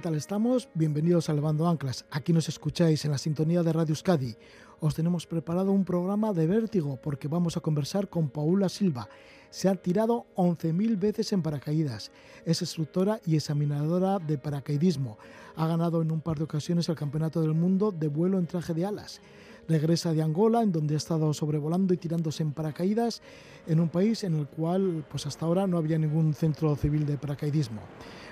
¿Qué 0.00 0.04
tal 0.04 0.14
estamos? 0.14 0.70
Bienvenidos 0.72 1.28
a 1.28 1.34
Levando 1.34 1.68
Anclas. 1.68 2.06
Aquí 2.10 2.32
nos 2.32 2.48
escucháis 2.48 3.04
en 3.04 3.10
la 3.10 3.18
sintonía 3.18 3.62
de 3.62 3.70
Radio 3.70 3.92
Euskadi. 3.92 4.34
Os 4.80 4.94
tenemos 4.94 5.26
preparado 5.26 5.72
un 5.72 5.84
programa 5.84 6.32
de 6.32 6.46
vértigo 6.46 6.98
porque 7.02 7.28
vamos 7.28 7.58
a 7.58 7.60
conversar 7.60 8.08
con 8.08 8.30
Paula 8.30 8.70
Silva. 8.70 9.10
Se 9.50 9.68
ha 9.68 9.74
tirado 9.74 10.24
11.000 10.36 10.98
veces 10.98 11.34
en 11.34 11.42
paracaídas. 11.42 12.12
Es 12.46 12.62
instructora 12.62 13.20
y 13.26 13.36
examinadora 13.36 14.18
de 14.18 14.38
paracaidismo. 14.38 15.18
Ha 15.54 15.66
ganado 15.66 16.00
en 16.00 16.10
un 16.10 16.22
par 16.22 16.38
de 16.38 16.44
ocasiones 16.44 16.88
el 16.88 16.96
Campeonato 16.96 17.42
del 17.42 17.52
Mundo 17.52 17.92
de 17.92 18.08
vuelo 18.08 18.38
en 18.38 18.46
traje 18.46 18.72
de 18.72 18.86
alas. 18.86 19.20
Regresa 19.70 20.12
de 20.12 20.20
Angola, 20.20 20.62
en 20.62 20.72
donde 20.72 20.94
ha 20.94 20.96
estado 20.96 21.32
sobrevolando 21.32 21.94
y 21.94 21.96
tirándose 21.96 22.42
en 22.42 22.50
paracaídas, 22.50 23.22
en 23.68 23.78
un 23.78 23.88
país 23.88 24.24
en 24.24 24.34
el 24.34 24.48
cual 24.48 25.06
pues 25.08 25.28
hasta 25.28 25.46
ahora 25.46 25.68
no 25.68 25.78
había 25.78 25.96
ningún 25.96 26.34
centro 26.34 26.74
civil 26.74 27.06
de 27.06 27.16
paracaidismo. 27.16 27.80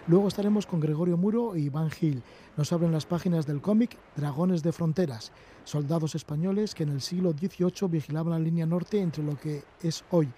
Luego 0.08 0.26
estaremos 0.26 0.66
con 0.66 0.80
Gregorio 0.80 1.16
Muro 1.16 1.54
y 1.54 1.66
Iván 1.66 1.92
Gil. 1.92 2.24
Nos 2.56 2.72
abren 2.72 2.90
las 2.90 3.06
páginas 3.06 3.46
del 3.46 3.60
cómic 3.60 3.96
Dragones 4.16 4.64
de 4.64 4.72
Fronteras, 4.72 5.30
soldados 5.62 6.16
españoles 6.16 6.74
que 6.74 6.82
en 6.82 6.88
el 6.88 7.00
siglo 7.00 7.30
XVIII 7.30 7.88
vigilaban 7.88 8.32
la 8.32 8.40
línea 8.40 8.66
norte 8.66 9.00
entre 9.00 9.22
lo 9.22 9.36
que 9.36 9.62
es 9.80 10.04
hoy 10.10 10.28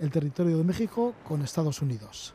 el 0.00 0.10
territorio 0.10 0.58
de 0.58 0.64
México 0.64 1.14
con 1.22 1.42
Estados 1.42 1.80
Unidos. 1.82 2.34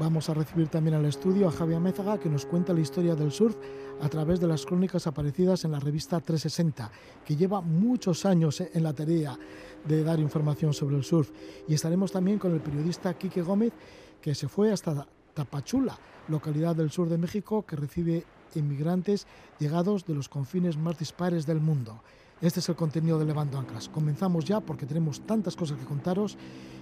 Vamos 0.00 0.30
a 0.30 0.34
recibir 0.34 0.68
también 0.68 0.96
al 0.96 1.04
estudio 1.04 1.46
a 1.46 1.52
Javier 1.52 1.78
Mézaga 1.78 2.18
que 2.18 2.30
nos 2.30 2.46
cuenta 2.46 2.72
la 2.72 2.80
historia 2.80 3.14
del 3.14 3.30
surf 3.30 3.54
a 4.00 4.08
través 4.08 4.40
de 4.40 4.46
las 4.46 4.64
crónicas 4.64 5.06
aparecidas 5.06 5.66
en 5.66 5.72
la 5.72 5.78
revista 5.78 6.18
360, 6.18 6.90
que 7.22 7.36
lleva 7.36 7.60
muchos 7.60 8.24
años 8.24 8.62
en 8.62 8.82
la 8.82 8.94
tarea 8.94 9.38
de 9.84 10.02
dar 10.02 10.18
información 10.18 10.72
sobre 10.72 10.96
el 10.96 11.04
surf. 11.04 11.30
Y 11.68 11.74
estaremos 11.74 12.12
también 12.12 12.38
con 12.38 12.54
el 12.54 12.62
periodista 12.62 13.12
Quique 13.12 13.42
Gómez, 13.42 13.74
que 14.22 14.34
se 14.34 14.48
fue 14.48 14.72
hasta 14.72 15.06
Tapachula, 15.34 15.98
localidad 16.28 16.74
del 16.74 16.90
sur 16.90 17.10
de 17.10 17.18
México 17.18 17.66
que 17.66 17.76
recibe 17.76 18.24
inmigrantes 18.54 19.26
llegados 19.58 20.06
de 20.06 20.14
los 20.14 20.30
confines 20.30 20.78
más 20.78 20.98
dispares 20.98 21.44
del 21.44 21.60
mundo. 21.60 22.02
Este 22.40 22.60
es 22.60 22.68
el 22.70 22.74
contenido 22.74 23.18
de 23.18 23.26
Levando 23.26 23.58
Anclas. 23.58 23.90
Comenzamos 23.90 24.46
ya 24.46 24.60
porque 24.60 24.86
tenemos 24.86 25.20
tantas 25.26 25.56
cosas 25.56 25.76
que 25.76 25.84
contaros 25.84 26.38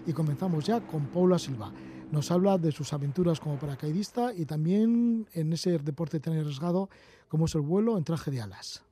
y 0.07 0.13
comenzamos 0.13 0.65
ya 0.65 0.81
con 0.87 1.07
Paula 1.07 1.37
Silva. 1.37 1.73
Nos 2.11 2.31
habla 2.31 2.59
de 2.59 2.73
sus 2.73 2.93
aventuras 2.93 3.39
como 3.39 3.59
paracaidista 3.59 4.33
y 4.35 4.47
también 4.47 5.27
en 5.35 5.53
ese 5.53 5.79
deporte 5.79 6.21
tan 6.21 6.39
arriesgado 6.39 6.89
como 7.29 7.45
es 7.45 7.55
el 7.55 7.61
vuelo 7.61 7.99
en 7.99 8.05
traje 8.05 8.31
de 8.31 8.41
alas. 8.41 8.83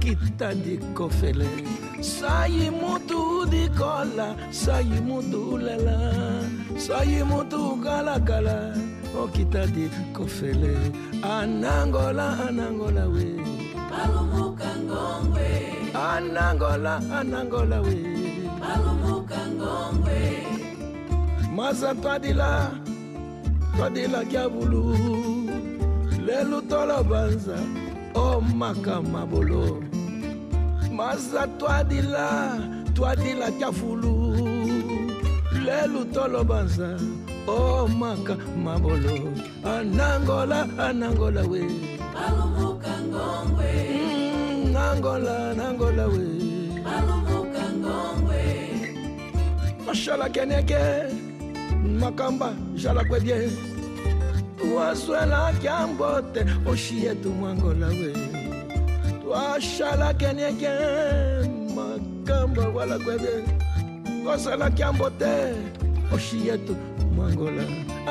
Kita 0.00 0.52
kola 3.76 4.36
Sai 4.50 4.84
mutu 5.06 5.58
lala 5.58 5.98
Sai 6.76 7.22
mutu 7.24 7.80
kala 7.82 8.20
kala 8.20 8.72
Oh 9.14 9.28
kita 9.30 9.66
di 9.70 9.86
kofele 10.12 10.74
Anangola 11.22 12.36
anangola 12.48 13.08
we. 13.08 13.40
Palumuka 13.88 14.70
ngongwe. 14.84 15.48
Anangola 15.94 17.00
anangola 17.18 17.78
we. 17.80 17.96
Palumuka 18.60 19.40
ngongwe. 19.56 20.20
Masa 21.54 21.94
twadila 21.94 22.70
Twadila 23.76 24.24
kiabulu 24.24 24.98
lelu 26.26 26.60
tolo 26.68 27.04
banza 27.04 27.58
o 28.14 28.40
makama 28.40 29.26
maza 30.94 31.46
di 31.90 32.00
la 33.34 33.50
tyafulu 33.58 34.14
lelu 35.66 36.04
toloba 36.14 36.62
Oh 37.46 37.86
maka 37.86 38.34
mabolo. 38.56 39.28
Anangola 39.64 40.64
anangola 40.78 41.42
we. 41.50 41.60
Balumuka 42.14 42.94
ngongwe. 43.10 43.70
Mm, 43.92 44.76
angola, 44.76 45.52
Angola 45.52 46.06
we. 46.08 46.24
We 46.88 47.64
ngongwe. 47.80 48.42
Mashala 49.86 50.28
keneke 50.32 51.12
makamba 52.00 52.54
jala 52.74 53.04
kwedie 53.04 53.50
waswela 54.74 55.52
kyambote 55.60 56.46
oshiye 56.66 57.14
tumwangola 57.14 57.88
we. 57.88 58.53
Twashala 59.24 60.14
keneke 60.14 60.68
makamba 61.76 62.68
wala 62.68 62.98
twaswela 64.22 64.70
kyambote 64.70 65.34
oshiye 66.14 66.58
tumwangola 66.58 67.62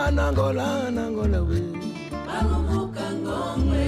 anangola 0.05 0.87
anangola 0.87 1.41
we 1.41 1.61
ngongwe 3.13 3.85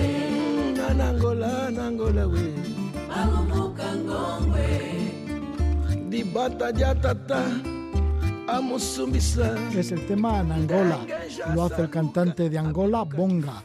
anangola 0.90 1.68
anangola 1.68 2.28
we 2.28 2.46
Palumuka 3.10 3.88
ngongwe 3.96 4.68
dibata 6.10 6.72
amusumbisa 8.48 9.58
Es 9.76 9.92
el 9.92 10.06
tema 10.06 10.40
Anangola. 10.40 11.00
Lo 11.56 11.64
hace 11.64 11.82
el 11.82 11.90
cantante 11.90 12.50
de 12.50 12.58
Angola, 12.60 13.04
Bonga. 13.04 13.64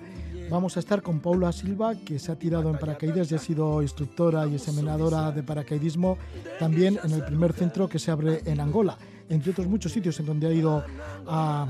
Vamos 0.51 0.77
a 0.77 0.81
estar 0.81 1.01
con 1.01 1.21
Paula 1.21 1.53
Silva, 1.53 1.95
que 1.95 2.19
se 2.19 2.33
ha 2.33 2.37
tirado 2.37 2.71
en 2.71 2.77
paracaídas 2.77 3.31
y 3.31 3.37
ha 3.37 3.39
sido 3.39 3.83
instructora 3.83 4.49
y 4.49 4.57
examinadora 4.57 5.31
de 5.31 5.45
paracaidismo 5.45 6.19
también 6.59 6.99
en 7.05 7.13
el 7.13 7.25
primer 7.25 7.53
centro 7.53 7.89
que 7.89 8.01
se 8.01 8.11
abre 8.11 8.43
en 8.45 8.59
Angola, 8.59 8.99
entre 9.29 9.53
otros 9.53 9.69
muchos 9.69 9.93
sitios 9.93 10.19
en 10.19 10.27
donde 10.27 10.49
ha 10.49 10.53
ido 10.53 10.85
a, 11.29 11.69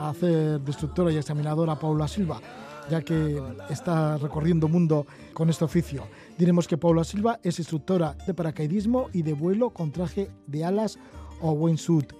hacer 0.00 0.60
de 0.60 0.66
instructora 0.66 1.12
y 1.12 1.16
examinadora 1.16 1.78
Paula 1.78 2.08
Silva, 2.08 2.40
ya 2.90 3.02
que 3.02 3.40
está 3.70 4.16
recorriendo 4.16 4.66
mundo 4.66 5.06
con 5.32 5.48
este 5.48 5.64
oficio. 5.64 6.02
Diremos 6.36 6.66
que 6.66 6.76
Paula 6.76 7.04
Silva 7.04 7.38
es 7.44 7.60
instructora 7.60 8.16
de 8.26 8.34
paracaidismo 8.34 9.10
y 9.12 9.22
de 9.22 9.32
vuelo 9.32 9.70
con 9.70 9.92
traje 9.92 10.28
de 10.48 10.64
alas 10.64 10.98
o 11.40 11.52
wingsuit. 11.52 12.12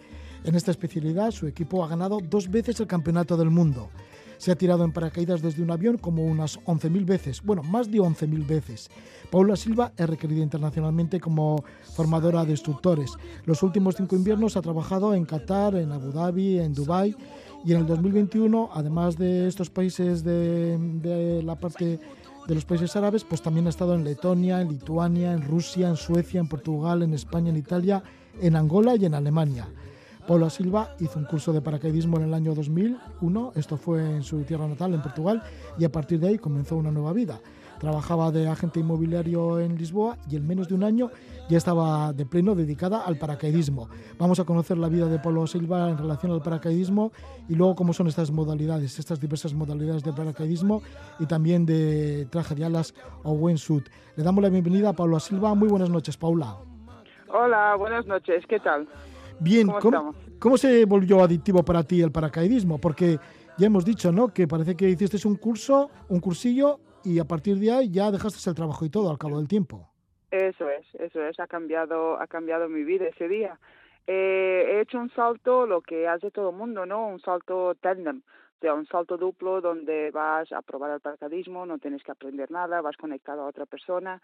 En 0.44 0.54
esta 0.54 0.70
especialidad, 0.70 1.32
su 1.32 1.48
equipo 1.48 1.84
ha 1.84 1.88
ganado 1.88 2.20
dos 2.22 2.48
veces 2.48 2.78
el 2.78 2.86
Campeonato 2.86 3.36
del 3.36 3.50
Mundo. 3.50 3.90
Se 4.38 4.50
ha 4.50 4.56
tirado 4.56 4.84
en 4.84 4.92
paracaídas 4.92 5.42
desde 5.42 5.62
un 5.62 5.70
avión 5.70 5.98
como 5.98 6.24
unas 6.24 6.58
11.000 6.60 7.04
veces, 7.04 7.42
bueno, 7.42 7.62
más 7.62 7.90
de 7.90 7.98
11.000 7.98 8.46
veces. 8.46 8.90
Paula 9.30 9.56
Silva 9.56 9.92
es 9.96 10.08
requerida 10.08 10.42
internacionalmente 10.42 11.20
como 11.20 11.62
formadora 11.94 12.44
de 12.44 12.52
instructores. 12.52 13.12
Los 13.44 13.62
últimos 13.62 13.96
cinco 13.96 14.16
inviernos 14.16 14.56
ha 14.56 14.62
trabajado 14.62 15.14
en 15.14 15.24
Qatar, 15.24 15.74
en 15.74 15.92
Abu 15.92 16.12
Dhabi, 16.12 16.58
en 16.58 16.72
Dubái 16.72 17.14
y 17.64 17.72
en 17.72 17.78
el 17.78 17.86
2021, 17.86 18.70
además 18.72 19.18
de 19.18 19.48
estos 19.48 19.68
países 19.68 20.24
de, 20.24 20.78
de 20.78 21.42
la 21.42 21.56
parte 21.56 21.98
de 22.48 22.54
los 22.54 22.64
países 22.64 22.96
árabes, 22.96 23.24
pues 23.24 23.42
también 23.42 23.66
ha 23.66 23.70
estado 23.70 23.94
en 23.94 24.04
Letonia, 24.04 24.62
en 24.62 24.68
Lituania, 24.68 25.32
en 25.32 25.42
Rusia, 25.42 25.88
en 25.88 25.96
Suecia, 25.96 26.40
en 26.40 26.48
Portugal, 26.48 27.02
en 27.02 27.12
España, 27.12 27.50
en 27.50 27.58
Italia, 27.58 28.02
en 28.40 28.56
Angola 28.56 28.96
y 28.96 29.04
en 29.04 29.14
Alemania. 29.14 29.68
Paula 30.28 30.50
Silva 30.50 30.90
hizo 31.00 31.18
un 31.18 31.24
curso 31.24 31.54
de 31.54 31.62
paracaidismo 31.62 32.18
en 32.18 32.24
el 32.24 32.34
año 32.34 32.54
2001, 32.54 33.52
esto 33.56 33.78
fue 33.78 34.04
en 34.04 34.22
su 34.22 34.44
tierra 34.44 34.68
natal, 34.68 34.92
en 34.92 35.00
Portugal, 35.00 35.42
y 35.78 35.86
a 35.86 35.90
partir 35.90 36.20
de 36.20 36.28
ahí 36.28 36.38
comenzó 36.38 36.76
una 36.76 36.90
nueva 36.90 37.14
vida. 37.14 37.40
Trabajaba 37.80 38.30
de 38.30 38.46
agente 38.46 38.78
inmobiliario 38.78 39.58
en 39.58 39.78
Lisboa 39.78 40.18
y 40.28 40.36
en 40.36 40.46
menos 40.46 40.68
de 40.68 40.74
un 40.74 40.84
año 40.84 41.10
ya 41.48 41.56
estaba 41.56 42.12
de 42.12 42.26
pleno 42.26 42.54
dedicada 42.54 43.00
al 43.06 43.16
paracaidismo. 43.16 43.88
Vamos 44.18 44.38
a 44.38 44.44
conocer 44.44 44.76
la 44.76 44.90
vida 44.90 45.06
de 45.06 45.18
Paula 45.18 45.46
Silva 45.46 45.88
en 45.88 45.96
relación 45.96 46.30
al 46.32 46.42
paracaidismo 46.42 47.10
y 47.48 47.54
luego 47.54 47.74
cómo 47.74 47.94
son 47.94 48.08
estas 48.08 48.30
modalidades, 48.30 48.98
estas 48.98 49.20
diversas 49.20 49.54
modalidades 49.54 50.04
de 50.04 50.12
paracaidismo 50.12 50.82
y 51.18 51.24
también 51.24 51.64
de 51.64 52.26
traje 52.30 52.54
de 52.54 52.66
alas 52.66 52.94
o 53.22 53.32
wingsuit. 53.32 53.88
Le 54.16 54.24
damos 54.24 54.42
la 54.42 54.50
bienvenida 54.50 54.90
a 54.90 54.92
Paula 54.92 55.20
Silva. 55.20 55.54
Muy 55.54 55.68
buenas 55.68 55.88
noches, 55.88 56.18
Paula. 56.18 56.58
Hola, 57.30 57.76
buenas 57.76 58.06
noches, 58.06 58.44
¿qué 58.46 58.58
tal? 58.58 58.86
Bien, 59.40 59.66
¿Cómo 59.66 59.78
¿cómo, 59.80 59.96
estamos? 59.96 60.16
cómo 60.40 60.56
se 60.56 60.84
volvió 60.84 61.22
adictivo 61.22 61.64
para 61.64 61.82
ti 61.82 62.02
el 62.02 62.10
paracaidismo? 62.10 62.80
Porque 62.80 63.18
ya 63.56 63.66
hemos 63.66 63.84
dicho, 63.84 64.10
¿no? 64.12 64.32
Que 64.32 64.46
parece 64.46 64.76
que 64.76 64.88
hiciste 64.88 65.26
un 65.26 65.36
curso, 65.36 65.90
un 66.08 66.20
cursillo, 66.20 66.80
y 67.04 67.18
a 67.18 67.24
partir 67.24 67.56
de 67.56 67.72
ahí 67.72 67.90
ya 67.90 68.10
dejaste 68.10 68.50
el 68.50 68.56
trabajo 68.56 68.84
y 68.84 68.90
todo 68.90 69.10
al 69.10 69.18
cabo 69.18 69.38
del 69.38 69.48
tiempo. 69.48 69.88
Eso 70.30 70.68
es, 70.68 70.86
eso 70.94 71.22
es, 71.22 71.40
ha 71.40 71.46
cambiado, 71.46 72.20
ha 72.20 72.26
cambiado 72.26 72.68
mi 72.68 72.84
vida 72.84 73.06
ese 73.06 73.28
día. 73.28 73.58
Eh, 74.06 74.64
he 74.68 74.80
hecho 74.80 74.98
un 74.98 75.10
salto, 75.10 75.66
lo 75.66 75.80
que 75.80 76.06
hace 76.06 76.30
todo 76.30 76.50
el 76.50 76.56
mundo, 76.56 76.84
¿no? 76.86 77.08
Un 77.08 77.20
salto 77.20 77.74
tandem, 77.76 78.18
o 78.18 78.60
sea, 78.60 78.74
un 78.74 78.86
salto 78.86 79.16
duplo 79.16 79.60
donde 79.60 80.10
vas 80.10 80.50
a 80.52 80.62
probar 80.62 80.90
el 80.90 81.00
paracaidismo, 81.00 81.64
no 81.64 81.78
tienes 81.78 82.02
que 82.02 82.12
aprender 82.12 82.50
nada, 82.50 82.80
vas 82.80 82.96
conectado 82.96 83.42
a 83.42 83.48
otra 83.48 83.66
persona. 83.66 84.20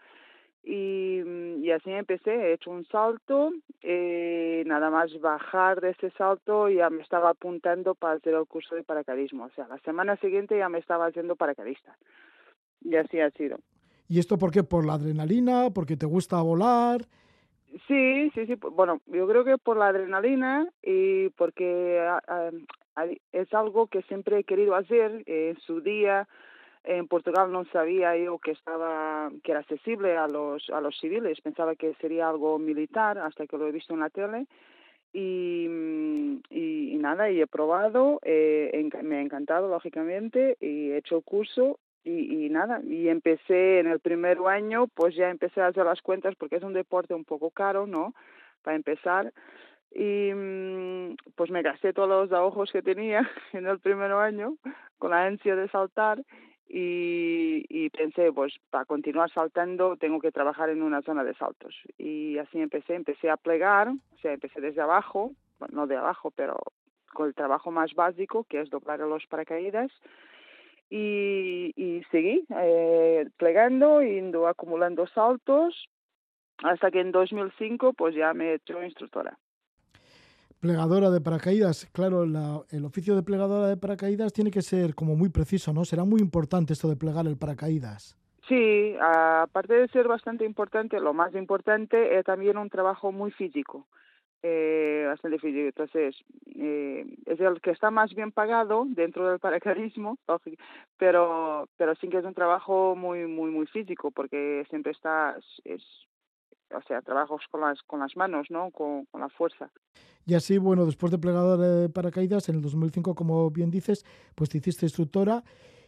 Y, 0.67 1.21
mm, 1.23 1.63
y 1.63 1.71
así 1.71 1.91
empecé, 1.91 2.33
he 2.33 2.53
hecho 2.53 2.71
un 2.71 2.85
salto, 2.85 3.51
he 3.83 4.63
nada 4.65 4.89
más 4.89 5.11
bajar 5.21 5.79
de 5.79 5.91
ese 5.91 6.09
salto 6.11 6.69
ya 6.69 6.89
me 6.89 7.03
estaba 7.03 7.29
apuntando 7.29 7.93
para 7.93 8.15
hacer 8.15 8.33
el 8.33 8.47
curso 8.47 8.73
de 8.73 8.83
paracaidismo. 8.83 9.45
O 9.45 9.49
sea, 9.51 9.67
la 9.67 9.77
semana 9.79 10.17
siguiente 10.17 10.57
ya 10.57 10.67
me 10.67 10.79
estaba 10.79 11.05
haciendo 11.05 11.35
paracaidista. 11.35 11.95
Y 12.81 12.95
así 12.95 13.19
ha 13.19 13.29
sido. 13.31 13.59
¿Y 14.07 14.19
esto 14.19 14.37
por 14.37 14.51
qué? 14.51 14.63
¿Por 14.63 14.85
la 14.85 14.93
adrenalina? 14.93 15.69
¿Porque 15.73 15.97
te 15.97 16.07
gusta 16.07 16.41
volar? 16.41 17.01
Sí, 17.87 18.31
sí, 18.33 18.45
sí. 18.47 18.55
Bueno, 18.55 19.01
yo 19.05 19.27
creo 19.27 19.43
que 19.43 19.57
por 19.57 19.77
la 19.77 19.87
adrenalina 19.87 20.67
y 20.81 21.29
porque 21.29 21.99
ah, 21.99 22.21
ah, 22.95 23.05
es 23.31 23.53
algo 23.53 23.87
que 23.87 24.01
siempre 24.03 24.39
he 24.39 24.43
querido 24.43 24.75
hacer. 24.75 25.23
En 25.25 25.59
su 25.59 25.81
día 25.81 26.27
en 26.85 27.07
Portugal 27.07 27.51
no 27.51 27.65
sabía 27.65 28.15
yo 28.17 28.37
que 28.39 28.51
estaba 28.51 29.31
que 29.43 29.51
era 29.51 29.61
accesible 29.61 30.17
a 30.17 30.27
los 30.27 30.69
a 30.69 30.81
los 30.81 30.97
civiles. 30.99 31.41
Pensaba 31.41 31.75
que 31.75 31.93
sería 31.95 32.29
algo 32.29 32.59
militar 32.59 33.17
hasta 33.17 33.47
que 33.47 33.57
lo 33.57 33.67
he 33.67 33.71
visto 33.71 33.93
en 33.93 33.99
la 34.01 34.09
tele. 34.09 34.47
Y, 35.13 35.65
y, 36.49 36.97
nada, 36.97 37.31
y 37.31 37.39
he 37.39 37.47
probado, 37.47 38.19
eh, 38.21 38.89
me 39.01 39.15
ha 39.15 39.21
encantado 39.21 39.69
lógicamente 39.69 40.57
y 40.59 40.91
he 40.91 40.97
hecho 40.97 41.15
el 41.17 41.23
curso 41.23 41.79
y, 42.03 42.45
y, 42.45 42.49
nada, 42.49 42.81
y 42.83 43.07
empecé 43.07 43.79
en 43.79 43.87
el 43.87 44.01
primer 44.01 44.39
año, 44.45 44.87
pues 44.93 45.15
ya 45.15 45.29
empecé 45.29 45.61
a 45.61 45.67
hacer 45.67 45.85
las 45.85 46.01
cuentas 46.01 46.35
porque 46.35 46.57
es 46.57 46.63
un 46.63 46.73
deporte 46.73 47.13
un 47.13 47.23
poco 47.23 47.49
caro, 47.49 47.87
¿no? 47.87 48.13
Para 48.61 48.75
empezar. 48.75 49.31
Y 49.91 50.33
mm, 50.33 51.15
pues 51.35 51.49
me 51.49 51.61
gasté 51.61 51.93
todos 51.93 52.09
los 52.09 52.31
ahorros 52.37 52.71
que 52.71 52.81
tenía 52.81 53.29
en 53.53 53.67
el 53.67 53.79
primer 53.79 54.11
año 54.11 54.57
con 54.97 55.11
la 55.11 55.25
ansia 55.25 55.55
de 55.55 55.69
saltar 55.69 56.21
y, 56.67 57.65
y 57.69 57.89
pensé, 57.89 58.31
pues 58.31 58.53
para 58.69 58.85
continuar 58.85 59.31
saltando 59.31 59.97
tengo 59.97 60.19
que 60.19 60.31
trabajar 60.31 60.69
en 60.69 60.81
una 60.81 61.01
zona 61.01 61.23
de 61.23 61.35
saltos. 61.35 61.75
Y 61.97 62.37
así 62.37 62.59
empecé, 62.59 62.95
empecé 62.95 63.29
a 63.29 63.37
plegar, 63.37 63.89
o 63.89 64.17
sea, 64.21 64.33
empecé 64.33 64.61
desde 64.61 64.81
abajo, 64.81 65.31
no 65.71 65.87
de 65.87 65.97
abajo, 65.97 66.31
pero 66.31 66.57
con 67.13 67.27
el 67.27 67.35
trabajo 67.35 67.71
más 67.71 67.93
básico, 67.93 68.43
que 68.45 68.61
es 68.61 68.69
doblar 68.69 68.99
los 68.99 69.25
paracaídas 69.27 69.91
y, 70.89 71.73
y 71.75 72.03
seguí 72.11 72.45
eh, 72.49 73.27
plegando, 73.37 74.01
yendo 74.01 74.47
acumulando 74.47 75.07
saltos, 75.07 75.87
hasta 76.63 76.91
que 76.91 77.01
en 77.01 77.11
2005 77.11 77.93
pues 77.93 78.15
ya 78.15 78.33
me 78.33 78.51
he 78.51 78.53
hecho 78.55 78.83
instructora. 78.83 79.37
Plegadora 80.65 81.11
de 81.11 81.21
paracaídas, 81.21 81.85
claro, 81.93 82.25
la, 82.25 82.59
el 82.71 82.85
oficio 82.85 83.15
de 83.15 83.21
plegadora 83.21 83.67
de 83.67 83.77
paracaídas 83.77 84.33
tiene 84.33 84.49
que 84.49 84.63
ser 84.63 84.95
como 84.95 85.15
muy 85.15 85.29
preciso, 85.29 85.71
¿no? 85.73 85.85
Será 85.85 86.05
muy 86.05 86.19
importante 86.19 86.73
esto 86.73 86.89
de 86.89 86.95
plegar 86.95 87.27
el 87.27 87.37
paracaídas. 87.37 88.17
Sí, 88.47 88.95
aparte 88.99 89.75
de 89.75 89.87
ser 89.89 90.07
bastante 90.07 90.43
importante, 90.43 90.99
lo 90.99 91.13
más 91.13 91.35
importante 91.35 92.17
es 92.17 92.25
también 92.25 92.57
un 92.57 92.71
trabajo 92.71 93.11
muy 93.11 93.29
físico 93.29 93.85
eh, 94.41 95.05
bastante 95.07 95.35
difícil. 95.35 95.67
Entonces, 95.67 96.15
eh, 96.55 97.05
es 97.27 97.39
el 97.39 97.61
que 97.61 97.69
está 97.69 97.91
más 97.91 98.15
bien 98.15 98.31
pagado 98.31 98.85
dentro 98.87 99.29
del 99.29 99.37
paracaidismo, 99.37 100.17
pero, 100.97 101.69
pero 101.77 101.93
sí 101.95 102.09
que 102.09 102.17
es 102.17 102.25
un 102.25 102.33
trabajo 102.33 102.95
muy, 102.95 103.27
muy, 103.27 103.51
muy 103.51 103.67
físico, 103.67 104.09
porque 104.09 104.65
siempre 104.71 104.93
está, 104.93 105.37
es, 105.63 105.83
o 106.73 106.81
sea, 106.87 107.01
trabajos 107.01 107.41
con 107.49 107.61
las, 107.61 107.81
con 107.83 107.99
las 107.99 108.15
manos, 108.15 108.47
¿no? 108.49 108.71
Con, 108.71 109.05
con 109.05 109.21
la 109.21 109.29
fuerza. 109.29 109.69
Y 110.25 110.33
así, 110.33 110.57
bueno, 110.57 110.85
después 110.85 111.11
de 111.11 111.17
plegador 111.17 111.59
de 111.59 111.89
paracaídas, 111.89 112.49
en 112.49 112.55
el 112.55 112.61
2005, 112.61 113.15
como 113.15 113.49
bien 113.51 113.69
dices, 113.69 114.05
pues 114.33 114.49
te 114.49 114.57
hiciste 114.57 114.85
instructora 114.85 115.43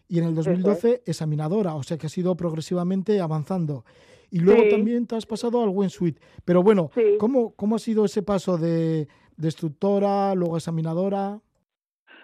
y 0.08 0.20
en 0.20 0.26
el 0.26 0.36
2012 0.36 1.04
examinadora, 1.06 1.76
o 1.76 1.84
sea 1.84 1.98
que 1.98 2.08
ha 2.08 2.10
sido 2.10 2.36
progresivamente 2.36 3.20
avanzando. 3.20 3.84
Y 4.30 4.40
luego 4.40 4.64
también 4.70 5.08
te 5.08 5.16
has 5.16 5.26
pasado 5.26 5.64
al 5.64 5.70
Wingsuit. 5.70 6.20
Pero 6.44 6.62
bueno, 6.62 6.92
¿cómo, 7.18 7.54
¿cómo 7.56 7.78
ha 7.78 7.80
sido 7.80 8.06
ese 8.06 8.24
paso 8.24 8.58
de, 8.58 9.08
de 9.38 9.48
instructora, 9.48 10.36
luego 10.36 10.58
examinadora? 10.58 11.40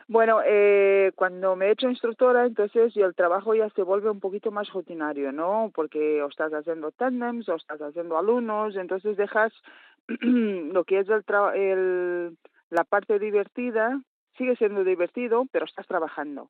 Bueno, 0.08 0.42
eh, 0.46 1.12
cuando 1.16 1.56
me 1.56 1.68
he 1.68 1.72
hecho 1.72 1.90
instructora, 1.90 2.46
entonces 2.46 2.96
el 2.98 3.16
trabajo 3.16 3.56
ya 3.56 3.70
se 3.70 3.84
vuelve 3.84 4.10
un 4.10 4.20
poquito 4.20 4.52
más 4.52 4.70
rutinario, 4.72 5.32
¿no? 5.32 5.72
Porque 5.74 6.22
o 6.22 6.28
estás 6.28 6.52
haciendo 6.54 6.92
tandems, 6.92 7.48
o 7.50 7.56
estás 7.56 7.82
haciendo 7.82 8.18
alumnos, 8.18 8.76
entonces 8.76 9.16
dejas 9.18 9.54
lo 10.08 10.84
que 10.84 11.00
es 11.00 11.08
el, 11.10 11.24
el 11.56 12.38
la 12.70 12.84
parte 12.84 13.20
divertida, 13.20 14.02
sigue 14.38 14.56
siendo 14.56 14.84
divertido, 14.84 15.46
pero 15.52 15.66
estás 15.66 15.88
trabajando. 15.88 16.50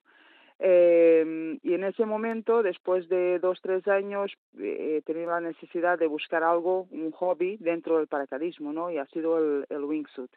Eh, 0.59 1.57
y 1.61 1.73
en 1.73 1.83
ese 1.83 2.05
momento, 2.05 2.63
después 2.63 3.09
de 3.09 3.39
dos, 3.39 3.59
tres 3.61 3.87
años, 3.87 4.31
eh, 4.59 5.01
tenido 5.05 5.31
la 5.31 5.41
necesidad 5.41 5.99
de 5.99 6.07
buscar 6.07 6.43
algo, 6.43 6.87
un 6.91 7.11
hobby 7.11 7.57
dentro 7.57 7.97
del 7.97 8.07
paracaidismo, 8.07 8.71
¿no? 8.71 8.89
Y 8.89 8.97
ha 8.97 9.05
sido 9.07 9.37
el, 9.37 9.65
el 9.69 9.83
wingsuit. 9.83 10.31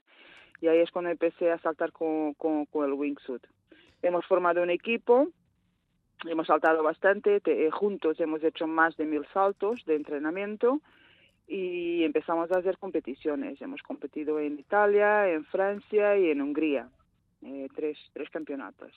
Y 0.60 0.68
ahí 0.68 0.78
es 0.78 0.90
cuando 0.90 1.10
empecé 1.10 1.50
a 1.50 1.58
saltar 1.58 1.92
con, 1.92 2.34
con, 2.34 2.66
con 2.66 2.86
el 2.86 2.94
wingsuit. 2.94 3.46
Hemos 4.02 4.26
formado 4.26 4.62
un 4.62 4.70
equipo, 4.70 5.28
hemos 6.26 6.46
saltado 6.46 6.82
bastante, 6.82 7.40
te, 7.40 7.70
juntos 7.70 8.18
hemos 8.20 8.42
hecho 8.42 8.66
más 8.66 8.96
de 8.96 9.04
mil 9.04 9.26
saltos 9.32 9.84
de 9.84 9.96
entrenamiento 9.96 10.80
y 11.46 12.02
empezamos 12.04 12.50
a 12.50 12.58
hacer 12.58 12.78
competiciones. 12.78 13.60
Hemos 13.60 13.82
competido 13.82 14.40
en 14.40 14.58
Italia, 14.58 15.28
en 15.30 15.44
Francia 15.44 16.16
y 16.16 16.30
en 16.30 16.40
Hungría, 16.40 16.88
eh, 17.42 17.68
tres, 17.74 17.98
tres 18.12 18.30
campeonatos. 18.30 18.92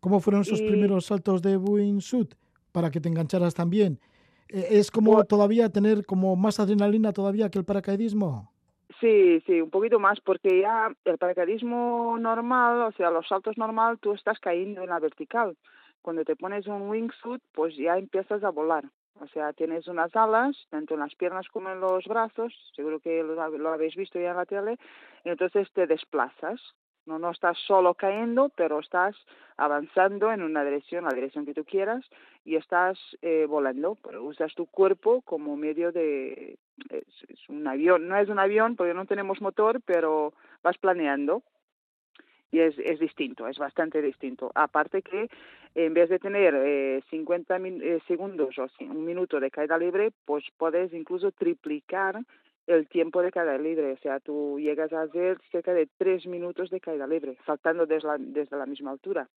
¿Cómo 0.00 0.20
fueron 0.20 0.42
esos 0.42 0.62
primeros 0.62 1.06
saltos 1.06 1.42
de 1.42 1.56
wingsuit 1.56 2.34
para 2.72 2.90
que 2.90 3.00
te 3.00 3.08
engancharas 3.08 3.54
también? 3.54 3.98
Eh, 4.48 4.68
¿Es 4.70 4.90
como 4.90 5.24
todavía 5.24 5.68
tener 5.70 6.04
como 6.04 6.36
más 6.36 6.60
adrenalina 6.60 7.12
todavía 7.12 7.50
que 7.50 7.58
el 7.58 7.64
paracaidismo? 7.64 8.52
Sí, 9.00 9.40
sí, 9.46 9.60
un 9.60 9.70
poquito 9.70 9.98
más, 9.98 10.20
porque 10.20 10.60
ya 10.60 10.94
el 11.04 11.18
paracaidismo 11.18 12.16
normal, 12.18 12.82
o 12.82 12.92
sea, 12.92 13.10
los 13.10 13.26
saltos 13.26 13.58
normal, 13.58 13.98
tú 13.98 14.12
estás 14.12 14.38
cayendo 14.38 14.82
en 14.82 14.88
la 14.88 15.00
vertical. 15.00 15.56
Cuando 16.00 16.24
te 16.24 16.36
pones 16.36 16.66
un 16.66 16.88
wingsuit, 16.88 17.42
pues 17.52 17.76
ya 17.76 17.98
empiezas 17.98 18.42
a 18.44 18.50
volar. 18.50 18.84
O 19.20 19.26
sea, 19.28 19.52
tienes 19.52 19.88
unas 19.88 20.14
alas, 20.14 20.56
tanto 20.70 20.94
en 20.94 21.00
las 21.00 21.14
piernas 21.14 21.48
como 21.48 21.70
en 21.70 21.80
los 21.80 22.04
brazos, 22.04 22.54
seguro 22.74 23.00
que 23.00 23.22
lo, 23.22 23.34
lo 23.34 23.72
habéis 23.72 23.96
visto 23.96 24.20
ya 24.20 24.30
en 24.30 24.36
la 24.36 24.46
tele, 24.46 24.78
y 25.24 25.30
entonces 25.30 25.68
te 25.72 25.86
desplazas. 25.86 26.60
No, 27.06 27.18
no 27.18 27.30
estás 27.30 27.56
solo 27.66 27.94
cayendo, 27.94 28.50
pero 28.56 28.80
estás 28.80 29.14
avanzando 29.56 30.32
en 30.32 30.42
una 30.42 30.64
dirección, 30.64 31.04
la 31.04 31.14
dirección 31.14 31.46
que 31.46 31.54
tú 31.54 31.64
quieras, 31.64 32.04
y 32.44 32.56
estás 32.56 32.98
eh, 33.22 33.46
volando. 33.48 33.96
Pero 34.02 34.24
usas 34.24 34.54
tu 34.54 34.66
cuerpo 34.66 35.22
como 35.22 35.56
medio 35.56 35.92
de... 35.92 36.58
Es, 36.90 37.48
un 37.48 37.66
avión, 37.66 38.08
no 38.08 38.18
es 38.18 38.28
un 38.28 38.38
avión 38.38 38.76
porque 38.76 38.92
no 38.92 39.06
tenemos 39.06 39.40
motor, 39.40 39.80
pero 39.84 40.34
vas 40.62 40.76
planeando. 40.78 41.42
Y 42.50 42.60
es, 42.60 42.78
es 42.78 42.98
distinto, 42.98 43.46
es 43.48 43.58
bastante 43.58 44.02
distinto. 44.02 44.50
Aparte 44.54 45.02
que 45.02 45.28
en 45.76 45.92
vez 45.92 46.08
de 46.08 46.18
tener 46.18 46.54
eh, 46.56 47.02
50 47.10 47.56
eh, 47.58 48.00
segundos 48.08 48.58
o 48.58 48.66
un 48.80 49.04
minuto 49.04 49.38
de 49.38 49.50
caída 49.50 49.76
libre, 49.76 50.10
pues 50.24 50.44
puedes 50.56 50.92
incluso 50.94 51.30
triplicar 51.32 52.18
el 52.66 52.88
tiempo 52.88 53.22
de 53.22 53.30
caída 53.30 53.58
libre. 53.58 53.92
O 53.92 53.98
sea, 53.98 54.20
tú 54.20 54.58
llegas 54.58 54.92
a 54.92 55.02
hacer 55.02 55.38
cerca 55.50 55.72
de 55.72 55.88
tres 55.98 56.26
minutos 56.26 56.70
de 56.70 56.80
caída 56.80 57.06
libre, 57.06 57.36
saltando 57.46 57.86
desde 57.86 58.08
la, 58.08 58.16
desde 58.18 58.56
la 58.56 58.66
misma 58.66 58.90
altura. 58.90 59.28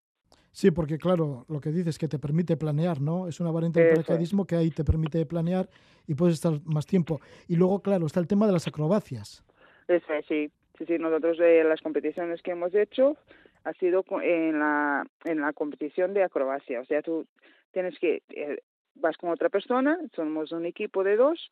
Sí, 0.51 0.71
porque 0.71 0.97
claro, 0.97 1.45
lo 1.47 1.59
que 1.59 1.69
dices 1.69 1.89
es 1.89 1.99
que 1.99 2.07
te 2.07 2.19
permite 2.19 2.57
planear, 2.57 2.99
¿no? 2.99 3.27
Es 3.27 3.39
una 3.39 3.51
variante 3.51 3.81
del 3.81 3.91
paracaidismo 3.91 4.45
que 4.45 4.55
ahí 4.55 4.71
te 4.71 4.83
permite 4.83 5.25
planear 5.25 5.69
y 6.07 6.15
puedes 6.15 6.35
estar 6.35 6.53
más 6.65 6.85
tiempo. 6.85 7.21
Y 7.47 7.55
luego, 7.55 7.81
claro, 7.81 8.07
está 8.07 8.19
el 8.19 8.27
tema 8.27 8.47
de 8.47 8.53
las 8.53 8.67
acrobacias. 8.67 9.43
Eso, 9.87 10.07
sí, 10.27 10.51
sí, 10.77 10.85
sí. 10.85 10.97
Nosotros 10.97 11.37
de 11.37 11.63
las 11.63 11.81
competiciones 11.81 12.41
que 12.41 12.51
hemos 12.51 12.73
hecho 12.73 13.15
ha 13.63 13.73
sido 13.73 14.03
en 14.23 14.59
la, 14.59 15.05
en 15.25 15.41
la 15.41 15.53
competición 15.53 16.13
de 16.13 16.23
acrobacia. 16.23 16.81
O 16.81 16.85
sea, 16.85 17.01
tú 17.01 17.27
tienes 17.71 17.97
que, 17.99 18.23
eh, 18.29 18.59
vas 18.95 19.17
con 19.17 19.29
otra 19.29 19.49
persona, 19.49 19.99
somos 20.15 20.51
un 20.51 20.65
equipo 20.65 21.03
de 21.03 21.15
dos, 21.15 21.49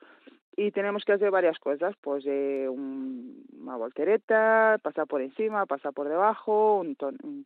y 0.59 0.71
tenemos 0.71 1.05
que 1.05 1.13
hacer 1.13 1.29
varias 1.29 1.59
cosas, 1.59 1.95
pues 2.01 2.25
eh, 2.25 2.67
un, 2.67 3.45
una 3.61 3.77
voltereta, 3.77 4.79
pasar 4.81 5.05
por 5.05 5.21
encima, 5.21 5.67
pasar 5.67 5.93
por 5.93 6.09
debajo, 6.09 6.79
un, 6.79 6.97
un 7.23 7.45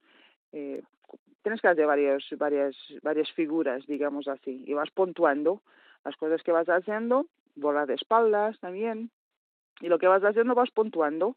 eh, 0.54 0.82
tienes 1.44 1.60
que 1.60 1.68
hacer 1.68 1.86
varias, 1.86 2.24
varias, 2.38 2.76
varias 3.04 3.30
figuras, 3.34 3.86
digamos 3.86 4.30
así, 4.30 4.64
y 4.66 4.74
vas 4.74 4.90
puntuando 4.92 5.62
las 6.06 6.16
cosas 6.16 6.42
que 6.42 6.54
vas 6.54 6.70
haciendo, 6.70 7.26
volar 7.56 7.86
de 7.86 7.96
espaldas 7.96 8.58
también, 8.60 9.12
y 9.82 9.88
lo 9.88 10.00
que 10.00 10.08
vas 10.08 10.24
haciendo 10.24 10.56
vas 10.56 10.72
puntuando. 10.72 11.36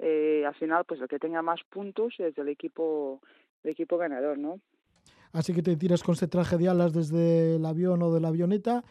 Eh, 0.00 0.44
al 0.44 0.54
final, 0.56 0.84
pues 0.84 1.00
el 1.00 1.06
que 1.06 1.20
tenga 1.20 1.40
más 1.42 1.60
puntos 1.70 2.14
es 2.18 2.36
el 2.36 2.48
equipo, 2.48 3.20
el 3.62 3.70
equipo 3.70 3.96
ganador, 3.96 4.38
¿no? 4.38 4.58
Así 5.32 5.54
que 5.54 5.62
te 5.62 5.76
tiras 5.76 6.02
con 6.02 6.14
ese 6.14 6.26
traje 6.26 6.58
de 6.58 6.68
alas 6.68 6.92
desde 6.92 7.56
el 7.56 7.64
avión 7.64 8.02
o 8.02 8.12
de 8.12 8.20
la 8.20 8.28
avioneta 8.28 8.82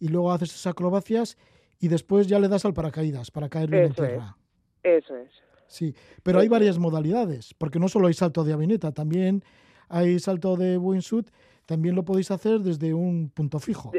y 0.00 0.08
luego 0.08 0.32
haces 0.32 0.50
esas 0.50 0.72
acrobacias 0.72 1.38
y 1.80 1.88
después 1.88 2.26
ya 2.26 2.38
le 2.38 2.48
das 2.48 2.64
al 2.64 2.74
paracaídas 2.74 3.30
para 3.30 3.48
caer 3.48 3.70
bien 3.70 3.84
en 3.84 3.92
tierra. 3.92 4.36
Eso 4.82 5.16
es. 5.16 5.30
Sí, 5.66 5.94
pero 6.22 6.38
hay 6.38 6.48
varias 6.48 6.78
modalidades, 6.78 7.54
porque 7.54 7.78
no 7.78 7.88
solo 7.88 8.06
hay 8.06 8.14
salto 8.14 8.44
de 8.44 8.52
avioneta, 8.52 8.92
también 8.92 9.42
hay 9.88 10.18
salto 10.18 10.56
de 10.56 10.78
wingsuit, 10.78 11.28
también 11.66 11.94
lo 11.94 12.04
podéis 12.04 12.30
hacer 12.30 12.60
desde 12.60 12.94
un 12.94 13.30
punto 13.30 13.58
fijo. 13.58 13.92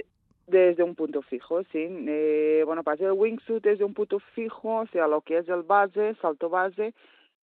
Desde 0.48 0.82
un 0.82 0.96
punto 0.96 1.22
fijo, 1.22 1.64
sí. 1.64 1.88
Eh, 1.90 2.64
bueno, 2.66 2.84
para 2.84 2.96
hacer 2.96 3.08
el 3.08 3.14
wingsuit 3.14 3.62
desde 3.62 3.84
un 3.84 3.94
punto 3.94 4.20
fijo, 4.34 4.78
o 4.78 4.88
sea, 4.88 5.08
lo 5.08 5.22
que 5.22 5.40
es 5.40 5.50
el 5.50 5.64
base, 5.64 6.16
salto 6.22 6.50
base, 6.50 6.94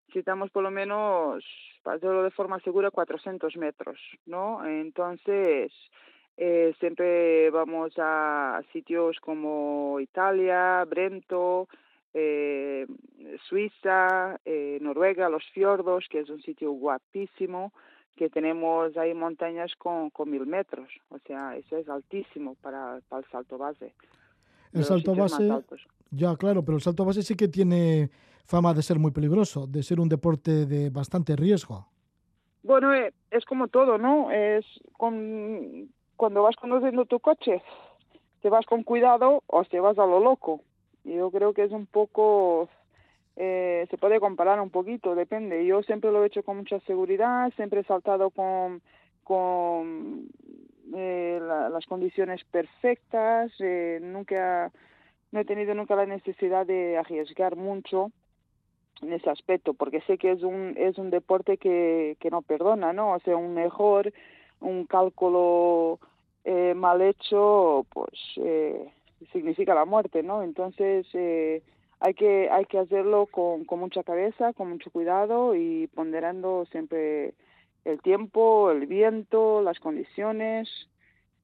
necesitamos 0.06 0.50
por 0.50 0.62
lo 0.62 0.70
menos, 0.70 1.44
para 1.82 1.98
hacerlo 1.98 2.22
de 2.22 2.30
forma 2.30 2.60
segura, 2.60 2.90
400 2.90 3.56
metros, 3.58 3.98
¿no? 4.24 4.66
Entonces, 4.66 5.70
eh, 6.36 6.74
siempre 6.80 7.50
vamos 7.50 7.92
a 7.98 8.60
sitios 8.72 9.18
como 9.20 9.98
Italia, 10.00 10.84
Brento, 10.84 11.68
eh, 12.12 12.86
Suiza, 13.48 14.40
eh, 14.44 14.78
Noruega, 14.80 15.28
los 15.28 15.44
fiordos, 15.52 16.06
que 16.08 16.20
es 16.20 16.30
un 16.30 16.42
sitio 16.42 16.72
guapísimo, 16.72 17.72
que 18.16 18.30
tenemos 18.30 18.96
ahí 18.96 19.14
montañas 19.14 19.74
con, 19.76 20.10
con 20.10 20.30
mil 20.30 20.46
metros, 20.46 20.88
o 21.10 21.18
sea, 21.26 21.56
eso 21.56 21.76
es 21.76 21.88
altísimo 21.88 22.54
para, 22.60 23.00
para 23.08 23.24
el 23.24 23.30
salto 23.30 23.58
base. 23.58 23.92
El 24.72 24.84
salto 24.84 25.14
base, 25.14 25.48
ya 26.10 26.36
claro, 26.36 26.64
pero 26.64 26.76
el 26.76 26.82
salto 26.82 27.04
base 27.04 27.22
sí 27.22 27.36
que 27.36 27.48
tiene 27.48 28.10
fama 28.44 28.74
de 28.74 28.82
ser 28.82 28.98
muy 28.98 29.10
peligroso, 29.10 29.66
de 29.66 29.82
ser 29.82 30.00
un 30.00 30.08
deporte 30.08 30.66
de 30.66 30.90
bastante 30.90 31.34
riesgo. 31.36 31.88
Bueno, 32.62 32.94
eh, 32.94 33.12
es 33.30 33.44
como 33.44 33.68
todo, 33.68 33.98
¿no? 33.98 34.30
Es 34.30 34.64
con, 34.92 35.88
cuando 36.16 36.42
vas 36.42 36.56
conduciendo 36.56 37.04
tu 37.06 37.20
coche, 37.20 37.62
te 38.42 38.48
vas 38.50 38.66
con 38.66 38.82
cuidado 38.82 39.42
o 39.46 39.64
te 39.64 39.80
vas 39.80 39.98
a 39.98 40.06
lo 40.06 40.20
loco. 40.20 40.60
Yo 41.04 41.30
creo 41.30 41.52
que 41.52 41.64
es 41.64 41.72
un 41.72 41.86
poco, 41.86 42.68
eh, 43.36 43.86
se 43.90 43.98
puede 43.98 44.20
comparar 44.20 44.60
un 44.60 44.70
poquito, 44.70 45.14
depende. 45.14 45.64
Yo 45.66 45.82
siempre 45.82 46.10
lo 46.12 46.22
he 46.22 46.26
hecho 46.28 46.42
con 46.42 46.58
mucha 46.58 46.80
seguridad, 46.80 47.52
siempre 47.56 47.80
he 47.80 47.84
saltado 47.84 48.30
con, 48.30 48.82
con 49.24 50.28
eh, 50.94 51.38
la- 51.42 51.68
las 51.70 51.86
condiciones 51.86 52.44
perfectas, 52.44 53.52
eh, 53.60 53.98
nunca, 54.02 54.70
no 55.32 55.40
he 55.40 55.44
tenido 55.44 55.74
nunca 55.74 55.96
la 55.96 56.06
necesidad 56.06 56.66
de 56.66 56.96
arriesgar 56.98 57.56
mucho 57.56 58.10
en 59.02 59.12
ese 59.12 59.28
aspecto, 59.30 59.74
porque 59.74 60.00
sé 60.02 60.18
que 60.18 60.32
es 60.32 60.42
un 60.42 60.74
es 60.76 60.98
un 60.98 61.10
deporte 61.10 61.58
que, 61.58 62.16
que 62.20 62.30
no 62.30 62.42
perdona, 62.42 62.92
¿no? 62.92 63.12
O 63.14 63.18
sea, 63.20 63.36
un 63.36 63.54
mejor, 63.54 64.12
un 64.64 64.86
cálculo 64.86 65.98
eh, 66.44 66.74
mal 66.74 67.00
hecho, 67.02 67.86
pues 67.92 68.12
eh, 68.36 68.92
significa 69.32 69.74
la 69.74 69.84
muerte, 69.84 70.22
¿no? 70.22 70.42
Entonces 70.42 71.06
eh, 71.14 71.62
hay 72.00 72.14
que 72.14 72.50
hay 72.50 72.64
que 72.66 72.78
hacerlo 72.78 73.26
con, 73.26 73.64
con 73.64 73.80
mucha 73.80 74.02
cabeza, 74.02 74.52
con 74.52 74.70
mucho 74.70 74.90
cuidado 74.90 75.54
y 75.54 75.86
ponderando 75.88 76.66
siempre 76.70 77.34
el 77.84 78.00
tiempo, 78.00 78.70
el 78.70 78.86
viento, 78.86 79.62
las 79.62 79.78
condiciones. 79.78 80.68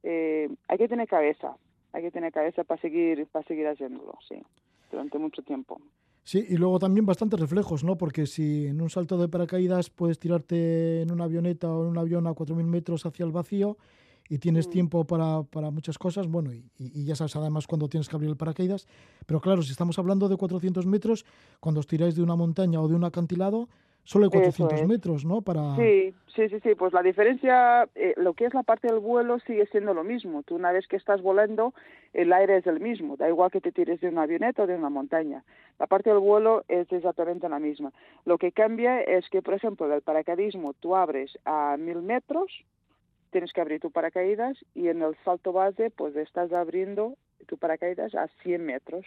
Eh, 0.02 0.48
hay 0.68 0.78
que 0.78 0.88
tener 0.88 1.08
cabeza, 1.08 1.56
hay 1.92 2.02
que 2.02 2.10
tener 2.10 2.32
cabeza 2.32 2.64
para 2.64 2.80
seguir 2.80 3.26
para 3.28 3.46
seguir 3.46 3.66
haciéndolo, 3.68 4.18
sí, 4.28 4.42
durante 4.90 5.18
mucho 5.18 5.42
tiempo. 5.42 5.80
Sí, 6.22 6.44
y 6.48 6.56
luego 6.56 6.78
también 6.78 7.06
bastantes 7.06 7.40
reflejos, 7.40 7.82
¿no? 7.82 7.96
Porque 7.96 8.26
si 8.26 8.66
en 8.66 8.80
un 8.80 8.90
salto 8.90 9.18
de 9.18 9.28
paracaídas 9.28 9.90
puedes 9.90 10.18
tirarte 10.18 11.02
en 11.02 11.10
una 11.10 11.24
avioneta 11.24 11.68
o 11.68 11.82
en 11.84 11.90
un 11.90 11.98
avión 11.98 12.26
a 12.26 12.34
4.000 12.34 12.66
metros 12.66 13.04
hacia 13.06 13.24
el 13.24 13.32
vacío 13.32 13.78
y 14.28 14.38
tienes 14.38 14.68
Mm. 14.68 14.70
tiempo 14.70 15.04
para, 15.06 15.42
para 15.42 15.70
muchas 15.70 15.98
cosas, 15.98 16.28
bueno, 16.28 16.52
y, 16.52 16.64
y 16.78 17.04
ya 17.04 17.16
sabes 17.16 17.34
además 17.34 17.66
cuando 17.66 17.88
tienes 17.88 18.08
que 18.08 18.14
abrir 18.14 18.30
el 18.30 18.36
paracaídas, 18.36 18.86
pero 19.26 19.40
claro, 19.40 19.62
si 19.62 19.72
estamos 19.72 19.98
hablando 19.98 20.28
de 20.28 20.36
400 20.36 20.86
metros, 20.86 21.24
cuando 21.58 21.80
os 21.80 21.86
tiráis 21.88 22.14
de 22.14 22.22
una 22.22 22.36
montaña 22.36 22.80
o 22.80 22.86
de 22.86 22.94
un 22.94 23.02
acantilado, 23.04 23.68
solo 24.10 24.24
hay 24.24 24.30
Eso 24.40 24.66
400 24.66 24.80
es. 24.80 24.88
metros, 24.88 25.24
¿no? 25.24 25.40
Para... 25.40 25.76
Sí, 25.76 26.12
sí, 26.34 26.48
sí, 26.48 26.58
sí. 26.60 26.74
Pues 26.74 26.92
la 26.92 27.02
diferencia, 27.02 27.88
eh, 27.94 28.14
lo 28.16 28.34
que 28.34 28.46
es 28.46 28.54
la 28.54 28.64
parte 28.64 28.88
del 28.88 28.98
vuelo 28.98 29.38
sigue 29.40 29.66
siendo 29.66 29.94
lo 29.94 30.02
mismo. 30.02 30.42
Tú 30.42 30.56
una 30.56 30.72
vez 30.72 30.88
que 30.88 30.96
estás 30.96 31.22
volando, 31.22 31.74
el 32.12 32.32
aire 32.32 32.56
es 32.56 32.66
el 32.66 32.80
mismo. 32.80 33.16
Da 33.16 33.28
igual 33.28 33.52
que 33.52 33.60
te 33.60 33.70
tires 33.70 34.00
de 34.00 34.08
una 34.08 34.22
avioneta 34.22 34.64
o 34.64 34.66
de 34.66 34.74
una 34.74 34.90
montaña. 34.90 35.44
La 35.78 35.86
parte 35.86 36.10
del 36.10 36.18
vuelo 36.18 36.64
es 36.66 36.90
exactamente 36.90 37.48
la 37.48 37.60
misma. 37.60 37.92
Lo 38.24 38.36
que 38.36 38.50
cambia 38.50 39.00
es 39.00 39.28
que, 39.28 39.42
por 39.42 39.54
ejemplo, 39.54 39.86
del 39.86 40.02
paracaidismo 40.02 40.74
tú 40.74 40.96
abres 40.96 41.38
a 41.44 41.76
mil 41.78 42.02
metros, 42.02 42.64
tienes 43.30 43.52
que 43.52 43.60
abrir 43.60 43.80
tu 43.80 43.92
paracaídas 43.92 44.58
y 44.74 44.88
en 44.88 45.02
el 45.02 45.14
salto 45.24 45.52
base, 45.52 45.90
pues 45.90 46.16
estás 46.16 46.52
abriendo 46.52 47.14
tu 47.46 47.58
paracaídas 47.58 48.12
a 48.16 48.26
100 48.42 48.66
metros. 48.66 49.06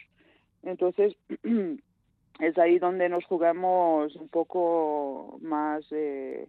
Entonces, 0.63 1.17
es 2.39 2.57
ahí 2.57 2.79
donde 2.79 3.09
nos 3.09 3.25
jugamos 3.25 4.15
un 4.15 4.27
poco 4.29 5.37
más 5.41 5.85
eh, 5.91 6.47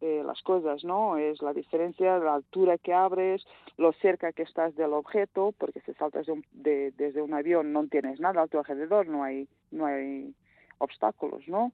eh, 0.00 0.22
las 0.26 0.42
cosas, 0.42 0.82
¿no? 0.84 1.16
Es 1.16 1.40
la 1.42 1.52
diferencia 1.52 2.18
la 2.18 2.34
altura 2.34 2.76
que 2.78 2.92
abres, 2.92 3.44
lo 3.76 3.92
cerca 3.92 4.32
que 4.32 4.42
estás 4.42 4.74
del 4.74 4.92
objeto, 4.94 5.54
porque 5.56 5.80
si 5.82 5.92
saltas 5.94 6.26
de 6.26 6.32
un- 6.32 6.44
de- 6.50 6.92
desde 6.96 7.22
un 7.22 7.34
avión 7.34 7.72
no 7.72 7.86
tienes 7.86 8.18
nada 8.20 8.42
a 8.42 8.46
tu 8.48 8.58
alrededor, 8.58 9.06
no 9.06 9.22
hay, 9.22 9.46
no 9.70 9.86
hay 9.86 10.34
obstáculos, 10.78 11.46
¿no? 11.46 11.72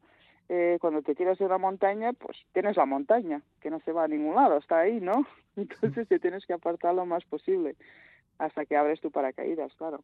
Eh, 0.50 0.78
cuando 0.80 1.02
te 1.02 1.14
tiras 1.14 1.38
de 1.38 1.44
una 1.46 1.58
montaña, 1.58 2.12
pues 2.14 2.36
tienes 2.52 2.76
la 2.76 2.86
montaña, 2.86 3.42
que 3.60 3.70
no 3.70 3.80
se 3.80 3.92
va 3.92 4.04
a 4.04 4.08
ningún 4.08 4.34
lado, 4.34 4.58
está 4.58 4.80
ahí, 4.80 5.00
¿no? 5.00 5.26
Entonces 5.56 6.06
te 6.08 6.18
tienes 6.18 6.44
que 6.46 6.52
apartar 6.52 6.94
lo 6.94 7.06
más 7.06 7.24
posible 7.24 7.76
hasta 8.38 8.64
que 8.66 8.76
abres 8.76 9.00
tu 9.00 9.10
paracaídas, 9.10 9.74
claro. 9.74 10.02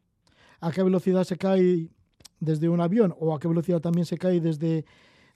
¿A 0.61 0.71
qué 0.71 0.83
velocidad 0.83 1.23
se 1.23 1.37
cae 1.37 1.89
desde 2.39 2.69
un 2.69 2.81
avión 2.81 3.15
o 3.19 3.33
a 3.33 3.39
qué 3.39 3.47
velocidad 3.47 3.81
también 3.81 4.05
se 4.05 4.17
cae 4.17 4.39
desde, 4.39 4.85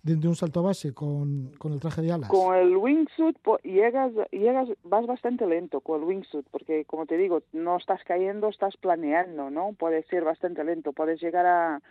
desde 0.03 0.27
un 0.27 0.35
salto 0.35 0.63
base 0.63 0.93
con, 0.93 1.51
con 1.57 1.73
el 1.73 1.79
traje 1.79 2.01
de 2.01 2.11
alas? 2.11 2.29
Con 2.29 2.55
el 2.55 2.75
wingsuit 2.77 3.37
llegas, 3.63 4.11
llegas, 4.31 4.69
vas 4.83 5.05
bastante 5.05 5.45
lento 5.45 5.81
con 5.81 6.01
el 6.01 6.07
wingsuit, 6.07 6.45
porque 6.51 6.85
como 6.85 7.05
te 7.05 7.17
digo, 7.17 7.41
no 7.53 7.77
estás 7.77 8.03
cayendo, 8.03 8.49
estás 8.49 8.77
planeando, 8.77 9.49
¿no? 9.49 9.73
Puedes 9.77 10.11
ir 10.11 10.23
bastante 10.23 10.63
lento, 10.63 10.93
puedes 10.93 11.21
llegar 11.21 11.45
a 11.45 11.81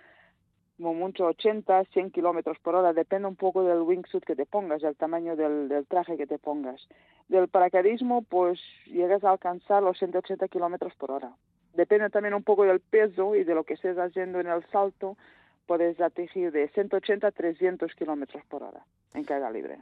como 0.79 0.95
mucho 0.95 1.27
80, 1.27 1.87
100 1.93 2.13
kilómetros 2.13 2.57
por 2.61 2.77
hora, 2.77 2.93
depende 2.93 3.27
un 3.27 3.35
poco 3.35 3.65
del 3.65 3.81
wingsuit 3.81 4.25
que 4.25 4.37
te 4.37 4.47
pongas, 4.47 4.81
del 4.81 4.95
tamaño 4.95 5.35
del, 5.35 5.69
del 5.69 5.87
traje 5.87 6.17
que 6.17 6.27
te 6.27 6.39
pongas. 6.39 6.89
Del 7.27 7.49
paracaidismo, 7.49 8.23
pues 8.23 8.61
llegas 8.87 9.25
a 9.25 9.33
alcanzar 9.33 9.83
los 9.83 9.99
180 9.99 10.47
kilómetros 10.47 10.95
por 10.95 11.11
hora. 11.11 11.33
Depende 11.75 12.11
también 12.11 12.35
un 12.35 12.43
poco 12.43 12.65
del 12.65 12.81
peso 12.81 13.35
y 13.35 13.45
de 13.45 13.55
lo 13.55 13.65
que 13.65 13.75
estés 13.75 13.97
haciendo 13.99 14.41
en 14.41 14.49
el 14.49 14.65
salto, 14.71 15.17
puedes 15.67 16.01
atingir 16.01 16.51
de 16.51 16.69
180 16.69 17.27
a 17.27 17.31
300 17.31 17.95
kilómetros 17.95 18.43
por 18.49 18.63
hora 18.63 18.85
en 19.15 19.25
caída 19.25 19.51
libre. 19.51 19.79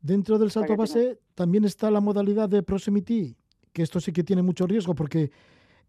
Dentro 0.00 0.38
del 0.38 0.50
salto 0.50 0.76
base 0.76 1.18
también 1.34 1.64
está 1.64 1.90
la 1.90 2.00
modalidad 2.00 2.48
de 2.48 2.62
proximity, 2.62 3.36
que 3.72 3.82
esto 3.82 4.00
sí 4.00 4.12
que 4.12 4.24
tiene 4.24 4.42
mucho 4.42 4.66
riesgo 4.66 4.94
porque 4.94 5.30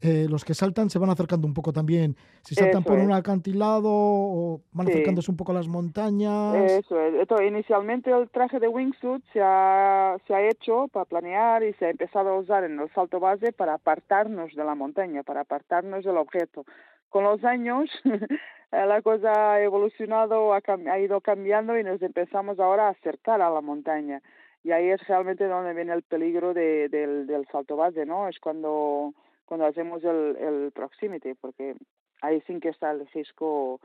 eh, 0.02 0.28
los 0.30 0.46
que 0.46 0.54
saltan 0.54 0.90
se 0.90 1.00
van 1.00 1.10
acercando 1.10 1.48
un 1.48 1.54
poco 1.54 1.74
también. 1.74 2.16
Si 2.44 2.54
saltan 2.56 2.82
Eso 2.82 2.90
por 2.90 3.00
es. 3.00 3.06
un 3.06 3.12
acantilado 3.14 3.90
o 3.92 4.62
van 4.72 4.88
Sí. 4.88 4.94
acercándose 4.94 5.32
un 5.32 5.38
poco 5.38 5.52
a 5.52 5.56
las 5.56 5.68
montañas. 5.68 6.56
Eso 6.56 7.00
es. 7.00 7.16
Entonces, 7.16 7.48
inicialmente 7.48 8.12
el 8.12 8.30
traje 8.30 8.60
de 8.60 8.68
wingsuit 8.68 9.24
se 9.34 9.42
ha, 9.42 10.18
se 10.28 10.36
ha 10.36 10.48
hecho 10.48 10.88
para 10.90 11.06
planear 11.06 11.64
y 11.64 11.74
se 11.74 11.86
ha 11.86 11.90
empezado 11.90 12.30
a 12.30 12.40
usar 12.40 12.64
en 12.64 12.80
el 12.80 12.90
salto 12.94 13.20
base 13.20 13.52
para 13.54 13.74
apartarnos 13.76 14.54
de 14.54 14.64
la 14.64 14.76
montaña, 14.76 15.24
para 15.24 15.42
apartarnos 15.42 16.04
del 16.06 16.18
objeto. 16.18 16.66
Con 17.10 17.24
los 17.24 17.44
años 17.44 17.90
la 18.72 19.02
cosa 19.02 19.54
ha 19.54 19.62
evolucionado, 19.64 20.54
ha, 20.54 21.00
ido 21.00 21.22
cambiando 21.22 21.78
y 21.80 21.84
nos 21.84 22.02
empezamos 22.02 22.60
ahora 22.60 22.88
a 22.88 22.92
acercar 22.92 23.42
a 23.42 23.50
la 23.50 23.62
montaña. 23.62 24.22
Y 24.64 24.72
ahí 24.72 24.90
es 24.90 25.06
realmente 25.08 25.46
donde 25.48 25.74
viene 25.74 25.94
el 25.94 26.04
peligro 26.04 26.54
de, 26.54 26.90
del, 26.90 27.26
del 27.26 27.48
salto 27.48 27.78
base, 27.78 28.06
¿no? 28.06 28.28
Es 28.28 28.38
cuando, 28.40 29.14
cuando 29.48 29.66
hacemos 29.66 30.04
el, 30.04 30.36
el 30.36 30.72
proximity, 30.72 31.34
porque 31.34 31.76
ahí 32.22 32.42
sí 32.46 32.60
que 32.60 32.70
está 32.70 32.92
el 32.92 33.08
riesgo 33.08 33.80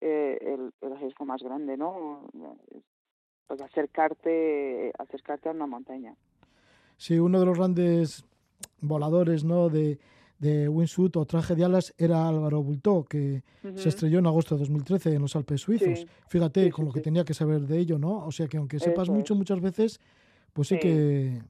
eh, 0.00 0.38
el, 0.40 0.72
el 0.80 0.98
riesgo 1.00 1.24
más 1.24 1.42
grande, 1.42 1.76
¿no? 1.76 2.28
Pues 3.48 3.60
acercarte, 3.60 4.92
acercarte 4.98 5.48
a 5.48 5.52
una 5.52 5.66
montaña. 5.66 6.14
Sí, 6.96 7.18
uno 7.18 7.40
de 7.40 7.46
los 7.46 7.56
grandes 7.58 8.24
voladores 8.80 9.44
¿no? 9.44 9.68
de, 9.70 9.98
de 10.38 10.68
wingsuit 10.68 11.16
o 11.16 11.24
traje 11.24 11.54
de 11.54 11.64
alas 11.64 11.94
era 11.96 12.28
Álvaro 12.28 12.62
Bultó, 12.62 13.04
que 13.04 13.42
se 13.74 13.88
estrelló 13.88 14.18
en 14.18 14.26
agosto 14.26 14.54
de 14.54 14.60
2013 14.60 15.14
en 15.14 15.22
los 15.22 15.34
Alpes 15.34 15.62
suizos. 15.62 16.00
Sí. 16.00 16.06
Fíjate 16.28 16.64
Sí, 16.64 16.70
con 16.70 16.84
lo 16.84 16.92
que 16.92 17.00
tenía 17.00 17.24
que 17.24 17.34
saber 17.34 17.60
de 17.62 17.78
ello, 17.78 17.98
¿no? 17.98 18.26
O 18.26 18.30
sea 18.30 18.46
que 18.48 18.58
aunque 18.58 18.78
sepas 18.78 19.04
Eso 19.04 19.12
mucho 19.14 19.34
es. 19.34 19.38
muchas 19.38 19.60
veces, 19.60 20.00
pues 20.52 20.68
Sí. 20.68 20.78
que... 20.78 21.40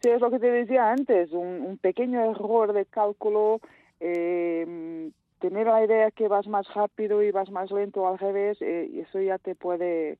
Sí, 0.00 0.10
es 0.10 0.20
lo 0.20 0.30
que 0.30 0.38
te 0.38 0.50
decía 0.50 0.90
antes, 0.90 1.32
un, 1.32 1.62
un 1.62 1.78
pequeño 1.78 2.30
error 2.30 2.72
de 2.72 2.84
cálculo, 2.84 3.60
eh, 4.00 5.10
tener 5.38 5.66
la 5.66 5.84
idea 5.84 6.10
que 6.10 6.28
vas 6.28 6.46
más 6.46 6.66
rápido 6.74 7.22
y 7.22 7.30
vas 7.30 7.50
más 7.50 7.70
lento 7.70 8.06
al 8.06 8.18
revés, 8.18 8.56
eh, 8.62 8.88
y 8.90 9.00
eso 9.00 9.20
ya 9.20 9.38
te 9.38 9.54
puede, 9.54 10.18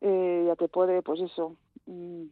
eh, 0.00 0.44
ya 0.46 0.56
te 0.56 0.68
puede, 0.68 1.02
pues 1.02 1.20
eso, 1.20 1.56
mm, 1.86 2.22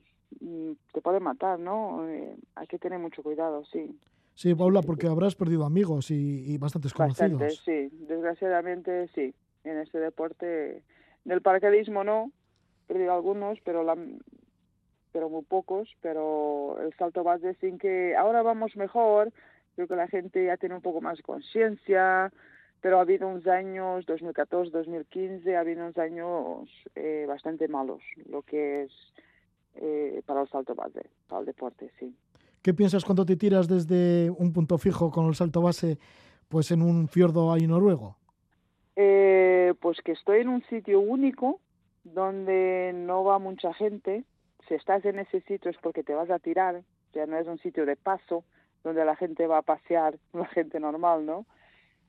mm, 0.41 0.73
te 0.93 1.01
puede 1.03 1.21
matar, 1.21 1.59
¿no? 1.59 2.09
Eh, 2.09 2.35
hay 2.55 2.67
que 2.67 2.79
tener 2.79 2.99
mucho 2.99 3.23
cuidado, 3.23 3.65
sí. 3.67 3.99
Sí, 4.35 4.55
Paula, 4.55 4.83
porque 4.83 5.07
habrás 5.07 5.35
perdido 5.35 5.65
amigos 5.65 6.11
y, 6.11 6.53
y 6.53 6.59
bastantes 6.59 6.93
conocidos. 6.93 7.41
Bastante, 7.41 7.91
sí. 7.91 7.97
Desgraciadamente, 8.07 9.09
sí. 9.15 9.35
En 9.65 9.79
este 9.79 9.99
deporte, 9.99 10.83
del 11.25 11.43
paracaidismo 11.43 12.05
no, 12.05 12.31
he 12.85 12.93
perdido 12.93 13.15
algunos, 13.15 13.59
pero 13.65 13.83
la, 13.83 13.97
pero 15.17 15.31
muy 15.31 15.45
pocos, 15.45 15.89
pero 16.03 16.77
el 16.83 16.93
salto 16.99 17.25
base 17.25 17.55
sin 17.55 17.79
que 17.79 18.15
ahora 18.15 18.43
vamos 18.43 18.77
mejor, 18.77 19.33
Creo 19.77 19.89
que 19.89 19.97
la 19.97 20.09
gente 20.09 20.47
ya 20.47 20.57
tiene 20.57 20.75
un 20.75 20.81
poco 20.81 21.03
más 21.03 21.21
conciencia, 21.21 22.33
pero 22.81 22.97
ha 22.97 23.03
habido 23.03 23.29
unos 23.29 23.47
años, 23.47 24.07
2014, 24.07 24.71
2015, 24.71 25.55
ha 25.55 25.61
habido 25.61 25.83
unos 25.83 25.99
años 25.99 26.71
eh, 26.95 27.27
bastante 27.29 27.69
malos, 27.69 28.03
lo 28.27 28.41
que 28.41 28.85
es 28.85 28.93
eh, 29.75 30.23
para 30.25 30.41
el 30.41 30.49
salto 30.49 30.75
base, 30.75 31.11
para 31.29 31.41
el 31.41 31.47
deporte, 31.47 31.91
sí. 32.01 32.17
¿Qué 32.63 32.73
piensas 32.73 33.05
cuando 33.05 33.27
te 33.27 33.37
tiras 33.37 33.69
desde 33.69 34.31
un 34.31 34.55
punto 34.55 34.79
fijo 34.79 35.11
con 35.11 35.27
el 35.27 35.35
salto 35.35 35.61
base, 35.61 35.99
pues 36.49 36.71
en 36.71 36.81
un 36.81 37.07
fiordo 37.09 37.53
ahí 37.53 37.67
noruego? 37.67 38.17
Eh, 38.97 39.75
pues 39.81 40.01
que 40.01 40.13
estoy 40.13 40.41
en 40.41 40.49
un 40.49 40.63
sitio 40.71 41.01
único 41.01 41.61
donde 42.03 42.93
no 42.95 43.25
va 43.25 43.39
mucha 43.39 43.75
gente. 43.75 44.25
Si 44.69 44.75
estás 44.75 45.05
en 45.05 45.19
ese 45.19 45.41
sitio 45.43 45.71
es 45.71 45.77
porque 45.79 46.03
te 46.03 46.15
vas 46.15 46.31
a 46.31 46.39
tirar, 46.39 46.77
o 46.77 47.13
sea, 47.13 47.27
no 47.27 47.39
es 47.39 47.47
un 47.47 47.59
sitio 47.59 47.87
de 47.87 47.97
paso 47.97 48.45
donde 48.83 49.05
la 49.05 49.17
gente 49.17 49.47
va 49.47 49.59
a 49.59 49.63
pasear, 49.63 50.19
la 50.33 50.47
gente 50.47 50.81
normal, 50.81 51.27
¿no? 51.27 51.47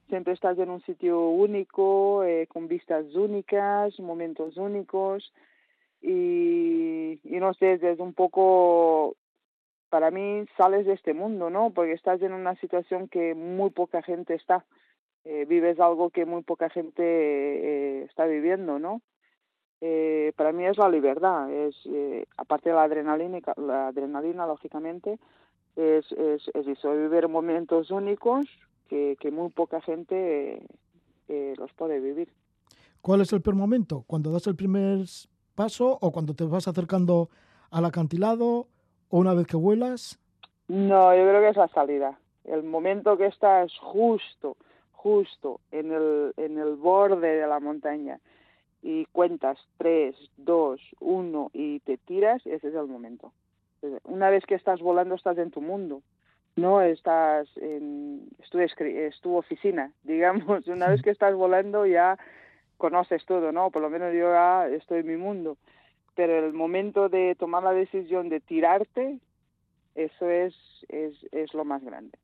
Siempre 0.09 0.33
estás 0.33 0.57
en 0.57 0.69
un 0.69 0.81
sitio 0.81 1.29
único, 1.29 2.23
eh, 2.23 2.47
con 2.47 2.67
vistas 2.67 3.13
únicas, 3.13 3.99
momentos 3.99 4.55
únicos 4.55 5.33
y, 6.01 7.19
no 7.25 7.53
sé, 7.55 7.73
es 7.73 7.99
un 7.99 8.13
poco, 8.13 9.17
para 9.89 10.09
mí 10.11 10.45
sales 10.55 10.85
de 10.85 10.93
este 10.93 11.13
mundo, 11.13 11.49
¿no? 11.49 11.71
Porque 11.71 11.91
estás 11.91 12.21
en 12.21 12.31
una 12.31 12.55
situación 12.55 13.09
que 13.09 13.35
muy 13.35 13.71
poca 13.71 14.01
gente 14.01 14.35
está. 14.35 14.63
Eh, 15.25 15.45
vives 15.45 15.77
algo 15.79 16.09
que 16.09 16.25
muy 16.25 16.43
poca 16.43 16.69
gente 16.69 17.03
eh, 17.03 18.03
está 18.03 18.25
viviendo, 18.25 18.79
¿no? 18.79 19.01
Eh, 19.79 20.33
para 20.35 20.51
mí 20.51 20.65
es 20.65 20.77
la 20.77 20.89
libertad, 20.89 21.51
es 21.51 21.75
eh, 21.85 22.25
aparte 22.37 22.69
de 22.69 22.75
la 22.75 22.83
adrenalina, 22.83 23.39
la 23.57 23.87
adrenalina 23.89 24.47
lógicamente, 24.47 25.19
es, 25.75 26.11
es, 26.13 26.49
es 26.53 26.67
eso, 26.67 26.91
vivir 26.93 27.27
momentos 27.27 27.91
únicos 27.91 28.47
que, 28.89 29.17
que 29.19 29.29
muy 29.29 29.49
poca 29.49 29.79
gente 29.81 30.63
eh, 31.27 31.53
los 31.57 31.71
puede 31.73 31.99
vivir. 31.99 32.33
¿Cuál 33.01 33.21
es 33.21 33.31
el 33.33 33.41
peor 33.41 33.55
momento? 33.55 34.03
¿Cuando 34.07 34.31
das 34.31 34.47
el 34.47 34.55
primer 34.55 35.05
paso 35.53 35.97
o 36.01 36.11
cuando 36.11 36.33
te 36.33 36.45
vas 36.45 36.67
acercando 36.67 37.29
al 37.69 37.85
acantilado 37.85 38.67
o 39.09 39.19
una 39.19 39.35
vez 39.35 39.45
que 39.45 39.57
vuelas? 39.57 40.19
No, 40.67 41.15
yo 41.15 41.21
creo 41.21 41.41
que 41.41 41.49
es 41.49 41.57
la 41.57 41.67
salida. 41.67 42.19
El 42.43 42.63
momento 42.63 43.17
que 43.17 43.27
estás 43.27 43.71
justo, 43.79 44.57
justo 44.91 45.59
en 45.71 45.91
el, 45.91 46.33
en 46.37 46.57
el 46.57 46.75
borde 46.75 47.35
de 47.35 47.47
la 47.47 47.59
montaña 47.59 48.19
y 48.81 49.05
cuentas 49.05 49.57
tres, 49.77 50.15
dos, 50.37 50.81
uno 50.99 51.49
y 51.53 51.79
te 51.81 51.97
tiras, 51.97 52.45
ese 52.45 52.69
es 52.69 52.75
el 52.75 52.87
momento. 52.87 53.33
Una 54.03 54.29
vez 54.29 54.45
que 54.45 54.55
estás 54.55 54.79
volando 54.81 55.15
estás 55.15 55.37
en 55.37 55.51
tu 55.51 55.61
mundo, 55.61 56.01
no 56.55 56.81
estás 56.81 57.47
en 57.57 58.27
es 58.39 58.49
tu, 58.49 58.59
es 58.59 59.21
tu 59.21 59.35
oficina, 59.35 59.91
digamos. 60.03 60.67
Una 60.67 60.89
vez 60.89 61.01
que 61.01 61.11
estás 61.11 61.35
volando 61.35 61.85
ya 61.85 62.17
conoces 62.77 63.25
todo, 63.25 63.51
¿no? 63.51 63.71
Por 63.71 63.81
lo 63.81 63.89
menos 63.89 64.13
yo 64.13 64.31
ya 64.31 64.67
estoy 64.67 64.99
en 64.99 65.07
mi 65.07 65.17
mundo. 65.17 65.57
Pero 66.15 66.45
el 66.45 66.53
momento 66.53 67.09
de 67.09 67.35
tomar 67.35 67.63
la 67.63 67.73
decisión 67.73 68.29
de 68.29 68.39
tirarte, 68.39 69.19
eso 69.93 70.29
es, 70.29 70.55
es, 70.89 71.13
es 71.31 71.53
lo 71.53 71.63
más 71.63 71.83
grande 71.83 72.17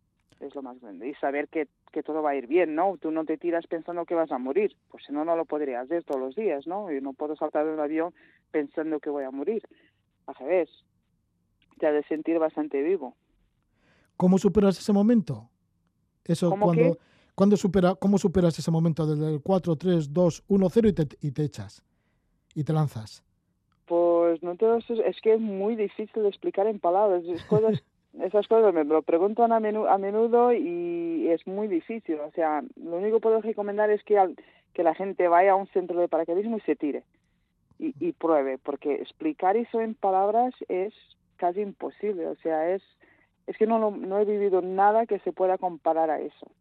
es 0.45 0.55
lo 0.55 0.61
más 0.61 0.79
grande. 0.79 1.07
Y 1.07 1.13
saber 1.15 1.47
que, 1.47 1.67
que 1.91 2.03
todo 2.03 2.21
va 2.21 2.31
a 2.31 2.35
ir 2.35 2.47
bien, 2.47 2.75
¿no? 2.75 2.97
Tú 2.97 3.11
no 3.11 3.25
te 3.25 3.37
tiras 3.37 3.65
pensando 3.67 4.05
que 4.05 4.15
vas 4.15 4.31
a 4.31 4.37
morir, 4.37 4.75
pues 4.89 5.03
si 5.05 5.13
no, 5.13 5.25
no 5.25 5.35
lo 5.35 5.45
podrías 5.45 5.85
hacer 5.85 6.03
todos 6.03 6.19
los 6.19 6.35
días, 6.35 6.67
¿no? 6.67 6.91
Yo 6.91 7.01
no 7.01 7.13
puedo 7.13 7.35
saltar 7.35 7.65
de 7.65 7.73
un 7.73 7.79
avión 7.79 8.13
pensando 8.51 8.99
que 8.99 9.09
voy 9.09 9.23
a 9.23 9.31
morir. 9.31 9.63
Al 10.27 10.35
revés, 10.35 10.69
te 11.79 11.87
ha 11.87 11.91
de 11.91 12.03
sentir 12.03 12.39
bastante 12.39 12.81
vivo. 12.81 13.15
¿Cómo 14.17 14.37
superas 14.37 14.77
ese 14.77 14.93
momento? 14.93 15.49
Eso 16.25 16.49
¿Cómo 16.49 16.67
cuando, 16.67 16.97
cuando 17.35 17.57
supera, 17.57 17.95
¿Cómo 17.95 18.17
superas 18.17 18.57
ese 18.57 18.71
momento 18.71 19.05
desde 19.05 19.33
el 19.33 19.41
4, 19.41 19.75
3, 19.75 20.13
2, 20.13 20.43
1, 20.47 20.69
0 20.69 20.87
y 20.87 20.93
te, 20.93 21.07
y 21.21 21.31
te 21.31 21.43
echas? 21.43 21.83
Y 22.55 22.63
te 22.63 22.71
lanzas. 22.71 23.23
Pues 23.85 24.41
no 24.41 24.55
te, 24.55 24.65
es 24.77 25.21
que 25.21 25.33
es 25.33 25.41
muy 25.41 25.75
difícil 25.75 26.23
de 26.23 26.29
explicar 26.29 26.67
en 26.67 26.79
palabras. 26.79 27.23
Es 27.25 27.43
cosas 27.45 27.83
esas 28.21 28.47
cosas 28.47 28.73
me 28.73 28.83
lo 28.83 29.01
preguntan 29.01 29.51
a, 29.51 29.59
menu, 29.59 29.87
a 29.87 29.97
menudo 29.97 30.53
y 30.53 31.27
es 31.29 31.45
muy 31.47 31.67
difícil. 31.67 32.19
O 32.19 32.31
sea, 32.31 32.63
lo 32.75 32.97
único 32.97 33.17
que 33.17 33.23
puedo 33.23 33.41
recomendar 33.41 33.89
es 33.89 34.03
que, 34.03 34.17
al, 34.17 34.35
que 34.73 34.83
la 34.83 34.93
gente 34.93 35.27
vaya 35.27 35.53
a 35.53 35.55
un 35.55 35.67
centro 35.67 35.99
de 35.99 36.07
paracaidismo 36.07 36.57
y 36.57 36.61
se 36.61 36.75
tire 36.75 37.03
y, 37.79 37.93
y 37.99 38.11
pruebe, 38.13 38.57
porque 38.59 38.95
explicar 38.95 39.57
eso 39.57 39.81
en 39.81 39.95
palabras 39.95 40.53
es 40.67 40.93
casi 41.37 41.61
imposible. 41.61 42.27
O 42.27 42.35
sea, 42.35 42.69
es, 42.73 42.83
es 43.47 43.57
que 43.57 43.65
no, 43.65 43.79
lo, 43.79 43.91
no 43.91 44.19
he 44.19 44.25
vivido 44.25 44.61
nada 44.61 45.05
que 45.05 45.19
se 45.19 45.33
pueda 45.33 45.57
comparar 45.57 46.09
a 46.09 46.19
eso 46.19 46.51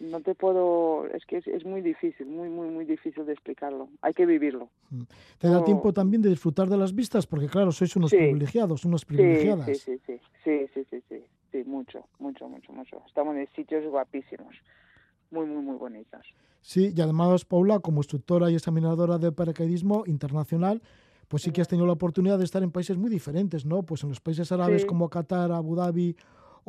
no 0.00 0.20
te 0.20 0.34
puedo, 0.34 1.06
es 1.06 1.24
que 1.26 1.38
es, 1.38 1.46
es, 1.46 1.64
muy 1.64 1.80
difícil, 1.80 2.26
muy, 2.26 2.48
muy, 2.48 2.68
muy 2.68 2.84
difícil 2.84 3.26
de 3.26 3.32
explicarlo. 3.32 3.88
Hay 4.02 4.14
que 4.14 4.26
vivirlo. 4.26 4.68
Mm. 4.90 5.02
¿Te 5.38 5.48
da 5.48 5.58
no... 5.58 5.64
tiempo 5.64 5.92
también 5.92 6.22
de 6.22 6.30
disfrutar 6.30 6.68
de 6.68 6.76
las 6.76 6.94
vistas? 6.94 7.26
Porque 7.26 7.48
claro, 7.48 7.72
sois 7.72 7.94
unos 7.96 8.10
sí. 8.10 8.16
privilegiados, 8.16 8.84
unos 8.84 9.04
privilegiadas. 9.04 9.66
Sí 9.66 9.74
sí, 9.74 10.00
sí 10.06 10.20
sí 10.44 10.68
sí, 10.74 10.82
sí, 10.90 11.02
sí, 11.08 11.24
sí, 11.52 11.64
mucho, 11.64 12.04
mucho, 12.18 12.48
mucho, 12.48 12.72
mucho. 12.72 13.02
Estamos 13.06 13.36
en 13.36 13.48
sitios 13.54 13.84
guapísimos, 13.86 14.54
muy, 15.30 15.46
muy, 15.46 15.62
muy 15.62 15.76
bonitos. 15.76 16.26
Sí, 16.60 16.92
y 16.94 17.00
además, 17.00 17.44
Paula, 17.44 17.80
como 17.80 18.00
instructora 18.00 18.50
y 18.50 18.54
examinadora 18.54 19.18
de 19.18 19.32
paracaidismo 19.32 20.04
internacional, 20.06 20.82
pues 21.28 21.42
sí 21.42 21.52
que 21.52 21.60
has 21.60 21.68
tenido 21.68 21.86
la 21.86 21.92
oportunidad 21.92 22.38
de 22.38 22.44
estar 22.44 22.62
en 22.62 22.70
países 22.70 22.96
muy 22.96 23.10
diferentes, 23.10 23.64
¿no? 23.64 23.82
Pues 23.82 24.02
en 24.02 24.08
los 24.08 24.20
países 24.20 24.50
árabes 24.50 24.86
como 24.86 25.08
Qatar, 25.10 25.52
Abu 25.52 25.76
Dhabi 25.76 26.16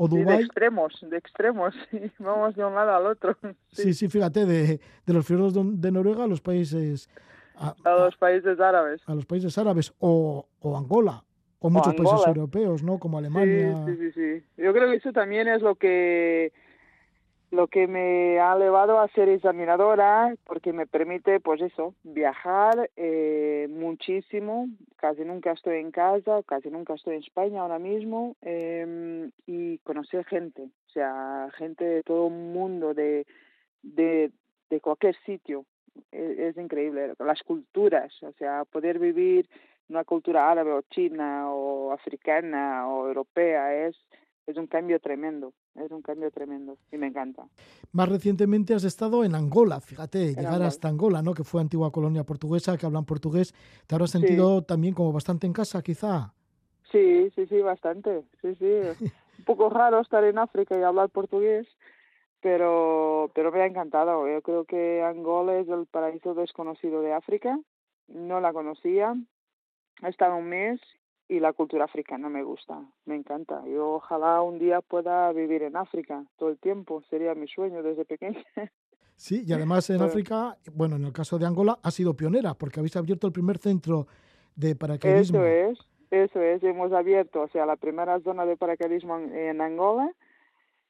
o 0.01 0.07
Sí, 0.07 0.23
de 0.23 0.35
extremos, 0.35 0.93
de 1.09 1.17
extremos, 1.17 1.75
sí, 1.91 1.99
vamos 2.19 2.55
de 2.55 2.63
un 2.63 2.73
lado 2.73 2.95
al 2.95 3.05
otro. 3.07 3.35
Sí, 3.71 3.93
sí, 3.93 4.07
fíjate, 4.07 4.45
de, 4.45 4.79
de 5.05 5.13
los 5.13 5.25
fiordos 5.25 5.53
de, 5.53 5.91
Noruega 5.91 6.23
a 6.23 6.27
los 6.27 6.39
países 6.41 7.09
a, 7.55 7.75
A 7.83 7.95
los 8.05 8.15
países 8.15 8.59
árabes. 8.59 9.01
a 9.05 9.13
los 9.15 9.25
países 9.25 9.57
árabes 9.57 9.93
o, 9.99 10.47
o 10.59 10.77
Angola 10.77 11.23
o 11.59 11.69
muchos 11.69 11.93
países 11.93 12.25
europeos, 12.25 12.81
¿no? 12.83 12.97
Como 12.99 13.19
Sí, 13.19 13.25
Alemania. 13.25 13.83
sí, 13.85 13.95
sí, 13.97 14.12
sí. 14.13 14.45
Yo 14.63 14.71
creo 14.71 14.89
que 14.89 14.95
eso 14.95 15.12
también 15.12 15.49
es 15.49 15.62
lo 15.62 15.75
que 15.75 16.53
lo 17.51 17.67
que 17.67 17.88
me 17.88 18.39
ha 18.39 18.55
llevado 18.57 18.99
a 18.99 19.07
ser 19.09 19.29
examinadora 19.29 20.35
porque 20.45 20.71
me 20.71 20.85
permite 20.85 21.39
pues 21.39 21.62
eso 21.62 21.95
viajar 22.03 22.89
eh, 22.95 23.67
muchísimo. 23.69 24.67
Casi 24.97 25.23
nunca 25.23 25.51
estoy 25.51 25.77
en 25.77 25.91
casa 25.91 26.43
casi 26.43 26.69
nunca 26.69 26.93
estoy 26.93 27.15
en 27.15 27.23
España 27.23 27.62
ahora 27.62 27.79
mismo 27.79 28.35
eh, 28.41 29.29
y 29.47 29.77
conocer 29.79 30.25
gente 30.25 30.63
o 30.63 30.89
sea 30.91 31.49
gente 31.57 31.83
de 31.83 32.03
todo 32.03 32.27
el 32.27 32.33
mundo 32.33 32.93
de 32.93 33.25
de, 33.81 34.31
de 34.69 34.81
cualquier 34.81 35.15
sitio. 35.25 35.65
Es, 36.12 36.39
es 36.39 36.57
increíble 36.57 37.13
las 37.19 37.41
culturas 37.43 38.13
o 38.21 38.31
sea 38.33 38.63
poder 38.65 38.99
vivir 38.99 39.49
una 39.89 40.03
cultura 40.03 40.49
árabe 40.49 40.71
o 40.71 40.83
china 40.83 41.51
o 41.51 41.91
africana 41.91 42.88
o 42.88 43.07
europea 43.07 43.88
es 43.88 43.95
es 44.49 44.57
un 44.57 44.67
cambio 44.67 44.99
tremendo, 44.99 45.53
es 45.75 45.91
un 45.91 46.01
cambio 46.01 46.31
tremendo 46.31 46.77
y 46.91 46.97
me 46.97 47.07
encanta. 47.07 47.43
Más 47.91 48.09
recientemente 48.09 48.73
has 48.73 48.83
estado 48.83 49.23
en 49.23 49.35
Angola, 49.35 49.79
fíjate, 49.79 50.27
llegar 50.29 50.47
Angola. 50.53 50.67
hasta 50.67 50.88
Angola, 50.88 51.21
¿no? 51.21 51.33
Que 51.33 51.43
fue 51.43 51.62
antigua 51.62 51.91
colonia 51.91 52.23
portuguesa, 52.23 52.77
que 52.77 52.85
hablan 52.85 53.05
portugués. 53.05 53.53
¿Te 53.88 53.95
habrás 53.95 54.12
Sí. 54.12 54.19
sentido 54.19 54.63
también 54.63 54.93
como 54.93 55.12
bastante 55.13 55.45
en 55.47 55.53
casa, 55.53 55.81
quizá? 55.81 56.33
Sí, 56.91 57.29
sí, 57.35 57.45
sí, 57.45 57.62
bastante. 57.62 58.23
Sí, 58.41 58.55
sí. 58.55 58.65
un 59.39 59.45
poco 59.45 59.69
raro 59.69 59.99
estar 60.01 60.23
en 60.23 60.38
África 60.39 60.77
y 60.77 60.81
hablar 60.83 61.09
portugués, 61.09 61.67
pero 62.41 63.31
pero 63.35 63.51
me 63.51 63.62
ha 63.62 63.65
encantado. 63.65 64.27
Yo 64.27 64.41
creo 64.41 64.65
que 64.65 65.01
Angola 65.03 65.57
es 65.59 65.67
el 65.67 65.85
paraíso 65.85 66.33
desconocido 66.33 67.01
de 67.01 67.13
África. 67.13 67.59
No 68.07 68.39
la 68.41 68.53
conocía. 68.53 69.15
He 70.01 70.07
estado 70.09 70.35
un 70.38 70.49
mes 70.49 70.79
y 71.29 71.39
la 71.39 71.53
cultura 71.53 71.85
africana 71.85 72.27
me 72.27 72.43
gusta, 72.43 72.81
me 73.05 73.15
encanta. 73.15 73.63
Yo 73.67 73.91
ojalá 73.93 74.41
un 74.41 74.57
día 74.57 74.81
pueda 74.81 75.31
vivir 75.31 75.61
en 75.61 75.77
África 75.77 76.25
todo 76.37 76.49
el 76.49 76.57
tiempo, 76.57 77.03
sería 77.09 77.35
mi 77.35 77.47
sueño 77.47 77.81
desde 77.83 78.03
pequeña. 78.03 78.43
Sí, 79.15 79.43
y 79.45 79.51
además 79.51 79.89
en 79.89 79.97
Bueno. 79.97 80.09
África, 80.09 80.57
bueno, 80.73 80.95
en 80.95 81.03
el 81.03 81.11
caso 81.11 81.37
de 81.37 81.45
Angola, 81.45 81.77
ha 81.83 81.91
sido 81.91 82.13
pionera, 82.13 82.53
porque 82.53 82.79
habéis 82.79 82.95
abierto 82.95 83.27
el 83.27 83.33
primer 83.33 83.57
centro 83.57 84.07
de 84.55 84.77
paracaidismo. 84.77 85.43
Eso 85.43 85.45
es, 85.45 85.79
eso 86.09 86.41
es. 86.41 86.63
Hemos 86.63 86.93
abierto, 86.93 87.41
o 87.41 87.49
sea, 87.49 87.65
la 87.65 87.75
primera 87.75 88.17
zona 88.21 88.45
de 88.45 88.55
paracaidismo 88.55 89.17
en, 89.17 89.35
en 89.35 89.59
Angola. 89.59 90.09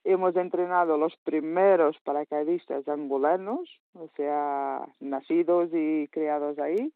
Hemos 0.03 0.35
entrenado 0.35 0.95
los 0.99 1.15
primeros 1.23 1.97
paracaidistas 2.03 2.87
angolanos, 2.87 3.67
o 3.95 4.09
sea, 4.15 4.87
nacidos 4.99 5.71
y 5.73 6.07
criados 6.09 6.59
ahí. 6.59 6.93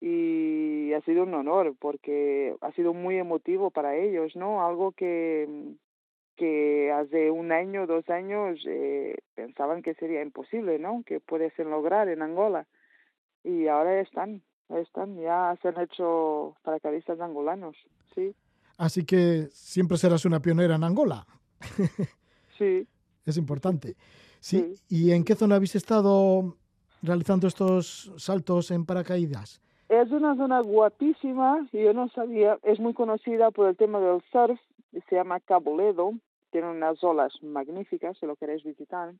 Y 0.00 0.92
ha 0.92 1.00
sido 1.02 1.22
un 1.22 1.34
honor 1.34 1.74
porque 1.78 2.54
ha 2.60 2.72
sido 2.72 2.92
muy 2.92 3.16
emotivo 3.16 3.70
para 3.70 3.96
ellos, 3.96 4.36
¿no? 4.36 4.66
Algo 4.66 4.92
que, 4.92 5.74
que 6.36 6.92
hace 6.92 7.30
un 7.30 7.50
año, 7.50 7.86
dos 7.86 8.08
años 8.10 8.60
eh, 8.66 9.16
pensaban 9.34 9.82
que 9.82 9.94
sería 9.94 10.22
imposible, 10.22 10.78
¿no? 10.78 11.02
Que 11.06 11.20
pudiesen 11.20 11.70
lograr 11.70 12.08
en 12.08 12.22
Angola. 12.22 12.66
Y 13.42 13.68
ahora 13.68 14.00
están, 14.00 14.42
están, 14.68 15.16
ya 15.16 15.56
se 15.62 15.68
han 15.68 15.80
hecho 15.80 16.56
paracaidistas 16.62 17.20
angolanos, 17.20 17.76
sí. 18.14 18.34
Así 18.76 19.04
que 19.04 19.48
siempre 19.50 19.96
serás 19.96 20.24
una 20.24 20.40
pionera 20.40 20.74
en 20.76 20.84
Angola. 20.84 21.26
Sí. 22.58 22.88
Es 23.26 23.36
importante. 23.36 23.96
Sí. 24.40 24.72
¿Y 24.88 25.10
en 25.10 25.24
qué 25.24 25.34
zona 25.34 25.56
habéis 25.56 25.76
estado 25.76 26.56
realizando 27.02 27.46
estos 27.46 28.10
saltos 28.16 28.70
en 28.70 28.86
paracaídas? 28.86 29.60
Es 29.88 30.10
una 30.10 30.34
zona 30.34 30.60
guapísima 30.60 31.64
yo 31.72 31.92
no 31.92 32.08
sabía, 32.08 32.58
es 32.64 32.80
muy 32.80 32.92
conocida 32.92 33.52
por 33.52 33.68
el 33.68 33.76
tema 33.76 34.00
del 34.00 34.20
surf, 34.32 34.58
se 35.08 35.14
llama 35.14 35.38
Cabo 35.38 35.76
Ledo, 35.76 36.12
tiene 36.50 36.68
unas 36.70 37.02
olas 37.04 37.32
magníficas 37.40 38.18
si 38.18 38.26
lo 38.26 38.34
queréis 38.34 38.64
visitar. 38.64 39.12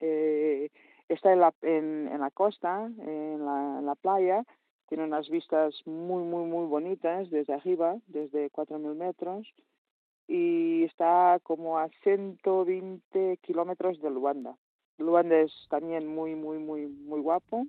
Eh, 0.00 0.68
está 1.08 1.32
en 1.32 1.40
la, 1.40 1.54
en, 1.62 2.08
en 2.12 2.20
la 2.20 2.30
costa, 2.30 2.84
en 2.84 3.46
la, 3.46 3.78
en 3.78 3.86
la 3.86 3.94
playa, 3.94 4.44
tiene 4.88 5.04
unas 5.04 5.30
vistas 5.30 5.74
muy, 5.86 6.22
muy, 6.22 6.44
muy 6.44 6.66
bonitas 6.66 7.30
desde 7.30 7.54
arriba, 7.54 7.96
desde 8.06 8.50
4.000 8.50 8.94
metros, 8.94 9.54
y 10.28 10.84
está 10.84 11.38
como 11.42 11.78
a 11.78 11.88
120 12.02 13.38
kilómetros 13.38 14.02
de 14.02 14.10
Luanda. 14.10 14.54
Luanda 14.98 15.38
es 15.38 15.52
también 15.70 16.06
muy, 16.06 16.34
muy, 16.34 16.58
muy, 16.58 16.88
muy 16.88 17.20
guapo 17.20 17.66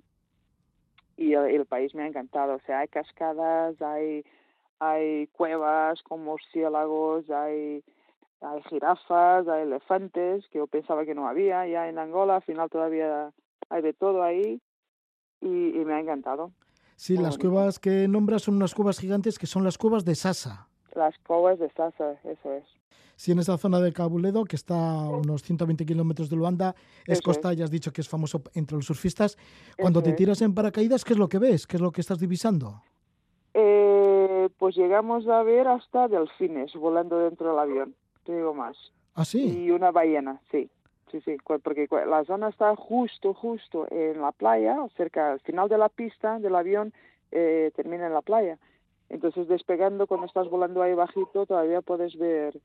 y 1.16 1.32
el, 1.32 1.46
el, 1.46 1.66
país 1.66 1.94
me 1.94 2.02
ha 2.02 2.06
encantado. 2.06 2.54
O 2.54 2.60
sea, 2.66 2.80
hay 2.80 2.88
cascadas, 2.88 3.80
hay, 3.80 4.24
hay 4.78 5.26
cuevas 5.28 6.02
con 6.02 6.24
murciélagos, 6.24 7.28
hay, 7.30 7.82
hay 8.40 8.62
jirafas, 8.68 9.48
hay 9.48 9.62
elefantes, 9.62 10.46
que 10.48 10.58
yo 10.58 10.66
pensaba 10.66 11.04
que 11.04 11.14
no 11.14 11.26
había. 11.28 11.66
Ya 11.66 11.88
en 11.88 11.98
Angola, 11.98 12.36
al 12.36 12.42
final 12.42 12.70
todavía 12.70 13.32
hay 13.70 13.82
de 13.82 13.92
todo 13.92 14.22
ahí 14.22 14.60
y, 15.40 15.46
y 15.80 15.84
me 15.84 15.94
ha 15.94 16.00
encantado. 16.00 16.52
Sí, 16.96 17.14
Muy 17.14 17.24
las 17.24 17.36
bonito. 17.36 17.50
cuevas 17.50 17.78
que 17.78 18.08
nombras 18.08 18.42
son 18.42 18.56
unas 18.56 18.74
cuevas 18.74 18.98
gigantes 18.98 19.38
que 19.38 19.46
son 19.46 19.64
las 19.64 19.78
cuevas 19.78 20.04
de 20.04 20.14
Sasa. 20.14 20.68
Las 20.96 21.16
cuevas 21.18 21.58
de 21.58 21.68
Sasa, 21.70 22.12
eso 22.24 22.52
es. 22.52 22.64
Sí, 23.16 23.32
en 23.32 23.38
esa 23.38 23.56
zona 23.58 23.80
de 23.80 23.92
Cabuledo, 23.92 24.44
que 24.44 24.56
está 24.56 24.74
a 24.74 25.08
unos 25.10 25.42
120 25.42 25.86
kilómetros 25.86 26.28
de 26.28 26.36
Luanda, 26.36 26.74
es 27.06 27.18
Eso 27.18 27.22
costa, 27.22 27.52
es. 27.52 27.58
ya 27.58 27.64
has 27.64 27.70
dicho 27.70 27.92
que 27.92 28.00
es 28.00 28.08
famoso 28.08 28.42
entre 28.54 28.76
los 28.76 28.86
surfistas. 28.86 29.36
Cuando 29.78 30.00
Eso 30.00 30.10
te 30.10 30.14
tiras 30.14 30.42
en 30.42 30.54
paracaídas, 30.54 31.04
¿qué 31.04 31.12
es 31.12 31.18
lo 31.18 31.28
que 31.28 31.38
ves? 31.38 31.66
¿Qué 31.66 31.76
es 31.76 31.80
lo 31.82 31.92
que 31.92 32.00
estás 32.00 32.18
divisando? 32.18 32.82
Eh, 33.54 34.48
pues 34.58 34.76
llegamos 34.76 35.26
a 35.28 35.42
ver 35.42 35.68
hasta 35.68 36.08
delfines 36.08 36.74
volando 36.74 37.18
dentro 37.18 37.50
del 37.50 37.58
avión, 37.58 37.94
te 38.24 38.34
digo 38.36 38.52
más. 38.54 38.76
Ah, 39.14 39.24
sí. 39.24 39.64
Y 39.64 39.70
una 39.70 39.90
ballena, 39.90 40.40
sí. 40.50 40.68
Sí, 41.10 41.20
sí, 41.24 41.36
porque 41.62 41.86
la 42.06 42.24
zona 42.24 42.48
está 42.48 42.74
justo, 42.74 43.32
justo 43.32 43.86
en 43.90 44.20
la 44.20 44.32
playa, 44.32 44.76
cerca 44.96 45.32
al 45.32 45.40
final 45.40 45.68
de 45.68 45.78
la 45.78 45.88
pista 45.88 46.38
del 46.40 46.56
avión, 46.56 46.92
eh, 47.30 47.70
termina 47.76 48.06
en 48.08 48.12
la 48.12 48.22
playa. 48.22 48.58
Entonces, 49.08 49.48
despegando, 49.48 50.06
cuando 50.06 50.26
estás 50.26 50.48
volando 50.48 50.82
ahí 50.82 50.94
bajito, 50.94 51.46
todavía 51.46 51.80
puedes 51.80 52.16
ver 52.16 52.58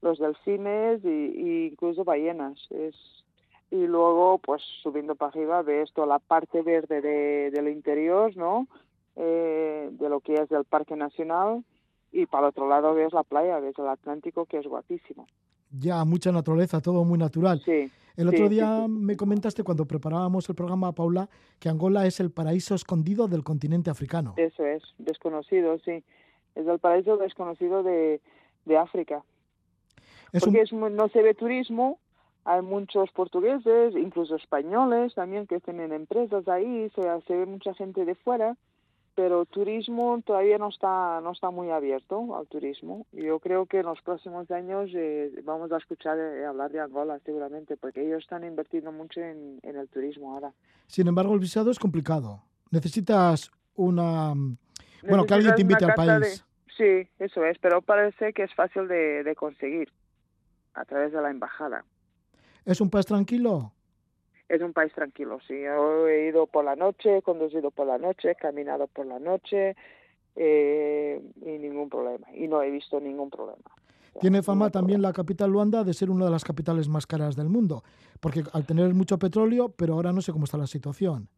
los 0.00 0.18
delfines 0.18 1.04
y, 1.04 1.08
y 1.08 1.66
incluso 1.72 2.04
ballenas. 2.04 2.58
Y 3.70 3.86
luego, 3.86 4.38
pues 4.38 4.62
subiendo 4.82 5.14
para 5.14 5.30
arriba, 5.30 5.62
ves 5.62 5.92
toda 5.92 6.06
la 6.06 6.18
parte 6.18 6.62
verde 6.62 7.00
de, 7.00 7.50
del 7.50 7.68
interior, 7.68 8.34
¿no? 8.36 8.66
Eh, 9.16 9.88
de 9.92 10.08
lo 10.08 10.20
que 10.20 10.34
es 10.34 10.50
el 10.50 10.64
Parque 10.64 10.96
Nacional. 10.96 11.64
Y 12.10 12.26
para 12.26 12.44
el 12.46 12.50
otro 12.50 12.68
lado 12.68 12.94
ves 12.94 13.12
la 13.12 13.24
playa, 13.24 13.60
ves 13.60 13.78
el 13.78 13.88
Atlántico, 13.88 14.46
que 14.46 14.58
es 14.58 14.66
guapísimo. 14.66 15.26
Ya, 15.70 16.04
mucha 16.04 16.32
naturaleza, 16.32 16.80
todo 16.80 17.04
muy 17.04 17.18
natural. 17.18 17.60
Sí, 17.64 17.90
El 18.16 18.28
otro 18.28 18.44
sí, 18.48 18.54
día 18.54 18.84
sí. 18.86 18.90
me 18.90 19.16
comentaste 19.16 19.62
cuando 19.62 19.84
preparábamos 19.86 20.48
el 20.48 20.54
programa, 20.54 20.92
Paula, 20.92 21.28
que 21.58 21.68
Angola 21.68 22.06
es 22.06 22.20
el 22.20 22.30
paraíso 22.30 22.74
escondido 22.74 23.28
del 23.28 23.44
continente 23.44 23.90
africano. 23.90 24.34
Eso 24.36 24.64
es, 24.64 24.82
desconocido, 24.98 25.78
sí. 25.84 26.02
Es 26.54 26.66
el 26.66 26.78
paraíso 26.78 27.16
desconocido 27.18 27.82
de, 27.82 28.20
de 28.64 28.76
África. 28.78 29.22
Es 30.32 30.42
un- 30.42 30.52
Porque 30.52 30.62
es 30.62 30.72
no 30.72 31.08
se 31.08 31.22
ve 31.22 31.34
turismo, 31.34 31.98
hay 32.44 32.62
muchos 32.62 33.10
portugueses, 33.12 33.94
incluso 33.94 34.36
españoles 34.36 35.14
también 35.14 35.46
que 35.46 35.60
tienen 35.60 35.92
empresas 35.92 36.48
ahí, 36.48 36.90
se, 36.94 37.02
se 37.26 37.36
ve 37.36 37.46
mucha 37.46 37.74
gente 37.74 38.04
de 38.04 38.14
fuera, 38.14 38.56
pero 39.18 39.44
turismo 39.46 40.22
todavía 40.24 40.58
no 40.58 40.68
está 40.68 41.20
no 41.20 41.32
está 41.32 41.50
muy 41.50 41.70
abierto 41.70 42.36
al 42.36 42.46
turismo. 42.46 43.04
Yo 43.10 43.40
creo 43.40 43.66
que 43.66 43.80
en 43.80 43.86
los 43.86 44.00
próximos 44.02 44.48
años 44.52 44.90
eh, 44.94 45.32
vamos 45.42 45.72
a 45.72 45.78
escuchar 45.78 46.16
eh, 46.20 46.46
hablar 46.46 46.70
de 46.70 46.78
Angola 46.78 47.18
seguramente, 47.24 47.76
porque 47.76 48.06
ellos 48.06 48.22
están 48.22 48.44
invirtiendo 48.44 48.92
mucho 48.92 49.20
en, 49.20 49.58
en 49.64 49.74
el 49.76 49.88
turismo 49.88 50.34
ahora. 50.34 50.52
Sin 50.86 51.08
embargo, 51.08 51.34
el 51.34 51.40
visado 51.40 51.72
es 51.72 51.80
complicado. 51.80 52.42
Necesitas 52.70 53.50
una... 53.74 54.34
Bueno, 55.02 55.26
que 55.26 55.34
alguien 55.34 55.56
te 55.56 55.62
invite 55.62 55.84
al 55.84 55.94
país. 55.94 56.20
de- 56.20 56.44
Sí, 56.76 57.08
eso 57.18 57.44
es, 57.44 57.58
pero 57.58 57.82
parece 57.82 58.32
que 58.32 58.44
es 58.44 58.54
fácil 58.54 58.86
de, 58.86 59.24
de 59.24 59.34
conseguir 59.34 59.88
a 60.74 60.84
través 60.84 61.10
de 61.10 61.20
la 61.20 61.30
embajada. 61.30 61.84
¿Es 62.64 62.80
un 62.80 62.88
país 62.88 63.04
tranquilo? 63.06 63.72
Es 64.48 64.62
un 64.62 64.72
país 64.72 64.92
tranquilo, 64.94 65.38
sí. 65.46 65.60
Yo 65.62 66.08
he 66.08 66.28
ido 66.28 66.46
por 66.46 66.64
la 66.64 66.74
noche, 66.74 67.18
he 67.18 67.22
conducido 67.22 67.70
por 67.70 67.86
la 67.86 67.98
noche, 67.98 68.30
he 68.30 68.34
caminado 68.34 68.86
por 68.86 69.06
la 69.06 69.18
noche 69.18 69.76
eh, 70.36 71.20
y 71.44 71.58
ningún 71.58 71.90
problema. 71.90 72.26
Y 72.34 72.48
no 72.48 72.62
he 72.62 72.70
visto 72.70 72.98
ningún 73.00 73.28
problema. 73.28 73.70
Tiene 74.20 74.42
fama 74.42 74.70
también 74.70 75.02
la 75.02 75.12
capital 75.12 75.50
Luanda 75.50 75.84
de 75.84 75.94
ser 75.94 76.10
una 76.10 76.24
de 76.24 76.30
las 76.30 76.44
capitales 76.44 76.88
más 76.88 77.06
caras 77.06 77.36
del 77.36 77.48
mundo, 77.48 77.84
porque 78.20 78.42
al 78.52 78.66
tener 78.66 78.92
mucho 78.94 79.18
petróleo, 79.18 79.68
pero 79.68 79.94
ahora 79.94 80.12
no 80.12 80.20
sé 80.20 80.32
cómo 80.32 80.44
está 80.44 80.58
la 80.58 80.66
situación. 80.66 81.28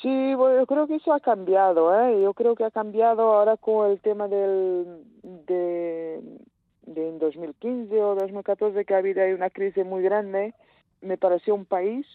Sí, 0.00 0.34
bueno, 0.36 0.60
yo 0.60 0.66
creo 0.66 0.86
que 0.86 0.96
eso 0.96 1.12
ha 1.12 1.18
cambiado, 1.18 1.92
¿eh? 2.00 2.22
Yo 2.22 2.34
creo 2.34 2.54
que 2.54 2.64
ha 2.64 2.70
cambiado 2.70 3.22
ahora 3.32 3.56
con 3.56 3.90
el 3.90 4.00
tema 4.00 4.28
del 4.28 5.02
de, 5.22 6.22
de 6.86 7.08
en 7.08 7.18
2015 7.18 8.00
o 8.00 8.14
2014 8.14 8.84
que 8.84 8.94
ha 8.94 8.98
habido 8.98 9.22
ahí 9.22 9.32
una 9.32 9.50
crisis 9.50 9.84
muy 9.84 10.02
grande. 10.02 10.54
Me 11.00 11.18
pareció 11.18 11.56
un 11.56 11.64
país, 11.64 12.06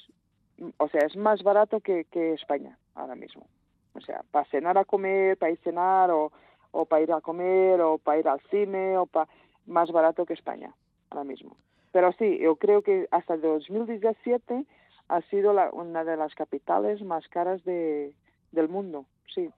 o 0.77 0.87
sea, 0.89 1.01
es 1.05 1.15
más 1.15 1.43
barato 1.43 1.79
que, 1.79 2.05
que 2.05 2.33
España 2.33 2.77
ahora 2.95 3.15
mismo. 3.15 3.47
O 3.93 4.01
sea, 4.01 4.23
para 4.31 4.45
cenar 4.45 4.77
a 4.77 4.85
comer, 4.85 5.37
para 5.37 5.51
ir 5.51 5.59
a 5.59 5.63
cenar 5.63 6.11
o, 6.11 6.31
o 6.71 6.85
para 6.85 7.01
ir 7.01 7.11
a 7.11 7.21
comer 7.21 7.81
o 7.81 7.97
para 7.97 8.19
ir 8.19 8.27
al 8.27 8.39
cine 8.49 8.97
o 8.97 9.05
para 9.05 9.29
más 9.65 9.91
barato 9.91 10.25
que 10.25 10.33
España 10.33 10.73
ahora 11.09 11.23
mismo. 11.23 11.57
Pero 11.91 12.11
sí, 12.13 12.37
yo 12.39 12.55
creo 12.57 12.81
que 12.81 13.07
hasta 13.11 13.35
el 13.35 13.41
2017 13.41 14.65
ha 15.09 15.21
sido 15.23 15.53
la, 15.53 15.69
una 15.71 16.03
de 16.03 16.17
las 16.17 16.35
capitales 16.35 17.01
más 17.01 17.27
caras 17.27 17.63
de, 17.63 18.13
del 18.51 18.69
mundo, 18.69 19.05
sí. 19.33 19.49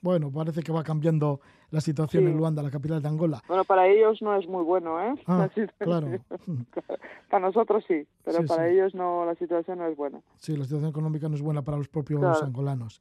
Bueno, 0.00 0.30
parece 0.30 0.62
que 0.62 0.70
va 0.70 0.84
cambiando 0.84 1.40
la 1.70 1.80
situación 1.80 2.22
Sí. 2.24 2.30
en 2.30 2.36
Luanda, 2.36 2.62
la 2.62 2.70
capital 2.70 3.02
de 3.02 3.08
Angola. 3.08 3.42
Bueno, 3.48 3.64
para 3.64 3.88
ellos 3.88 4.22
no 4.22 4.36
es 4.36 4.46
muy 4.48 4.62
bueno, 4.62 5.00
¿eh? 5.02 5.14
Ah, 5.26 5.48
claro. 5.78 6.08
Para 7.30 7.46
nosotros 7.46 7.84
sí, 7.86 8.06
pero 8.24 8.38
Sí, 8.38 8.44
para 8.46 8.66
sí. 8.68 8.74
ellos 8.74 8.94
no, 8.94 9.26
la 9.26 9.34
situación 9.34 9.78
no 9.78 9.86
es 9.86 9.96
buena. 9.96 10.20
Sí, 10.36 10.56
la 10.56 10.64
situación 10.64 10.88
económica 10.90 11.28
no 11.28 11.34
es 11.34 11.42
buena 11.42 11.62
para 11.62 11.76
los 11.76 11.88
propios 11.88 12.20
Claro. 12.20 12.46
angolanos. 12.46 13.00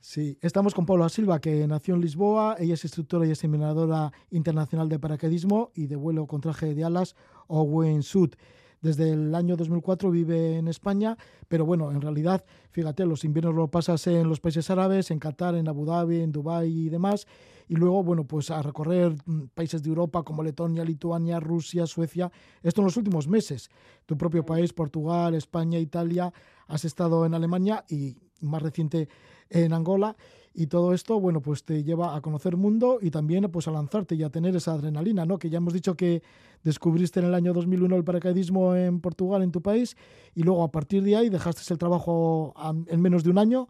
Sí, 0.00 0.38
estamos 0.42 0.74
con 0.74 0.86
Paula 0.86 1.08
Silva, 1.08 1.40
que 1.40 1.66
nació 1.66 1.94
en 1.94 2.00
Lisboa. 2.00 2.56
Ella 2.58 2.74
es 2.74 2.84
instructora 2.84 3.26
y 3.26 3.30
examinadora 3.30 4.12
internacional 4.30 4.88
de 4.88 4.98
paracaidismo 4.98 5.70
y 5.74 5.86
de 5.86 5.96
vuelo 5.96 6.26
con 6.26 6.40
traje 6.40 6.74
de 6.74 6.84
alas 6.84 7.16
o 7.48 7.62
wingsuit. 7.62 8.36
Desde 8.82 9.10
el 9.12 9.32
año 9.36 9.56
2004 9.56 10.10
vive 10.10 10.56
en 10.56 10.66
España, 10.66 11.16
pero 11.46 11.64
bueno, 11.64 11.92
en 11.92 12.00
realidad, 12.00 12.44
fíjate, 12.72 13.06
los 13.06 13.24
inviernos 13.24 13.54
lo 13.54 13.68
pasas 13.68 14.04
en 14.08 14.28
los 14.28 14.40
países 14.40 14.68
árabes, 14.70 15.12
en 15.12 15.20
Qatar, 15.20 15.54
en 15.54 15.68
Abu 15.68 15.86
Dhabi, 15.86 16.20
en 16.20 16.32
Dubái 16.32 16.86
y 16.86 16.88
demás. 16.88 17.28
Y 17.68 17.76
luego, 17.76 18.02
bueno, 18.02 18.24
pues 18.24 18.50
a 18.50 18.60
recorrer 18.60 19.14
mm, 19.24 19.42
países 19.54 19.84
de 19.84 19.88
Europa 19.88 20.24
como 20.24 20.42
Letonia, 20.42 20.84
Lituania, 20.84 21.38
Rusia, 21.38 21.86
Suecia. 21.86 22.32
Esto 22.60 22.80
en 22.80 22.86
los 22.86 22.96
últimos 22.96 23.28
meses. 23.28 23.70
Tu 24.04 24.18
propio 24.18 24.44
país, 24.44 24.72
Portugal, 24.72 25.34
España, 25.34 25.78
Italia. 25.78 26.32
Has 26.66 26.84
estado 26.84 27.24
en 27.24 27.34
Alemania 27.34 27.84
y 27.88 28.16
más 28.40 28.62
reciente 28.62 29.08
en 29.52 29.72
Angola. 29.72 30.16
Y 30.54 30.66
todo 30.66 30.92
esto, 30.92 31.18
bueno, 31.18 31.40
pues 31.40 31.64
te 31.64 31.82
lleva 31.82 32.14
a 32.14 32.20
conocer 32.20 32.56
mundo 32.58 32.98
y 33.00 33.10
también 33.10 33.50
pues 33.50 33.68
a 33.68 33.70
lanzarte 33.70 34.16
y 34.16 34.22
a 34.22 34.28
tener 34.28 34.54
esa 34.54 34.72
adrenalina, 34.74 35.24
¿no? 35.24 35.38
Que 35.38 35.48
ya 35.48 35.56
hemos 35.56 35.72
dicho 35.72 35.96
que 35.96 36.22
descubriste 36.62 37.20
en 37.20 37.26
el 37.26 37.34
año 37.34 37.54
2001 37.54 37.96
el 37.96 38.04
paracaidismo 38.04 38.74
en 38.76 39.00
Portugal, 39.00 39.42
en 39.42 39.50
tu 39.50 39.62
país, 39.62 39.96
y 40.34 40.42
luego 40.42 40.62
a 40.62 40.70
partir 40.70 41.02
de 41.04 41.16
ahí 41.16 41.30
dejaste 41.30 41.62
el 41.72 41.78
trabajo 41.78 42.52
a- 42.56 42.74
en 42.86 43.00
menos 43.00 43.24
de 43.24 43.30
un 43.30 43.38
año 43.38 43.68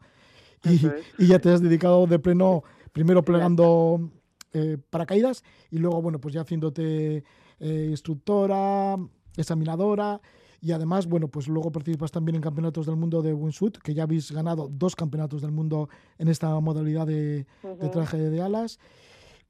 y, 0.64 0.74
Eso 0.74 0.92
es. 0.94 1.04
y 1.18 1.26
ya 1.28 1.38
te 1.38 1.50
has 1.50 1.62
dedicado 1.62 2.06
de 2.08 2.18
pleno, 2.18 2.64
primero 2.92 3.22
plegando 3.24 4.10
eh, 4.52 4.76
paracaídas 4.90 5.44
y 5.70 5.78
luego, 5.78 6.02
bueno, 6.02 6.20
pues 6.20 6.34
ya 6.34 6.40
haciéndote 6.40 7.22
eh, 7.60 7.86
instructora, 7.90 8.96
examinadora 9.36 10.20
y 10.62 10.70
además, 10.70 11.08
bueno, 11.08 11.26
pues 11.26 11.48
luego 11.48 11.72
participas 11.72 12.12
también 12.12 12.36
en 12.36 12.40
campeonatos 12.40 12.86
del 12.86 12.94
mundo 12.94 13.20
de 13.20 13.34
wingsuit, 13.34 13.78
que 13.78 13.94
ya 13.94 14.04
habéis 14.04 14.30
ganado 14.30 14.70
dos 14.72 14.94
campeonatos 14.94 15.42
del 15.42 15.50
mundo 15.50 15.88
en 16.18 16.28
esta 16.28 16.58
modalidad 16.60 17.04
de, 17.04 17.46
de 17.62 17.68
Ujú. 17.68 17.90
traje 17.90 18.16
de 18.16 18.40
alas. 18.40 18.78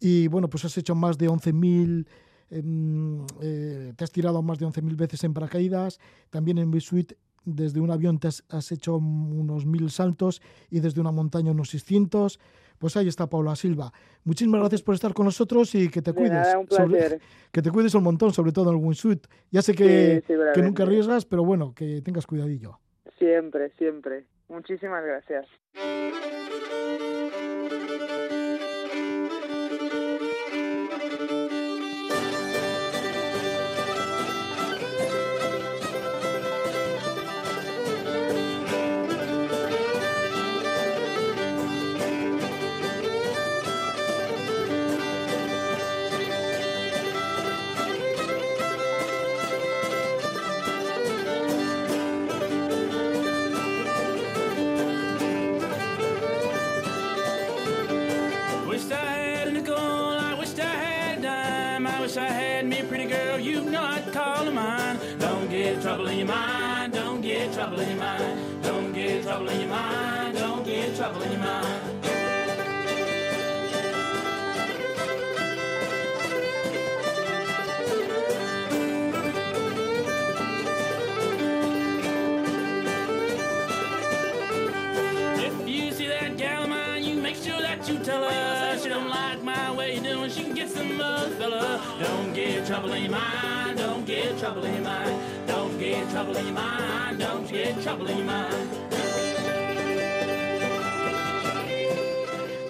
Y 0.00 0.26
bueno, 0.28 0.48
pues 0.48 0.64
has 0.64 0.76
hecho 0.78 0.94
más 0.94 1.18
de 1.18 1.28
11.000, 1.28 2.06
em, 2.48 3.26
eh, 3.42 3.92
te 3.94 4.04
has 4.04 4.10
tirado 4.10 4.40
más 4.42 4.58
de 4.58 4.64
11.000 4.66 4.96
veces 4.96 5.22
en 5.24 5.34
paracaídas, 5.34 6.00
también 6.30 6.56
en 6.56 6.72
wingsuit 6.72 7.12
desde 7.44 7.80
un 7.80 7.90
avión 7.90 8.18
te 8.18 8.28
has, 8.28 8.42
has 8.48 8.72
hecho 8.72 8.96
unos 8.96 9.66
mil 9.66 9.90
saltos 9.90 10.40
y 10.70 10.80
desde 10.80 11.00
una 11.00 11.10
montaña 11.12 11.50
unos 11.50 11.70
600. 11.70 12.38
Pues 12.82 12.96
ahí 12.96 13.06
está 13.06 13.28
Paula 13.28 13.54
Silva. 13.54 13.92
Muchísimas 14.24 14.58
gracias 14.60 14.82
por 14.82 14.96
estar 14.96 15.14
con 15.14 15.24
nosotros 15.26 15.72
y 15.76 15.88
que 15.88 16.02
te 16.02 16.10
De 16.10 16.16
cuides. 16.16 16.32
nada, 16.32 16.58
un 16.58 16.66
sobre- 16.68 17.20
que 17.52 17.62
te 17.62 17.70
cuides 17.70 17.94
un 17.94 18.02
montón, 18.02 18.32
sobre 18.32 18.50
todo 18.50 18.70
en 18.72 18.76
el 18.76 18.84
wingsuit. 18.84 19.24
Ya 19.52 19.62
sé 19.62 19.72
que, 19.72 20.20
Sí, 20.26 20.34
que 20.52 20.62
nunca 20.62 20.82
arriesgas, 20.82 21.24
pero 21.24 21.44
bueno, 21.44 21.72
que 21.76 22.02
tengas 22.02 22.26
cuidadillo. 22.26 22.80
Siempre, 23.20 23.70
siempre. 23.78 24.24
Muchísimas 24.48 25.04
gracias. 25.04 25.46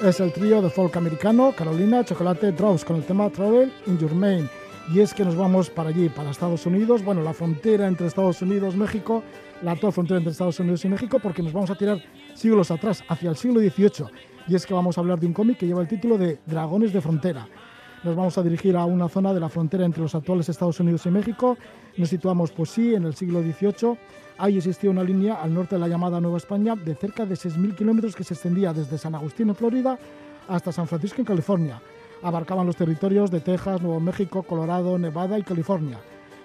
Es 0.03 0.19
el 0.19 0.33
trío 0.33 0.61
de 0.61 0.71
folk 0.71 0.97
americano 0.97 1.55
Carolina 1.57 2.05
Chocolate 2.05 2.51
Draws 2.51 2.85
con 2.85 2.97
el 2.97 3.05
tema 3.05 3.31
Travel 3.31 3.73
in 3.87 3.99
Your 3.99 4.13
Main. 4.13 4.51
Y 4.93 4.99
es 4.99 5.15
que 5.15 5.25
nos 5.25 5.37
vamos 5.37 5.71
para 5.71 5.91
allí, 5.91 6.09
para 6.09 6.33
Estados 6.33 6.67
Unidos, 6.67 7.05
bueno, 7.05 7.23
la 7.23 7.33
frontera 7.33 7.87
entre 7.87 8.09
Estados 8.09 8.43
Unidos 8.43 8.75
y 8.75 8.79
México, 8.79 9.23
la 9.63 9.71
actual 9.71 9.93
frontera 9.93 10.19
entre 10.19 10.33
Estados 10.33 10.59
Unidos 10.59 10.85
y 10.85 10.89
México, 10.89 11.21
porque 11.23 11.45
nos 11.45 11.53
vamos 11.53 11.71
a 11.71 11.77
tirar 11.77 12.03
siglos 12.35 12.73
atrás, 12.73 13.05
hacia 13.09 13.31
el 13.31 13.37
siglo 13.37 13.61
XVIII. 13.61 14.07
Y 14.49 14.57
es 14.57 14.67
que 14.67 14.75
vamos 14.75 14.99
a 14.99 15.01
hablar 15.01 15.21
de 15.21 15.27
un 15.29 15.33
cómic 15.33 15.59
que 15.59 15.67
lleva 15.69 15.81
el 15.81 15.87
título 15.87 16.19
de 16.19 16.41
Dragones 16.45 16.93
de 16.93 17.01
Frontera. 17.01 17.47
Nos 18.05 18.17
vamos 18.17 18.37
a 18.37 18.43
dirigir 18.43 18.77
a 18.77 18.85
una 18.85 19.09
zona 19.09 19.33
de 19.33 19.39
la 19.39 19.49
frontera 19.49 19.85
entre 19.85 20.03
los 20.03 20.15
actuales 20.17 20.49
Estados 20.49 20.81
Unidos 20.81 21.07
y 21.07 21.11
México. 21.11 21.57
Nos 21.97 22.09
situamos, 22.09 22.51
pues 22.51 22.71
sí, 22.71 22.97
en 22.97 23.05
el 23.05 23.15
siglo 23.15 23.43
XVIII. 23.43 23.97
Ahí 24.39 24.57
existía 24.57 24.91
una 24.91 25.05
línea 25.05 25.35
al 25.41 25.55
norte 25.55 25.77
de 25.77 25.81
la 25.81 25.87
llamada 25.87 26.21
Nueva 26.21 26.39
España 26.39 26.75
de 26.75 26.97
cerca 26.97 27.25
de 27.25 27.37
6.000 27.37 27.77
kilómetros 27.77 28.17
que 28.17 28.25
se 28.25 28.35
extendía 28.35 28.73
desde 28.73 28.99
San 28.99 29.15
Agustín 29.15 29.51
en 29.51 29.55
Florida 29.55 29.97
hasta 30.49 30.73
San 30.73 30.89
Francisco 30.89 31.21
en 31.21 31.27
California. 31.27 31.81
Abarcaban 32.25 32.67
los 32.67 32.75
territorios 32.75 33.31
de 33.31 33.39
Texas, 33.39 33.81
Nuevo 33.81 34.01
México, 34.01 34.43
Colorado, 34.43 34.99
Nevada 34.99 35.39
y 35.39 35.45
California. 35.45 36.01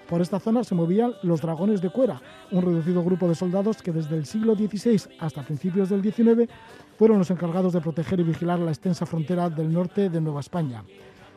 Por 0.08 0.22
esta 0.22 0.38
zona 0.38 0.62
se 0.62 0.76
movían 0.76 1.14
los 1.24 1.42
dragones 1.42 1.82
de 1.82 1.90
cuera, 1.90 2.22
un 2.52 2.62
reducido 2.62 3.02
grupo 3.02 3.28
de 3.28 3.34
soldados 3.34 3.82
que 3.82 3.92
desde 3.92 4.16
el 4.16 4.26
siglo 4.26 4.54
XVI 4.54 5.02
hasta 5.18 5.42
principios 5.42 5.88
del 5.90 6.02
XIX 6.02 6.48
fueron 6.96 7.18
los 7.18 7.30
encargados 7.32 7.72
de 7.72 7.80
proteger 7.80 8.20
y 8.20 8.22
vigilar 8.22 8.60
la 8.60 8.70
extensa 8.70 9.06
frontera 9.06 9.50
del 9.50 9.72
norte 9.72 10.08
de 10.08 10.20
Nueva 10.20 10.40
España. 10.40 10.84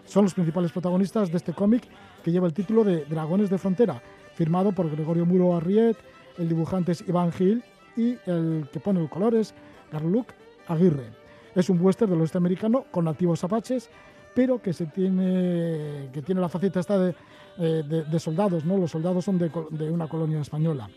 Son 0.06 0.24
los 0.24 0.34
principales 0.34 0.72
protagonistas 0.72 1.32
de 1.32 1.38
este 1.38 1.54
cómic 1.54 1.88
que 2.24 2.32
lleva 2.32 2.48
el 2.48 2.54
título 2.54 2.84
de 2.84 3.06
Dragones 3.06 3.50
de 3.50 3.58
Frontera, 3.58 4.02
firmado 4.36 4.72
por 4.72 4.90
Gregorio 4.90 5.26
Muro 5.26 5.56
Arriet, 5.56 5.98
el 6.38 6.50
dibujante 6.50 6.94
es 6.94 7.08
Iván 7.08 7.32
Gil 7.32 7.64
y 7.96 8.18
el 8.26 8.68
que 8.72 8.80
pone 8.80 9.02
el 9.02 9.10
color 9.10 9.36
es 9.36 9.54
Garluc 9.92 10.28
Aguirre. 10.68 11.12
Es 11.56 11.70
un 11.70 11.82
western 11.82 12.12
del 12.12 12.22
oeste 12.22 12.38
americano 12.38 12.86
con 12.92 13.06
nativos 13.06 13.44
apaches, 13.44 13.90
pero 14.34 14.62
que, 14.62 14.74
se 14.74 14.86
tiene, 14.86 16.10
que 16.14 16.22
tiene 16.22 16.40
la 16.40 16.48
faceta 16.48 16.80
esta 16.80 16.98
de, 16.98 17.16
eh, 17.60 18.20
soldados, 18.20 18.64
¿no? 18.64 18.78
Los 18.78 18.92
soldados 18.92 19.26
son 19.26 19.38
de 19.38 19.90
una 19.92 20.08
colonia 20.08 20.40
española. 20.40 20.90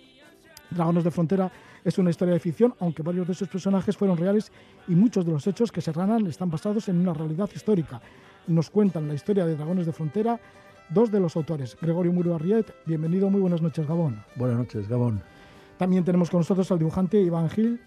Dragones 0.70 1.04
de 1.04 1.10
Frontera 1.10 1.50
es 1.84 1.98
una 1.98 2.10
historia 2.10 2.34
de 2.34 2.40
ficción, 2.40 2.74
aunque 2.80 3.02
varios 3.02 3.28
de 3.28 3.34
sus 3.34 3.48
personajes 3.48 3.96
fueron 3.96 4.16
reales 4.16 4.50
y 4.88 4.94
muchos 4.94 5.24
de 5.26 5.32
los 5.32 5.46
hechos 5.46 5.70
que 5.70 5.80
se 5.80 5.92
narran 5.92 6.26
están 6.26 6.50
basados 6.50 6.88
en 6.88 6.98
una 6.98 7.12
realidad 7.12 7.48
histórica. 7.54 8.00
Nos 8.46 8.70
cuentan 8.70 9.08
la 9.08 9.14
historia 9.14 9.46
de 9.46 9.56
Dragones 9.56 9.86
de 9.86 9.92
Frontera 9.92 10.40
dos 10.90 11.10
de 11.10 11.20
los 11.20 11.36
autores, 11.36 11.76
Gregorio 11.80 12.12
Muro 12.12 12.34
Arriet. 12.34 12.72
Bienvenido, 12.86 13.30
muy 13.30 13.40
buenas 13.40 13.62
noches, 13.62 13.86
Gabón. 13.86 14.22
Buenas 14.36 14.58
noches, 14.58 14.88
Gabón. 14.88 15.22
También 15.78 16.04
tenemos 16.04 16.30
con 16.30 16.40
nosotros 16.40 16.70
al 16.70 16.78
dibujante 16.78 17.20
Iván 17.20 17.48
Gil. 17.50 17.80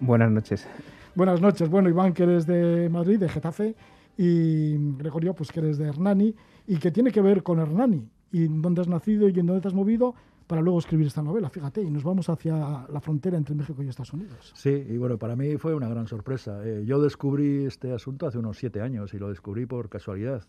Buenas 0.00 0.30
noches. 0.30 0.66
Buenas 1.14 1.40
noches. 1.40 1.68
Bueno, 1.68 1.88
Iván, 1.88 2.12
que 2.12 2.24
eres 2.24 2.46
de 2.46 2.88
Madrid, 2.88 3.18
de 3.18 3.28
Getafe, 3.28 3.74
y 4.16 4.76
Gregorio, 4.96 5.34
pues 5.34 5.50
que 5.50 5.60
eres 5.60 5.78
de 5.78 5.88
Hernani, 5.88 6.34
y 6.66 6.76
que 6.76 6.90
tiene 6.90 7.10
que 7.10 7.20
ver 7.20 7.42
con 7.42 7.58
Hernani, 7.58 8.08
y 8.32 8.46
dónde 8.46 8.82
has 8.82 8.88
nacido 8.88 9.28
y 9.28 9.38
en 9.38 9.46
dónde 9.46 9.62
te 9.62 9.68
has 9.68 9.74
movido 9.74 10.14
para 10.50 10.62
luego 10.62 10.80
escribir 10.80 11.06
esta 11.06 11.22
novela, 11.22 11.48
fíjate, 11.48 11.80
y 11.80 11.88
nos 11.92 12.02
vamos 12.02 12.28
hacia 12.28 12.84
la 12.92 13.00
frontera 13.00 13.36
entre 13.36 13.54
México 13.54 13.84
y 13.84 13.88
Estados 13.88 14.12
Unidos. 14.12 14.52
Sí, 14.56 14.84
y 14.88 14.96
bueno, 14.96 15.16
para 15.16 15.36
mí 15.36 15.56
fue 15.58 15.76
una 15.76 15.88
gran 15.88 16.08
sorpresa. 16.08 16.66
Eh, 16.66 16.82
yo 16.84 17.00
descubrí 17.00 17.66
este 17.66 17.92
asunto 17.92 18.26
hace 18.26 18.38
unos 18.38 18.58
siete 18.58 18.80
años 18.80 19.14
y 19.14 19.18
lo 19.20 19.28
descubrí 19.28 19.66
por 19.66 19.88
casualidad. 19.88 20.42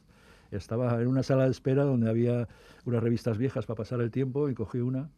Estaba 0.49 0.99
en 0.99 1.07
una 1.07 1.21
sala 1.21 1.43
de 1.43 1.51
espera 1.51 1.83
donde 1.83 2.09
había 2.09 2.47
unas 2.83 3.03
revistas 3.03 3.37
viejas 3.37 3.67
para 3.67 3.77
pasar 3.77 4.01
el 4.01 4.09
tiempo 4.09 4.49
y 4.49 4.55
cogí 4.55 4.79
una 4.79 5.11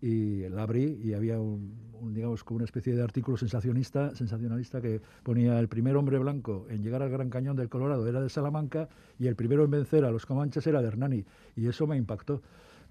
y 0.00 0.48
la 0.48 0.62
abrí 0.62 0.98
y 1.04 1.12
había 1.12 1.38
un, 1.38 1.76
un, 2.00 2.14
digamos 2.14 2.42
como 2.42 2.56
una 2.56 2.64
especie 2.64 2.94
de 2.94 3.02
artículo 3.02 3.36
sensacionista, 3.36 4.14
sensacionalista 4.14 4.80
que 4.80 5.02
ponía 5.22 5.58
el 5.58 5.68
primer 5.68 5.94
hombre 5.94 6.18
blanco 6.18 6.64
en 6.70 6.82
llegar 6.82 7.02
al 7.02 7.10
Gran 7.10 7.28
Cañón 7.28 7.54
del 7.54 7.68
Colorado 7.68 8.08
era 8.08 8.22
de 8.22 8.30
Salamanca 8.30 8.88
y 9.18 9.26
el 9.26 9.36
primero 9.36 9.62
en 9.62 9.70
vencer 9.70 10.06
a 10.06 10.10
los 10.10 10.24
comanches 10.24 10.66
era 10.66 10.80
de 10.80 10.88
Hernani 10.88 11.22
y 11.54 11.66
eso 11.66 11.86
me 11.86 11.98
impactó. 11.98 12.40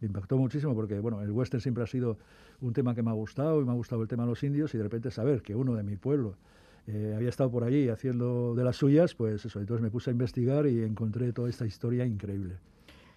Me 0.01 0.07
impactó 0.07 0.37
muchísimo 0.37 0.75
porque 0.75 0.99
bueno, 0.99 1.21
el 1.21 1.31
western 1.31 1.61
siempre 1.61 1.83
ha 1.83 1.87
sido 1.87 2.17
un 2.59 2.73
tema 2.73 2.93
que 2.95 3.03
me 3.03 3.11
ha 3.11 3.13
gustado 3.13 3.61
y 3.61 3.65
me 3.65 3.71
ha 3.71 3.75
gustado 3.75 4.01
el 4.01 4.07
tema 4.07 4.23
de 4.23 4.29
los 4.29 4.43
indios 4.43 4.73
y 4.73 4.77
de 4.77 4.83
repente 4.83 5.11
saber 5.11 5.41
que 5.41 5.55
uno 5.55 5.75
de 5.75 5.83
mi 5.83 5.95
pueblo 5.95 6.35
eh, 6.87 7.13
había 7.15 7.29
estado 7.29 7.51
por 7.51 7.63
allí 7.63 7.89
haciendo 7.89 8.55
de 8.55 8.63
las 8.63 8.75
suyas, 8.75 9.13
pues 9.13 9.45
eso, 9.45 9.59
entonces 9.59 9.83
me 9.83 9.91
puse 9.91 10.09
a 10.09 10.13
investigar 10.13 10.65
y 10.65 10.83
encontré 10.83 11.31
toda 11.31 11.49
esta 11.49 11.65
historia 11.65 12.05
increíble. 12.05 12.57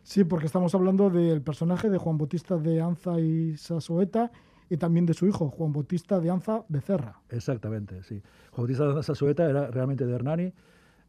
Sí, 0.03 0.25
porque 0.25 0.45
estamos 0.45 0.75
hablando 0.75 1.09
del 1.09 1.41
personaje 1.41 1.89
de 1.89 1.97
Juan 1.97 2.19
Bautista 2.19 2.59
de 2.59 2.83
Anza 2.83 3.19
y 3.19 3.57
Sasoeta 3.57 4.31
y 4.69 4.77
también 4.77 5.07
de 5.07 5.15
su 5.15 5.27
hijo, 5.27 5.49
Juan 5.49 5.73
Bautista 5.73 6.21
de 6.21 6.29
Anza 6.29 6.65
Becerra. 6.69 7.21
Exactamente, 7.31 8.03
sí. 8.03 8.21
Juan 8.51 8.65
Bautista 8.65 8.85
de 8.85 8.91
Anza 8.91 9.03
Sasoeta 9.03 9.49
era 9.49 9.71
realmente 9.71 10.05
de 10.05 10.15
Hernani, 10.15 10.53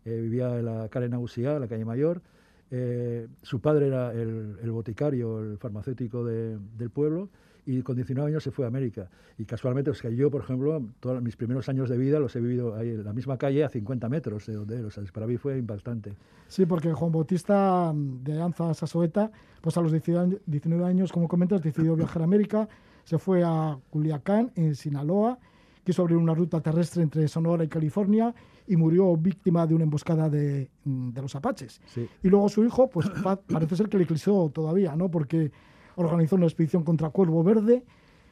eh, 0.05 0.21
vivía 0.21 0.57
en 0.57 0.65
la 0.65 0.87
calle 0.87 1.09
Nausía, 1.09 1.55
en 1.55 1.61
la 1.61 1.67
calle 1.67 1.83
Mayor. 1.83 2.21
Eh, 2.71 3.27
su 3.41 3.59
padre 3.59 3.87
era 3.87 4.11
el, 4.11 4.57
el 4.61 4.71
boticario, 4.71 5.39
el 5.39 5.57
farmacéutico 5.57 6.23
de, 6.23 6.57
del 6.77 6.89
pueblo, 6.89 7.29
y 7.65 7.81
con 7.81 7.95
19 7.95 8.29
años 8.29 8.43
se 8.43 8.51
fue 8.51 8.65
a 8.65 8.67
América. 8.67 9.09
Y 9.37 9.45
casualmente, 9.45 9.91
es 9.91 10.01
que 10.01 10.15
yo, 10.15 10.29
por 10.29 10.41
ejemplo, 10.41 10.81
todos 10.99 11.21
mis 11.21 11.35
primeros 11.35 11.67
años 11.67 11.89
de 11.89 11.97
vida 11.97 12.19
los 12.19 12.35
he 12.35 12.39
vivido 12.39 12.75
ahí 12.75 12.89
en 12.89 13.03
la 13.03 13.11
misma 13.11 13.37
calle 13.37 13.63
a 13.63 13.69
50 13.69 14.07
metros 14.07 14.45
de 14.45 14.53
donde 14.53 14.77
él. 14.77 14.85
O 14.85 14.91
sea, 14.91 15.03
para 15.11 15.25
mí 15.25 15.37
fue 15.37 15.57
impactante. 15.57 16.13
Sí, 16.47 16.65
porque 16.65 16.93
Juan 16.93 17.11
Bautista 17.11 17.91
de 17.95 18.41
Anza 18.41 18.73
Sasoeta, 18.73 19.31
pues 19.61 19.77
a 19.77 19.81
los 19.81 19.91
19 19.91 20.85
años, 20.85 21.11
como 21.11 21.27
comentas, 21.27 21.61
decidió 21.61 21.95
viajar 21.95 22.21
a 22.21 22.25
América, 22.25 22.69
se 23.03 23.17
fue 23.17 23.43
a 23.43 23.77
Culiacán, 23.89 24.51
en 24.55 24.75
Sinaloa, 24.75 25.39
quiso 25.83 26.03
abrir 26.03 26.17
una 26.17 26.33
ruta 26.35 26.61
terrestre 26.61 27.03
entre 27.03 27.27
Sonora 27.27 27.63
y 27.63 27.67
California 27.67 28.33
y 28.67 28.75
murió 28.75 29.15
víctima 29.15 29.67
de 29.67 29.75
una 29.75 29.83
emboscada 29.83 30.29
de, 30.29 30.69
de 30.83 31.21
los 31.21 31.35
apaches. 31.35 31.81
Sí. 31.87 32.07
Y 32.23 32.29
luego 32.29 32.49
su 32.49 32.63
hijo, 32.63 32.89
pues 32.89 33.09
pa 33.23 33.35
parece 33.35 33.75
ser 33.75 33.89
que 33.89 33.97
le 33.97 34.03
eclipsó 34.03 34.49
todavía, 34.53 34.95
¿no? 34.95 35.09
Porque 35.09 35.51
organizó 35.95 36.35
una 36.35 36.45
expedición 36.45 36.83
contra 36.83 37.09
Cuervo 37.09 37.43
Verde. 37.43 37.83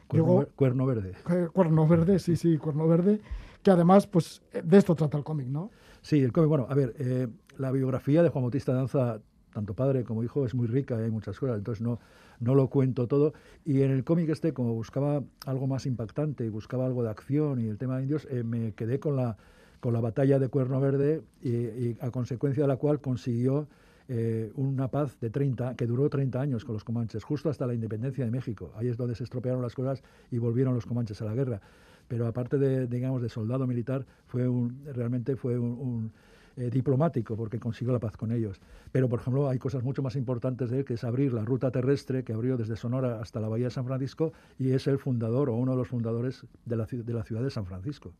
Cuerno, 0.08 0.28
llegó, 0.28 0.46
cuerno 0.56 0.86
Verde. 0.86 1.14
Eh, 1.30 1.48
cuerno 1.52 1.88
Verde, 1.88 2.20
sí, 2.20 2.36
sí, 2.36 2.58
Cuerno 2.58 2.88
Verde. 2.88 3.22
Que 3.62 3.72
además, 3.72 4.08
pues 4.08 4.42
de 4.64 4.78
esto 4.78 4.96
trata 4.96 5.18
el 5.18 5.24
cómic, 5.24 5.48
¿no? 5.48 5.72
Sí, 6.02 6.20
el 6.20 6.34
cómic, 6.34 6.50
bueno, 6.50 6.68
a 6.70 6.76
ver, 6.76 6.94
eh, 7.00 7.28
la 7.58 7.72
biografía 7.72 8.22
de 8.22 8.30
Juan 8.30 8.44
Bautista 8.44 8.74
Danza 8.74 9.22
tanto 9.54 9.74
padre 9.74 10.04
como 10.04 10.24
hijo, 10.24 10.46
es 10.46 10.56
muy 10.56 10.68
rica 10.68 11.00
y 11.00 11.04
hay 11.04 11.12
muchas 11.12 11.40
cosas, 11.40 11.58
entonces 11.58 11.82
no, 11.82 12.00
no 12.40 12.56
lo 12.56 12.70
cuento 12.70 13.08
todo. 13.08 13.34
Y 13.64 13.84
en 13.84 13.92
el 13.92 14.04
cómic 14.04 14.30
este, 14.30 14.54
como 14.54 14.74
buscaba 14.74 15.24
algo 15.46 15.68
más 15.68 15.86
impactante 15.86 16.46
y 16.46 16.50
buscaba 16.50 16.86
algo 16.86 17.04
de 17.04 17.10
acción 17.10 17.62
y 17.62 17.68
el 17.68 17.78
tema 17.78 17.98
de 17.98 18.04
indios, 18.04 18.28
eh, 18.30 18.44
me 18.44 18.74
quedé 18.74 19.00
con 19.00 19.16
la, 19.16 19.38
con 19.84 19.92
la 19.92 20.00
batalla 20.00 20.40
de 20.40 20.48
Cuerno 20.48 20.80
Verde 20.80 21.24
y, 21.42 21.98
a 22.00 22.10
consecuencia 22.10 22.64
de 22.64 22.70
la 22.70 22.78
cual 22.78 23.02
consiguió 23.02 23.68
eh, 24.08 24.50
una 24.56 24.88
paz 24.88 25.20
de 25.20 25.30
30, 25.30 25.76
que 25.76 25.86
duró 25.86 26.10
30 26.10 26.40
años 26.40 26.64
con 26.64 26.72
los 26.72 26.86
comanches, 26.86 27.26
justo 27.26 27.50
hasta 27.50 27.68
la 27.68 27.74
independencia 27.74 28.24
de 28.24 28.32
México. 28.32 28.72
Ahí 28.78 28.88
es 28.88 28.96
donde 28.96 29.14
se 29.14 29.26
estropearon 29.26 29.62
las 29.62 29.76
cosas 29.76 30.02
y 30.32 30.38
volvieron 30.38 30.74
los 30.74 30.86
comanches 30.86 31.22
a 31.22 31.26
la 31.26 31.36
guerra. 31.36 31.60
Pero 32.08 32.26
aparte 32.28 32.58
de, 32.58 32.88
digamos, 32.88 33.22
de 33.22 33.28
soldado 33.28 33.68
militar, 33.68 34.06
fue 34.26 34.50
realmente 34.94 35.36
fue 35.36 35.60
un, 35.60 36.14
eh, 36.56 36.70
diplomático 36.70 37.36
porque 37.36 37.60
consiguió 37.60 37.92
la 37.92 38.00
paz 38.00 38.16
con 38.16 38.32
ellos. 38.32 38.62
Pero, 38.94 39.10
por 39.10 39.20
ejemplo, 39.20 39.50
hay 39.50 39.60
cosas 39.60 39.84
mucho 39.84 40.02
más 40.02 40.16
importantes 40.16 40.70
de 40.70 40.80
él, 40.80 40.86
que 40.86 40.94
es 40.94 41.04
abrir 41.04 41.34
la 41.34 41.44
ruta 41.44 41.72
terrestre 41.72 42.24
que 42.24 42.32
abrió 42.32 42.56
desde 42.56 42.78
Sonora 42.78 43.20
hasta 43.20 43.42
la 43.42 43.50
Bahía 43.50 43.66
de 43.66 43.72
San 43.72 43.86
Francisco 43.86 44.32
y 44.58 44.72
es 44.72 44.88
el 44.88 44.98
fundador 44.98 45.50
o 45.50 45.56
uno 45.56 45.74
de 45.74 45.78
los 45.80 45.90
fundadores 45.90 46.46
de 46.64 46.78
la 46.78 46.86
ciudad 46.86 47.44
de 47.44 47.50
San 47.50 47.66
Francisco. 47.66 48.14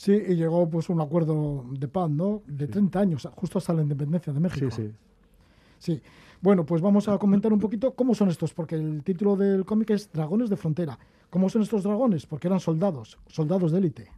Sí, 0.00 0.12
y 0.12 0.34
llegó 0.34 0.66
pues 0.66 0.88
un 0.88 0.98
acuerdo 1.02 1.66
de 1.72 1.86
paz, 1.86 2.08
¿no? 2.08 2.40
De 2.46 2.66
30 2.66 2.98
años, 2.98 3.28
justo 3.34 3.58
hasta 3.58 3.74
la 3.74 3.82
independencia 3.82 4.32
de 4.32 4.40
México. 4.40 4.70
Sí, 4.70 4.84
sí. 4.84 4.92
Sí. 5.78 6.02
Bueno, 6.40 6.64
pues 6.64 6.80
vamos 6.80 7.06
a 7.06 7.18
comentar 7.18 7.52
un 7.52 7.58
poquito 7.58 7.92
cómo 7.94 8.14
son 8.14 8.30
estos, 8.30 8.54
porque 8.54 8.76
el 8.76 9.02
título 9.02 9.36
del 9.36 9.66
cómic 9.66 9.90
es 9.90 10.10
Dragones 10.10 10.48
de 10.48 10.56
Frontera. 10.56 10.98
¿Cómo 11.28 11.50
son 11.50 11.60
estos 11.60 11.82
dragones? 11.82 12.24
Porque 12.24 12.48
eran 12.48 12.60
soldados, 12.60 13.18
soldados 13.26 13.72
de 13.72 13.78
élite. 13.78 14.08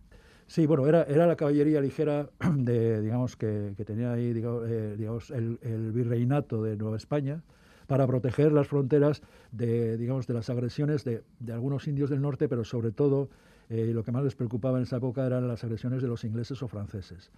Sí, 0.46 0.66
bueno, 0.66 0.86
era, 0.86 1.02
era 1.02 1.26
la 1.26 1.34
caballería 1.34 1.80
ligera 1.80 2.30
de, 2.54 3.02
digamos, 3.02 3.34
que, 3.34 3.74
que 3.76 3.84
tenía 3.84 4.12
ahí, 4.12 4.32
digamos, 4.32 4.62
eh, 4.68 4.94
digamos, 4.96 5.32
el, 5.32 5.58
el 5.62 5.90
virreinato 5.90 6.62
de 6.62 6.76
Nueva 6.76 6.96
España 6.96 7.42
para 7.88 8.06
proteger 8.06 8.52
las 8.52 8.68
fronteras 8.68 9.20
de, 9.50 9.96
digamos, 9.96 10.28
de 10.28 10.34
las 10.34 10.48
agresiones 10.48 11.02
de, 11.02 11.24
de 11.40 11.52
algunos 11.52 11.88
indios 11.88 12.08
del 12.08 12.22
norte, 12.22 12.48
pero 12.48 12.62
sobre 12.62 12.92
todo 12.92 13.30
eh, 13.72 13.90
lo 13.94 14.04
que 14.04 14.12
más 14.12 14.22
les 14.22 14.34
preocupaba 14.34 14.76
en 14.76 14.82
esa 14.82 14.98
época 14.98 15.24
eran 15.24 15.48
las 15.48 15.64
agresiones 15.64 16.02
de 16.02 16.08
los 16.08 16.24
ingleses 16.24 16.62
o 16.62 16.68
franceses. 16.68 17.30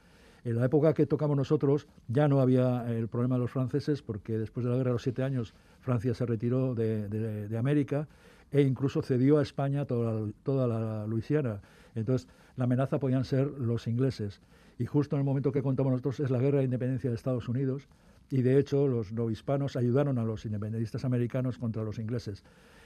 En 0.45 0.57
la 0.57 0.65
época 0.65 0.93
que 0.93 1.07
tocamos 1.07 1.37
nosotros 1.37 1.87
ya 2.09 2.27
no 2.27 2.41
había 2.41 2.91
el 2.93 3.07
problema 3.07 3.37
de 3.37 3.43
los 3.43 3.53
franceses 3.53 4.03
porque 4.03 4.37
después 4.37 4.65
de 4.65 4.71
la 4.71 4.77
guerra 4.77 4.91
de 4.91 4.95
los 4.95 5.03
siete 5.05 5.23
años 5.23 5.55
Francia 5.81 6.13
se 6.13 6.27
retiró 6.27 6.75
de, 6.75 7.09
de, 7.09 7.57
América 7.57 8.09
e 8.51 8.63
incluso 8.63 9.01
cedió 9.01 9.39
a 9.39 9.43
España 9.43 9.85
toda 9.85 10.13
la, 10.13 10.33
toda 10.43 10.67
la 10.67 11.07
Luisiana. 11.07 11.61
Entonces 11.95 12.27
la 12.57 12.65
amenaza 12.65 12.99
podían 12.99 13.25
ser 13.25 13.47
los 13.47 13.87
ingleses. 13.87 14.41
Y 14.77 14.87
justo 14.87 15.15
en 15.15 15.21
el 15.21 15.25
momento 15.25 15.53
que 15.53 15.63
contamos 15.63 15.93
nosotros 15.93 16.19
es 16.19 16.31
la 16.31 16.41
guerra 16.41 16.59
de 16.59 16.65
independencia 16.65 17.11
de 17.11 17.17
Estados 17.17 17.49
Unidos 17.49 17.87
y 18.29 18.43
de 18.43 18.59
hecho 18.59 18.89
los 18.89 19.13
novohispanos 19.13 19.77
ayudaron 19.77 20.19
a 20.19 20.25
los 20.25 20.45
independentistas 20.47 21.05
americanos 21.05 21.59
contra 21.59 21.85
los 21.85 22.01
ingleses. 22.01 22.43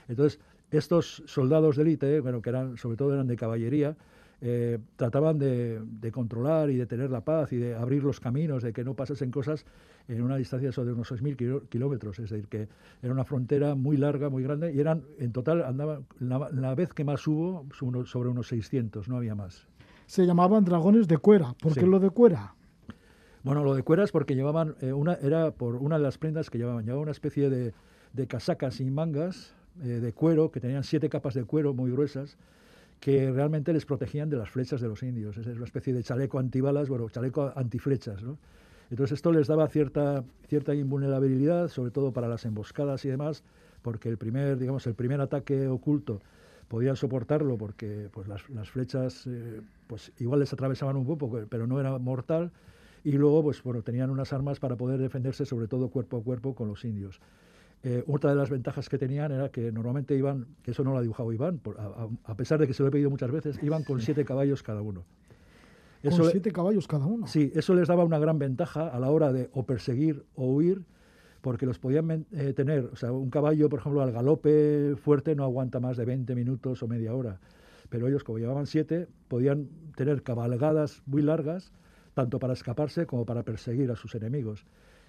Entonces 0.07 0.39
estos 0.71 1.23
soldados 1.27 1.77
de 1.77 1.83
élite, 1.83 2.21
bueno, 2.21 2.43
que 2.43 2.51
eran 2.51 2.77
sobre 2.77 2.97
todo 2.97 3.15
eran 3.15 3.27
de 3.27 3.37
caballería, 3.37 3.97
eh, 4.41 4.79
trataban 4.97 5.39
de, 5.39 5.81
de, 5.83 6.13
controlar 6.13 6.71
y 6.71 6.77
de 6.77 6.87
tener 6.87 7.11
la 7.11 7.23
paz 7.23 7.53
y 7.53 7.57
de 7.57 7.75
abrir 7.75 8.05
los 8.05 8.21
caminos, 8.21 8.63
de 8.63 8.73
que 8.73 8.85
no 8.85 8.95
pasasen 8.95 9.33
cosas 9.33 9.65
en 10.07 10.23
una 10.23 10.37
distancia 10.37 10.71
de 10.71 10.93
unos 10.93 11.11
6.000 11.11 11.69
kilómetros, 11.69 12.19
es 12.21 12.31
decir, 12.31 12.47
que 12.47 12.69
era 13.03 13.13
una 13.13 13.25
frontera 13.25 13.75
muy 13.75 13.97
larga, 13.97 14.31
muy 14.31 14.45
grande, 14.45 14.73
y 14.73 14.79
eran, 14.79 15.03
en 15.19 15.33
total, 15.33 15.65
andaban, 15.65 16.07
la, 16.21 16.49
la 16.53 16.75
vez 16.75 16.95
que 16.95 17.05
más 17.05 17.27
hubo, 17.27 17.67
sobre 18.07 18.29
unos 18.29 18.49
600, 18.49 19.09
no 19.09 19.17
había 19.17 19.35
más. 19.35 19.67
Se 20.07 20.25
llamaban 20.25 20.65
dragones 20.65 21.09
de 21.09 21.19
cuera, 21.19 21.55
¿por 21.61 21.75
qué 21.75 21.87
lo 21.87 21.99
de 21.99 22.11
cuera? 22.11 22.55
Bueno, 23.43 23.65
lo 23.65 23.75
de 23.75 23.83
cuera 23.83 24.05
es 24.05 24.13
porque 24.13 24.35
llevaban, 24.35 24.77
eh, 24.81 24.93
una, 24.93 25.15
era 25.15 25.51
por 25.51 25.75
una 25.77 25.97
de 25.97 26.03
las 26.03 26.17
prendas 26.17 26.49
que 26.49 26.59
llevaban, 26.59 26.85
llevaban 26.85 27.03
una 27.03 27.13
especie 27.13 27.51
de, 27.51 27.75
de 28.13 28.27
casacas 28.27 28.77
sin 28.77 28.95
mangas, 28.95 29.55
eh, 29.83 30.01
de 30.01 30.13
cuero, 30.13 30.51
que 30.51 30.61
tenían 30.61 30.85
siete 30.85 31.09
capas 31.09 31.35
de 31.35 31.45
cuero 31.45 31.75
muy 31.75 31.91
gruesas, 31.91 32.37
que 33.01 33.31
realmente 33.31 33.73
les 33.73 33.87
protegían 33.87 34.29
de 34.29 34.37
las 34.37 34.51
flechas 34.51 34.81
de 34.81 34.89
los 34.89 35.03
indios. 35.03 35.37
Es 35.37 35.47
una 35.47 35.65
especie 35.65 35.93
de 35.93 36.03
chaleco 36.03 36.39
antibalas, 36.39 36.89
bueno, 36.89 37.09
chaleco 37.09 37.53
antiflechas, 37.55 38.23
¿no? 38.23 38.39
Entonces 38.91 39.17
esto 39.17 39.33
les 39.33 39.47
daba 39.47 39.69
cierta, 39.69 40.25
cierta 40.49 40.75
invulnerabilidad, 40.75 41.69
sobre 41.69 41.91
todo 41.91 42.13
para 42.13 42.27
las 42.27 42.45
emboscadas 42.45 43.05
y 43.05 43.09
demás, 43.09 43.43
porque 43.83 44.09
el 44.09 44.17
primer, 44.17 44.59
digamos, 44.59 44.87
el 44.87 44.95
primer 44.95 45.21
ataque 45.21 45.69
oculto 45.69 46.21
podían 46.69 46.97
soportarlo 46.97 47.57
porque 47.57 48.09
pues, 48.13 48.29
las, 48.29 48.71
flechas 48.71 49.27
eh, 49.27 49.61
pues, 49.87 50.13
igual 50.19 50.41
les 50.41 50.53
atravesaban 50.53 50.97
un 50.97 51.07
poco, 51.07 51.45
pero 51.49 51.67
no 51.67 51.81
era 51.81 51.99
mortal, 51.99 52.51
y 53.05 53.13
luego 53.13 53.43
pues, 53.43 53.63
bueno, 53.63 53.83
tenían 53.83 54.11
unas 54.11 54.33
armas 54.33 54.59
para 54.59 54.77
poder 54.77 54.99
defenderse, 54.99 55.47
sobre 55.47 55.69
todo 55.69 55.89
cuerpo 55.89 56.19
a 56.19 56.23
cuerpo, 56.23 56.55
con 56.55 56.69
los 56.69 56.85
indios. 56.85 57.21
Eh, 57.85 58.03
otra 58.09 58.31
de 58.31 58.37
las 58.37 58.51
ventajas 58.51 58.89
que 58.89 58.99
tenían 58.99 59.31
era 59.31 59.51
que 59.51 59.71
normalmente 59.71 60.17
iban, 60.17 60.47
que 60.63 60.73
eso 60.73 60.83
no 60.83 60.93
lo 60.93 60.99
ha 60.99 61.03
dibujado 61.03 61.33
Iván, 61.33 61.59
por, 61.59 61.79
a, 61.79 62.09
a, 62.25 62.37
pesar 62.37 62.59
de 62.59 62.67
que 62.67 62.75
se 62.75 62.83
lo 62.83 62.89
he 62.89 62.93
pedido 62.93 63.09
muchas 63.09 63.31
veces, 63.31 63.59
iban 63.63 63.85
con 63.85 64.01
siete 64.01 64.25
caballos 64.25 64.65
cada 64.65 64.83
uno. 64.83 65.05
Eso, 66.03 66.23
con 66.23 66.31
siete 66.31 66.51
caballos 66.51 66.89
cada 66.89 67.07
uno. 67.07 67.27
Sí, 67.29 67.53
eso 67.55 67.75
les 67.75 67.87
daba 67.87 68.05
una 68.05 68.19
gran 68.19 68.39
ventaja 68.39 68.89
a 68.89 68.99
la 68.99 69.11
hora 69.11 69.33
de 69.33 69.49
o 69.53 69.65
perseguir 69.65 70.25
o 70.35 70.47
huir, 70.47 70.85
porque 71.41 71.67
los 71.67 71.79
podían 71.79 72.27
eh, 72.33 72.53
tener, 72.53 72.87
o 72.93 72.97
sea, 72.97 73.13
un 73.13 73.31
caballo, 73.31 73.69
por 73.69 73.79
ejemplo, 73.79 74.03
al 74.03 74.11
galope 74.11 74.97
fuerte 74.97 75.37
no 75.37 75.45
aguanta 75.45 75.79
más 75.79 75.97
de 75.97 76.05
20 76.05 76.35
minutos 76.35 76.83
o 76.83 76.89
media 76.89 77.15
hora, 77.15 77.39
pero 77.91 78.09
ellos, 78.09 78.25
como 78.25 78.39
llevaban 78.39 78.67
siete, 78.67 79.07
podían 79.29 79.69
tener 79.97 80.25
cabalgadas 80.25 81.03
muy 81.07 81.23
largas, 81.23 81.73
tanto 82.15 82.41
para 82.41 82.55
escaparse 82.55 83.07
como 83.07 83.25
para 83.25 83.45
perseguir 83.45 83.91
a 83.93 83.97
sus 83.97 84.17
enemigos 84.17 84.67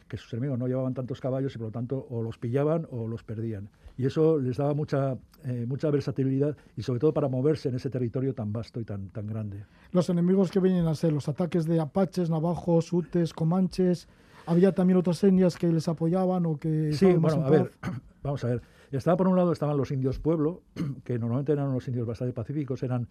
que 0.10 0.18
sus 0.18 0.34
enemigos 0.34 0.60
no 0.60 0.68
llevaban 0.68 0.94
tantos 0.94 1.22
caballos 1.22 1.56
y 1.56 1.58
por 1.58 1.68
lo 1.68 1.72
tanto 1.72 2.08
o 2.10 2.22
los 2.22 2.38
pillaban 2.38 2.88
o 2.92 3.08
los 3.08 3.24
perdían. 3.24 3.70
Y 3.96 4.06
eso 4.06 4.38
les 4.38 4.58
daba 4.58 4.74
mucha, 4.74 5.18
eh, 5.46 5.66
mucha 5.68 5.90
versatilidad 5.90 6.58
y 6.76 6.84
sobre 6.84 7.00
todo 7.00 7.14
para 7.14 7.30
moverse 7.30 7.70
en 7.70 7.76
ese 7.76 7.90
territorio 7.90 8.34
tan 8.34 8.52
vasto 8.52 8.82
y 8.82 8.86
tan, 8.86 9.10
tan 9.10 9.28
grande. 9.28 9.66
Los 9.92 10.10
enemigos 10.10 10.52
que 10.52 10.60
venían 10.60 10.88
a 10.88 10.96
ser 10.96 11.14
los 11.14 11.30
ataques 11.30 11.66
de 11.66 11.80
apaches, 11.80 12.30
navajos, 12.30 12.92
utes, 12.92 13.34
comanches, 13.34 14.08
¿había 14.46 14.74
también 14.74 14.98
otras 14.98 15.24
etnias 15.24 15.58
que 15.58 15.68
les 15.68 15.88
apoyaban 15.88 16.46
o 16.46 16.58
que... 16.58 16.92
Sí, 16.94 17.14
bueno, 17.14 17.46
a 17.46 17.50
ver, 17.50 17.72
vamos 18.24 18.44
a 18.44 18.48
ver. 18.48 18.62
Estaba 18.92 19.18
por 19.18 19.28
un 19.28 19.36
lado 19.36 19.52
estaban 19.52 19.78
los 19.78 19.92
indios 19.92 20.18
pueblo, 20.20 20.64
que 21.04 21.20
normalmente 21.20 21.52
eran 21.52 21.68
unos 21.68 21.88
indios 21.88 22.08
bastante 22.08 22.34
pacíficos, 22.34 22.82
eran 22.82 23.08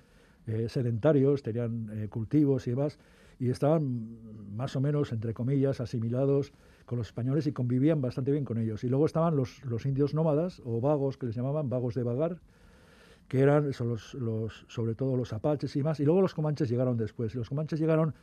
eh, 0.47 0.69
sedentarios, 0.69 1.43
tenían 1.43 1.91
eh, 1.93 2.09
cultivos 2.09 2.67
y 2.67 2.71
demás, 2.71 2.99
y 3.39 3.51
estaban 3.51 4.17
más 4.57 4.75
o 4.75 4.81
menos, 4.81 5.13
entre 5.13 5.35
comillas, 5.35 5.81
asimilados 5.81 6.53
con 6.89 6.99
los 6.99 7.09
españoles 7.09 7.47
y 7.47 7.53
convivían 7.53 8.01
bastante 8.01 8.33
bien 8.33 8.45
con 8.45 8.57
ellos. 8.57 8.83
Y 8.83 8.89
luego 8.89 9.05
estaban 9.05 9.37
los, 9.37 9.63
los 9.67 9.85
indios 9.85 10.15
nómadas 10.15 10.63
o 10.65 10.81
vagos, 10.81 11.19
que 11.19 11.27
les 11.27 11.35
llamaban 11.35 11.69
vagos 11.69 11.95
de 11.95 12.03
vagar, 12.03 12.39
que 13.29 13.41
eran 13.41 13.69
eso, 13.69 13.85
los, 13.85 14.15
los, 14.15 14.65
sobre 14.69 14.95
todo 14.95 15.15
los 15.15 15.35
apaches 15.35 15.77
y 15.77 15.83
más. 15.83 16.01
Y 16.01 16.07
luego 16.07 16.23
los 16.23 16.35
comanches 16.35 16.71
llegaron 16.71 16.97
después. 16.97 17.35
Los 17.35 17.51
comanches 17.51 17.79
llegaron 17.79 18.15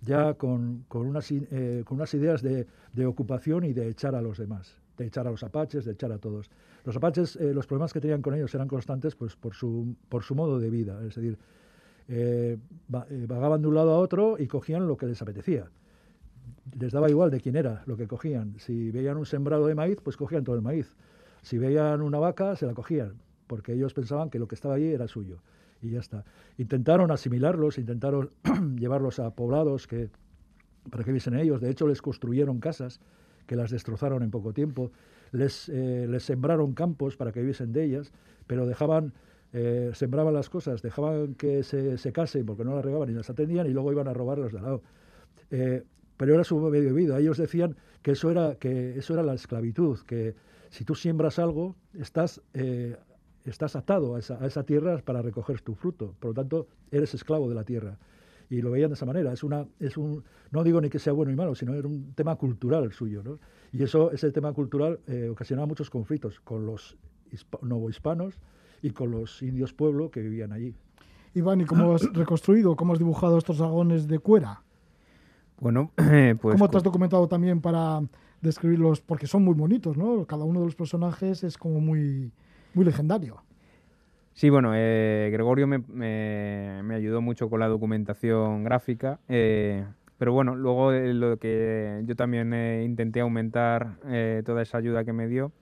ya 0.00 0.34
con, 0.34 0.84
con, 0.86 1.06
unas, 1.06 1.28
eh, 1.32 1.82
con 1.84 1.96
unas 1.96 2.14
ideas 2.14 2.40
de, 2.40 2.68
de, 2.92 3.04
ocupación 3.04 3.64
y 3.64 3.72
de 3.72 3.88
echar 3.88 4.14
a 4.14 4.22
los 4.22 4.38
demás, 4.38 4.78
de 4.96 5.06
echar 5.06 5.26
a 5.26 5.32
los 5.32 5.42
apaches, 5.42 5.84
de 5.84 5.92
echar 5.92 6.12
a 6.12 6.18
todos. 6.18 6.50
Los 6.84 6.94
apaches, 6.94 7.34
eh, 7.34 7.52
los 7.52 7.66
problemas 7.66 7.92
que 7.92 8.00
tenían 8.00 8.22
con 8.22 8.34
ellos 8.34 8.54
eran 8.54 8.68
constantes 8.68 9.16
pues, 9.16 9.34
por, 9.34 9.54
su, 9.54 9.96
por 10.08 10.22
su 10.22 10.36
modo 10.36 10.60
de 10.60 10.70
vida, 10.70 11.00
es 11.04 11.16
decir, 11.16 11.36
eh, 12.06 12.58
vagaban 12.86 13.60
de 13.60 13.68
un 13.68 13.74
lado 13.74 13.90
a 13.92 13.98
otro 13.98 14.36
y 14.38 14.46
cogían 14.46 14.86
lo 14.86 14.96
que 14.96 15.06
les 15.06 15.20
apetecía 15.20 15.68
les 16.78 16.92
daba 16.92 17.10
igual 17.10 17.30
de 17.30 17.40
quién 17.40 17.56
era 17.56 17.82
lo 17.86 17.96
que 17.96 18.06
cogían. 18.06 18.54
Si 18.58 18.90
veían 18.90 19.16
un 19.16 19.26
sembrado 19.26 19.66
de 19.66 19.74
maíz, 19.74 19.98
pues 20.02 20.16
cogían 20.16 20.44
todo 20.44 20.56
el 20.56 20.62
maíz. 20.62 20.94
Si 21.42 21.58
veían 21.58 22.02
una 22.02 22.18
vaca, 22.18 22.56
se 22.56 22.66
la 22.66 22.74
cogían, 22.74 23.14
porque 23.46 23.72
ellos 23.72 23.94
pensaban 23.94 24.30
que 24.30 24.38
lo 24.38 24.48
que 24.48 24.54
estaba 24.54 24.74
allí 24.74 24.92
era 24.92 25.08
suyo. 25.08 25.38
Y 25.82 25.90
ya 25.90 26.00
está. 26.00 26.24
Intentaron 26.56 27.10
asimilarlos, 27.10 27.78
intentaron 27.78 28.30
llevarlos 28.78 29.18
a 29.18 29.30
poblados 29.30 29.86
que, 29.86 30.10
para 30.90 31.04
que 31.04 31.10
viviesen 31.10 31.34
ellos. 31.34 31.60
De 31.60 31.70
hecho, 31.70 31.86
les 31.86 32.00
construyeron 32.00 32.60
casas 32.60 33.00
que 33.46 33.56
las 33.56 33.70
destrozaron 33.70 34.22
en 34.22 34.30
poco 34.30 34.52
tiempo. 34.52 34.90
Les, 35.32 35.68
eh, 35.68 36.08
sembraron 36.20 36.74
campos 36.74 37.16
para 37.16 37.32
que 37.32 37.40
viviesen 37.40 37.72
de 37.72 37.84
ellas, 37.84 38.12
pero 38.46 38.66
dejaban, 38.66 39.12
eh, 39.52 39.90
sembraban 39.94 40.32
las 40.32 40.48
cosas, 40.48 40.80
dejaban 40.80 41.34
que 41.34 41.62
se 41.62 41.98
secasen 41.98 42.46
porque 42.46 42.64
no 42.64 42.74
las 42.74 42.84
regaban 42.84 43.10
y 43.10 43.12
las 43.12 43.28
atendían 43.28 43.66
y 43.66 43.70
luego 43.70 43.92
iban 43.92 44.08
a 44.08 44.14
robarlas 44.14 44.52
de 44.52 44.58
al 44.58 44.64
lado. 44.64 44.82
Eh, 45.50 45.84
pero 46.24 46.36
era 46.36 46.44
su 46.44 46.58
medio 46.58 46.84
de 46.88 46.92
vida. 46.94 47.18
Ellos 47.18 47.36
decían 47.36 47.76
que 48.00 48.12
eso 48.12 48.30
era, 48.30 48.54
que 48.54 48.98
eso 48.98 49.12
era 49.12 49.22
la 49.22 49.34
esclavitud, 49.34 49.98
que 50.06 50.34
si 50.70 50.82
tú 50.82 50.94
siembras 50.94 51.38
algo, 51.38 51.76
estás, 51.92 52.40
eh, 52.54 52.96
estás 53.44 53.76
atado 53.76 54.16
a 54.16 54.20
esa, 54.20 54.42
a 54.42 54.46
esa, 54.46 54.62
tierra 54.62 54.96
para 55.04 55.20
recoger 55.20 55.60
tu 55.60 55.74
fruto. 55.74 56.14
Por 56.18 56.30
lo 56.30 56.34
tanto, 56.34 56.66
eres 56.90 57.12
esclavo 57.12 57.46
de 57.46 57.54
la 57.54 57.64
tierra. 57.64 57.98
Y 58.48 58.62
lo 58.62 58.70
veían 58.70 58.88
de 58.88 58.94
esa 58.94 59.04
manera. 59.04 59.34
Es 59.34 59.44
una, 59.44 59.66
es 59.78 59.98
un, 59.98 60.24
no 60.50 60.64
digo 60.64 60.80
ni 60.80 60.88
que 60.88 60.98
sea 60.98 61.12
bueno 61.12 61.30
ni 61.30 61.36
malo, 61.36 61.54
sino 61.54 61.74
era 61.74 61.86
un 61.86 62.14
tema 62.14 62.36
cultural 62.36 62.90
suyo. 62.94 63.22
¿no? 63.22 63.38
Y 63.70 63.82
eso, 63.82 64.10
ese 64.10 64.32
tema 64.32 64.54
cultural 64.54 65.00
eh, 65.06 65.28
ocasionaba 65.28 65.66
muchos 65.66 65.90
conflictos 65.90 66.40
con 66.40 66.64
los 66.64 66.96
novohispanos 67.60 68.40
y 68.80 68.92
con 68.92 69.10
los 69.10 69.42
indios 69.42 69.74
pueblo 69.74 70.10
que 70.10 70.22
vivían 70.22 70.52
allí. 70.52 70.74
Iván, 71.34 71.60
¿y 71.60 71.66
cómo 71.66 71.96
has 71.96 72.10
reconstruido, 72.14 72.76
cómo 72.76 72.94
has 72.94 72.98
dibujado 72.98 73.36
estos 73.36 73.58
dragones 73.58 74.08
de 74.08 74.18
cuera? 74.20 74.62
Bueno, 75.60 75.90
pues... 75.96 76.54
¿Cómo 76.56 76.68
te 76.68 76.76
has 76.76 76.82
documentado 76.82 77.26
también 77.28 77.60
para 77.60 78.00
describirlos? 78.40 79.00
Porque 79.00 79.26
son 79.26 79.44
muy 79.44 79.54
bonitos, 79.54 79.96
¿no? 79.96 80.24
Cada 80.26 80.44
uno 80.44 80.60
de 80.60 80.66
los 80.66 80.74
personajes 80.76 81.44
es 81.44 81.56
como 81.56 81.80
muy, 81.80 82.32
muy 82.74 82.84
legendario. 82.84 83.42
Sí, 84.34 84.50
bueno, 84.50 84.72
eh, 84.74 85.30
Gregorio 85.32 85.66
me, 85.66 85.78
me- 85.78 86.82
me 86.82 86.94
ayudó 86.96 87.20
mucho 87.20 87.48
con 87.48 87.60
la 87.60 87.68
documentación 87.68 88.64
gráfica, 88.64 89.20
eh, 89.28 89.84
pero 90.18 90.32
bueno, 90.32 90.56
luego 90.56 90.92
eh, 90.92 91.14
lo 91.14 91.36
que 91.38 92.02
yo 92.04 92.16
también 92.16 92.52
eh, 92.52 92.82
intenté 92.84 93.20
aumentar 93.20 93.98
eh, 94.06 94.42
toda 94.44 94.62
esa 94.62 94.78
ayuda 94.78 95.04
que 95.04 95.12
me 95.12 95.28
dio 95.28 95.52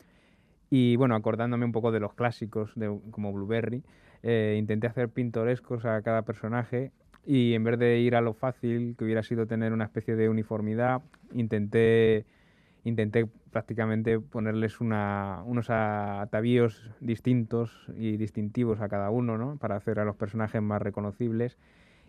y 0.71 0.97
bueno, 0.97 1.15
acordándome 1.15 1.67
un 1.67 1.73
poco 1.73 1.93
de 1.93 2.01
los 2.01 2.15
clásicos 2.15 2.73
de, 2.75 2.99
como 3.11 3.31
Blueberry, 3.33 3.83
eh, 4.23 4.57
intenté 4.59 4.87
hacer 4.87 5.11
pintorescos 5.11 5.85
a 5.85 6.01
cada 6.01 6.23
personaje 6.23 6.93
y 7.27 7.55
en 7.55 7.65
vez 7.65 7.79
de 7.79 7.99
ir 8.01 8.17
a 8.17 8.21
lo 8.21 8.35
fácil, 8.35 8.95
que 8.99 9.05
hubiera 9.05 9.23
sido 9.23 9.47
tener 9.47 9.73
una 9.73 9.85
especie 9.85 10.17
de 10.17 10.29
uniformidad, 10.29 11.03
intenté 11.35 12.27
intenté 12.85 13.27
prácticamente 13.53 14.19
ponerles 14.19 14.81
una- 14.81 15.43
unos 15.47 15.71
atavíos 15.71 16.91
distintos 17.01 17.87
y 17.97 18.17
distintivos 18.17 18.81
a 18.81 18.89
cada 18.89 19.11
uno, 19.11 19.39
¿no? 19.39 19.57
Para 19.57 19.77
hacer 19.77 20.01
a 20.01 20.05
los 20.05 20.17
personajes 20.17 20.61
más 20.63 20.83
reconocibles 20.83 21.59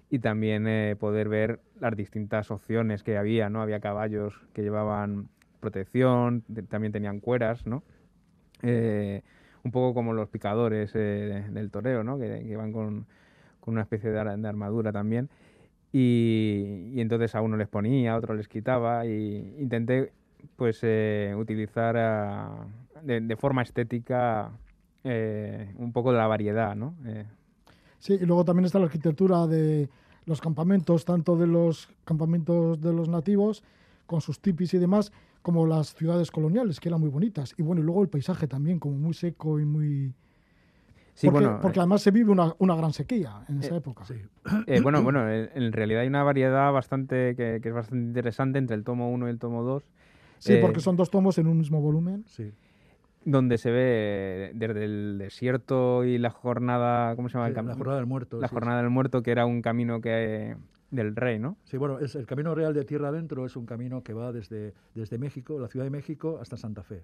y 0.09 0.19
también 0.19 0.67
eh, 0.67 0.95
poder 0.99 1.29
ver 1.29 1.59
las 1.79 1.95
distintas 1.95 2.51
opciones 2.51 3.03
que 3.03 3.17
había, 3.17 3.49
¿no? 3.49 3.61
Había 3.61 3.79
caballos 3.79 4.33
que 4.53 4.63
llevaban 4.63 5.27
protección, 5.59 6.41
te- 6.53 6.63
también 6.63 6.91
tenían 6.93 7.19
cueras, 7.19 7.65
¿no? 7.67 7.83
Eh, 8.61 9.21
un 9.63 9.71
poco 9.71 9.93
como 9.93 10.13
los 10.13 10.29
picadores 10.29 10.91
eh, 10.95 11.45
del 11.51 11.71
toreo, 11.71 12.03
¿no? 12.03 12.17
Que, 12.17 12.43
que 12.47 12.55
van 12.57 12.71
con, 12.73 13.05
con 13.63 13.73
una 13.75 13.83
especie 13.83 14.09
de, 14.09 14.37
de 14.37 14.47
armadura 14.47 14.91
también. 14.91 15.29
Y, 15.91 16.91
y 16.93 17.01
entonces 17.01 17.35
a 17.35 17.41
uno 17.41 17.55
les 17.55 17.67
ponía, 17.67 18.13
a 18.13 18.17
otro 18.17 18.33
les 18.33 18.47
quitaba 18.47 19.05
y 19.05 19.55
intenté 19.59 20.11
pues 20.55 20.79
eh, 20.81 21.33
utilizar 21.37 21.95
ah, 21.97 22.67
de, 23.01 23.21
de 23.21 23.35
forma 23.35 23.61
estética 23.61 24.51
eh, 25.03 25.71
un 25.77 25.93
poco 25.93 26.11
de 26.11 26.17
la 26.17 26.27
variedad, 26.27 26.75
¿no? 26.75 26.95
Eh, 27.05 27.25
Sí, 28.03 28.17
y 28.19 28.25
luego 28.25 28.43
también 28.43 28.65
está 28.65 28.79
la 28.79 28.85
arquitectura 28.87 29.47
de 29.47 29.87
los 30.25 30.41
campamentos, 30.41 31.05
tanto 31.05 31.37
de 31.37 31.47
los 31.47 31.87
campamentos 32.03 32.81
de 32.81 32.91
los 32.91 33.07
nativos, 33.07 33.63
con 34.05 34.19
sus 34.19 34.41
tipis 34.41 34.73
y 34.73 34.77
demás, 34.77 35.13
como 35.41 35.65
las 35.65 35.95
ciudades 35.95 36.29
coloniales, 36.29 36.81
que 36.81 36.89
eran 36.89 36.99
muy 36.99 37.09
bonitas. 37.09 37.53
Y 37.57 37.63
bueno, 37.63 37.81
y 37.81 37.85
luego 37.85 38.01
el 38.01 38.09
paisaje 38.09 38.45
también, 38.45 38.77
como 38.77 38.97
muy 38.97 39.13
seco 39.13 39.57
y 39.57 39.63
muy... 39.63 40.13
sí, 41.13 41.27
porque, 41.29 41.45
bueno, 41.45 41.59
porque 41.61 41.79
además 41.79 42.01
se 42.01 42.11
vive 42.11 42.31
una, 42.31 42.53
una 42.59 42.75
gran 42.75 42.93
sequía 42.93 43.43
en 43.49 43.59
esa 43.59 43.75
época. 43.75 44.05
Sí. 44.05 44.15
Eh, 44.67 44.81
bueno, 44.81 45.01
bueno, 45.03 45.29
en, 45.31 45.71
realidad 45.71 46.01
hay 46.01 46.07
una 46.07 46.23
variedad 46.23 46.71
bastante 46.71 47.35
que, 47.35 47.59
que 47.61 47.69
es 47.69 47.73
bastante 47.73 48.05
interesante 48.05 48.59
entre 48.59 48.75
el 48.75 48.83
tomo 48.83 49.11
1 49.11 49.27
y 49.27 49.29
el 49.31 49.39
tomo 49.39 49.63
2, 49.63 49.83
Sí, 50.39 50.53
Eh, 50.53 50.59
porque 50.61 50.81
son 50.81 50.97
dos 50.97 51.09
tomos 51.09 51.37
en 51.37 51.47
un 51.47 51.57
mismo 51.57 51.79
volumen. 51.81 52.25
Sí. 52.27 52.51
donde 53.25 53.57
se 53.57 53.71
ve 53.71 54.51
desde 54.53 54.83
el 54.83 55.17
desierto 55.17 56.03
y 56.03 56.17
la 56.17 56.29
jornada, 56.29 57.15
¿cómo 57.15 57.29
se 57.29 57.35
llama? 57.35 57.47
el 57.47 57.53
Sí, 57.53 57.59
cam- 57.61 57.67
la 57.67 57.75
jornada 57.75 57.97
del 57.97 58.05
muerto. 58.07 58.39
la 58.41 58.49
sí, 58.49 58.53
jornada 58.53 58.81
del 58.81 58.89
muerto, 58.89 59.23
que 59.23 59.31
era 59.31 59.45
un 59.45 59.61
camino 59.61 60.01
que 60.01 60.57
del 60.91 61.15
rey, 61.15 61.39
¿no? 61.39 61.55
Sí, 61.63 61.77
bueno, 61.77 61.99
es 61.99 62.15
el 62.15 62.25
camino 62.25 62.53
real 62.53 62.73
de 62.73 62.83
tierra 62.83 63.07
adentro 63.07 63.45
es 63.45 63.55
un 63.55 63.65
camino 63.65 64.03
que 64.03 64.11
va 64.13 64.31
desde, 64.33 64.73
desde 64.93 65.17
México, 65.17 65.57
la 65.59 65.69
ciudad 65.69 65.85
de 65.85 65.89
México, 65.91 66.37
hasta 66.41 66.57
Santa 66.57 66.83
Fe. 66.83 67.03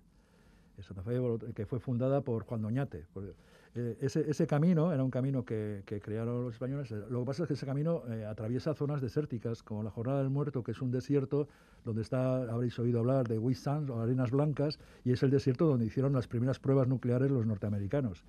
Eh, 0.78 0.84
Santa 0.84 1.02
Fe, 1.04 1.18
que 1.56 1.66
fue 1.66 1.80
fundada 1.80 2.20
por 2.22 2.44
Juan 2.44 2.62
Doñate. 2.62 3.06
Por- 3.14 3.34
eh, 3.76 3.98
ese, 4.02 4.30
ese 4.30 4.48
camino 4.48 4.92
era 4.92 5.04
un 5.04 5.12
camino 5.12 5.46
que, 5.46 5.84
crearon 6.04 6.46
los 6.46 6.54
españoles. 6.54 6.92
Eh, 6.92 7.04
Lo 7.10 7.20
que 7.20 7.26
pasa 7.26 7.44
es 7.44 7.48
que 7.48 7.54
ese 7.54 7.66
camino 7.66 8.04
eh, 8.10 8.26
atraviesa 8.26 8.74
zonas 8.74 9.02
desérticas, 9.02 9.62
como 9.62 9.84
la 9.84 9.92
Jornada 9.92 10.20
del 10.20 10.30
Muerto, 10.30 10.64
que 10.64 10.72
es 10.72 10.82
un 10.82 10.92
desierto 10.92 11.48
donde 11.86 12.02
está, 12.02 12.52
habréis 12.52 12.78
oído 12.80 13.00
hablar 13.00 13.28
de 13.28 13.38
White 13.38 13.70
o 13.90 14.02
Arenas 14.02 14.32
Blancas, 14.32 14.80
y 15.04 15.12
es 15.12 15.22
el 15.24 15.30
desierto 15.30 15.68
donde 15.68 15.86
hicieron 15.86 16.14
las 16.14 16.28
primeras 16.28 16.60
pruebas 16.60 16.88
nucleares 16.88 17.30
los 17.30 17.46
norteamericanos. 17.46 18.24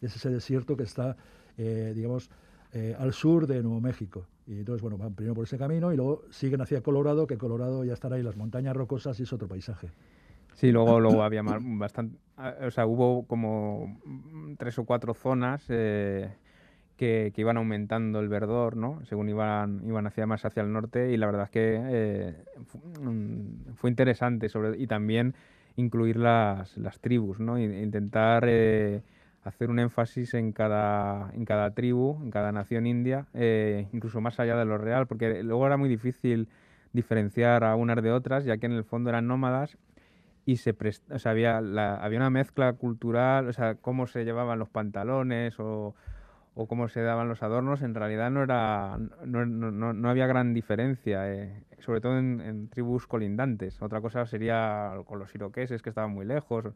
Es 0.00 0.14
ese 0.16 0.30
desierto 0.30 0.76
que 0.76 0.84
está, 0.84 1.16
digamos, 1.56 2.30
al 2.98 3.12
sur 3.12 3.46
de 3.46 3.62
Nuevo 3.62 3.80
México. 3.80 4.26
Y 4.46 4.58
entonces, 4.58 4.82
bueno, 4.82 4.98
van 4.98 5.14
primero 5.14 5.34
por 5.34 5.44
ese 5.44 5.56
camino 5.56 5.92
y 5.92 5.96
luego 5.96 6.24
siguen 6.30 6.60
hacia 6.60 6.82
Colorado, 6.82 7.26
que 7.26 7.38
Colorado 7.38 7.84
ya 7.84 7.94
estará 7.94 8.16
ahí 8.16 8.22
las 8.22 8.36
montañas 8.36 8.74
rocosas 8.76 9.18
y 9.20 9.22
es 9.22 9.32
otro 9.32 9.48
paisaje. 9.48 9.90
Sí, 10.54 10.70
luego, 10.70 11.00
luego 11.00 11.22
había 11.22 11.42
bastante, 11.42 12.16
o 12.36 12.70
sea, 12.70 12.86
hubo 12.86 13.26
como 13.26 13.98
tres 14.58 14.78
o 14.78 14.84
cuatro 14.84 15.14
zonas 15.14 15.64
eh, 15.68 16.30
que, 16.96 17.32
que 17.34 17.40
iban 17.40 17.56
aumentando 17.56 18.20
el 18.20 18.28
verdor, 18.28 18.76
¿no? 18.76 19.04
Según 19.04 19.28
iban, 19.28 19.82
iban 19.86 20.06
hacia 20.06 20.26
más 20.26 20.44
hacia 20.44 20.62
el 20.62 20.72
norte 20.72 21.12
y 21.12 21.16
la 21.16 21.26
verdad 21.26 21.44
es 21.44 21.50
que 21.50 21.80
eh, 21.80 22.34
mm, 23.00 23.74
fue 23.74 23.90
interesante 23.90 24.48
sobre, 24.48 24.78
y 24.78 24.86
también 24.86 25.34
incluir 25.76 26.16
las, 26.16 26.76
las 26.76 27.00
tribus, 27.00 27.40
¿no? 27.40 27.58
Intentar 27.58 28.44
eh, 28.46 29.02
hacer 29.42 29.70
un 29.70 29.80
énfasis 29.80 30.34
en 30.34 30.52
cada, 30.52 31.32
en 31.34 31.44
cada 31.44 31.72
tribu, 31.72 32.16
en 32.22 32.30
cada 32.30 32.52
nación 32.52 32.86
india, 32.86 33.26
incluso 33.92 34.20
más 34.20 34.38
allá 34.38 34.56
de 34.56 34.64
lo 34.64 34.78
real, 34.78 35.08
porque 35.08 35.42
luego 35.42 35.66
era 35.66 35.76
muy 35.76 35.88
difícil 35.88 36.48
diferenciar 36.92 37.64
a 37.64 37.74
unas 37.74 38.00
de 38.02 38.12
otras, 38.12 38.44
ya 38.44 38.56
que 38.56 38.66
en 38.66 38.72
el 38.72 38.84
fondo 38.84 39.10
eran 39.10 39.26
nómadas 39.26 39.76
y 40.46 40.56
se 40.58 40.74
o 41.10 41.18
sea, 41.18 41.32
había, 41.32 41.60
la- 41.60 41.96
había 41.96 42.18
una 42.18 42.30
mezcla 42.30 42.72
cultural, 42.74 43.48
o 43.48 43.52
sea, 43.52 43.76
cómo 43.76 44.06
se 44.06 44.24
llevaban 44.24 44.58
los 44.58 44.68
pantalones 44.68 45.58
o, 45.60 45.94
o 46.54 46.66
cómo 46.68 46.88
se 46.88 47.00
daban 47.02 47.28
los 47.28 47.42
adornos, 47.42 47.82
en 47.82 47.94
realidad 47.94 48.30
no 48.30 48.42
era 48.44 48.98
no- 49.26 49.46
no- 49.46 49.92
no 49.92 50.10
había 50.10 50.26
gran 50.26 50.54
diferencia, 50.54 51.32
eh, 51.32 51.64
sobre 51.80 52.00
todo 52.00 52.18
en, 52.18 52.40
en 52.40 52.68
tribus 52.68 53.06
colindantes. 53.06 53.82
Otra 53.82 54.00
cosa 54.00 54.26
sería 54.26 54.92
con 55.06 55.18
los 55.18 55.34
iroqueses 55.34 55.82
que 55.82 55.90
estaban 55.90 56.12
muy 56.12 56.26
lejos. 56.26 56.66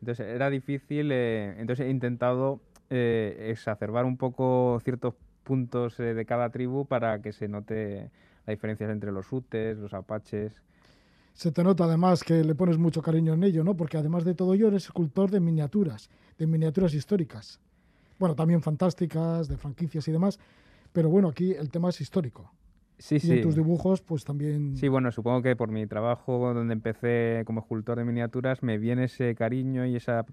Entonces 0.00 0.26
era 0.28 0.50
difícil, 0.50 1.10
eh, 1.12 1.54
entonces 1.58 1.86
he 1.86 1.90
intentado 1.90 2.60
eh, 2.90 3.48
exacerbar 3.50 4.04
un 4.04 4.16
poco 4.18 4.78
ciertos 4.84 5.14
puntos 5.44 5.98
eh, 6.00 6.14
de 6.14 6.26
cada 6.26 6.50
tribu 6.50 6.86
para 6.86 7.20
que 7.22 7.32
se 7.32 7.48
note 7.48 8.10
la 8.46 8.50
diferencia 8.52 8.90
entre 8.90 9.12
los 9.12 9.32
utes, 9.32 9.78
los 9.78 9.94
apaches. 9.94 10.62
Se 11.34 11.50
te 11.50 11.64
nota 11.64 11.84
además 11.84 12.22
que 12.22 12.44
le 12.44 12.54
pones 12.54 12.78
mucho 12.78 13.02
cariño 13.02 13.34
en 13.34 13.42
ello, 13.42 13.64
¿no? 13.64 13.76
Porque 13.76 13.96
además 13.98 14.24
de 14.24 14.34
todo 14.34 14.54
ello 14.54 14.68
eres 14.68 14.84
escultor 14.84 15.30
de 15.30 15.40
miniaturas, 15.40 16.08
de 16.38 16.46
miniaturas 16.46 16.94
históricas. 16.94 17.60
Bueno, 18.20 18.36
también 18.36 18.62
fantásticas, 18.62 19.48
de 19.48 19.56
franquicias 19.56 20.06
y 20.06 20.12
demás. 20.12 20.38
Pero 20.92 21.08
bueno, 21.08 21.28
aquí 21.28 21.52
el 21.52 21.70
tema 21.70 21.88
es 21.90 22.00
histórico. 22.00 22.52
Sí, 22.98 23.16
Y 23.16 23.20
sí. 23.20 23.32
en 23.32 23.42
tus 23.42 23.56
dibujos, 23.56 24.00
pues 24.00 24.24
también... 24.24 24.76
Sí, 24.76 24.86
bueno, 24.86 25.10
supongo 25.10 25.42
que 25.42 25.56
por 25.56 25.68
mi 25.68 25.84
trabajo 25.88 26.54
donde 26.54 26.72
empecé 26.72 27.42
como 27.44 27.60
escultor 27.60 27.98
de 27.98 28.04
miniaturas 28.04 28.62
me 28.62 28.78
viene 28.78 29.04
ese 29.04 29.34
cariño 29.34 29.84
y, 29.84 29.96
esa, 29.96 30.24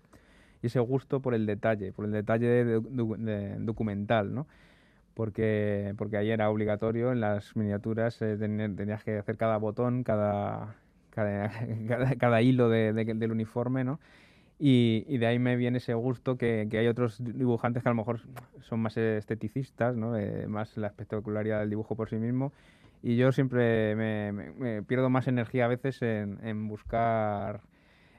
y 0.62 0.68
ese 0.68 0.80
gusto 0.80 1.20
por 1.20 1.34
el 1.34 1.48
detalle, 1.48 1.92
por 1.92 2.06
el 2.06 2.12
detalle 2.12 2.46
de- 2.48 2.80
de- 2.80 3.18
de- 3.18 3.56
documental, 3.60 4.36
¿no? 4.36 4.46
Porque, 5.16 5.96
porque 5.98 6.18
ahí 6.18 6.30
era 6.30 6.50
obligatorio 6.52 7.12
en 7.12 7.20
las 7.22 7.56
miniaturas, 7.56 8.22
eh, 8.22 8.38
tenías 8.38 9.04
que 9.04 9.18
hacer 9.18 9.38
cada 9.38 9.58
botón, 9.58 10.04
cada, 10.04 10.76
cada, 11.12 11.52
cada, 11.88 12.16
cada 12.16 12.42
hilo 12.42 12.70
de- 12.70 12.94
de- 12.94 13.14
del 13.14 13.32
uniforme, 13.32 13.84
¿no? 13.84 14.00
Y, 14.60 15.06
y 15.08 15.18
de 15.18 15.26
ahí 15.26 15.40
me 15.40 15.56
viene 15.56 15.80
ese 15.80 15.94
gusto 15.96 16.38
que, 16.38 16.68
que 16.70 16.78
hay 16.78 16.88
otros 16.88 17.18
dibujantes 17.24 17.82
que 17.84 17.90
a 17.90 17.92
lo 17.92 17.96
mejor 17.96 18.20
son 18.62 18.80
más 18.80 18.96
esteticistas, 18.98 19.96
¿no? 19.96 20.16
Eh, 20.18 20.48
más 20.48 20.78
la 20.78 20.88
espectacularidad 20.88 21.60
del 21.62 21.70
dibujo 21.72 21.96
por 21.96 22.10
sí 22.10 22.18
mismo. 22.18 22.54
Y 23.04 23.16
yo 23.16 23.32
siempre 23.32 23.96
me, 23.96 24.32
me- 24.32 24.52
me 24.52 24.84
pierdo 24.84 25.10
más 25.10 25.28
energía 25.28 25.66
a 25.66 25.68
veces 25.68 26.02
en, 26.04 26.38
en 26.44 26.68
buscar 26.68 27.62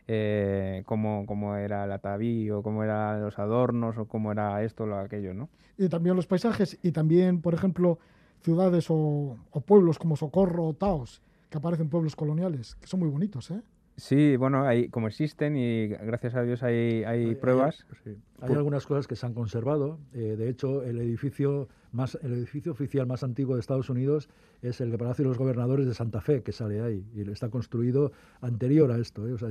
eh, 0.09 0.82
cómo, 0.86 1.24
cómo 1.26 1.55
era 1.57 1.84
el 1.84 1.93
atavío, 1.93 2.62
cómo 2.62 2.82
eran 2.82 3.22
los 3.22 3.38
adornos 3.38 3.97
o 3.99 4.07
cómo 4.07 4.32
era 4.32 4.62
esto 4.64 4.84
o 4.84 4.86
lo 4.86 4.99
aquello, 4.99 5.34
¿no? 5.34 5.49
Y 5.78 5.88
también 5.88 6.16
los 6.16 6.26
paisajes 6.26 6.78
y 6.82 6.93
también, 6.93 7.40
por 7.40 7.55
ejemplo, 7.55 7.99
ciudades 8.40 8.86
o, 8.90 9.38
o 9.51 9.61
pueblos 9.61 9.99
como 9.99 10.16
Socorro 10.16 10.66
o 10.66 10.74
Taos, 10.74 11.22
que 11.53 11.59
aparecen 11.59 11.88
pueblos 11.88 12.16
coloniales, 12.16 12.74
que 12.80 12.88
son 12.88 12.98
muy 13.00 13.11
bonitos, 13.11 13.50
¿eh? 13.53 13.61
Sí, 13.96 14.36
bueno, 14.36 14.64
hay, 14.64 14.88
como 14.88 15.07
existen 15.07 15.55
y 15.55 15.86
gracias 15.88 16.34
a 16.34 16.42
Dios 16.42 16.62
hay, 16.62 17.05
hay 17.05 17.34
pruebas. 17.34 17.86
sí. 18.03 18.16
Hay 18.40 18.55
algunas 18.55 18.86
cosas 18.86 19.07
que 19.07 19.16
se 19.16 19.26
han 19.26 19.34
conservado. 19.34 19.98
eh, 20.14 20.34
de 20.36 20.48
hecho, 20.48 20.82
el 20.82 20.98
edificio 20.98 21.68
más, 21.92 22.18
el 22.22 22.32
edificio 22.32 22.72
oficial 22.72 23.07
más 23.07 23.22
antiguo 23.22 23.55
de 23.55 23.61
Estados 23.61 23.90
Unidos 23.90 24.30
es 24.62 24.80
el 24.80 24.96
Palacio 24.96 25.24
de 25.24 25.28
los 25.28 25.36
Gobernadores 25.38 25.86
de 25.86 25.92
Santa 25.92 26.22
Fe, 26.22 26.42
que 26.42 26.53
sale 26.53 26.80
ahí 26.80 27.05
y 27.14 27.30
está 27.30 27.50
construido 27.50 28.12
anterior 28.40 28.90
a 28.90 28.96
esto. 28.96 29.28
eh, 29.28 29.34
o 29.34 29.38
sea, 29.38 29.50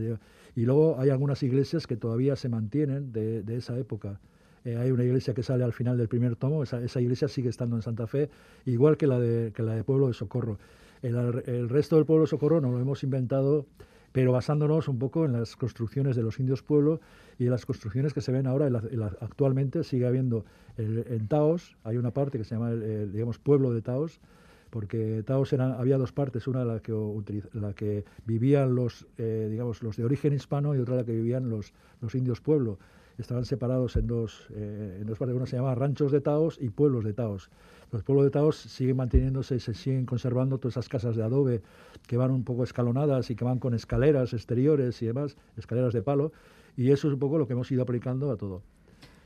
y 0.56 0.66
luego 0.66 1.00
hay 1.00 1.12
algunas 1.12 1.44
iglesias 1.44 1.86
que 1.86 1.96
todavía 1.96 2.36
se 2.36 2.50
mantienen 2.50 3.12
de, 3.12 3.44
de 3.44 3.58
esa 3.58 3.78
época. 3.78 4.20
Eh, 4.66 4.76
hay 4.76 4.92
una 4.92 5.04
iglesia 5.04 5.34
que 5.36 5.44
sale 5.44 5.64
al 5.64 5.74
final 5.74 5.98
del 5.98 6.08
primer 6.08 6.36
tomo, 6.36 6.64
esa, 6.64 6.82
esa 6.84 7.00
iglesia 7.00 7.28
sigue 7.28 7.50
estando 7.50 7.76
en 7.76 7.84
Santa 7.84 8.08
Fe, 8.08 8.30
igual 8.66 8.98
que 8.98 9.06
la 9.08 9.20
de, 9.20 9.52
que 9.54 9.62
la 9.62 9.76
de 9.76 9.84
Pueblo 9.84 10.08
de 10.08 10.14
Socorro. 10.14 10.58
El, 11.02 11.70
resto 11.70 11.96
del 11.96 12.06
Pueblo 12.06 12.28
Socorro 12.28 12.62
nos 12.62 12.72
lo 12.72 12.80
hemos 12.80 13.04
inventado, 13.04 13.66
pero 14.12 14.32
basándonos 14.32 14.88
un 14.88 15.00
poco 15.00 15.26
en 15.26 15.34
las 15.34 15.56
construcciones 15.56 16.16
de 16.16 16.24
los 16.24 16.40
indios 16.40 16.62
pueblo 16.62 17.00
y 17.40 17.46
en 17.46 17.52
las 17.52 17.66
construcciones 17.66 18.14
que 18.14 18.22
se 18.22 18.32
ven 18.32 18.46
ahora. 18.46 18.70
actualmente 19.20 19.84
sigue 19.84 20.06
habiendo 20.06 20.46
en 20.78 21.28
Taos, 21.28 21.76
hay 21.84 21.98
una 21.98 22.12
parte 22.12 22.38
que 22.38 22.44
se 22.44 22.56
llama 22.56 22.72
el, 22.72 23.12
digamos, 23.12 23.40
Pueblo 23.40 23.74
de 23.74 23.82
Taos, 23.82 24.20
porque 24.70 25.24
Taos 25.26 25.54
había 25.54 25.98
dos 25.98 26.12
partes, 26.12 26.48
una 26.48 26.64
la 26.64 26.80
que, 26.80 26.94
la 27.54 27.74
que 27.74 28.06
vivían 28.26 28.76
los, 28.76 29.08
eh, 29.18 29.48
digamos, 29.50 29.84
los 29.84 29.98
de 29.98 30.06
origen 30.06 30.34
hispano 30.34 30.76
y 30.76 30.80
otra 30.80 30.96
la 30.96 31.04
que 31.04 31.14
vivían 31.14 31.50
los, 31.50 31.74
los 32.00 32.16
indios 32.16 32.42
pueblo. 32.42 32.80
Estaban 33.18 33.46
separados 33.46 33.98
en 33.98 34.08
dos, 34.08 34.48
eh, 34.52 35.00
en 35.02 35.08
dos 35.08 35.18
partes, 35.18 35.36
una 35.36 35.46
se 35.46 35.58
llamaba 35.58 35.76
ranchos 35.76 36.12
de 36.12 36.22
Taos 36.22 36.58
y 36.60 36.70
pueblos 36.70 37.04
de 37.04 37.14
Taos. 37.14 37.50
Los 37.92 38.04
pueblos 38.04 38.24
de 38.26 38.32
Taos 38.32 38.56
siguen 38.56 38.98
manteniéndose, 38.98 39.60
se 39.60 39.74
siguen 39.74 40.06
conservando 40.06 40.58
todas 40.58 40.74
esas 40.74 40.88
casas 40.88 41.16
de 41.18 41.24
adobe 41.24 41.62
que 42.08 42.16
van 42.16 42.32
un 42.32 42.44
poco 42.44 42.64
escalonadas 42.64 43.30
y 43.30 43.36
que 43.36 43.44
van 43.44 43.60
con 43.60 43.74
escaleras 43.74 44.34
exteriores 44.34 45.02
y 45.02 45.08
demás, 45.08 45.36
escaleras 45.58 45.94
de 45.94 46.02
palo, 46.02 46.32
y 46.78 46.92
eso 46.92 47.10
es 47.10 47.14
un 47.14 47.20
poco 47.20 47.38
lo 47.38 47.48
que 47.48 47.54
hemos 47.54 47.70
ido 47.70 47.84
aplicando 47.84 48.32
a 48.32 48.38
todo. 48.38 48.62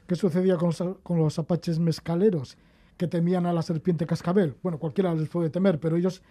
¿Qué 0.08 0.16
sucedía 0.16 0.58
con 0.58 0.70
los, 0.70 0.84
con 1.04 1.20
los 1.20 1.38
apaches 1.38 1.78
mezcaleros 1.80 2.58
que 2.98 3.08
temían 3.08 3.46
a 3.46 3.54
la 3.54 3.62
serpiente 3.62 4.08
cascabel? 4.08 4.56
Bueno, 4.64 4.80
cualquiera 4.80 5.14
les 5.14 5.30
puede 5.30 5.52
temer, 5.52 5.80
pero 5.80 5.96
ellos 5.96 6.24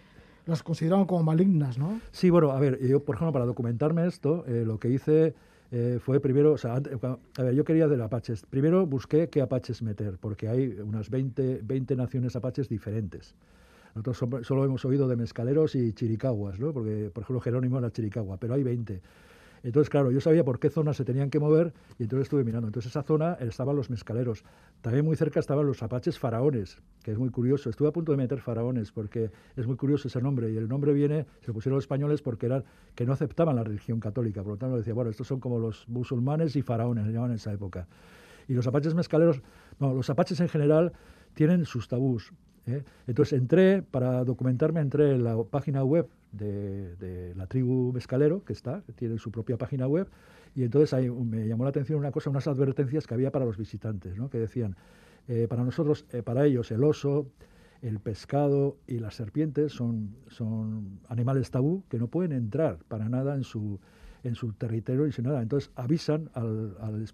las 0.45 0.61
consideraban 0.61 1.05
como 1.05 1.23
malignas, 1.23 1.77
¿no? 1.77 1.99
Sí, 2.11 2.29
bueno, 2.29 2.51
a 2.51 2.59
ver, 2.59 2.79
yo, 2.85 3.03
por 3.03 3.15
ejemplo, 3.15 3.31
para 3.31 3.45
documentarme 3.45 4.05
esto, 4.07 4.45
eh, 4.45 4.63
lo 4.65 4.77
que 4.77 4.89
hice 4.89 5.35
eh, 5.77 5.99
fue 5.99 6.21
primero, 6.21 6.53
o 6.53 6.57
sea, 6.57 6.75
ante- 6.75 6.95
cua- 6.95 7.19
a 7.37 7.43
ver, 7.43 7.53
yo 7.53 7.65
quería 7.65 7.85
de 7.89 8.01
apaches. 8.01 8.45
Primero 8.49 8.85
busqué 8.85 9.27
qué 9.27 9.41
apaches 9.41 9.81
meter, 9.81 10.17
porque 10.21 10.47
hay 10.47 10.67
unas 10.79 11.09
20, 11.09 11.59
20 11.63 11.97
naciones 11.97 12.33
apaches 12.37 12.69
diferentes. 12.69 13.35
Nosotros 13.93 14.45
solo 14.47 14.63
hemos 14.63 14.85
oído 14.85 15.07
de 15.09 15.17
mezcaleros 15.17 15.75
y 15.75 15.91
chiricahuas, 15.91 16.59
¿no? 16.59 16.71
Porque, 16.71 17.09
por 17.13 17.23
ejemplo, 17.23 17.41
Jerónimo 17.41 17.77
era 17.79 17.91
chiricahua, 17.91 18.37
pero 18.37 18.53
hay 18.53 18.63
20. 18.63 19.01
Entonces, 19.65 19.89
claro, 19.89 20.11
yo 20.11 20.21
sabía 20.21 20.43
por 20.43 20.59
qué 20.59 20.69
zonas 20.69 20.95
se 20.95 21.03
tenían 21.03 21.31
que 21.31 21.39
mover 21.39 21.73
y 21.97 22.03
entonces 22.03 22.27
estuve 22.27 22.43
mirando. 22.43 22.67
Entonces, 22.67 22.91
esa 22.91 23.01
zona 23.01 23.33
estaban 23.39 23.75
los 23.75 23.89
mezcaleros. 23.89 24.43
También 24.81 25.03
muy 25.03 25.15
cerca 25.15 25.39
estaban 25.39 25.65
los 25.65 25.81
apaches 25.81 26.19
faraones, 26.19 26.83
que 27.01 27.11
es 27.11 27.17
muy 27.17 27.31
curioso. 27.31 27.71
Estuve 27.71 27.87
a 27.87 27.91
punto 27.91 28.11
de 28.11 28.19
meter 28.19 28.39
faraones 28.41 28.91
porque 28.91 29.31
es 29.55 29.65
muy 29.65 29.75
curioso 29.75 30.07
ese 30.07 30.21
nombre. 30.21 30.51
Y 30.51 30.57
el 30.57 30.69
nombre 30.69 30.93
viene, 30.93 31.25
se 31.41 31.47
lo 31.47 31.55
pusieron 31.55 31.77
los 31.77 31.85
españoles 31.85 32.21
porque 32.21 32.45
eran 32.45 32.63
que 32.93 33.07
no 33.07 33.13
aceptaban 33.13 33.55
la 33.55 33.63
religión 33.63 33.99
católica. 33.99 34.43
Por 34.43 34.51
lo 34.51 34.57
tanto, 34.57 34.77
decía, 34.77 34.93
bueno, 34.93 35.09
estos 35.09 35.25
son 35.25 35.39
como 35.39 35.57
los 35.57 35.89
musulmanes 35.89 36.55
y 36.55 36.61
faraones, 36.61 37.07
le 37.07 37.13
llamaban 37.13 37.31
en 37.31 37.37
esa 37.37 37.51
época. 37.51 37.87
Y 38.47 38.53
los 38.53 38.67
apaches 38.67 38.93
mezcaleros, 38.93 39.41
no, 39.79 39.95
los 39.95 40.07
apaches 40.11 40.39
en 40.41 40.47
general 40.47 40.93
tienen 41.33 41.65
sus 41.65 41.87
tabús. 41.87 42.31
¿eh? 42.67 42.83
Entonces 43.07 43.39
entré, 43.39 43.81
para 43.81 44.23
documentarme, 44.23 44.79
entré 44.79 45.15
en 45.15 45.23
la 45.23 45.43
página 45.43 45.83
web 45.83 46.07
de, 46.37 47.33
la 47.35 47.47
tribu 47.47 47.91
mezcalero, 47.93 48.43
que 48.43 48.53
está, 48.53 48.81
tiene 48.95 49.17
su 49.17 49.31
propia 49.31 49.57
página 49.57 49.87
web, 49.87 50.07
y 50.55 50.63
entonces 50.63 50.93
ahí 50.93 51.09
me 51.09 51.47
llamó 51.47 51.63
la 51.63 51.69
atención 51.69 51.99
una 51.99 52.11
cosa, 52.11 52.29
unas 52.29 52.47
advertencias 52.47 53.07
que 53.07 53.13
había 53.13 53.31
para 53.31 53.45
los 53.45 53.57
visitantes, 53.57 54.17
¿no? 54.17 54.29
que 54.29 54.39
decían, 54.39 54.75
eh, 55.27 55.47
para 55.49 55.63
nosotros, 55.63 56.05
eh, 56.11 56.21
para 56.23 56.45
ellos, 56.45 56.71
el 56.71 56.83
oso, 56.83 57.27
el 57.81 57.99
pescado 57.99 58.77
y 58.87 58.99
las 58.99 59.15
serpientes 59.15 59.71
son, 59.73 60.15
son 60.27 60.99
animales 61.07 61.51
tabú 61.51 61.83
que 61.89 61.99
no 61.99 62.07
pueden 62.07 62.31
entrar 62.31 62.79
para 62.87 63.09
nada 63.09 63.35
en 63.35 63.43
su, 63.43 63.79
en 64.23 64.35
su 64.35 64.53
territorio 64.53 65.07
y 65.07 65.11
sin 65.11 65.25
nada. 65.25 65.41
Entonces 65.41 65.71
avisan 65.75 66.29
al, 66.33 66.75
al, 66.79 67.05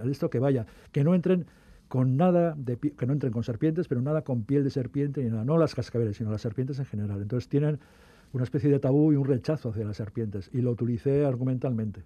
al- 0.00 0.10
esto 0.10 0.30
que 0.30 0.38
vaya, 0.38 0.66
que 0.92 1.04
no 1.04 1.14
entren 1.14 1.46
con 1.88 2.16
nada 2.16 2.54
de 2.56 2.78
que 2.78 3.06
no 3.06 3.12
entren 3.12 3.32
con 3.32 3.44
serpientes, 3.44 3.86
pero 3.88 4.00
nada 4.00 4.22
con 4.22 4.44
piel 4.44 4.64
de 4.64 4.70
serpiente 4.70 5.22
nada, 5.30 5.44
no 5.44 5.58
las 5.58 5.74
cascabeles, 5.74 6.16
sino 6.16 6.30
las 6.30 6.40
serpientes 6.40 6.78
en 6.78 6.86
general. 6.86 7.20
Entonces 7.20 7.48
tienen 7.48 7.78
una 8.34 8.44
especie 8.44 8.68
de 8.68 8.78
tabú 8.78 9.12
y 9.12 9.16
un 9.16 9.24
rechazo 9.24 9.70
hacia 9.70 9.84
las 9.84 9.96
serpientes 9.96 10.50
y 10.52 10.60
lo 10.60 10.72
utilicé 10.72 11.24
argumentalmente. 11.24 12.02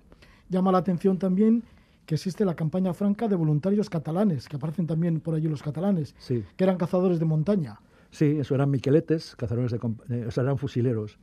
Llama 0.48 0.70
la 0.70 0.78
atención 0.78 1.18
también 1.18 1.62
que 2.06 2.14
existe 2.14 2.44
la 2.44 2.54
campaña 2.54 2.94
franca 2.94 3.28
de 3.28 3.36
voluntarios 3.36 3.90
catalanes, 3.90 4.48
que 4.48 4.56
aparecen 4.56 4.86
también 4.86 5.20
por 5.20 5.34
allí 5.34 5.48
los 5.48 5.62
catalanes, 5.62 6.14
Sí. 6.18 6.44
que 6.56 6.64
eran 6.64 6.76
cazadores 6.78 7.18
de 7.18 7.24
montaña. 7.24 7.80
Sí, 8.10 8.36
eso 8.40 8.54
eran 8.54 8.70
miqueletes, 8.70 9.36
cazadores 9.36 9.72
de, 9.72 9.78
eh, 10.10 10.24
o 10.26 10.30
sea, 10.30 10.42
eran 10.44 10.56
fusileros. 10.56 11.18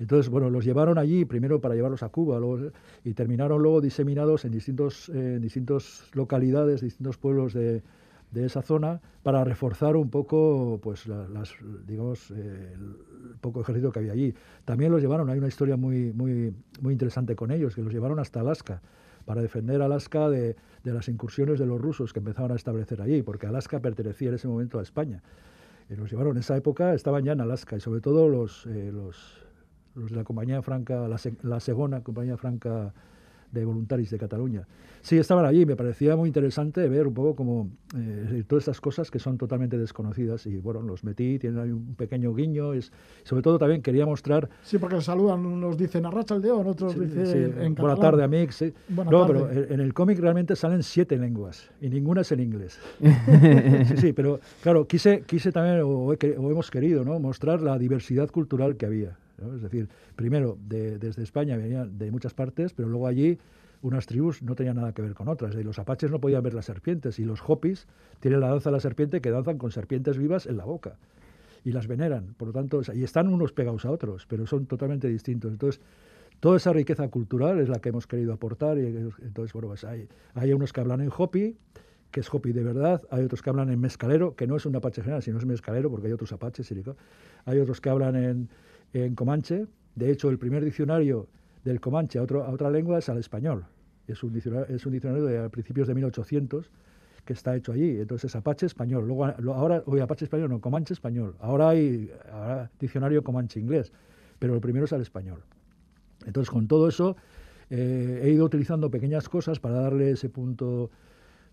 Entonces, 0.00 0.28
bueno, 0.28 0.50
los 0.50 0.64
llevaron 0.64 0.98
allí 0.98 1.24
primero 1.24 1.60
para 1.60 1.74
llevarlos 1.74 2.02
a 2.02 2.08
Cuba 2.08 2.38
luego- 2.40 2.70
y 3.04 3.14
terminaron 3.14 3.62
luego 3.62 3.80
diseminados 3.80 4.44
en 4.44 4.50
distintos, 4.52 5.08
eh, 5.10 5.34
en 5.36 5.42
distintas 5.42 6.04
localidades, 6.12 6.80
distintos 6.82 7.16
pueblos 7.18 7.54
de, 7.54 7.82
de 8.30 8.44
esa 8.44 8.62
zona 8.62 9.00
para 9.22 9.44
reforzar 9.44 9.96
un 9.96 10.10
poco, 10.10 10.78
pues, 10.82 11.06
la- 11.06 11.28
las, 11.28 11.52
digamos, 11.86 12.30
eh, 12.30 12.74
el 12.74 13.36
poco 13.40 13.60
ejército 13.60 13.90
que 13.92 14.00
había 14.00 14.12
allí. 14.12 14.34
También 14.64 14.92
los 14.92 15.00
llevaron, 15.00 15.28
hay 15.30 15.38
una 15.38 15.48
historia 15.48 15.76
muy, 15.76 16.12
muy, 16.12 16.54
muy 16.80 16.92
interesante 16.92 17.34
con 17.36 17.50
ellos, 17.50 17.74
que 17.74 17.82
los 17.82 17.92
llevaron 17.92 18.18
hasta 18.18 18.40
Alaska 18.40 18.82
para 19.24 19.42
defender 19.42 19.82
Alaska 19.82 20.28
de, 20.28 20.56
de 20.84 20.92
las 20.92 21.08
incursiones 21.08 21.58
de 21.58 21.66
los 21.66 21.80
rusos 21.80 22.12
que 22.12 22.20
empezaban 22.20 22.52
a 22.52 22.54
establecer 22.54 23.02
allí, 23.02 23.22
porque 23.22 23.46
Alaska 23.46 23.80
pertenecía 23.80 24.28
en 24.28 24.34
ese 24.34 24.48
momento 24.48 24.78
a 24.78 24.82
España. 24.82 25.22
Y 25.90 25.94
los 25.96 26.10
llevaron 26.10 26.32
en 26.36 26.40
esa 26.40 26.56
época, 26.56 26.94
estaban 26.94 27.24
ya 27.24 27.32
en 27.32 27.40
Alaska, 27.40 27.76
y 27.76 27.80
sobre 27.80 28.00
todo 28.00 28.28
los, 28.28 28.66
eh, 28.66 28.90
los, 28.92 29.44
de 29.94 30.14
la 30.14 30.24
compañía 30.24 30.62
franca, 30.62 31.08
la, 31.08 31.16
la 31.42 31.60
segona 31.60 32.02
compañía 32.02 32.36
franca 32.36 32.92
de 33.52 33.64
voluntarios 33.64 34.10
de 34.10 34.18
Cataluña. 34.18 34.66
Sí, 35.02 35.16
estaban 35.18 35.44
allí, 35.44 35.64
me 35.64 35.76
parecía 35.76 36.16
muy 36.16 36.28
interesante 36.28 36.88
ver 36.88 37.06
un 37.06 37.14
poco 37.14 37.36
como 37.36 37.70
eh, 37.96 38.42
todas 38.48 38.62
estas 38.62 38.80
cosas 38.80 39.08
que 39.10 39.20
son 39.20 39.38
totalmente 39.38 39.78
desconocidas 39.78 40.46
y 40.46 40.56
bueno, 40.58 40.82
los 40.82 41.04
metí, 41.04 41.38
tienen 41.38 41.60
ahí 41.60 41.70
un 41.70 41.94
pequeño 41.94 42.34
guiño, 42.34 42.72
es, 42.72 42.90
sobre 43.22 43.42
todo 43.42 43.56
también 43.56 43.82
quería 43.82 44.04
mostrar 44.04 44.48
Sí, 44.62 44.78
porque 44.78 45.00
saludan, 45.00 45.46
unos 45.46 45.76
dicen 45.78 46.06
Arracha 46.06 46.34
el 46.34 46.42
León, 46.42 46.66
otros 46.66 46.94
Sí, 46.94 47.00
dicen 47.00 47.26
sí, 47.26 47.32
en 47.38 47.74
buena 47.76 47.94
catalán. 47.94 48.00
tarde, 48.00 48.24
amigos. 48.24 48.54
sí. 48.56 48.72
Buena 48.88 49.10
no, 49.12 49.26
tarde. 49.26 49.44
pero 49.48 49.74
en 49.74 49.80
el 49.80 49.94
cómic 49.94 50.18
realmente 50.18 50.56
salen 50.56 50.82
siete 50.82 51.16
lenguas 51.16 51.70
y 51.80 51.88
ninguna 51.88 52.22
es 52.22 52.32
en 52.32 52.40
inglés. 52.40 52.80
sí, 53.86 53.96
sí, 53.96 54.12
pero 54.12 54.40
claro, 54.62 54.88
quise, 54.88 55.22
quise 55.26 55.52
también, 55.52 55.82
o, 55.84 56.12
he 56.12 56.36
o 56.36 56.50
hemos 56.50 56.68
querido, 56.70 57.04
¿no? 57.04 57.20
mostrar 57.20 57.62
la 57.62 57.78
diversidad 57.78 58.28
cultural 58.30 58.76
que 58.76 58.86
había. 58.86 59.16
Es 59.38 59.62
decir, 59.62 59.88
primero, 60.14 60.58
de- 60.68 60.98
desde 60.98 61.22
España 61.22 61.56
venían 61.56 61.98
de 61.98 62.10
muchas 62.10 62.34
partes, 62.34 62.72
pero 62.72 62.88
luego 62.88 63.06
allí 63.06 63.38
unas 63.82 64.06
tribus 64.06 64.42
no 64.42 64.54
tenían 64.54 64.76
nada 64.76 64.92
que 64.92 65.02
ver 65.02 65.14
con 65.14 65.28
otras. 65.28 65.54
Y 65.54 65.62
los 65.62 65.78
apaches 65.78 66.10
no 66.10 66.20
podían 66.20 66.42
ver 66.42 66.54
las 66.54 66.64
serpientes 66.64 67.18
y 67.18 67.24
los 67.24 67.40
hopis 67.46 67.86
tienen 68.20 68.40
la 68.40 68.48
danza 68.48 68.70
de 68.70 68.76
la 68.76 68.80
serpiente 68.80 69.20
que 69.20 69.30
danzan 69.30 69.58
con 69.58 69.70
serpientes 69.70 70.18
vivas 70.18 70.46
en 70.46 70.56
la 70.56 70.64
boca 70.64 70.96
y 71.64 71.72
las 71.72 71.86
veneran. 71.86 72.34
Por 72.36 72.48
lo 72.48 72.54
tanto, 72.54 72.80
y 72.94 73.04
están 73.04 73.28
unos 73.28 73.52
pegados 73.52 73.84
a 73.84 73.90
otros, 73.90 74.26
pero 74.26 74.46
son 74.46 74.66
totalmente 74.66 75.08
distintos. 75.08 75.52
Entonces, 75.52 75.80
toda 76.40 76.56
esa 76.56 76.72
riqueza 76.72 77.08
cultural 77.08 77.60
es 77.60 77.68
la 77.68 77.80
que 77.80 77.90
hemos 77.90 78.06
querido 78.06 78.32
aportar. 78.32 78.78
Y 78.78 78.86
entonces, 78.86 79.52
bueno, 79.52 79.68
pues 79.68 79.84
hay, 79.84 80.08
hay 80.34 80.52
unos 80.52 80.72
que 80.72 80.80
hablan 80.80 81.00
en 81.00 81.10
Hopi, 81.16 81.56
que 82.10 82.20
es 82.20 82.32
Hopi 82.32 82.52
de 82.52 82.62
verdad, 82.62 83.02
hay 83.10 83.24
otros 83.24 83.42
que 83.42 83.50
hablan 83.50 83.68
en 83.70 83.78
mezcalero, 83.80 84.36
que 84.36 84.46
no 84.46 84.56
es 84.56 84.64
un 84.64 84.74
apache 84.76 85.02
general, 85.02 85.22
sino 85.22 85.38
es 85.38 85.44
mezcalero, 85.44 85.90
porque 85.90 86.06
hay 86.06 86.12
otros 86.12 86.32
apaches, 86.32 86.72
hay 87.44 87.58
otros 87.58 87.80
que 87.80 87.90
hablan 87.90 88.16
en, 88.16 88.48
en 88.92 89.14
comanche. 89.14 89.66
De 89.94 90.10
hecho, 90.10 90.28
el 90.28 90.38
primer 90.38 90.64
diccionario 90.64 91.28
del 91.64 91.80
comanche 91.80 92.18
a, 92.18 92.22
otro, 92.22 92.44
a 92.44 92.50
otra 92.50 92.70
lengua 92.70 92.98
es 92.98 93.08
al 93.08 93.18
español. 93.18 93.66
Es 94.06 94.22
un 94.22 94.32
diccionario, 94.32 94.74
es 94.74 94.86
un 94.86 94.92
diccionario 94.92 95.24
de 95.24 95.50
principios 95.50 95.88
de 95.88 95.94
1800 95.94 96.70
que 97.24 97.32
está 97.32 97.56
hecho 97.56 97.72
allí. 97.72 97.98
Entonces 98.00 98.30
es 98.30 98.36
apache 98.36 98.66
español. 98.66 99.06
Luego 99.06 99.26
ahora, 99.52 99.82
oye, 99.86 100.00
apache 100.00 100.24
español, 100.24 100.48
no, 100.48 100.60
comanche 100.60 100.94
español. 100.94 101.34
Ahora 101.40 101.70
hay 101.70 102.10
ahora 102.32 102.70
diccionario 102.78 103.22
comanche 103.22 103.60
inglés, 103.60 103.92
pero 104.38 104.54
el 104.54 104.60
primero 104.60 104.84
es 104.84 104.92
al 104.92 105.02
español. 105.02 105.42
Entonces 106.24 106.50
con 106.50 106.68
todo 106.68 106.88
eso 106.88 107.16
eh, 107.68 108.20
he 108.22 108.30
ido 108.30 108.44
utilizando 108.44 108.90
pequeñas 108.90 109.28
cosas 109.28 109.58
para 109.58 109.74
darle 109.74 110.12
ese 110.12 110.28
punto 110.28 110.90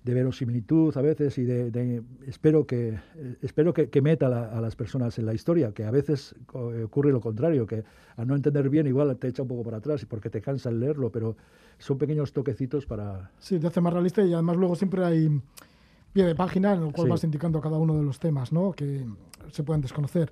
de 0.03 0.13
verosimilitud 0.13 0.95
a 0.97 1.01
veces 1.01 1.37
y 1.37 1.43
de, 1.43 1.71
de- 1.71 2.01
espero 2.27 2.65
que 2.67 2.99
espero 3.41 3.73
que, 3.73 3.89
que 3.89 4.01
meta 4.01 4.27
la- 4.27 4.45
a 4.51 4.59
las 4.59 4.75
personas 4.75 5.17
en 5.17 5.25
la 5.25 5.33
historia 5.33 5.71
que 5.73 5.85
a 5.85 5.91
veces 5.91 6.35
ocurre 6.53 7.11
lo 7.11 7.21
contrario 7.21 7.65
que 7.65 7.83
al 8.17 8.27
no 8.27 8.35
entender 8.35 8.69
bien 8.69 8.85
igual 8.87 9.15
te 9.17 9.29
echa 9.29 9.43
un 9.43 9.47
poco 9.47 9.63
para 9.63 9.77
atrás 9.77 10.03
y 10.03 10.05
porque 10.05 10.29
te 10.29 10.41
cansa 10.41 10.69
el 10.69 10.79
leerlo 10.81 11.09
pero 11.09 11.37
son 11.77 11.97
pequeños 11.97 12.33
toquecitos 12.33 12.85
para 12.85 13.31
Sí, 13.39 13.59
te 13.59 13.67
hace 13.67 13.79
más 13.81 13.93
realista 13.93 14.21
y 14.23 14.33
además 14.33 14.57
luego 14.57 14.75
siempre 14.75 15.05
hay 15.05 15.41
pie 16.11 16.25
de 16.25 16.35
página 16.35 16.73
en 16.73 16.83
el 16.83 16.91
cual 16.91 17.07
Sí. 17.07 17.11
vas 17.11 17.23
indicando 17.23 17.61
cada 17.61 17.77
uno 17.77 17.95
de 17.97 18.03
los 18.03 18.19
temas 18.19 18.51
¿no? 18.51 18.71
que 18.73 19.05
se 19.51 19.63
pueden 19.63 19.81
desconocer. 19.81 20.31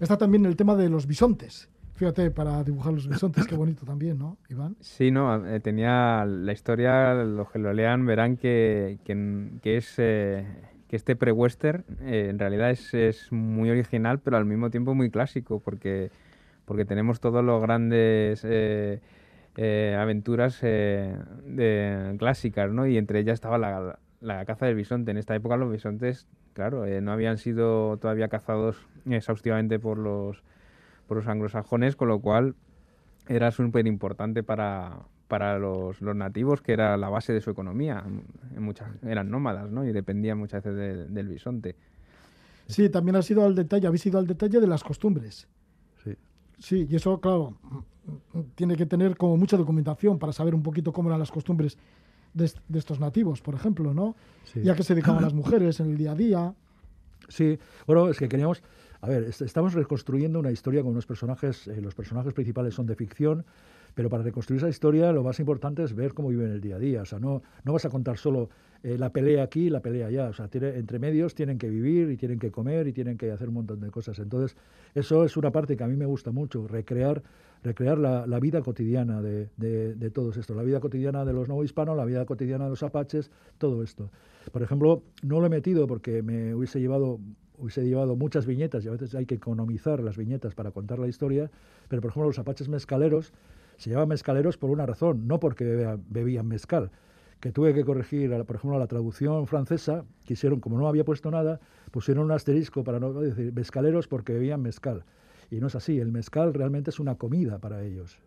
Está 0.00 0.18
también 0.18 0.44
el 0.46 0.56
tema 0.56 0.74
de 0.74 0.88
los 0.88 1.06
bisontes. 1.06 1.68
Fíjate, 2.02 2.32
para 2.32 2.64
dibujar 2.64 2.92
los 2.92 3.06
bisontes, 3.06 3.46
qué 3.46 3.54
bonito 3.54 3.86
también, 3.86 4.18
¿no, 4.18 4.36
Iván? 4.48 4.74
Sí, 4.80 5.12
no, 5.12 5.46
eh, 5.46 5.60
tenía 5.60 6.24
la 6.24 6.50
historia, 6.50 7.14
los 7.14 7.48
que 7.52 7.60
lo 7.60 7.72
lean 7.72 8.04
verán 8.04 8.36
que, 8.36 8.98
que, 9.04 9.50
que 9.62 9.76
es 9.76 9.94
eh, 9.98 10.44
que 10.88 10.96
este 10.96 11.14
pre-western 11.14 11.84
eh, 12.00 12.26
en 12.28 12.40
realidad 12.40 12.72
es, 12.72 12.92
es 12.92 13.30
muy 13.30 13.70
original, 13.70 14.18
pero 14.18 14.36
al 14.36 14.46
mismo 14.46 14.68
tiempo 14.68 14.96
muy 14.96 15.10
clásico, 15.10 15.60
porque, 15.60 16.10
porque 16.64 16.84
tenemos 16.84 17.20
todos 17.20 17.44
los 17.44 17.62
grandes 17.62 18.44
eh, 18.44 18.98
eh, 19.56 19.96
aventuras 19.96 20.58
eh, 20.62 21.16
de, 21.46 22.16
clásicas, 22.18 22.68
¿no? 22.72 22.84
Y 22.84 22.98
entre 22.98 23.20
ellas 23.20 23.34
estaba 23.34 23.58
la, 23.58 24.00
la 24.20 24.44
caza 24.44 24.66
del 24.66 24.74
bisonte. 24.74 25.12
En 25.12 25.18
esta 25.18 25.36
época 25.36 25.56
los 25.56 25.70
bisontes, 25.70 26.26
claro, 26.52 26.84
eh, 26.84 27.00
no 27.00 27.12
habían 27.12 27.38
sido 27.38 27.96
todavía 27.98 28.26
cazados 28.26 28.88
exhaustivamente 29.08 29.78
por 29.78 29.98
los, 29.98 30.42
por 31.06 31.16
los 31.18 31.26
anglosajones, 31.26 31.96
con 31.96 32.08
lo 32.08 32.20
cual 32.20 32.54
era 33.28 33.50
súper 33.50 33.86
importante 33.86 34.42
para, 34.42 34.98
para 35.28 35.58
los, 35.58 36.00
los 36.00 36.16
nativos, 36.16 36.60
que 36.62 36.72
era 36.72 36.96
la 36.96 37.08
base 37.08 37.32
de 37.32 37.40
su 37.40 37.50
economía. 37.50 38.04
En 38.56 38.62
muchas, 38.62 38.88
eran 39.04 39.30
nómadas, 39.30 39.70
¿no? 39.70 39.84
Y 39.84 39.92
dependían 39.92 40.38
muchas 40.38 40.62
veces 40.64 40.76
de- 40.78 41.06
del 41.08 41.28
bisonte. 41.28 41.76
Sí, 42.66 42.88
también 42.88 43.16
has 43.16 43.30
ido 43.30 43.44
al 43.44 43.54
detalle, 43.54 43.86
habéis 43.86 44.06
ido 44.06 44.18
al 44.18 44.26
detalle 44.26 44.60
de 44.60 44.66
las 44.66 44.82
costumbres. 44.84 45.46
Sí. 46.02 46.14
Sí, 46.58 46.86
y 46.88 46.96
eso, 46.96 47.20
claro, 47.20 47.56
tiene 48.54 48.76
que 48.76 48.86
tener 48.86 49.16
como 49.16 49.36
mucha 49.36 49.56
documentación 49.56 50.18
para 50.18 50.32
saber 50.32 50.54
un 50.54 50.62
poquito 50.62 50.92
cómo 50.92 51.08
eran 51.08 51.18
las 51.20 51.30
costumbres 51.30 51.76
de, 52.34 52.50
de 52.68 52.78
estos 52.78 52.98
nativos, 53.00 53.42
por 53.42 53.54
ejemplo, 53.54 53.92
¿no? 53.92 54.14
Sí. 54.44 54.60
Y 54.64 54.68
a 54.70 54.74
qué 54.74 54.82
se 54.82 54.94
dedicaban 54.94 55.22
las 55.22 55.34
mujeres 55.34 55.80
en 55.80 55.90
el 55.90 55.98
día 55.98 56.12
a 56.12 56.14
día. 56.14 56.54
Sí, 57.28 57.58
bueno, 57.86 58.08
es 58.08 58.18
que 58.18 58.28
queríamos, 58.28 58.62
a 59.02 59.08
ver, 59.08 59.24
est- 59.24 59.42
estamos 59.42 59.74
reconstruyendo 59.74 60.38
una 60.38 60.52
historia 60.52 60.80
con 60.82 60.92
unos 60.92 61.06
personajes, 61.06 61.66
eh, 61.66 61.80
los 61.80 61.94
personajes 61.94 62.32
principales 62.32 62.74
son 62.74 62.86
de 62.86 62.94
ficción, 62.94 63.44
pero 63.94 64.08
para 64.08 64.22
reconstruir 64.22 64.58
esa 64.58 64.68
historia 64.68 65.10
lo 65.12 65.24
más 65.24 65.40
importante 65.40 65.82
es 65.82 65.92
ver 65.92 66.14
cómo 66.14 66.28
viven 66.28 66.52
el 66.52 66.60
día 66.60 66.76
a 66.76 66.78
día, 66.78 67.02
o 67.02 67.04
sea, 67.04 67.18
no, 67.18 67.42
vas 67.64 67.84
a 67.84 67.90
contar 67.90 68.16
solo 68.16 68.48
eh, 68.84 68.96
la 68.96 69.10
pelea 69.10 69.42
aquí 69.42 69.66
y 69.66 69.70
la 69.70 69.80
pelea 69.80 70.06
allá, 70.06 70.28
o 70.28 70.32
sea, 70.32 70.46
tiene, 70.46 70.76
entre 70.76 71.00
medios 71.00 71.34
tienen 71.34 71.58
que 71.58 71.68
vivir 71.68 72.10
y 72.10 72.16
tienen 72.16 72.38
que 72.38 72.52
comer 72.52 72.86
y 72.86 72.92
tienen 72.92 73.18
que 73.18 73.32
hacer 73.32 73.48
un 73.48 73.54
montón 73.54 73.80
de 73.80 73.90
cosas, 73.90 74.20
entonces 74.20 74.56
eso 74.94 75.24
es 75.24 75.36
una 75.36 75.50
parte 75.50 75.76
que 75.76 75.82
a 75.82 75.88
mí 75.88 75.96
me 75.96 76.06
gusta 76.06 76.30
mucho, 76.30 76.68
recrear, 76.68 77.24
recrear 77.64 77.98
la, 77.98 78.38
vida 78.38 78.62
cotidiana 78.62 79.20
de 79.20 80.10
todos 80.14 80.36
estos, 80.36 80.56
la 80.56 80.62
vida 80.62 80.78
cotidiana 80.78 81.24
de 81.24 81.32
los 81.32 81.48
no 81.48 81.62
hispanos, 81.64 81.96
la 81.96 82.04
vida 82.04 82.24
cotidiana 82.24 82.64
de 82.64 82.70
los 82.70 82.84
apaches, 82.84 83.32
todo 83.58 83.82
esto. 83.82 84.10
Por 84.50 84.62
ejemplo, 84.62 85.02
no 85.22 85.40
lo 85.40 85.46
he 85.46 85.50
metido 85.50 85.86
porque 85.86 86.22
me 86.22 86.54
hubiese 86.54 86.80
llevado 86.80 87.20
hubiese 87.62 87.84
llevado 87.84 88.16
muchas 88.16 88.44
viñetas 88.44 88.84
y 88.84 88.88
a 88.88 88.92
veces 88.92 89.14
hay 89.14 89.24
que 89.24 89.36
economizar 89.36 90.00
las 90.02 90.16
viñetas 90.16 90.54
para 90.54 90.72
contar 90.72 90.98
la 90.98 91.08
historia, 91.08 91.50
pero 91.88 92.02
por 92.02 92.10
ejemplo 92.10 92.26
los 92.28 92.38
apaches 92.38 92.68
mezcaleros 92.68 93.32
se 93.76 93.90
llaman 93.90 94.08
mezcaleros 94.08 94.58
por 94.58 94.70
una 94.70 94.84
razón, 94.84 95.26
no 95.26 95.40
porque 95.40 95.96
bebían, 96.08 96.46
mezcal, 96.48 96.90
que 97.40 97.52
tuve 97.52 97.72
que 97.74 97.84
corregir, 97.84 98.30
por 98.44 98.56
ejemplo, 98.56 98.78
la 98.78 98.86
traducción 98.86 99.46
francesa, 99.46 100.04
quisieron, 100.24 100.60
como 100.60 100.78
no 100.78 100.86
había 100.88 101.04
puesto 101.04 101.30
nada, 101.30 101.60
pusieron 101.90 102.24
un 102.26 102.32
asterisco 102.32 102.84
para 102.84 103.00
no 103.00 103.12
decir 103.12 103.52
mezcaleros 103.52 104.06
porque 104.08 104.32
bebían 104.34 104.60
mezcal. 104.62 105.04
Y 105.50 105.56
no 105.56 105.66
es 105.66 105.74
así, 105.74 105.98
el 105.98 106.12
mezcal 106.12 106.54
realmente 106.54 106.90
es 106.90 107.00
una 107.00 107.16
comida 107.16 107.58
para 107.58 107.82
ellos. 107.82 108.18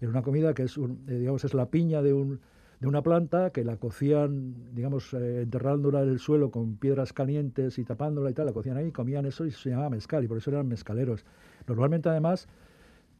Era 0.00 0.10
una 0.10 0.22
comida 0.22 0.54
que 0.54 0.62
es, 0.64 0.76
un- 0.78 1.04
eh, 1.08 1.18
digamos, 1.18 1.44
es 1.44 1.54
la 1.54 1.66
piña 1.66 2.02
de, 2.02 2.12
un, 2.12 2.40
de 2.82 2.88
una 2.88 3.00
planta 3.00 3.50
que 3.50 3.62
la 3.62 3.76
cocían, 3.76 4.74
digamos, 4.74 5.14
eh, 5.14 5.42
enterrándola 5.42 6.02
en 6.02 6.08
el 6.08 6.18
suelo 6.18 6.50
con 6.50 6.78
piedras 6.78 7.12
calientes 7.12 7.78
y 7.78 7.84
tapándola 7.84 8.28
y 8.30 8.34
tal, 8.34 8.46
la 8.46 8.52
cocían 8.52 8.76
ahí, 8.76 8.90
comían 8.90 9.24
eso 9.24 9.46
y 9.46 9.52
se 9.52 9.70
llamaba 9.70 9.90
mezcal 9.90 10.24
y 10.24 10.26
por 10.26 10.38
eso 10.38 10.50
eran 10.50 10.66
mezcaleros. 10.66 11.24
Normalmente 11.68 12.08
además 12.08 12.48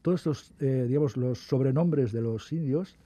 todos 0.02 0.18
estos, 0.18 0.52
eh, 0.58 0.86
digamos, 0.88 1.16
los 1.16 1.38
sobrenombres 1.38 2.10
de 2.10 2.22
los 2.22 2.52
indios 2.52 2.96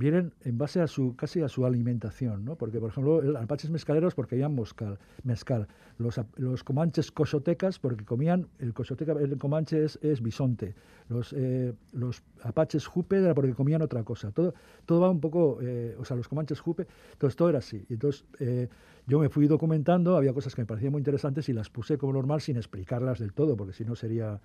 vienen 0.00 0.32
en 0.42 0.56
base 0.56 0.80
a 0.80 0.86
su 0.86 1.14
casi 1.14 1.42
a 1.42 1.48
su 1.48 1.66
alimentación, 1.66 2.44
¿no? 2.44 2.56
Porque, 2.56 2.80
por 2.80 2.90
ejemplo, 2.90 3.20
el 3.20 3.36
apaches 3.36 3.70
mezcaleros 3.70 4.14
porque 4.14 4.48
moscal, 4.48 4.98
mezcal, 5.22 5.68
los, 5.98 6.18
los 6.36 6.64
comanches 6.64 7.12
coxotecas 7.12 7.78
porque 7.78 8.04
comían, 8.04 8.48
el 8.58 8.72
coxoteca, 8.72 9.12
el 9.12 9.36
comanche 9.36 9.84
es, 9.84 9.98
es 10.02 10.22
bisonte, 10.22 10.74
los, 11.10 11.34
eh, 11.34 11.74
los 11.92 12.22
apaches 12.42 12.86
jupe 12.86 13.18
era 13.18 13.34
porque 13.34 13.52
comían 13.52 13.82
otra 13.82 14.02
cosa, 14.02 14.32
todo, 14.32 14.54
todo 14.86 15.00
va 15.00 15.10
un 15.10 15.20
poco, 15.20 15.58
eh, 15.60 15.94
o 15.98 16.04
sea, 16.04 16.16
los 16.16 16.28
comanches 16.28 16.58
jupe, 16.60 16.86
entonces 17.12 17.36
todo 17.36 17.50
era 17.50 17.58
así. 17.58 17.84
Entonces 17.90 18.24
eh, 18.38 18.68
yo 19.06 19.18
me 19.20 19.28
fui 19.28 19.46
documentando, 19.46 20.16
había 20.16 20.32
cosas 20.32 20.54
que 20.54 20.62
me 20.62 20.66
parecían 20.66 20.92
muy 20.92 21.00
interesantes 21.00 21.48
y 21.50 21.52
las 21.52 21.68
puse 21.68 21.98
como 21.98 22.14
normal 22.14 22.40
sin 22.40 22.56
explicarlas 22.56 23.18
del 23.18 23.34
todo, 23.34 23.54
porque 23.54 23.74
si 23.74 23.84
no 23.84 23.94
sería 23.94 24.40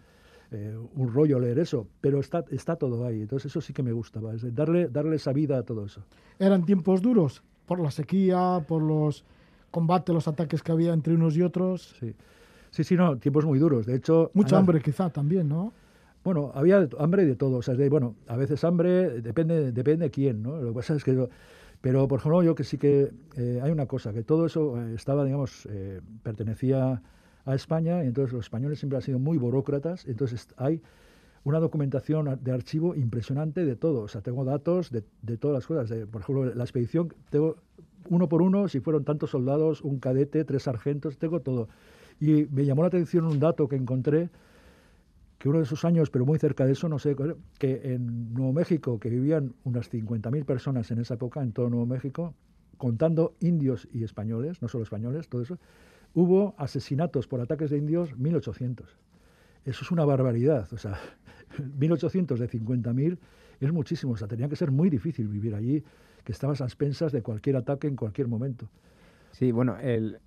eh, 0.52 0.78
un 0.96 1.14
rollo 1.14 1.40
leer 1.40 1.60
eso, 1.60 1.88
pero 2.02 2.20
está, 2.20 2.44
está 2.52 2.76
todo 2.76 3.06
ahí. 3.06 3.22
Entonces 3.22 3.52
eso 3.52 3.62
sí 3.62 3.74
que 3.74 3.84
me 3.84 3.92
gustaba, 3.92 4.34
es 4.34 4.54
darle, 4.56 4.88
darle 4.88 5.16
esa 5.16 5.34
vida 5.34 5.58
a 5.58 5.64
todo 5.64 5.86
eso. 5.86 6.02
Eran 6.40 6.66
tiempos 6.66 7.02
duros 7.02 7.44
por 7.66 7.80
la 7.80 7.92
sequía, 7.92 8.64
por 8.68 8.82
los 8.82 9.24
combates, 9.72 10.14
los 10.14 10.28
ataques 10.28 10.62
que 10.64 10.72
había 10.72 10.94
entre 10.94 11.14
unos 11.16 11.36
y 11.36 11.42
otros. 11.42 11.96
Sí, 12.00 12.14
sí, 12.72 12.84
sí 12.84 12.96
no, 12.96 13.18
tiempos 13.18 13.46
muy 13.46 13.60
duros. 13.60 13.86
De 13.86 13.96
hecho, 13.96 14.32
Mucha 14.34 14.58
hambre 14.58 14.82
quizá 14.82 15.10
también, 15.10 15.50
¿no? 15.50 15.74
Bueno, 16.24 16.52
había 16.56 16.88
hambre 17.00 17.26
de 17.26 17.36
todo. 17.36 17.58
O 17.58 17.62
sea, 17.62 17.76
de, 17.76 17.88
bueno, 17.90 18.16
a 18.28 18.36
veces 18.38 18.64
hambre 18.64 19.22
depende, 19.22 19.72
depende 19.72 20.06
de 20.06 20.12
quién, 20.12 20.42
¿no? 20.42 20.58
Lo 20.62 20.70
que 20.70 20.76
pasa 20.76 20.96
es 20.96 21.04
que 21.04 21.14
yo- 21.16 21.30
pero 21.82 22.08
por 22.08 22.20
ejemplo 22.20 22.42
yo 22.42 22.56
que 22.56 22.64
sí 22.64 22.80
que 22.80 23.12
eh, 23.38 23.60
hay 23.62 23.72
una 23.72 23.86
cosa 23.86 24.12
que 24.12 24.24
todo 24.24 24.48
eso 24.48 24.82
eh, 24.82 24.96
estaba, 24.96 25.24
digamos, 25.24 25.68
eh, 25.70 26.02
pertenecía 26.24 27.02
a 27.46 27.56
España 27.56 28.04
entonces 28.04 28.34
los 28.34 28.46
españoles 28.46 28.80
siempre 28.80 28.98
han 28.98 29.04
sido 29.04 29.20
muy 29.20 29.38
burócratas. 29.38 30.06
Entonces 30.06 30.48
hay 30.58 30.82
una 31.44 31.60
documentación 31.60 32.40
de 32.42 32.52
archivo 32.52 32.96
impresionante 32.96 33.66
de 33.66 33.76
todo. 33.76 34.02
O 34.02 34.08
sea, 34.08 34.22
tengo 34.22 34.44
datos 34.44 34.92
de, 34.92 35.04
de 35.22 35.38
todas 35.38 35.56
las 35.56 35.68
cosas. 35.68 35.90
De, 35.90 36.08
por 36.08 36.22
ejemplo, 36.22 36.54
la 36.54 36.64
expedición, 36.64 37.14
tengo 37.30 37.58
uno 38.10 38.28
por 38.28 38.42
uno, 38.42 38.68
si 38.68 38.80
fueron 38.80 39.04
tantos 39.04 39.32
soldados, 39.32 39.82
un 39.82 40.00
cadete, 40.00 40.44
tres 40.44 40.64
sargentos, 40.64 41.18
tengo 41.18 41.42
todo. 41.42 41.70
Y 42.20 42.46
me 42.52 42.66
llamó 42.66 42.82
la 42.82 42.88
atención 42.88 43.26
un 43.26 43.40
dato 43.40 43.68
que 43.68 43.76
encontré, 43.76 44.30
que 45.38 45.50
uno 45.50 45.60
de 45.60 45.66
esos 45.66 45.86
años, 45.86 46.10
pero 46.10 46.26
muy 46.26 46.40
cerca 46.40 46.66
de 46.66 46.74
eso, 46.74 46.90
no 46.90 46.98
sé, 46.98 47.16
que 47.60 47.94
en 47.94 48.34
Nuevo 48.34 48.54
México, 48.54 49.00
que 49.00 49.10
vivían 49.10 49.54
unas 49.64 49.92
50.000 49.92 50.46
personas 50.46 50.90
en 50.92 51.00
esa 51.00 51.16
época, 51.16 51.42
en 51.42 51.52
todo 51.52 51.70
Nuevo 51.70 51.86
México, 51.86 52.34
contando 52.78 53.36
indios 53.40 53.88
y 53.92 54.04
españoles, 54.04 54.62
no 54.62 54.68
solo 54.68 54.84
españoles, 54.84 55.28
todo 55.28 55.42
eso, 55.42 55.58
hubo 56.16 56.56
asesinatos 56.58 57.28
por 57.28 57.42
ataques 57.42 57.70
de 57.70 57.78
indios 57.78 58.18
1.800. 58.18 58.88
Eso 59.66 59.84
es 59.84 59.92
una 59.92 60.06
barbaridad. 60.06 60.68
O 60.74 60.78
sea, 60.78 60.98
1.800 61.80 62.40
de 62.40 62.48
50.000 62.50 63.20
es 63.60 63.72
muchísimo. 63.72 64.14
O 64.14 64.18
sea, 64.18 64.28
tenía 64.28 64.50
que 64.50 64.56
ser 64.56 64.72
muy 64.72 64.90
difícil 64.90 65.28
vivir 65.28 65.54
allí, 65.54 65.84
que 66.24 66.32
estabas 66.32 66.62
a 66.62 66.66
expensas 66.66 67.12
de 67.12 67.22
cualquier 67.22 67.58
ataque 67.58 67.88
en 67.88 67.96
cualquier 67.96 68.28
momento. 68.28 68.68
Sí, 69.32 69.52
bueno, 69.52 69.78
el- 69.80 70.18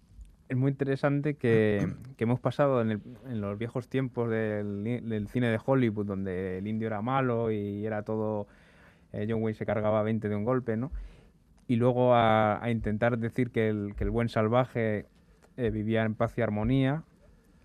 es 0.48 0.56
muy 0.56 0.70
interesante 0.70 1.34
que, 1.34 1.88
que 2.16 2.24
hemos 2.24 2.40
pasado 2.40 2.80
en, 2.82 2.90
el- 2.92 3.00
en 3.26 3.40
los 3.40 3.58
viejos 3.58 3.88
tiempos 3.88 4.30
del, 4.30 4.84
del 5.08 5.28
cine 5.28 5.48
de 5.50 5.58
Hollywood, 5.64 6.06
donde 6.06 6.58
el 6.58 6.66
indio 6.66 6.86
era 6.86 7.00
malo 7.02 7.50
y 7.50 7.84
era 7.86 8.02
todo. 8.02 8.46
eh, 9.12 9.26
John 9.28 9.42
Wayne 9.42 9.56
se 9.58 9.64
cargaba 9.66 10.02
20 10.02 10.28
de 10.28 10.36
un 10.36 10.44
golpe, 10.44 10.76
¿no? 10.76 10.92
Y 11.66 11.76
luego 11.76 12.14
a, 12.14 12.62
a 12.62 12.70
intentar 12.70 13.18
decir 13.18 13.50
que 13.50 13.68
el, 13.68 13.94
que 13.96 14.04
el 14.04 14.10
buen 14.10 14.28
salvaje 14.28 15.06
eh, 15.58 15.70
vivía 15.70 16.04
en 16.04 16.14
paz 16.14 16.38
y 16.38 16.40
armonía, 16.42 17.02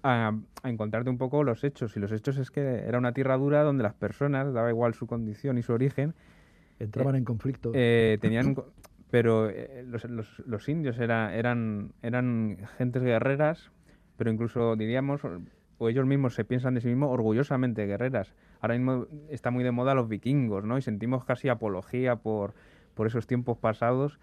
a, 0.04 0.34
a 0.64 0.70
encontrarte 0.70 1.10
un 1.10 1.18
poco 1.18 1.44
los 1.44 1.64
hechos. 1.64 1.96
Y 1.96 2.00
los 2.02 2.12
hechos 2.12 2.38
es 2.38 2.52
que 2.52 2.62
era 2.62 2.98
una 2.98 3.14
tierra 3.14 3.38
dura 3.38 3.64
donde 3.64 3.84
las 3.84 3.94
personas, 3.94 4.52
daba 4.54 4.70
igual 4.70 4.94
su 4.94 5.08
condición 5.08 5.58
y 5.58 5.62
su 5.64 5.72
origen, 5.72 6.14
Entraban 6.80 7.16
en 7.16 7.24
conflicto. 7.24 7.72
eh, 7.74 8.18
tenían 8.20 8.56
pero 9.10 9.48
eh, 9.50 9.84
los, 9.88 10.04
los- 10.06 10.40
los 10.46 10.68
indios 10.68 10.98
era- 11.00 11.36
eran 11.36 11.92
eran 12.02 12.58
gentes 12.78 13.04
guerreras 13.04 13.72
pero 14.18 14.32
incluso 14.32 14.76
diríamos 14.76 15.24
o- 15.24 15.40
o 15.78 15.90
ellos 15.90 16.06
mismos 16.06 16.34
se 16.34 16.44
piensan 16.46 16.74
de 16.74 16.82
sí 16.82 16.88
mismos 16.88 17.12
orgullosamente 17.12 17.86
guerreras 17.86 18.34
ahora 18.60 18.74
mismo 18.76 19.06
está 19.30 19.52
muy 19.52 19.64
de 19.64 19.72
moda 19.72 19.94
los 19.94 20.10
vikingos 20.10 20.64
no 20.66 20.78
y 20.80 20.82
sentimos 20.82 21.26
casi 21.26 21.48
apología 21.48 22.16
por 22.18 22.54
por 22.96 23.06
esos 23.08 23.28
tiempos 23.28 23.58
pasados 23.60 24.20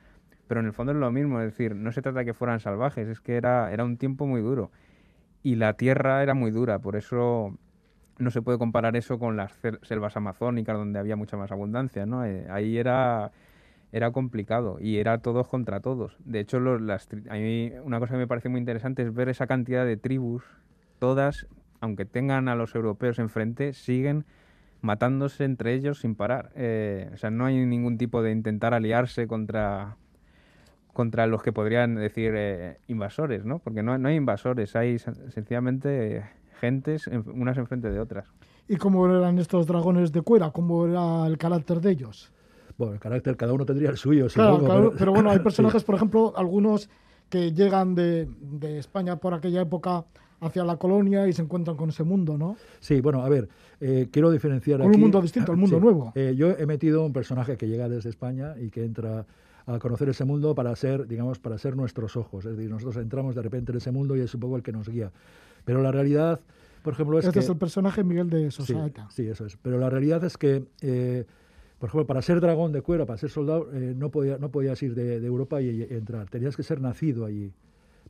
pero 0.51 0.61
en 0.61 0.67
el 0.69 0.75
fondo 0.75 0.93
es 0.93 0.99
lo 0.99 1.13
mismo 1.13 1.41
es 1.41 1.47
decir 1.53 1.77
no 1.77 1.93
se 1.93 2.03
trata 2.03 2.21
de 2.21 2.27
que 2.27 2.35
fueran 2.35 2.61
salvajes 2.61 3.09
es 3.09 3.23
que 3.23 3.37
era 3.39 3.73
era 3.73 3.85
un 3.87 3.99
tiempo 3.99 4.27
muy 4.27 4.43
duro 4.43 4.73
y 5.43 5.57
la 5.57 5.75
tierra 5.75 6.23
era 6.23 6.35
muy 6.35 6.51
dura 6.53 6.79
por 6.81 6.97
eso 6.97 7.57
no 8.19 8.31
se 8.31 8.43
puede 8.43 8.59
comparar 8.59 8.97
eso 8.97 9.19
con 9.19 9.37
las 9.37 9.53
selvas 9.83 10.17
amazónicas 10.17 10.77
donde 10.77 10.99
había 10.99 11.17
mucha 11.17 11.37
más 11.39 11.53
abundancia, 11.53 12.07
¿no? 12.07 12.25
Eh, 12.27 12.47
ahí 12.51 12.79
era 12.79 13.33
era 13.93 14.13
complicado 14.13 14.79
y 14.81 14.99
era 14.99 15.19
todos 15.19 15.49
contra 15.49 15.81
todos. 15.81 16.17
De 16.25 16.41
hecho, 16.41 16.61
los- 16.61 16.81
las, 16.81 17.09
a 17.31 17.35
mí 17.35 17.73
una 17.85 17.99
cosa 18.01 18.15
que 18.15 18.19
me 18.19 18.29
parece 18.29 18.49
muy 18.49 18.61
interesante 18.61 19.03
es 19.03 19.15
ver 19.15 19.29
esa 19.29 19.47
cantidad 19.49 19.85
de 19.87 19.97
tribus, 19.97 20.45
todas, 20.99 21.49
aunque 21.81 22.05
tengan 22.05 22.49
a 22.49 22.55
los 22.57 22.75
europeos 22.75 23.19
enfrente, 23.19 23.73
siguen 23.73 24.27
matándose 24.83 25.45
entre 25.45 25.75
ellos 25.75 26.01
sin 26.01 26.15
parar. 26.15 26.53
Eh, 26.57 27.11
o 27.15 27.17
sea, 27.17 27.31
no 27.31 27.47
hay 27.47 27.65
ningún 27.67 27.99
tipo 27.99 28.23
de 28.23 28.33
intentar 28.33 28.75
aliarse 28.75 29.27
contra 29.27 29.97
contra 31.01 31.27
los 31.27 31.43
que 31.43 31.51
podrían 31.51 31.95
decir 31.95 32.35
eh, 32.37 32.77
invasores, 32.89 33.47
¿no? 33.47 33.59
Porque 33.59 33.83
no, 33.83 33.97
no 33.97 34.09
hay 34.09 34.17
invasores, 34.17 34.77
hay 34.77 34.97
sen- 34.97 35.31
sencillamente 35.31 36.23
gentes 36.61 37.07
en- 37.07 37.25
unas 37.27 37.57
enfrente 37.57 37.91
de 37.91 37.99
otras. 37.99 38.27
¿Y 38.69 38.77
cómo 38.77 39.07
eran 39.09 39.39
estos 39.39 39.67
dragones 39.67 40.13
de 40.13 40.21
cuera? 40.21 40.51
¿Cómo 40.51 40.87
era 40.87 41.27
el 41.27 41.39
carácter 41.39 41.81
de 41.81 41.93
ellos? 41.93 42.31
Bueno, 42.77 42.93
el 42.93 43.01
carácter, 43.01 43.35
cada 43.39 43.55
uno 43.55 43.65
tendría 43.65 43.89
el 43.89 43.97
suyo, 43.97 44.27
Claro, 44.29 44.57
supongo, 44.57 44.67
claro, 44.67 44.87
pero- 44.91 44.99
pero 44.99 45.13
bueno, 45.13 45.31
hay 45.31 45.39
Sí. 45.43 45.43
personajes, 45.43 45.85
por 45.85 45.95
ejemplo, 45.95 46.35
algunos 46.37 46.91
que 47.31 47.53
llegan 47.55 47.95
de, 47.95 48.29
de 48.43 48.77
España 48.79 49.17
por 49.17 49.33
aquella 49.33 49.63
época 49.63 50.05
hacia 50.43 50.65
la 50.65 50.77
colonia 50.77 51.27
y 51.29 51.33
se 51.33 51.41
encuentran 51.41 51.77
con 51.79 51.89
ese 51.89 52.05
mundo, 52.05 52.37
¿no? 52.37 52.57
Sí, 52.81 53.01
bueno, 53.01 53.23
a 53.23 53.29
ver, 53.31 53.49
eh, 53.81 54.09
quiero 54.13 54.31
diferenciar 54.31 54.81
Con 54.81 54.89
un 54.89 54.93
aquí- 54.93 55.01
mundo 55.01 55.23
distinto, 55.23 55.53
el 55.53 55.59
mundo 55.65 55.77
Sí, 55.79 55.83
nuevo. 55.83 56.13
eh, 56.15 56.35
yo 56.37 56.51
he 56.51 56.67
metido 56.67 57.07
un 57.07 57.13
personaje 57.15 57.57
que 57.57 57.69
llega 57.69 57.89
desde 57.89 58.11
España 58.11 58.55
y 58.61 58.69
que 58.69 58.85
entra 58.85 59.25
a 59.75 59.79
conocer 59.79 60.09
ese 60.09 60.25
mundo 60.25 60.55
para 60.55 60.75
ser, 60.77 61.07
digamos, 61.07 61.39
para 61.39 61.59
ser 61.59 61.77
nuestros 61.77 62.17
ojos. 62.17 62.45
Es 62.47 62.57
decir, 62.57 62.71
nosotros 62.71 62.97
entramos 62.97 63.35
de 63.35 63.43
repente 63.43 63.73
en 63.73 63.79
ese 63.79 63.91
mundo 63.91 64.17
y 64.17 64.21
es 64.21 64.35
un 64.35 64.41
poco 64.41 64.57
el 64.57 64.63
que 64.63 64.73
nos 64.73 64.89
guía. 64.89 65.11
Pero 65.65 65.83
la 65.83 65.93
realidad, 65.93 66.41
por 66.83 66.95
ejemplo, 66.95 67.19
es 67.19 67.25
este 67.27 67.41
que... 67.41 67.45
es 67.45 67.51
el 67.51 67.57
personaje 67.57 68.03
Miguel 68.05 68.31
de 68.31 68.51
Sí, 68.51 68.63
Sosaeta. 68.65 69.09
sí, 69.11 69.27
eso 69.27 69.47
es. 69.47 69.57
Pero 69.57 69.79
la 69.79 69.91
realidad 69.91 70.23
es 70.25 70.37
que, 70.39 70.65
eh, 70.81 71.25
por 71.79 71.89
ejemplo, 71.89 72.07
para 72.07 72.23
ser 72.23 72.41
dragón 72.41 72.73
de 72.73 72.83
cuero, 72.83 73.07
para 73.07 73.19
ser 73.19 73.31
soldado, 73.31 73.69
eh, 73.73 73.95
no, 73.97 74.11
podía, 74.11 74.39
no 74.39 74.51
podías 74.51 74.83
ir 74.83 74.95
de, 74.95 75.21
de 75.21 75.27
Europa 75.27 75.61
y, 75.63 75.69
y 75.69 75.83
entrar. 75.95 76.29
Tenías 76.31 76.57
que 76.57 76.63
ser 76.63 76.81
nacido 76.81 77.25
allí 77.25 77.53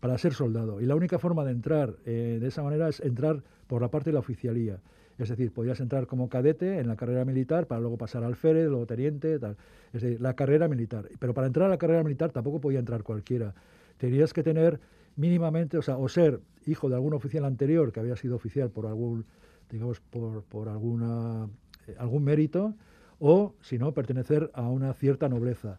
para 0.00 0.16
ser 0.18 0.32
soldado. 0.32 0.80
Y 0.80 0.86
la 0.86 0.94
única 0.94 1.18
forma 1.18 1.44
de 1.44 1.50
entrar 1.52 1.96
eh, 2.06 2.38
de 2.40 2.48
esa 2.48 2.62
manera 2.62 2.88
es 2.88 3.00
entrar 3.00 3.42
por 3.66 3.82
la 3.82 3.90
parte 3.90 4.10
de 4.10 4.14
la 4.14 4.20
oficialía. 4.20 4.78
Es 5.22 5.28
decir, 5.28 5.52
podías 5.52 5.80
entrar 5.80 6.06
como 6.06 6.28
cadete 6.28 6.78
en 6.78 6.88
la 6.88 6.96
carrera 6.96 7.24
militar 7.24 7.66
para 7.66 7.80
luego 7.80 7.98
pasar 7.98 8.22
al 8.22 8.30
alférez, 8.30 8.68
luego 8.68 8.86
teniente, 8.86 9.38
tal. 9.38 9.56
Es 9.92 10.02
decir, 10.02 10.20
la 10.20 10.34
carrera 10.34 10.66
militar. 10.66 11.08
Pero 11.18 11.34
para 11.34 11.46
entrar 11.46 11.66
a 11.66 11.70
la 11.70 11.78
carrera 11.78 12.02
militar 12.02 12.30
tampoco 12.32 12.60
podía 12.60 12.78
entrar 12.78 13.02
cualquiera. 13.02 13.54
Tenías 13.98 14.32
que 14.32 14.42
tener 14.42 14.80
mínimamente, 15.16 15.76
o 15.76 15.82
sea, 15.82 15.98
o 15.98 16.08
ser 16.08 16.40
hijo 16.66 16.88
de 16.88 16.94
algún 16.94 17.12
oficial 17.12 17.44
anterior 17.44 17.92
que 17.92 18.00
había 18.00 18.16
sido 18.16 18.36
oficial 18.36 18.70
por 18.70 18.86
algún, 18.86 19.26
digamos, 19.70 20.00
por, 20.00 20.42
por 20.44 20.68
alguna, 20.68 21.48
eh, 21.86 21.96
algún 21.98 22.24
mérito, 22.24 22.74
o, 23.18 23.54
si 23.60 23.78
no, 23.78 23.92
pertenecer 23.92 24.50
a 24.54 24.68
una 24.68 24.94
cierta 24.94 25.28
nobleza. 25.28 25.78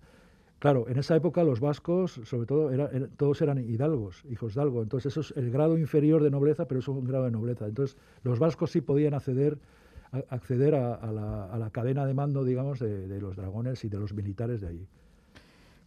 Claro, 0.61 0.87
en 0.87 0.99
esa 0.99 1.15
época 1.15 1.43
los 1.43 1.59
vascos, 1.59 2.21
sobre 2.23 2.45
todo, 2.45 2.69
todos 3.17 3.41
eran 3.41 3.57
hidalgos, 3.57 4.23
hijos 4.29 4.53
de 4.53 4.61
algo. 4.61 4.83
Entonces, 4.83 5.11
eso 5.11 5.21
es 5.21 5.33
el 5.35 5.49
grado 5.49 5.75
inferior 5.75 6.21
de 6.21 6.29
nobleza, 6.29 6.67
pero 6.67 6.81
eso 6.81 6.91
es 6.91 6.99
un 6.99 7.05
grado 7.05 7.25
de 7.25 7.31
nobleza. 7.31 7.65
Entonces, 7.65 7.97
los 8.21 8.37
vascos 8.37 8.69
sí 8.69 8.79
podían 8.81 9.15
acceder, 9.15 9.57
a- 10.11 10.19
acceder 10.29 10.75
a 10.75 11.57
la 11.57 11.69
cadena 11.71 12.05
de 12.05 12.13
mando, 12.13 12.43
digamos, 12.43 12.77
de, 12.77 13.07
de 13.07 13.19
los 13.19 13.35
dragones 13.37 13.83
y 13.85 13.89
de 13.89 13.97
los 13.97 14.13
militares 14.13 14.61
de 14.61 14.67
allí. 14.67 14.87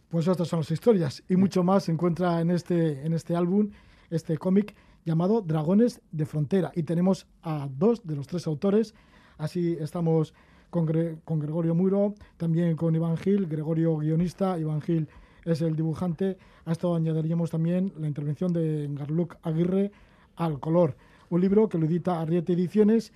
Pues 0.09 0.27
estas 0.27 0.49
son 0.49 0.59
las 0.59 0.69
historias 0.71 1.23
y 1.29 1.37
mucho 1.37 1.63
más 1.63 1.85
se 1.85 1.93
encuentra 1.93 2.41
en 2.41 2.51
este, 2.51 3.05
en 3.05 3.13
este 3.13 3.33
álbum, 3.33 3.69
este 4.09 4.37
cómic 4.37 4.75
llamado 5.05 5.39
Dragones 5.41 6.01
de 6.11 6.25
Frontera. 6.25 6.73
Y 6.75 6.83
tenemos 6.83 7.27
a 7.43 7.69
dos 7.71 8.05
de 8.05 8.17
los 8.17 8.27
tres 8.27 8.45
autores, 8.45 8.93
así 9.37 9.77
estamos 9.79 10.33
con, 10.75 10.85
Gre- 10.85 11.15
con 11.23 11.39
Gregorio 11.39 11.73
Muro, 11.73 12.15
también 12.35 12.75
con 12.75 12.93
Iván 12.93 13.15
Gil, 13.15 13.47
Gregorio 13.47 13.95
guionista, 13.97 14.59
Iván 14.59 14.81
Gil 14.81 15.07
es 15.45 15.61
el 15.61 15.73
dibujante. 15.73 16.37
A 16.65 16.73
esto 16.73 16.93
añadiríamos 16.93 17.49
también 17.49 17.93
la 17.97 18.07
intervención 18.09 18.51
de 18.51 18.89
Garluc 18.91 19.37
Aguirre 19.41 19.93
al 20.35 20.59
color, 20.59 20.97
un 21.29 21.39
libro 21.39 21.69
que 21.69 21.77
lo 21.77 21.85
edita 21.85 22.19
Arriete 22.19 22.51
Ediciones, 22.51 23.13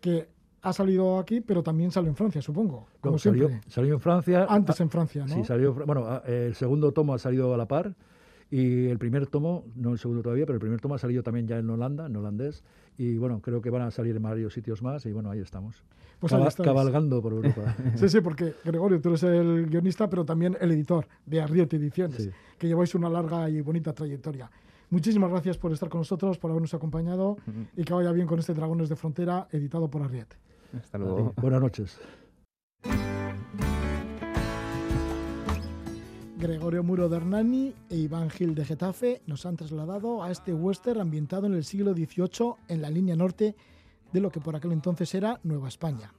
que 0.00 0.26
ha 0.62 0.72
salido 0.72 1.18
aquí, 1.18 1.42
pero 1.42 1.62
también 1.62 1.90
sale 1.90 2.08
en 2.08 2.16
Francia, 2.16 2.40
supongo, 2.40 2.86
como 3.02 3.16
No, 3.16 3.18
salió, 3.18 3.48
siempre. 3.48 3.70
salió 3.70 3.92
en 3.92 4.00
Francia. 4.00 4.46
Antes 4.48 4.80
ah, 4.80 4.82
en 4.84 4.88
Francia, 4.90 5.26
¿no? 5.26 5.34
Sí, 5.34 5.44
salió. 5.44 5.74
Bueno, 5.74 6.06
ah, 6.06 6.22
el 6.26 6.54
segundo 6.54 6.92
tomo 6.92 7.12
ha 7.12 7.18
salido 7.18 7.52
a 7.52 7.58
la 7.58 7.66
par 7.68 7.94
y 8.50 8.86
el 8.86 8.96
primer 8.98 9.26
tomo, 9.26 9.64
no 9.76 9.92
el 9.92 9.98
segundo 9.98 10.22
todavía, 10.22 10.46
pero 10.46 10.54
el 10.54 10.60
primer 10.60 10.80
tomo 10.80 10.94
ha 10.94 10.98
salido 10.98 11.22
también 11.22 11.46
ya 11.46 11.58
en 11.58 11.68
Holanda, 11.68 12.06
en 12.06 12.16
holandés. 12.16 12.62
Y 12.96 13.18
bueno, 13.18 13.40
creo 13.42 13.60
que 13.60 13.68
van 13.68 13.82
a 13.82 13.90
salir 13.90 14.16
en 14.16 14.22
varios 14.22 14.54
sitios 14.54 14.80
más 14.82 15.04
y 15.04 15.12
bueno, 15.12 15.30
ahí 15.30 15.40
estamos. 15.40 15.82
Pues 16.28 16.54
cabalgando 16.54 17.20
por 17.20 17.32
Europa. 17.32 17.74
Sí, 17.96 18.08
sí, 18.08 18.20
porque 18.20 18.54
Gregorio, 18.64 19.00
tú 19.00 19.08
eres 19.08 19.24
el 19.24 19.66
guionista, 19.66 20.08
pero 20.08 20.24
también 20.24 20.56
el 20.60 20.70
editor 20.70 21.06
de 21.26 21.40
Arriete 21.40 21.76
Ediciones, 21.76 22.22
Sí. 22.22 22.30
que 22.58 22.68
lleváis 22.68 22.94
una 22.94 23.08
larga 23.08 23.50
y 23.50 23.60
bonita 23.60 23.92
trayectoria. 23.92 24.48
Muchísimas 24.90 25.30
gracias 25.30 25.58
por 25.58 25.72
estar 25.72 25.88
con 25.88 26.02
nosotros, 26.02 26.38
por 26.38 26.50
habernos 26.52 26.74
acompañado 26.74 27.38
y 27.76 27.82
que 27.82 27.92
vaya 27.92 28.12
bien 28.12 28.28
con 28.28 28.38
este 28.38 28.54
Dragones 28.54 28.88
de 28.88 28.94
Frontera 28.94 29.48
editado 29.50 29.88
por 29.90 30.02
Arriete. 30.02 30.36
Hasta 30.78 30.96
luego. 30.98 31.32
Buenas 31.40 31.60
noches. 31.60 31.98
Gregorio 36.38 36.82
Muro 36.82 37.08
de 37.08 37.16
Hernani 37.16 37.74
e 37.88 37.96
Iván 37.96 38.28
Gil 38.30 38.54
de 38.54 38.64
Getafe 38.64 39.22
nos 39.26 39.46
han 39.46 39.56
trasladado 39.56 40.22
a 40.22 40.30
este 40.30 40.52
western 40.52 41.00
ambientado 41.00 41.46
en 41.46 41.54
el 41.54 41.64
siglo 41.64 41.94
XVIII 41.94 42.54
en 42.68 42.82
la 42.82 42.90
línea 42.90 43.14
norte 43.16 43.54
de 44.12 44.20
lo 44.20 44.30
que 44.30 44.40
por 44.40 44.56
aquel 44.56 44.72
entonces 44.72 45.14
era 45.14 45.40
Nueva 45.42 45.68
España. 45.68 46.12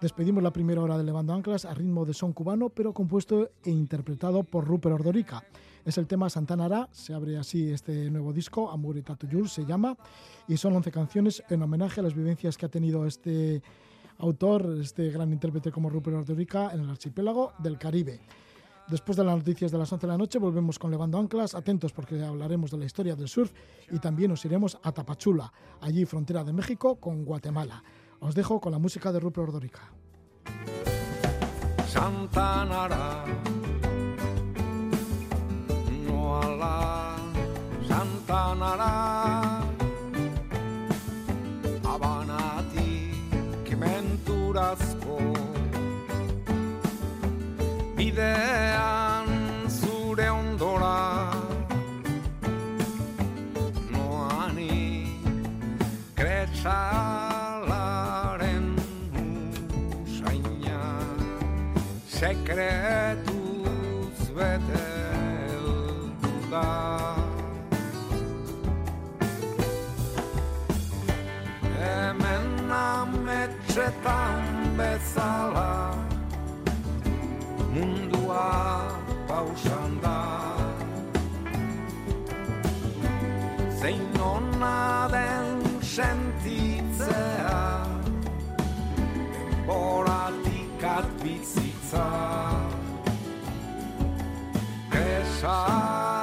Despedimos 0.00 0.42
la 0.42 0.52
primera 0.52 0.82
hora 0.82 0.98
de 0.98 1.04
Levando 1.04 1.32
Anclas 1.32 1.64
a 1.64 1.72
ritmo 1.72 2.04
de 2.04 2.12
son 2.12 2.34
cubano, 2.34 2.68
pero 2.68 2.92
compuesto 2.92 3.50
e 3.64 3.70
interpretado 3.70 4.44
por 4.44 4.66
Rupert 4.66 4.94
Ordorica. 4.94 5.42
Es 5.86 5.96
el 5.96 6.06
tema 6.06 6.28
Santana 6.28 6.66
Ara, 6.66 6.88
se 6.92 7.14
abre 7.14 7.38
así 7.38 7.70
este 7.70 8.10
nuevo 8.10 8.32
disco, 8.32 8.70
Amor 8.70 8.98
y 8.98 9.02
Tatuyur 9.02 9.48
se 9.48 9.64
llama, 9.64 9.96
y 10.48 10.56
son 10.58 10.76
11 10.76 10.90
canciones 10.90 11.42
en 11.48 11.62
homenaje 11.62 12.00
a 12.00 12.02
las 12.02 12.14
vivencias 12.14 12.58
que 12.58 12.66
ha 12.66 12.68
tenido 12.68 13.06
este 13.06 13.62
autor, 14.18 14.78
este 14.80 15.10
gran 15.10 15.32
intérprete 15.32 15.70
como 15.70 15.88
Rupert 15.88 16.16
Ordorica 16.16 16.72
en 16.72 16.80
el 16.80 16.90
archipiélago 16.90 17.52
del 17.58 17.78
Caribe. 17.78 18.20
Después 18.88 19.16
de 19.16 19.24
las 19.24 19.36
noticias 19.36 19.72
de 19.72 19.78
las 19.78 19.92
11 19.92 20.06
de 20.06 20.12
la 20.12 20.18
noche 20.18 20.38
volvemos 20.38 20.78
con 20.78 20.92
Levando 20.92 21.18
Anclas, 21.18 21.56
atentos 21.56 21.92
porque 21.92 22.22
hablaremos 22.24 22.70
de 22.70 22.78
la 22.78 22.84
historia 22.84 23.16
del 23.16 23.28
surf 23.28 23.52
y 23.90 23.98
también 23.98 24.30
nos 24.30 24.44
iremos 24.44 24.78
a 24.82 24.92
Tapachula, 24.92 25.52
allí 25.80 26.04
frontera 26.04 26.44
de 26.44 26.52
México 26.52 26.96
con 26.96 27.24
Guatemala. 27.24 27.82
Os 28.20 28.36
dejo 28.36 28.60
con 28.60 28.70
la 28.70 28.78
música 28.78 29.10
de 29.10 29.18
Rupert 29.18 29.48
Ordorica. 29.48 29.92
Santanara 31.88 33.24
sekretów 62.46 64.18
zwetel 64.18 65.66
da. 66.50 67.14
Hemen 71.78 72.68
nam 72.68 73.28
etxetan 73.28 74.42
bezala 74.76 75.94
mundua 77.74 78.80
pausan 79.28 80.00
da. 80.02 80.26
Zein 83.80 84.20
ona 84.22 85.08
den 85.12 85.82
sentitzea 85.82 87.86
Horatik 89.66 90.84
atbitzi 90.84 91.65
pensar 94.90 95.16
esa 95.22 96.15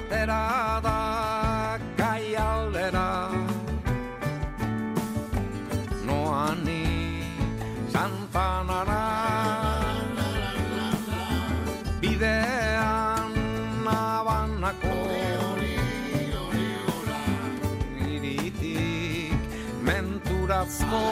Atera 0.00 0.80
da 0.84 1.78
gai 1.98 2.34
aldera. 2.34 3.08
Noani 6.06 6.86
Santanara 7.92 9.04
Bidean 12.00 13.32
nabanako. 13.84 14.96
Iritik 18.08 19.36
menturazko 19.84 21.04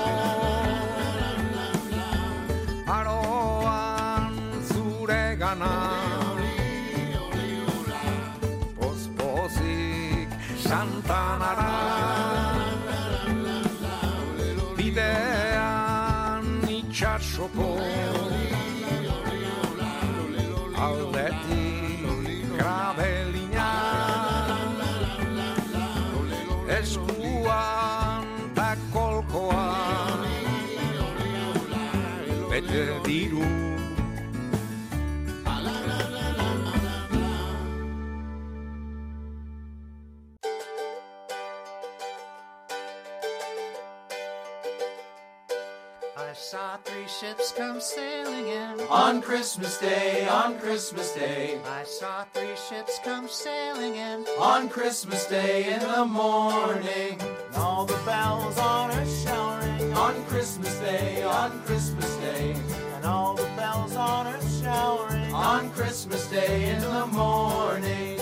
sailing 47.81 48.47
in. 48.49 48.81
On 48.89 49.21
Christmas 49.21 49.79
Day, 49.79 50.29
on 50.29 50.57
Christmas 50.61 51.13
Day, 51.15 51.59
I 51.67 51.83
saw 51.83 52.23
three 52.33 52.55
ships 52.69 53.01
come 53.03 53.27
sailing 53.29 53.97
in. 53.97 54.25
on 54.39 54.69
Christmas 54.69 55.27
Day 55.27 55.73
in 55.75 55.81
the 55.81 56.05
morning. 56.05 57.21
And 57.21 57.57
all 57.57 57.87
the 57.87 57.99
bells 58.07 58.57
on 58.59 58.93
earth 58.93 59.25
showering. 59.25 59.93
On 59.95 60.15
Christmas 60.27 60.79
Day, 60.79 61.25
on 61.25 61.61
Christmas 61.63 62.17
Day, 62.19 62.55
And 62.95 63.05
all 63.05 63.35
the 63.35 63.51
bells 63.57 63.97
on 63.97 64.29
earth 64.29 64.63
showering. 64.63 65.35
on 65.35 65.71
Christmas 65.71 66.25
Day 66.31 66.71
in 66.71 66.81
the 66.83 67.07
morning. 67.07 68.18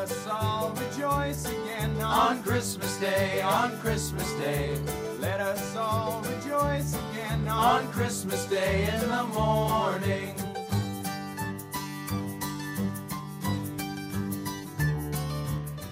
Let 0.00 0.12
us 0.12 0.26
all 0.28 0.72
rejoice 0.76 1.44
again 1.44 1.90
On 2.02 2.42
Christmas 2.42 2.98
Day, 3.00 3.42
on 3.42 3.70
Christmas 3.82 4.32
Day, 4.38 4.74
Let 5.20 5.40
us 5.42 5.76
all 5.76 6.22
rejoice 6.22 6.94
again 6.94 7.46
on 7.46 7.86
Christmas 7.92 8.48
Day 8.48 8.88
in 8.94 9.00
the 9.10 9.24
morning. 9.34 10.34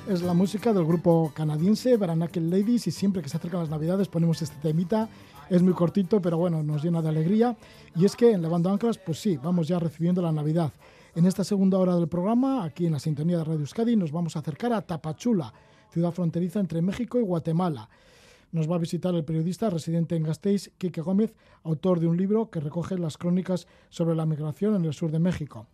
Es 0.08 0.22
la 0.22 0.32
música 0.32 0.72
del 0.72 0.86
grupo 0.86 1.30
canadiense 1.34 1.98
Baranacle 1.98 2.48
Ladies 2.48 2.86
y 2.86 2.90
siempre 2.90 3.20
que 3.20 3.28
se 3.28 3.36
acercan 3.36 3.60
las 3.60 3.68
navidades 3.68 4.08
ponemos 4.08 4.40
este 4.40 4.56
temita. 4.62 5.10
Es 5.50 5.60
muy 5.60 5.74
cortito, 5.74 6.22
pero 6.22 6.38
bueno, 6.38 6.62
nos 6.62 6.82
llena 6.82 7.02
de 7.02 7.10
alegría. 7.10 7.58
Y 7.94 8.06
es 8.06 8.16
que 8.16 8.32
en 8.32 8.40
Levando 8.40 8.70
Anclas, 8.70 8.96
pues 8.96 9.20
sí, 9.20 9.36
vamos 9.36 9.68
ya 9.68 9.78
recibiendo 9.78 10.22
la 10.22 10.32
Navidad. 10.32 10.72
En 11.18 11.26
esta 11.26 11.42
segunda 11.42 11.78
hora 11.78 11.96
del 11.96 12.06
programa, 12.06 12.62
aquí 12.62 12.86
en 12.86 12.92
la 12.92 13.00
sintonía 13.00 13.38
de 13.38 13.42
Radio 13.42 13.58
Euskadi, 13.58 13.96
nos 13.96 14.12
vamos 14.12 14.36
a 14.36 14.38
acercar 14.38 14.72
a 14.72 14.82
Tapachula, 14.82 15.52
ciudad 15.90 16.12
fronteriza 16.12 16.60
entre 16.60 16.80
México 16.80 17.18
y 17.18 17.24
Guatemala. 17.24 17.88
Nos 18.52 18.70
va 18.70 18.76
a 18.76 18.78
visitar 18.78 19.12
el 19.16 19.24
periodista 19.24 19.68
residente 19.68 20.14
en 20.14 20.22
Gasteiz, 20.22 20.70
Quique 20.78 21.00
Gómez, 21.00 21.34
autor 21.64 21.98
de 21.98 22.06
un 22.06 22.16
libro 22.16 22.50
que 22.50 22.60
recoge 22.60 22.96
las 22.96 23.18
crónicas 23.18 23.66
sobre 23.88 24.14
la 24.14 24.26
migración 24.26 24.76
en 24.76 24.84
el 24.84 24.94
sur 24.94 25.10
de 25.10 25.18
México. 25.18 25.66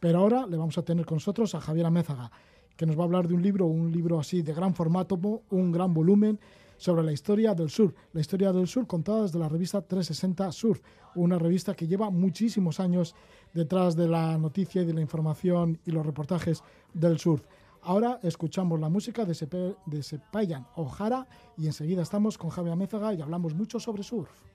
Pero 0.00 0.18
ahora 0.18 0.48
le 0.48 0.56
vamos 0.56 0.76
a 0.78 0.82
tener 0.82 1.06
con 1.06 1.18
nosotros 1.18 1.54
a 1.54 1.60
Javier 1.60 1.86
Amézaga, 1.86 2.32
que 2.76 2.84
nos 2.84 2.98
va 2.98 3.02
a 3.02 3.04
hablar 3.04 3.28
de 3.28 3.34
un 3.34 3.42
libro, 3.42 3.66
un 3.66 3.92
libro 3.92 4.18
así 4.18 4.42
de 4.42 4.52
gran 4.52 4.74
formato, 4.74 5.16
un 5.50 5.70
gran 5.70 5.94
volumen, 5.94 6.40
sobre 6.78 7.02
la 7.02 7.12
historia 7.12 7.54
del 7.54 7.68
sur. 7.68 7.94
La 8.14 8.22
historia 8.22 8.52
del 8.52 8.66
sur 8.66 8.86
contada 8.86 9.22
desde 9.22 9.38
la 9.38 9.48
revista 9.48 9.82
360 9.82 10.50
Surf, 10.52 10.80
una 11.14 11.38
revista 11.38 11.74
que 11.74 11.86
lleva 11.86 12.08
muchísimos 12.08 12.80
años 12.80 13.14
detrás 13.52 13.94
de 13.96 14.08
la 14.08 14.38
noticia 14.38 14.80
y 14.82 14.86
de 14.86 14.94
la 14.94 15.02
información 15.02 15.78
y 15.84 15.90
los 15.90 16.06
reportajes 16.06 16.62
del 16.94 17.18
surf. 17.18 17.44
Ahora 17.82 18.18
escuchamos 18.22 18.80
la 18.80 18.88
música 18.88 19.24
de, 19.24 19.34
Sepe, 19.34 19.76
de 19.86 20.02
Sepayan 20.02 20.66
O'Hara 20.76 21.26
y 21.56 21.66
enseguida 21.66 22.02
estamos 22.02 22.38
con 22.38 22.50
Javier 22.50 22.72
Amézaga 22.72 23.14
y 23.14 23.20
hablamos 23.20 23.54
mucho 23.54 23.78
sobre 23.78 24.02
surf. 24.02 24.47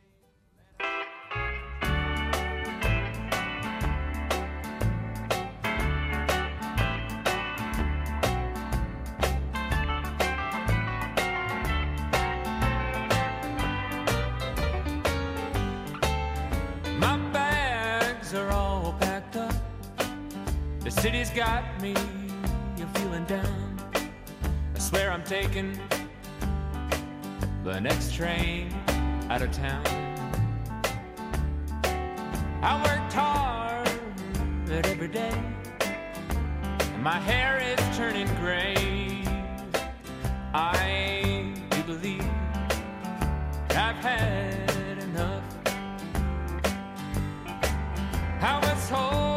City's 21.01 21.31
got 21.31 21.63
me 21.81 21.93
you're 22.77 22.87
feeling 22.95 23.25
down. 23.25 23.81
I 24.75 24.79
swear 24.79 25.11
I'm 25.11 25.23
taking 25.23 25.77
the 27.63 27.79
next 27.81 28.13
train 28.13 28.73
out 29.29 29.41
of 29.41 29.51
town. 29.51 29.83
I 32.61 32.73
worked 32.85 33.13
hard 33.13 33.89
every 34.71 35.07
day. 35.07 35.33
My 36.99 37.19
hair 37.19 37.59
is 37.59 37.97
turning 37.97 38.27
gray. 38.35 39.25
I 40.53 41.53
do 41.71 41.83
believe 41.83 42.25
I've 43.71 43.97
had 43.97 45.03
enough. 45.03 45.43
I 48.41 48.59
was 48.59 48.89
holding 48.89 49.32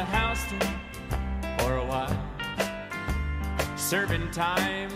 just 0.00 0.46
Houston 0.48 0.60
for 1.58 1.76
a 1.76 1.84
while, 1.84 2.16
serving 3.76 4.30
time, 4.30 4.90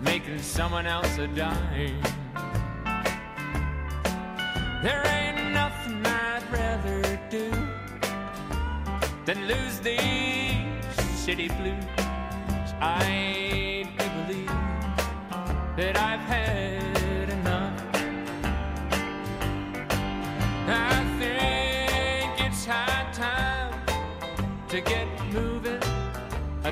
making 0.00 0.38
someone 0.38 0.86
else 0.86 1.18
a 1.18 1.26
dime. 1.28 2.00
There 4.82 5.06
ain't 5.06 5.52
nothing 5.52 6.04
I'd 6.06 6.44
rather 6.52 7.20
do 7.28 7.50
than 9.24 9.46
lose 9.46 9.78
these 9.80 10.00
shitty 11.22 11.48
blues. 11.58 11.84
I 12.80 13.86
do 13.98 14.04
believe 14.26 14.46
that 15.76 15.96
I've 15.96 16.20
had 16.20 16.89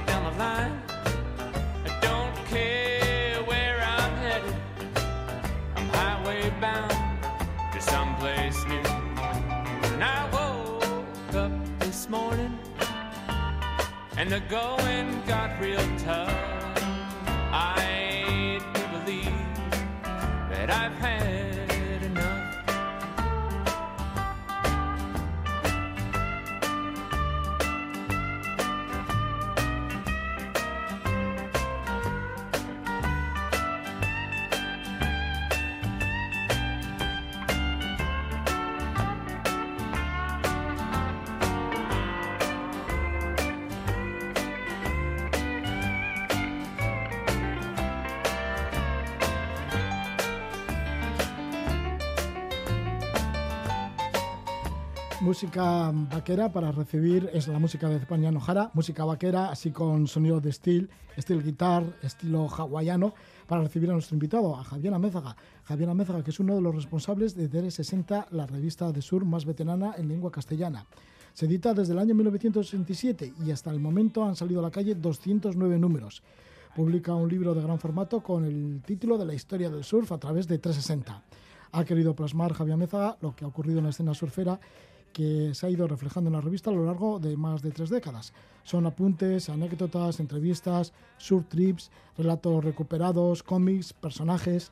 down 0.09 0.24
the 0.24 0.38
line. 0.38 0.82
I 1.84 1.90
don't 2.00 2.36
care 2.46 3.42
where 3.50 3.78
I'm 3.96 4.14
headed. 4.24 4.56
I'm 5.76 5.88
highway 5.88 6.50
bound 6.62 6.92
to 7.74 7.80
someplace 7.80 8.59
new. 8.72 8.88
And 9.92 10.02
I 10.02 10.20
woke 10.32 11.34
up 11.34 11.52
this 11.80 12.09
morning 12.09 12.59
and 14.16 14.30
the 14.30 14.40
going 14.48 15.22
got 15.26 15.61
real 15.61 15.86
tough. 15.98 16.34
I 17.52 18.61
do 18.74 18.82
believe 18.96 19.44
that 20.52 20.70
I've 20.70 20.96
had 21.06 21.38
Música 55.28 55.92
vaquera 55.92 56.50
para 56.50 56.72
recibir 56.72 57.28
es 57.34 57.48
la 57.48 57.58
música 57.58 57.86
de 57.90 57.96
España 57.96 58.30
Nojara, 58.30 58.70
música 58.72 59.04
vaquera, 59.04 59.50
así 59.50 59.70
con 59.70 60.06
sonido 60.06 60.40
de 60.40 60.50
steel, 60.50 60.88
steel 61.18 61.42
guitar, 61.42 61.84
estilo 62.02 62.48
hawaiano, 62.48 63.12
para 63.46 63.60
recibir 63.60 63.90
a 63.90 63.92
nuestro 63.92 64.14
invitado, 64.14 64.56
a 64.56 64.64
Javier 64.64 64.94
Amézaga. 64.94 65.36
Javier 65.64 65.90
Amézaga, 65.90 66.24
que 66.24 66.30
es 66.30 66.40
uno 66.40 66.54
de 66.54 66.62
los 66.62 66.74
responsables 66.74 67.36
de 67.36 67.50
DR60, 67.50 68.28
la 68.30 68.46
revista 68.46 68.90
de 68.90 69.02
sur 69.02 69.26
más 69.26 69.44
veterana 69.44 69.96
en 69.98 70.08
lengua 70.08 70.32
castellana. 70.32 70.86
Se 71.34 71.44
edita 71.44 71.74
desde 71.74 71.92
el 71.92 71.98
año 71.98 72.14
1967 72.14 73.34
y 73.44 73.50
hasta 73.50 73.70
el 73.70 73.80
momento 73.80 74.24
han 74.24 74.34
salido 74.34 74.60
a 74.60 74.62
la 74.62 74.70
calle 74.70 74.94
209 74.94 75.78
números. 75.78 76.22
Publica 76.74 77.14
un 77.14 77.28
libro 77.28 77.52
de 77.54 77.60
gran 77.60 77.78
formato 77.78 78.22
con 78.22 78.46
el 78.46 78.80
título 78.80 79.18
de 79.18 79.26
la 79.26 79.34
historia 79.34 79.68
del 79.68 79.84
surf 79.84 80.10
a 80.10 80.18
través 80.18 80.48
de 80.48 80.56
360. 80.56 81.22
Ha 81.70 81.84
querido 81.84 82.16
plasmar 82.16 82.54
Javier 82.54 82.74
Amézaga 82.76 83.18
lo 83.20 83.36
que 83.36 83.44
ha 83.44 83.48
ocurrido 83.48 83.76
en 83.78 83.84
la 83.84 83.90
escena 83.90 84.14
surfera 84.14 84.58
que 85.12 85.54
se 85.54 85.66
ha 85.66 85.70
ido 85.70 85.86
reflejando 85.88 86.28
en 86.28 86.34
la 86.34 86.40
revista 86.40 86.70
a 86.70 86.74
lo 86.74 86.84
largo 86.84 87.18
de 87.18 87.36
más 87.36 87.62
de 87.62 87.70
tres 87.70 87.90
décadas. 87.90 88.32
Son 88.64 88.86
apuntes, 88.86 89.48
anécdotas, 89.48 90.20
entrevistas, 90.20 90.92
surf 91.16 91.46
trips, 91.48 91.90
relatos 92.16 92.64
recuperados, 92.64 93.42
cómics, 93.42 93.92
personajes. 93.92 94.70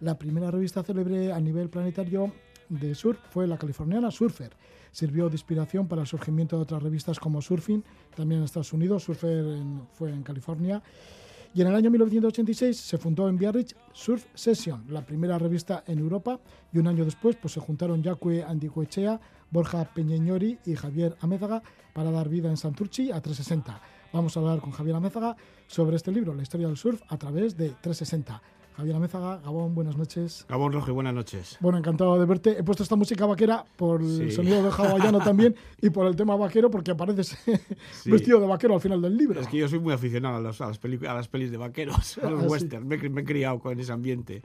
La 0.00 0.18
primera 0.18 0.50
revista 0.50 0.82
célebre 0.82 1.32
a 1.32 1.40
nivel 1.40 1.68
planetario 1.70 2.32
de 2.68 2.94
surf 2.94 3.18
fue 3.30 3.46
la 3.46 3.58
californiana 3.58 4.10
Surfer. 4.10 4.52
Sirvió 4.92 5.28
de 5.28 5.34
inspiración 5.34 5.88
para 5.88 6.02
el 6.02 6.06
surgimiento 6.08 6.56
de 6.56 6.62
otras 6.62 6.82
revistas 6.82 7.18
como 7.18 7.40
Surfing, 7.42 7.82
también 8.14 8.40
en 8.40 8.44
Estados 8.44 8.72
Unidos, 8.72 9.04
Surfer 9.04 9.38
en- 9.44 9.82
fue 9.92 10.10
en 10.10 10.22
California. 10.22 10.82
Y 11.52 11.62
en 11.62 11.66
el 11.66 11.74
año 11.74 11.90
1986 11.90 12.76
se 12.76 12.96
fundó 12.96 13.28
en 13.28 13.36
Biarritz 13.36 13.74
Surf 13.92 14.24
Session, 14.34 14.84
la 14.88 15.04
primera 15.04 15.36
revista 15.36 15.82
en 15.86 15.98
Europa, 15.98 16.38
y 16.72 16.78
un 16.78 16.86
año 16.86 17.04
después 17.04 17.34
pues, 17.36 17.54
se 17.54 17.60
juntaron 17.60 18.04
Jacque 18.04 18.44
Andicoechea, 18.44 19.20
Borja 19.50 19.84
Peñeñori 19.94 20.58
y 20.64 20.74
Javier 20.74 21.16
Amézaga 21.20 21.62
para 21.92 22.10
dar 22.10 22.28
vida 22.28 22.48
en 22.48 22.56
Santurchi 22.56 23.10
a 23.10 23.20
360. 23.20 23.80
Vamos 24.12 24.36
a 24.36 24.40
hablar 24.40 24.60
con 24.60 24.72
Javier 24.72 24.96
Amézaga 24.96 25.36
sobre 25.66 25.96
este 25.96 26.10
libro, 26.12 26.34
La 26.34 26.42
historia 26.42 26.66
del 26.66 26.76
surf, 26.76 27.00
a 27.08 27.16
través 27.16 27.56
de 27.56 27.68
360. 27.80 28.42
Javier 28.76 28.96
Amézaga, 28.96 29.38
Gabón, 29.38 29.74
buenas 29.74 29.96
noches. 29.98 30.46
Gabón 30.48 30.72
Rojo, 30.72 30.94
buenas 30.94 31.12
noches. 31.12 31.58
Bueno, 31.60 31.76
encantado 31.78 32.18
de 32.18 32.24
verte. 32.24 32.58
He 32.58 32.62
puesto 32.62 32.82
esta 32.82 32.96
música 32.96 33.26
vaquera 33.26 33.64
por 33.76 34.00
el 34.00 34.30
Sí. 34.30 34.36
sonido 34.36 34.62
de 34.62 34.70
hawaiano 34.70 35.18
también 35.24 35.54
y 35.82 35.90
por 35.90 36.06
el 36.06 36.16
tema 36.16 36.34
vaquero 36.36 36.70
porque 36.70 36.92
apareces 36.92 37.36
Sí. 37.92 38.10
vestido 38.10 38.40
de 38.40 38.46
vaquero 38.46 38.74
al 38.74 38.80
final 38.80 39.02
del 39.02 39.16
libro. 39.16 39.40
Es 39.40 39.48
que 39.48 39.58
yo 39.58 39.68
soy 39.68 39.80
muy 39.80 39.92
aficionado 39.92 40.36
a, 40.36 40.40
los- 40.40 40.60
a 40.60 40.68
las, 40.68 40.78
peli- 40.78 41.04
a 41.06 41.12
las 41.12 41.28
pelis 41.28 41.50
de 41.50 41.56
vaqueros, 41.58 42.16
a 42.18 42.30
los 42.30 42.40
Ah, 42.40 42.44
sí. 42.44 42.48
westerns. 42.48 42.86
Me, 42.86 42.96
me 43.10 43.20
he 43.20 43.24
criado 43.24 43.58
con 43.58 43.78
ese 43.78 43.92
ambiente, 43.92 44.40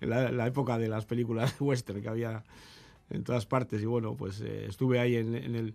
en 0.00 0.10
la, 0.10 0.30
la 0.32 0.46
época 0.46 0.76
de 0.76 0.88
las 0.88 1.06
películas 1.06 1.54
western 1.60 2.02
que 2.02 2.08
había 2.08 2.44
en 3.10 3.24
todas 3.24 3.46
partes. 3.46 3.82
Y 3.82 3.86
bueno, 3.86 4.14
pues 4.16 4.40
eh, 4.40 4.66
estuve 4.68 4.98
ahí 5.00 5.16
en, 5.16 5.34
en 5.34 5.54
el... 5.54 5.74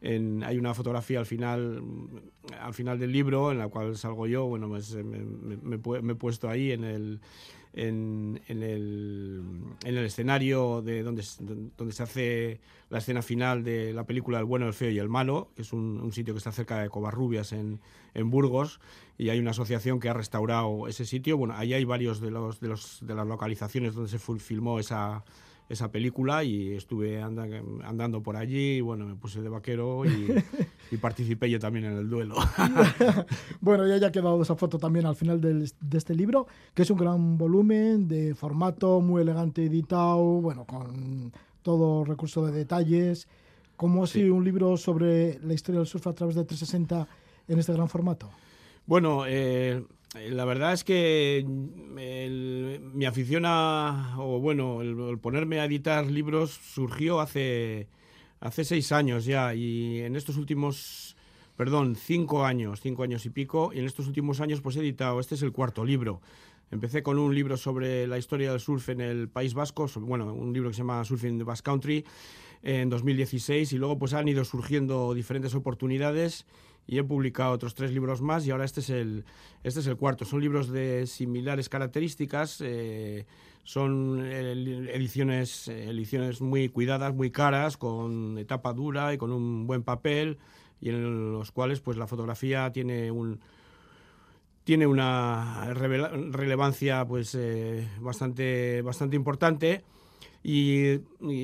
en- 0.00 0.42
hay 0.44 0.56
una 0.58 0.72
fotografía 0.74 1.18
al 1.18 1.26
final, 1.26 1.82
al 2.60 2.74
final 2.74 2.98
del 2.98 3.12
libro 3.12 3.52
en 3.52 3.58
la 3.58 3.68
cual 3.68 3.96
salgo 3.96 4.26
yo. 4.26 4.46
Bueno, 4.46 4.68
pues 4.68 4.92
eh, 4.94 5.02
me, 5.02 5.18
me- 5.18 5.78
me 5.78 6.02
me 6.02 6.12
he 6.12 6.16
puesto 6.16 6.48
ahí 6.48 6.72
en 6.72 6.84
el, 6.84 7.20
en, 7.72 8.40
en 8.48 8.62
el, 8.62 9.42
en 9.84 9.96
el 9.96 10.04
escenario 10.04 10.82
de 10.82 11.02
donde, 11.02 11.22
donde 11.76 11.92
se 11.92 12.02
hace 12.02 12.60
la 12.88 12.98
escena 12.98 13.22
final 13.22 13.62
de 13.62 13.92
la 13.92 14.04
película 14.04 14.40
El 14.40 14.44
bueno, 14.46 14.66
el 14.66 14.72
feo 14.74 14.90
y 14.90 14.98
el 14.98 15.08
malo, 15.08 15.52
que 15.54 15.62
es 15.62 15.72
un, 15.72 16.00
un 16.02 16.12
sitio 16.12 16.34
que 16.34 16.38
está 16.38 16.50
cerca 16.50 16.80
de 16.82 16.88
Covarrubias 16.88 17.52
en, 17.52 17.78
en 18.14 18.30
Burgos, 18.30 18.80
y 19.16 19.28
hay 19.28 19.38
una 19.38 19.50
asociación 19.52 20.00
que 20.00 20.08
ha 20.08 20.14
restaurado 20.14 20.88
ese 20.88 21.04
sitio. 21.04 21.36
Bueno, 21.36 21.54
ahí 21.56 21.72
hay 21.74 21.84
varios 21.84 22.20
de, 22.20 22.30
los, 22.32 22.58
de, 22.58 22.66
los, 22.68 22.98
de 23.06 23.14
las 23.14 23.26
localizaciones 23.26 23.94
donde 23.94 24.10
se 24.10 24.18
fil- 24.18 24.40
filmó 24.40 24.80
esa, 24.80 25.22
esa 25.70 25.90
película 25.90 26.44
y 26.44 26.72
estuve 26.74 27.22
anda- 27.22 27.46
andando 27.84 28.22
por 28.22 28.36
allí, 28.36 28.76
y 28.76 28.80
bueno, 28.82 29.06
me 29.06 29.14
puse 29.14 29.40
de 29.40 29.48
vaquero 29.48 30.04
y, 30.04 30.10
y 30.90 30.96
participé 30.98 31.48
yo 31.48 31.58
también 31.58 31.86
en 31.86 31.92
el 31.96 32.10
duelo. 32.10 32.34
Bueno, 33.60 33.86
ya 33.86 34.06
ha 34.06 34.12
quedado 34.12 34.42
esa 34.42 34.56
foto 34.56 34.78
también 34.78 35.06
al 35.06 35.16
final 35.16 35.40
del- 35.40 35.70
de 35.80 35.98
este 35.98 36.14
libro, 36.14 36.46
que 36.74 36.82
es 36.82 36.90
un 36.90 36.98
gran 36.98 37.38
volumen 37.38 38.08
de 38.08 38.34
formato, 38.34 39.00
muy 39.00 39.22
elegante 39.22 39.64
editado, 39.64 40.18
bueno, 40.40 40.64
con 40.64 41.32
todo 41.62 42.04
recurso 42.04 42.44
de 42.46 42.52
detalles. 42.52 43.28
¿Cómo 43.76 44.04
ha 44.04 44.06
sido 44.06 44.34
un 44.34 44.44
libro 44.44 44.76
sobre 44.76 45.38
la 45.40 45.54
historia 45.54 45.78
del 45.80 45.86
surf 45.86 46.06
a 46.06 46.12
través 46.12 46.34
de 46.36 46.44
360 46.44 47.06
en 47.48 47.58
este 47.58 47.72
gran 47.72 47.88
formato? 47.88 48.28
Bueno, 48.86 49.24
eh, 49.26 49.82
la 50.14 50.44
verdad 50.44 50.72
es 50.72 50.82
que 50.82 51.44
mm, 51.46 52.96
mi 52.96 53.04
afición 53.04 53.44
a, 53.46 54.16
o 54.18 54.40
bueno, 54.40 54.82
el, 54.82 55.18
ponerme 55.18 55.60
a 55.60 55.64
editar 55.64 56.06
libros 56.06 56.50
surgió 56.50 57.20
hace, 57.20 57.88
hace 58.40 58.64
seis 58.64 58.90
años 58.90 59.24
ya 59.24 59.54
y 59.54 60.00
en 60.00 60.16
estos 60.16 60.36
últimos, 60.36 61.16
perdón, 61.56 61.94
cinco 61.94 62.44
años, 62.44 62.80
cinco 62.80 63.04
años 63.04 63.24
y 63.24 63.30
pico, 63.30 63.70
y 63.72 63.78
en 63.78 63.86
estos 63.86 64.08
últimos 64.08 64.40
años 64.40 64.60
pues 64.60 64.76
he 64.76 64.80
editado, 64.80 65.20
este 65.20 65.36
es 65.36 65.42
el 65.42 65.52
cuarto 65.52 65.84
libro. 65.84 66.20
Empecé 66.72 67.02
con 67.02 67.18
un 67.18 67.34
libro 67.34 67.56
sobre 67.56 68.06
la 68.06 68.16
historia 68.16 68.52
del 68.52 68.60
surf 68.60 68.88
en 68.90 69.00
el 69.00 69.28
País 69.28 69.54
Vasco, 69.54 69.88
bueno, 70.00 70.32
un 70.32 70.52
libro 70.52 70.70
que 70.70 70.74
se 70.74 70.82
llama 70.82 71.04
Surfing 71.04 71.38
the 71.38 71.44
Basque 71.44 71.64
Country 71.64 72.04
en 72.62 72.90
2016 72.90 73.72
y 73.72 73.76
luego 73.76 73.98
pues 73.98 74.12
han 74.12 74.28
ido 74.28 74.44
surgiendo 74.44 75.14
diferentes 75.14 75.54
oportunidades 75.54 76.46
y 76.86 76.98
he 76.98 77.04
publicado 77.04 77.52
otros 77.52 77.74
tres 77.74 77.92
libros 77.92 78.20
más 78.20 78.46
y 78.46 78.50
ahora 78.50 78.64
este 78.64 78.80
es 78.80 78.90
el, 78.90 79.24
este 79.62 79.80
es 79.80 79.86
el 79.86 79.96
cuarto. 79.96 80.24
Son 80.24 80.40
libros 80.40 80.70
de 80.70 81.06
similares 81.06 81.68
características, 81.68 82.60
eh, 82.60 83.26
son 83.64 84.24
ediciones, 84.26 85.68
ediciones 85.68 86.40
muy 86.40 86.68
cuidadas, 86.68 87.14
muy 87.14 87.30
caras, 87.30 87.76
con 87.76 88.38
etapa 88.38 88.72
dura 88.72 89.14
y 89.14 89.18
con 89.18 89.30
un 89.32 89.66
buen 89.66 89.82
papel 89.82 90.38
y 90.80 90.88
en 90.88 91.32
los 91.32 91.52
cuales 91.52 91.80
pues 91.80 91.96
la 91.96 92.06
fotografía 92.06 92.72
tiene 92.72 93.10
un, 93.10 93.40
tiene 94.64 94.86
una 94.86 95.72
relevancia 95.74 97.04
pues 97.06 97.34
eh, 97.34 97.88
bastante 98.00 98.82
bastante 98.82 99.16
importante 99.16 99.84
y, 100.42 100.98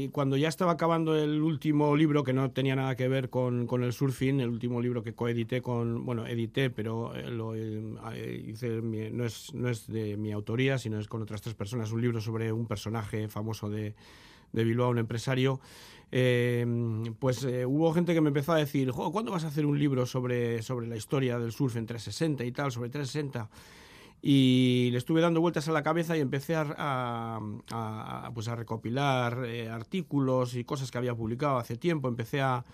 cuando 0.09 0.37
ya 0.37 0.49
estaba 0.49 0.73
acabando 0.73 1.17
el 1.17 1.43
último 1.43 1.95
libro 1.97 2.25
que 2.25 2.33
no 2.33 2.51
tenía 2.51 2.77
nada 2.77 2.97
que 2.97 3.09
ver 3.09 3.29
con, 3.29 3.67
con 3.67 3.85
el 3.85 3.93
surfing 3.93 4.41
el 4.41 4.49
último 4.49 4.81
libro 4.81 5.03
que 5.03 5.13
coedité 5.13 5.61
con 5.61 6.07
bueno 6.07 6.27
edité 6.27 6.71
pero 6.71 7.15
eh, 7.15 7.31
lo 7.31 7.55
eh, 7.55 7.81
no 9.13 9.25
es 9.25 9.53
no 9.53 9.69
es 9.69 9.87
de 9.87 10.17
mi 10.17 10.33
autoría 10.33 10.79
sino 10.79 10.99
es 10.99 11.09
con 11.09 11.21
otras 11.21 11.43
tres 11.43 11.55
personas 11.55 11.93
un 11.93 12.01
libro 12.01 12.23
sobre 12.23 12.53
un 12.53 12.67
personaje 12.67 13.29
famoso 13.29 13.69
de 13.69 13.95
de 14.53 14.65
Bilbao, 14.65 14.91
un 14.91 14.99
empresario, 14.99 15.61
eh, 16.11 16.65
pues 17.19 17.45
eh, 17.45 17.67
hubo 17.67 17.93
gente 17.93 18.15
que 18.15 18.21
me 18.21 18.29
empezó 18.29 18.53
a 18.53 18.57
decir, 18.57 18.91
"Jo, 18.91 19.13
¿cuándo 19.13 19.33
vas 19.33 19.45
a 19.45 19.49
hacer 19.49 19.67
un 19.67 19.79
libro 19.79 20.07
sobre, 20.07 20.63
sobre 20.63 20.87
la 20.87 20.97
historia 20.97 21.39
del 21.39 21.53
surf 21.53 21.77
en 21.77 21.87
360 21.87 22.45
y 22.45 22.53
tal, 22.53 22.73
sobre 22.73 22.89
360? 22.89 23.51
Y 24.23 24.89
le 24.93 24.99
estuve 24.99 25.21
dando 25.21 25.41
vueltas 25.41 25.69
a 25.69 25.73
la 25.73 25.83
cabeza 25.83 26.17
y 26.17 26.21
empecé 26.21 26.55
a, 26.57 27.41
pues 28.35 28.49
a 28.49 28.57
recopilar 28.57 29.45
eh, 29.45 29.69
artículos 29.69 30.55
y 30.55 30.65
cosas 30.65 30.91
que 30.91 30.99
había 30.99 31.15
publicado 31.15 31.59
hace 31.59 31.77
tiempo. 31.77 32.09
Empecé 32.09 32.41
a, 32.41 32.65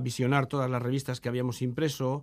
visionar 0.00 0.46
todas 0.46 0.70
las 0.70 0.80
revistas 0.80 1.20
que 1.20 1.28
habíamos 1.28 1.60
impreso, 1.60 2.22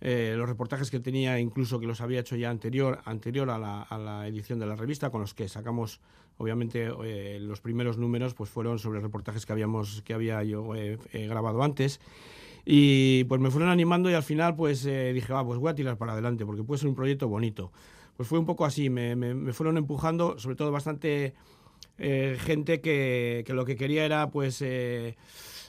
eh, 0.00 0.34
los 0.36 0.48
reportajes 0.48 0.92
que 0.92 1.00
tenía, 1.00 1.40
incluso 1.40 1.80
que 1.80 1.88
los 1.88 2.00
había 2.00 2.20
hecho 2.20 2.36
ya 2.36 2.50
anterior, 2.50 3.00
anterior 3.04 3.50
a, 3.50 3.58
la, 3.58 4.28
edición 4.28 4.60
de 4.60 4.66
la 4.66 4.76
revista, 4.76 5.10
con 5.10 5.20
los 5.20 5.34
que 5.34 5.48
sacamos, 5.48 6.00
obviamente, 6.38 6.92
eh, 7.04 7.38
los 7.40 7.60
primeros 7.60 7.98
números 7.98 8.34
pues 8.34 8.48
fueron 8.48 8.78
sobre 8.78 9.00
reportajes 9.00 9.44
que, 9.44 9.52
habíamos, 9.52 10.02
que 10.02 10.14
había 10.14 10.40
yo 10.44 10.72
grabado 11.12 11.64
antes. 11.64 11.98
Y 12.64 13.24
pues 13.24 13.40
me 13.40 13.50
fueron 13.50 13.68
animando 13.70 14.10
y 14.10 14.14
al 14.14 14.22
final 14.22 14.56
pues 14.56 14.84
eh, 14.86 15.12
dije, 15.12 15.32
va, 15.32 15.44
pues 15.44 15.58
voy 15.58 15.70
a 15.70 15.74
tirar 15.74 15.98
para 15.98 16.12
adelante 16.12 16.46
porque 16.46 16.62
puede 16.64 16.78
ser 16.80 16.88
un 16.88 16.94
proyecto 16.94 17.28
bonito. 17.28 17.72
Pues 18.16 18.28
fue 18.28 18.38
un 18.38 18.46
poco 18.46 18.64
así, 18.64 18.90
me, 18.90 19.16
me- 19.16 19.52
fueron 19.52 19.76
empujando, 19.76 20.38
sobre 20.38 20.56
todo 20.56 20.70
bastante 20.72 21.34
eh, 21.98 22.36
gente 22.40 22.80
que, 22.80 23.44
que 23.46 23.52
lo 23.54 23.64
que 23.64 23.76
quería 23.76 24.04
era 24.04 24.30
pues 24.30 24.62
eh, 24.62 25.16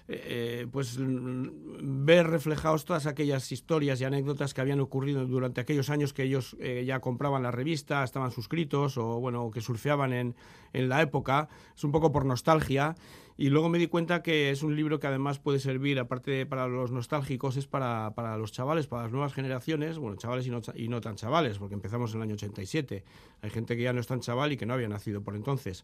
eh, 0.08 0.68
pues 0.72 0.98
ver 1.00 2.28
reflejados 2.28 2.86
todas 2.86 3.06
aquellas 3.08 3.52
historias 3.52 4.00
y 4.02 4.06
anécdotas 4.06 4.54
que 4.54 4.62
habían 4.62 4.80
ocurrido 4.80 5.26
durante 5.26 5.62
aquellos 5.62 5.90
años 5.90 6.14
que 6.14 6.24
ellos 6.24 6.56
ya 6.86 7.00
compraban 7.00 7.44
la 7.44 7.52
revista, 7.52 8.04
estaban 8.04 8.32
suscritos 8.32 8.98
o 8.98 9.20
bueno 9.20 9.50
que 9.52 9.62
surfeaban 9.62 10.14
en, 10.14 10.36
en 10.74 10.90
la 10.90 11.02
época. 11.02 11.50
Es 11.76 11.84
un 11.84 11.92
poco 11.92 12.12
por 12.12 12.26
nostalgia. 12.26 12.96
Y 13.38 13.50
luego 13.50 13.68
me 13.68 13.78
di 13.78 13.88
cuenta 13.88 14.24
que 14.24 14.50
es 14.50 14.64
un 14.64 14.76
libro 14.76 15.00
que 15.00 15.08
además 15.08 15.40
puede 15.40 15.60
servir, 15.60 16.00
aparte 16.00 16.46
para 16.46 16.68
los 16.68 16.92
nostálgicos, 16.92 17.58
es 17.58 17.68
para, 17.68 18.14
para 18.16 18.38
los 18.38 18.54
chavales, 18.54 18.88
para 18.88 19.04
las 19.04 19.12
nuevas 19.12 19.34
generaciones, 19.34 19.98
bueno, 19.98 20.16
chavales 20.16 20.48
y 20.48 20.52
no, 20.52 20.62
y 20.74 20.88
no 20.88 21.02
tan 21.02 21.16
chavales, 21.16 21.58
porque 21.58 21.76
empezamos 21.76 22.12
en 22.12 22.18
el 22.18 22.24
año 22.24 22.36
87. 22.36 23.04
Hay 23.42 23.50
gente 23.50 23.76
que 23.76 23.84
ya 23.84 23.92
no 23.92 24.00
es 24.00 24.08
tan 24.08 24.22
chaval 24.22 24.54
y 24.54 24.58
que 24.58 24.66
no 24.66 24.74
había 24.74 24.88
nacido 24.88 25.22
por 25.22 25.36
entonces. 25.36 25.84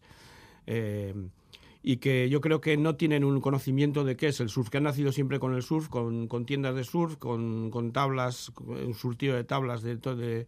Eh, 0.66 1.14
y 1.82 1.96
que 1.96 2.28
yo 2.30 2.40
creo 2.40 2.60
que 2.60 2.76
no 2.76 2.94
tienen 2.94 3.24
un 3.24 3.40
conocimiento 3.40 4.04
de 4.04 4.16
qué 4.16 4.28
es 4.28 4.40
el 4.40 4.48
surf, 4.48 4.70
que 4.70 4.78
han 4.78 4.84
nacido 4.84 5.12
siempre 5.12 5.40
con 5.40 5.54
el 5.54 5.62
surf, 5.62 5.88
con, 5.88 6.28
con 6.28 6.46
tiendas 6.46 6.74
de 6.74 6.84
surf, 6.84 7.16
con, 7.16 7.70
con 7.70 7.92
tablas, 7.92 8.52
un 8.64 8.94
surtido 8.94 9.34
de 9.34 9.44
tablas 9.44 9.82
de, 9.82 9.96
de, 9.96 10.46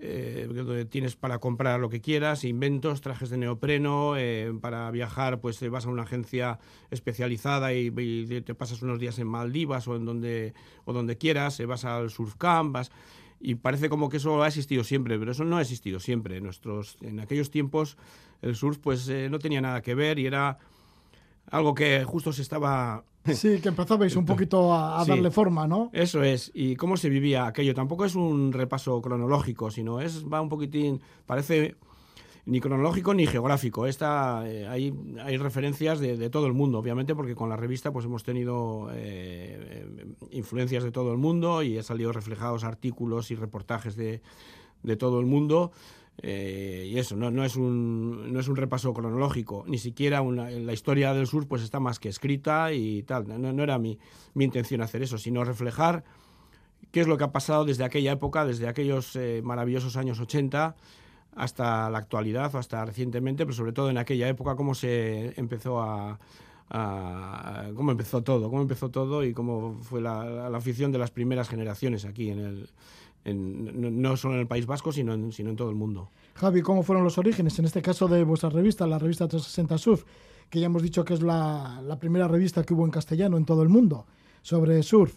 eh, 0.00 0.48
donde 0.52 0.84
tienes 0.84 1.16
para 1.16 1.38
comprar 1.38 1.80
lo 1.80 1.88
que 1.88 2.00
quieras, 2.00 2.44
inventos, 2.44 3.00
trajes 3.00 3.30
de 3.30 3.38
neopreno, 3.38 4.16
eh, 4.16 4.52
para 4.60 4.90
viajar 4.90 5.40
pues 5.40 5.68
vas 5.70 5.86
a 5.86 5.88
una 5.88 6.02
agencia 6.02 6.58
especializada 6.90 7.72
y, 7.74 7.92
y 7.96 8.40
te 8.42 8.54
pasas 8.54 8.82
unos 8.82 8.98
días 8.98 9.18
en 9.18 9.26
Maldivas 9.26 9.88
o 9.88 9.96
en 9.96 10.04
donde, 10.04 10.54
o 10.84 10.92
donde 10.92 11.18
quieras, 11.18 11.58
eh, 11.60 11.66
vas 11.66 11.84
al 11.84 12.10
surf 12.10 12.36
camp, 12.36 12.72
vas, 12.72 12.90
y 13.40 13.56
parece 13.56 13.88
como 13.88 14.08
que 14.08 14.16
eso 14.18 14.42
ha 14.42 14.48
existido 14.48 14.84
siempre, 14.84 15.18
pero 15.18 15.32
eso 15.32 15.44
no 15.44 15.58
ha 15.58 15.62
existido 15.62 16.00
siempre. 16.00 16.36
En, 16.36 16.44
nuestros, 16.44 16.96
en 17.00 17.20
aquellos 17.20 17.50
tiempos 17.50 17.96
el 18.42 18.54
surf 18.54 18.78
pues 18.78 19.08
eh, 19.08 19.28
no 19.30 19.38
tenía 19.38 19.60
nada 19.60 19.82
que 19.82 19.94
ver 19.94 20.18
y 20.18 20.26
era 20.26 20.58
algo 21.50 21.74
que 21.74 22.04
justo 22.04 22.32
se 22.32 22.42
estaba 22.42 23.04
Sí, 23.34 23.60
que 23.60 23.68
empezabais 23.68 24.14
un 24.16 24.24
poquito 24.24 24.72
a, 24.74 25.00
a 25.00 25.04
Sí. 25.04 25.10
darle 25.10 25.30
forma, 25.30 25.66
¿no? 25.66 25.90
eso 25.92 26.22
es. 26.22 26.50
¿Y 26.54 26.76
cómo 26.76 26.96
se 26.96 27.08
vivía 27.08 27.46
aquello? 27.46 27.74
Tampoco 27.74 28.04
es 28.04 28.14
un 28.14 28.52
repaso 28.52 29.00
cronológico, 29.02 29.70
sino 29.70 30.00
es 30.00 30.24
va 30.24 30.40
un 30.40 30.48
poquitín, 30.48 31.00
parece 31.26 31.76
ni 32.46 32.60
cronológico 32.60 33.12
ni 33.12 33.26
geográfico. 33.26 33.86
Esta, 33.86 34.42
eh, 34.48 34.66
hay, 34.66 34.94
hay 35.22 35.36
referencias 35.36 36.00
de, 36.00 36.16
de 36.16 36.30
todo 36.30 36.46
el 36.46 36.54
mundo, 36.54 36.78
obviamente, 36.78 37.14
porque 37.14 37.34
con 37.34 37.50
la 37.50 37.56
revista 37.56 37.92
pues 37.92 38.06
hemos 38.06 38.22
tenido 38.24 38.88
eh, 38.92 39.84
eh, 39.98 40.06
influencias 40.30 40.82
de 40.82 40.90
todo 40.90 41.12
el 41.12 41.18
mundo 41.18 41.62
y 41.62 41.76
han 41.76 41.84
salido 41.84 42.10
reflejados 42.12 42.64
artículos 42.64 43.30
y 43.30 43.34
reportajes 43.34 43.96
de, 43.96 44.22
de 44.82 44.96
todo 44.96 45.20
el 45.20 45.26
mundo. 45.26 45.72
Eh, 46.20 46.88
y 46.90 46.98
eso, 46.98 47.14
no, 47.14 47.30
no, 47.30 47.44
es 47.44 47.54
un, 47.54 48.32
no 48.32 48.40
es 48.40 48.48
un 48.48 48.56
repaso 48.56 48.92
cronológico, 48.92 49.64
ni 49.68 49.78
siquiera 49.78 50.20
una- 50.20 50.50
la 50.50 50.72
historia 50.72 51.14
del 51.14 51.28
sur 51.28 51.46
pues 51.46 51.62
está 51.62 51.78
más 51.78 52.00
que 52.00 52.08
escrita 52.08 52.72
y 52.72 53.04
tal. 53.04 53.26
No, 53.40 53.62
era 53.62 53.78
mi, 53.78 53.98
mi 54.34 54.44
intención 54.44 54.80
hacer 54.80 55.02
eso, 55.02 55.16
sino 55.18 55.44
reflejar 55.44 56.02
qué 56.90 57.00
es 57.00 57.06
lo 57.06 57.18
que 57.18 57.24
ha 57.24 57.32
pasado 57.32 57.64
desde 57.64 57.84
aquella 57.84 58.12
época, 58.12 58.44
desde 58.44 58.66
aquellos 58.66 59.14
eh, 59.14 59.42
maravillosos 59.44 59.96
años 59.96 60.18
80 60.18 60.74
hasta 61.36 61.88
la 61.88 61.98
actualidad 61.98 62.52
o 62.54 62.58
hasta 62.58 62.84
recientemente, 62.84 63.44
pero 63.44 63.54
sobre 63.54 63.72
todo 63.72 63.90
en 63.90 63.98
aquella 63.98 64.28
época, 64.28 64.56
cómo 64.56 64.74
se 64.74 65.38
empezó 65.38 65.80
a, 65.80 66.18
cómo 67.76 67.92
empezó 67.92 68.22
todo, 68.22 68.50
cómo 68.50 68.62
empezó 68.62 68.90
todo 68.90 69.24
y 69.24 69.32
cómo 69.32 69.78
fue 69.82 70.00
la 70.00 70.48
afición 70.48 70.90
de 70.90 70.98
las 70.98 71.10
primeras 71.12 71.48
generaciones 71.48 72.04
aquí 72.04 72.30
en 72.30 72.38
el, 72.40 72.70
en- 73.24 74.00
no, 74.02 74.16
solo 74.16 74.34
en 74.34 74.40
el 74.40 74.46
País 74.46 74.66
Vasco, 74.66 74.92
sino 74.92 75.14
en, 75.14 75.32
sino 75.32 75.50
en 75.50 75.56
todo 75.56 75.70
el 75.70 75.76
mundo. 75.76 76.10
Javi, 76.34 76.62
¿cómo 76.62 76.82
fueron 76.82 77.04
los 77.04 77.18
orígenes? 77.18 77.58
En 77.58 77.64
este 77.64 77.82
caso 77.82 78.08
de 78.08 78.22
vuestra 78.24 78.48
revista, 78.50 78.86
la 78.86 78.98
revista 78.98 79.26
360 79.28 79.76
Surf, 79.78 80.04
que 80.50 80.60
ya 80.60 80.66
hemos 80.66 80.82
dicho 80.82 81.04
que 81.04 81.14
es 81.14 81.22
la, 81.22 81.82
la 81.84 81.98
primera 81.98 82.28
revista 82.28 82.62
que 82.64 82.74
hubo 82.74 82.84
en 82.84 82.90
castellano 82.90 83.36
en 83.36 83.44
todo 83.44 83.62
el 83.62 83.68
mundo 83.68 84.06
sobre 84.42 84.82
surf. 84.82 85.14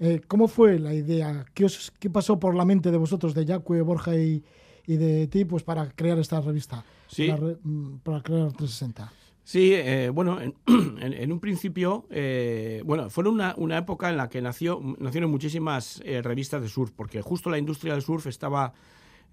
Eh, 0.00 0.20
¿Cómo 0.26 0.48
fue 0.48 0.78
la 0.78 0.92
idea? 0.92 1.46
¿Qué, 1.54 1.64
os- 1.66 1.92
qué 1.98 2.10
pasó 2.10 2.38
por 2.40 2.54
la 2.54 2.64
mente 2.64 2.90
de 2.90 2.96
vosotros, 2.98 3.32
de 3.34 3.44
Yacue, 3.44 3.80
Borja 3.82 4.16
y, 4.16 4.42
y 4.86 4.96
de 4.96 5.26
ti, 5.28 5.44
pues 5.44 5.62
para 5.62 5.88
crear 5.90 6.18
esta 6.18 6.40
revista? 6.40 6.84
Sí. 7.06 7.28
La 7.28 7.36
re- 7.36 7.56
mm, 7.62 7.98
para 8.02 8.20
crear 8.22 8.48
360. 8.52 9.12
Sí, 9.44 9.72
eh, 9.74 10.10
bueno, 10.12 10.40
en, 10.40 10.54
en- 11.00 11.12
en 11.12 11.32
un 11.32 11.38
principio, 11.40 12.06
eh, 12.10 12.82
bueno, 12.86 13.10
fue 13.10 13.28
una, 13.28 13.54
una 13.58 13.76
época 13.78 14.08
en 14.08 14.16
la 14.16 14.28
que 14.28 14.40
nació, 14.40 14.80
nacieron 14.98 15.30
muchísimas 15.30 16.00
eh, 16.04 16.22
revistas 16.22 16.62
de 16.62 16.68
surf, 16.68 16.90
porque 16.96 17.20
justo 17.20 17.50
la 17.50 17.58
industria 17.58 17.92
del 17.92 18.02
surf 18.02 18.26
estaba, 18.26 18.72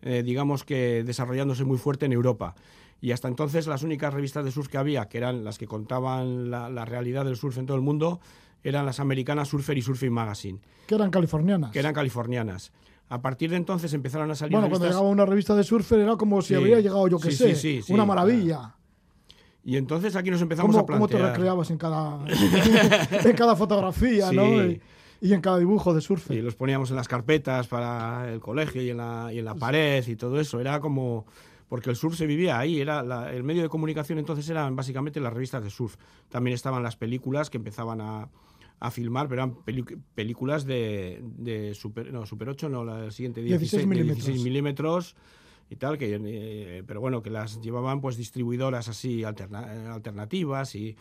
eh, 0.01 0.21
digamos 0.23 0.63
que, 0.65 1.03
desarrollándose 1.05 1.63
muy 1.63 1.77
fuerte 1.77 2.05
en 2.07 2.11
Europa. 2.13 2.55
Y 2.99 3.13
hasta 3.13 3.27
entonces 3.29 3.67
las 3.67 3.83
únicas 3.83 4.13
revistas 4.13 4.43
de 4.45 4.51
surf 4.51 4.67
que 4.67 4.77
había, 4.77 5.07
que 5.07 5.17
eran 5.17 5.43
las 5.43 5.57
que 5.57 5.65
contaban 5.65 6.51
la, 6.51 6.69
la 6.69 6.85
realidad 6.85 7.23
del 7.25 7.35
surf 7.37 7.57
en 7.57 7.65
todo 7.65 7.77
el 7.77 7.81
mundo, 7.83 8.19
eran 8.63 8.85
las 8.85 8.99
americanas 8.99 9.47
Surfer 9.47 9.75
y 9.77 9.81
Surfing 9.81 10.11
Magazine, 10.13 10.59
Que 10.87 10.93
eran 10.95 11.09
californianas. 11.09 11.71
que 11.71 11.79
eran 11.79 11.93
californianas. 11.95 12.71
A 13.09 13.19
partir 13.21 13.49
de 13.49 13.55
entonces 13.55 13.91
empezaron 13.93 14.29
a 14.29 14.35
salir 14.35 14.51
bueno, 14.53 14.69
cuando 14.69 14.85
llegaba 14.87 15.07
una 15.09 15.25
revista 15.25 15.55
de 15.55 15.63
surfer 15.63 15.99
era 15.99 16.15
como 16.15 16.41
si 16.43 16.49
Sí. 16.49 16.55
habría 16.55 16.79
llegado, 16.79 17.07
yo 17.07 17.17
que 17.19 17.31
Sí, 17.31 17.55
sé, 17.55 17.81
sí, 17.81 17.93
una 17.93 18.05
maravilla. 18.05 18.75
Y 19.63 19.77
entonces 19.77 20.15
aquí 20.15 20.31
nos 20.31 20.41
empezamos 20.41 20.75
¿Cómo, 20.75 20.83
a 20.83 20.87
cómo 20.87 21.07
te 21.07 21.11
plantear... 21.17 21.33
recreabas 21.37 21.69
en 21.71 21.77
cada, 21.77 22.19
en 23.25 23.35
cada 23.35 23.55
fotografía 23.55 24.29
Sí. 24.29 24.35
¿no? 24.35 24.63
y, 24.65 24.81
y 25.21 25.33
en 25.33 25.41
cada 25.41 25.59
dibujo 25.59 25.93
de 25.93 26.01
surfer? 26.01 26.35
Y 26.37 26.41
los 26.41 26.55
poníamos 26.55 26.89
en 26.89 26.95
las 26.95 27.07
carpetas 27.07 27.67
para 27.67 28.31
el 28.33 28.39
colegio 28.39 28.81
y 28.81 28.89
en 28.89 28.97
la, 28.97 29.29
y 29.31 29.37
en 29.39 29.45
la 29.45 29.53
pared 29.55 30.05
y 30.07 30.15
todo 30.15 30.39
eso. 30.39 30.59
Era 30.59 30.79
como... 30.79 31.25
Porque 31.69 31.89
el 31.89 31.95
surf 31.95 32.17
se 32.17 32.25
vivía 32.25 32.59
ahí, 32.59 32.81
era 32.81 33.01
la- 33.01 33.31
el 33.33 33.43
medio 33.43 33.61
de 33.61 33.69
comunicación 33.69 34.19
entonces 34.19 34.49
eran 34.49 34.75
básicamente 34.75 35.21
las 35.21 35.31
revistas 35.31 35.63
de 35.63 35.69
surf. 35.69 35.95
También 36.27 36.53
estaban 36.53 36.83
las 36.83 36.97
películas 36.97 37.49
que 37.49 37.55
empezaban 37.57 38.01
a, 38.01 38.27
a 38.81 38.91
filmar, 38.91 39.29
pero 39.29 39.43
eran 39.43 39.55
películas 40.15 40.65
de, 40.65 41.21
de 41.37 41.73
super, 41.73 42.11
no, 42.11 42.25
Super 42.25 42.49
8, 42.49 42.67
no, 42.67 42.83
la 42.83 43.09
siguiente 43.11 43.41
16 43.41 43.71
16, 43.71 43.81
de 43.83 43.87
milímetros. 43.87 44.25
16 44.25 44.43
milímetros 44.43 45.15
y 45.71 45.77
tal, 45.77 45.97
que, 45.97 46.19
eh, 46.21 46.83
pero 46.85 46.99
bueno, 46.99 47.23
que 47.23 47.29
las 47.29 47.61
llevaban 47.61 48.01
pues 48.01 48.17
distribuidoras 48.17 48.89
así 48.89 49.23
alterna- 49.23 49.73
eh, 49.73 49.87
alternativas 49.87 50.75
y, 50.75 50.97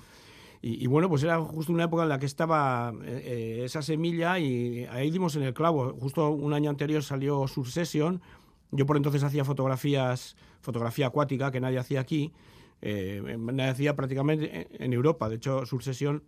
y, 0.62 0.84
y 0.84 0.86
bueno, 0.86 1.08
pues 1.08 1.24
era 1.24 1.40
justo 1.40 1.72
una 1.72 1.84
época 1.84 2.04
en 2.04 2.08
la 2.08 2.20
que 2.20 2.26
estaba 2.26 2.94
eh, 3.04 3.62
esa 3.64 3.82
semilla 3.82 4.38
y 4.38 4.84
ahí 4.90 5.10
dimos 5.10 5.34
en 5.34 5.42
el 5.42 5.54
clavo. 5.54 5.92
Justo 5.98 6.30
un 6.30 6.52
año 6.54 6.70
anterior 6.70 7.02
salió 7.02 7.48
Sur 7.48 7.68
Session. 7.68 8.22
Yo 8.70 8.86
por 8.86 8.96
entonces 8.96 9.24
hacía 9.24 9.44
fotografías, 9.44 10.36
fotografía 10.60 11.08
acuática 11.08 11.50
que 11.50 11.60
nadie 11.60 11.78
hacía 11.78 11.98
aquí. 12.00 12.32
eh, 12.80 13.36
nadie 13.38 13.70
hacía 13.72 13.96
prácticamente 13.96 14.68
en- 14.78 14.92
Europa. 14.92 15.28
De 15.28 15.34
hecho, 15.36 15.66
Sur 15.66 15.82
Session 15.82 16.22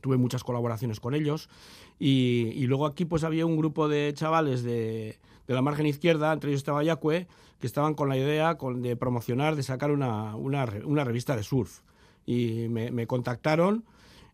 tuve 0.00 0.16
muchas 0.16 0.42
colaboraciones 0.42 1.00
con 1.00 1.12
ellos. 1.14 1.50
Y, 1.98 2.48
y 2.54 2.66
luego 2.66 2.86
aquí 2.86 3.04
pues 3.04 3.24
había 3.24 3.44
un 3.44 3.58
grupo 3.58 3.88
de 3.88 4.10
chavales 4.14 4.62
de, 4.62 5.18
de 5.52 5.56
la 5.56 5.62
margen 5.62 5.86
izquierda, 5.86 6.32
entre 6.32 6.50
ellos 6.50 6.60
estaba 6.60 6.82
Yacue, 6.82 7.26
que 7.60 7.66
estaban 7.66 7.94
con 7.94 8.08
la 8.08 8.16
idea 8.16 8.56
con- 8.56 8.82
de 8.82 8.96
promocionar, 8.96 9.54
de 9.54 9.62
sacar 9.62 9.90
una, 9.90 10.34
una, 10.34 10.66
una 10.84 11.04
revista 11.04 11.36
de 11.36 11.42
surf. 11.42 11.80
Y 12.26 12.68
me, 12.68 12.90
me 12.90 13.06
contactaron 13.06 13.84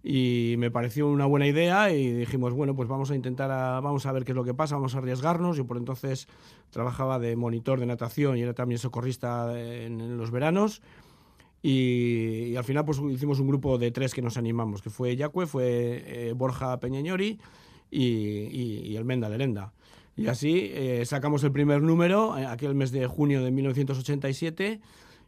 y 0.03 0.55
me 0.59 0.71
pareció 0.71 1.09
una 1.09 1.27
buena 1.27 1.47
idea 1.47 1.91
y 1.93 2.13
dijimos, 2.13 2.53
bueno, 2.55 2.77
pues 2.77 2.89
vamos 2.89 3.11
a 3.11 3.15
intentar, 3.17 3.51
a- 3.51 3.81
vamos 3.81 4.07
a 4.07 4.13
ver 4.13 4.25
qué 4.25 4.33
es 4.33 4.37
lo 4.37 4.45
que 4.45 4.55
pasa, 4.55 4.77
vamos 4.77 4.95
a 4.95 4.99
arriesgarnos. 4.99 5.57
Yo 5.57 5.67
por 5.67 5.77
entonces 5.77 6.29
trabajaba 6.71 7.19
de 7.19 7.35
monitor 7.37 7.81
de 7.81 7.87
natación 7.87 8.37
y 8.39 8.43
era 8.43 8.55
también 8.55 8.79
socorrista 8.79 9.61
en, 9.61 10.01
en 10.01 10.17
los 10.17 10.31
veranos. 10.31 10.81
Y, 11.63 12.51
y 12.53 12.57
al 12.57 12.65
final 12.65 12.85
pues 12.85 12.99
hicimos 13.11 13.41
un 13.41 13.49
grupo 13.49 13.79
de 13.79 13.91
tres 13.91 14.15
que 14.15 14.23
nos 14.23 14.37
animamos, 14.37 14.81
que 14.81 14.91
fue 14.91 15.17
Yacue, 15.17 15.47
fue 15.47 16.05
eh, 16.07 16.33
Borja 16.33 16.79
Peñañori 16.79 17.41
y, 17.91 18.05
y, 18.05 18.83
y 18.87 18.97
el 18.97 19.05
Menda 19.05 19.29
Lerenda. 19.29 19.73
Y 20.19 20.27
así 20.27 20.73
eh, 20.75 21.05
sacamos 21.07 21.45
el 21.45 21.53
primer 21.53 21.81
número, 21.81 22.37
eh, 22.37 22.45
aquel 22.45 22.75
mes 22.75 22.91
de 22.91 23.07
junio 23.07 23.43
de 23.43 23.53
1987, 23.53 24.81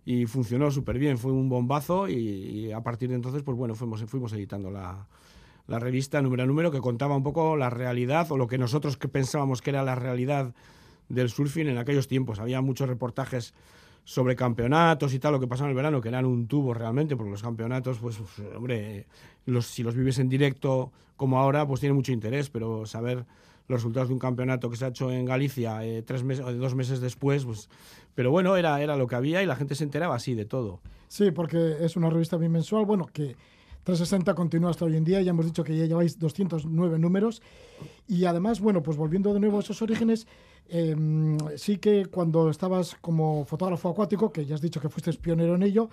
y 0.04 0.26
funcionó 0.26 0.70
súper 0.72 0.98
bien, 0.98 1.16
fue 1.16 1.30
un 1.30 1.48
bombazo 1.48 2.08
y, 2.08 2.72
a 2.72 2.82
partir 2.82 3.10
de 3.10 3.14
entonces 3.14 3.42
pues 3.44 3.56
bueno, 3.56 3.76
fuimos, 3.76 4.02
fuimos 4.06 4.32
editando 4.32 4.70
la, 4.70 5.06
la 5.68 5.78
revista 5.78 6.20
número 6.20 6.42
a 6.42 6.46
número 6.46 6.72
que 6.72 6.80
contaba 6.80 7.16
un 7.16 7.22
poco 7.22 7.56
la 7.56 7.70
realidad 7.70 8.32
o 8.32 8.36
lo 8.36 8.48
que 8.48 8.58
nosotros 8.58 8.96
pensábamos 8.96 9.62
que 9.62 9.70
era 9.70 9.84
la 9.84 9.94
realidad 9.94 10.54
del 11.08 11.28
surfing 11.28 11.68
en 11.68 11.78
aquellos 11.78 12.08
tiempos. 12.08 12.40
Había 12.40 12.60
muchos 12.60 12.88
reportajes 12.88 13.54
sobre 14.02 14.34
campeonatos 14.34 15.14
y 15.14 15.20
tal, 15.20 15.32
lo 15.32 15.40
que 15.40 15.46
pasaba 15.46 15.68
en 15.68 15.70
el 15.70 15.76
verano, 15.76 16.00
que 16.00 16.08
eran 16.08 16.24
un 16.24 16.48
tubo 16.48 16.74
realmente, 16.74 17.16
porque 17.16 17.30
los 17.30 17.42
campeonatos, 17.42 17.98
pues, 17.98 18.18
hombre, 18.56 19.06
si 19.60 19.82
los 19.84 19.94
vives 19.94 20.18
en 20.18 20.28
directo 20.28 20.90
como 21.16 21.38
ahora, 21.38 21.66
pues 21.66 21.80
tiene 21.80 21.92
mucho 21.92 22.10
interés, 22.10 22.50
pero 22.50 22.86
saber 22.86 23.26
los 23.70 23.80
resultados 23.80 24.08
de 24.08 24.14
un 24.14 24.20
campeonato 24.20 24.68
que 24.68 24.76
se 24.76 24.84
ha 24.84 24.88
hecho 24.88 25.10
en 25.10 25.24
Galicia 25.24 25.84
eh, 25.84 26.02
tres 26.02 26.24
meses, 26.24 26.44
dos 26.58 26.74
meses 26.74 27.00
después, 27.00 27.44
pues, 27.44 27.68
pero 28.14 28.30
bueno, 28.30 28.56
era, 28.56 28.82
era 28.82 28.96
lo 28.96 29.06
que 29.06 29.14
había 29.14 29.42
y 29.42 29.46
la 29.46 29.56
gente 29.56 29.74
se 29.74 29.84
enteraba 29.84 30.16
así 30.16 30.34
de 30.34 30.44
todo. 30.44 30.80
Sí, 31.08 31.30
porque 31.30 31.76
es 31.80 31.96
una 31.96 32.10
revista 32.10 32.36
bimensual, 32.36 32.84
bueno, 32.84 33.06
que 33.06 33.36
360 33.84 34.34
continúa 34.34 34.70
hasta 34.70 34.84
hoy 34.84 34.96
en 34.96 35.04
día, 35.04 35.22
ya 35.22 35.30
hemos 35.30 35.46
dicho 35.46 35.64
que 35.64 35.76
ya 35.76 35.86
lleváis 35.86 36.18
209 36.18 36.98
números 36.98 37.42
y 38.08 38.24
además, 38.24 38.60
bueno, 38.60 38.82
pues 38.82 38.96
volviendo 38.96 39.32
de 39.32 39.40
nuevo 39.40 39.58
a 39.58 39.60
esos 39.60 39.80
orígenes, 39.82 40.26
eh, 40.68 40.96
sí 41.56 41.78
que 41.78 42.06
cuando 42.06 42.50
estabas 42.50 42.96
como 43.00 43.44
fotógrafo 43.44 43.88
acuático, 43.88 44.32
que 44.32 44.44
ya 44.44 44.56
has 44.56 44.60
dicho 44.60 44.80
que 44.80 44.88
fuiste 44.88 45.12
pionero 45.14 45.54
en 45.54 45.62
ello, 45.62 45.88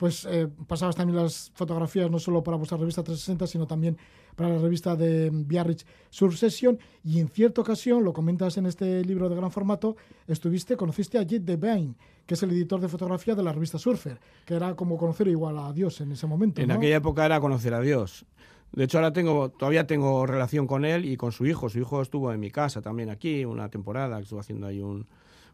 pues 0.00 0.26
eh, 0.30 0.48
pasabas 0.66 0.96
también 0.96 1.22
las 1.22 1.52
fotografías 1.54 2.10
no 2.10 2.18
solo 2.18 2.42
para 2.42 2.56
vuestra 2.56 2.78
revista 2.78 3.02
360, 3.02 3.46
sino 3.46 3.66
también 3.66 3.98
para 4.34 4.48
la 4.48 4.56
revista 4.56 4.96
de 4.96 5.28
Biarritz 5.30 5.84
Surf 6.08 6.38
Session. 6.38 6.78
Y 7.04 7.20
en 7.20 7.28
cierta 7.28 7.60
ocasión, 7.60 8.02
lo 8.02 8.14
comentas 8.14 8.56
en 8.56 8.64
este 8.64 9.04
libro 9.04 9.28
de 9.28 9.36
gran 9.36 9.50
formato, 9.50 9.98
estuviste, 10.26 10.74
conociste 10.74 11.18
a 11.18 11.22
Jet 11.22 11.42
Devine, 11.42 11.96
que 12.24 12.32
es 12.32 12.42
el 12.42 12.50
editor 12.52 12.80
de 12.80 12.88
fotografía 12.88 13.34
de 13.34 13.42
la 13.42 13.52
revista 13.52 13.76
Surfer, 13.76 14.18
que 14.46 14.54
era 14.54 14.74
como 14.74 14.96
conocer 14.96 15.28
igual 15.28 15.58
a 15.58 15.70
Dios 15.74 16.00
en 16.00 16.12
ese 16.12 16.26
momento. 16.26 16.62
En 16.62 16.68
¿no? 16.68 16.74
aquella 16.76 16.96
época 16.96 17.26
era 17.26 17.38
conocer 17.38 17.74
a 17.74 17.80
Dios. 17.82 18.24
De 18.72 18.84
hecho, 18.84 18.96
ahora 18.96 19.12
tengo, 19.12 19.50
todavía 19.50 19.86
tengo 19.86 20.24
relación 20.24 20.66
con 20.66 20.86
él 20.86 21.04
y 21.04 21.18
con 21.18 21.32
su 21.32 21.44
hijo. 21.44 21.68
Su 21.68 21.78
hijo 21.78 22.00
estuvo 22.00 22.32
en 22.32 22.40
mi 22.40 22.50
casa 22.50 22.80
también 22.80 23.10
aquí, 23.10 23.44
una 23.44 23.68
temporada, 23.68 24.18
estuvo 24.18 24.40
haciendo 24.40 24.66
ahí 24.66 24.80
un, 24.80 25.06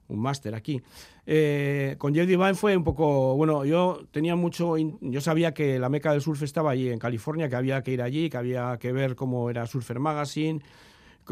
un 0.08 0.18
máster 0.20 0.54
aquí. 0.54 0.82
Eh, 1.26 1.96
con 1.98 2.14
Jeff 2.14 2.26
Divine 2.26 2.54
fue 2.54 2.76
un 2.76 2.84
poco, 2.84 3.36
bueno, 3.36 3.64
yo 3.64 4.02
tenía 4.10 4.36
mucho, 4.36 4.76
yo 5.00 5.20
sabía 5.20 5.52
que 5.54 5.78
la 5.78 5.88
meca 5.88 6.12
del 6.12 6.20
surf 6.20 6.42
estaba 6.42 6.70
allí 6.70 6.88
en 6.90 6.98
California, 6.98 7.48
que 7.48 7.56
había 7.56 7.82
que 7.82 7.92
ir 7.92 8.02
allí, 8.02 8.30
que 8.30 8.36
había 8.36 8.78
que 8.78 8.92
ver 8.92 9.16
cómo 9.16 9.50
era 9.50 9.66
Surfer 9.66 9.98
Magazine, 9.98 10.60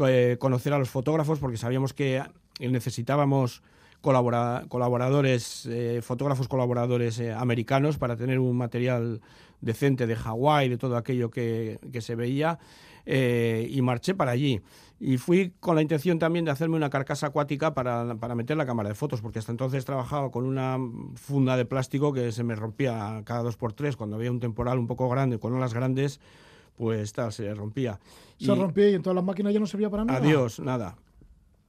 eh, 0.07 0.37
conocer 0.39 0.73
a 0.73 0.79
los 0.79 0.89
fotógrafos, 0.89 1.39
porque 1.39 1.57
sabíamos 1.57 1.93
que 1.93 2.21
necesitábamos 2.59 3.63
colabora- 4.01 4.65
colaboradores, 4.67 5.65
eh, 5.65 6.01
fotógrafos 6.01 6.47
colaboradores 6.47 7.19
eh, 7.19 7.31
americanos 7.31 7.97
para 7.97 8.15
tener 8.15 8.39
un 8.39 8.57
material 8.57 9.21
decente 9.61 10.05
de 10.05 10.15
Hawái, 10.15 10.69
de 10.69 10.77
todo 10.77 10.97
aquello 10.97 11.31
que, 11.31 11.79
que 11.91 12.01
se 12.01 12.15
veía, 12.15 12.59
eh, 13.05 13.67
y 13.69 13.81
marché 13.81 14.13
para 14.13 14.31
allí. 14.31 14.61
Y 14.99 15.17
fui 15.17 15.53
con 15.59 15.75
la 15.75 15.81
intención 15.81 16.19
también 16.19 16.45
de 16.45 16.51
hacerme 16.51 16.77
una 16.77 16.89
carcasa 16.89 17.27
acuática 17.27 17.73
para, 17.73 18.15
para 18.15 18.33
meter 18.33 18.55
la 18.55 18.65
cámara 18.65 18.89
de 18.89 18.95
fotos, 18.95 19.21
porque 19.21 19.39
hasta 19.39 19.51
entonces 19.51 19.83
trabajaba 19.83 20.31
con 20.31 20.45
una 20.45 20.77
funda 21.15 21.57
de 21.57 21.65
plástico 21.65 22.13
que 22.13 22.31
se 22.31 22.43
me 22.43 22.55
rompía 22.55 23.21
cada 23.25 23.43
dos 23.43 23.57
por 23.57 23.73
tres, 23.73 23.97
cuando 23.97 24.15
había 24.15 24.31
un 24.31 24.39
temporal 24.39 24.79
un 24.79 24.87
poco 24.87 25.09
grande, 25.09 25.37
con 25.37 25.53
olas 25.53 25.73
grandes, 25.73 26.21
pues 26.77 27.11
tal, 27.11 27.33
se 27.33 27.53
rompía. 27.53 27.99
Se 28.37 28.51
Y 28.51 28.55
rompía 28.55 28.89
y 28.89 28.93
en 28.95 29.01
todas 29.01 29.15
las 29.15 29.23
máquinas 29.25 29.53
ya 29.53 29.59
no 29.59 29.67
servía 29.67 29.89
para 29.89 30.05
nada. 30.05 30.19
Adiós, 30.19 30.59
nada. 30.59 30.95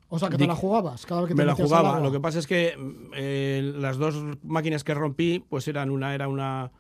O 0.09 0.19
sea, 0.19 0.28
que 0.28 0.36
te 0.36 0.47
la 0.47 0.55
jugabas 0.55 1.05
cada 1.05 1.23
vez 1.23 1.28
que 1.28 1.35
te 1.35 1.43
me 1.43 1.47
la 1.47 1.55
jugaba. 1.55 1.98
Lo 1.98 2.12
que 2.12 2.20
pasa 2.20 2.39
es 2.39 2.47
que 2.47 2.77
mm, 2.77 3.12
eh, 3.15 3.73
las 3.77 3.97
dos 3.97 4.15
máquinas 4.44 4.85
que 4.85 4.94
rompí, 4.94 5.44
pues 5.48 5.66
eran 5.66 5.90
una 5.90 6.15
era 6.15 6.28
una 6.28 6.70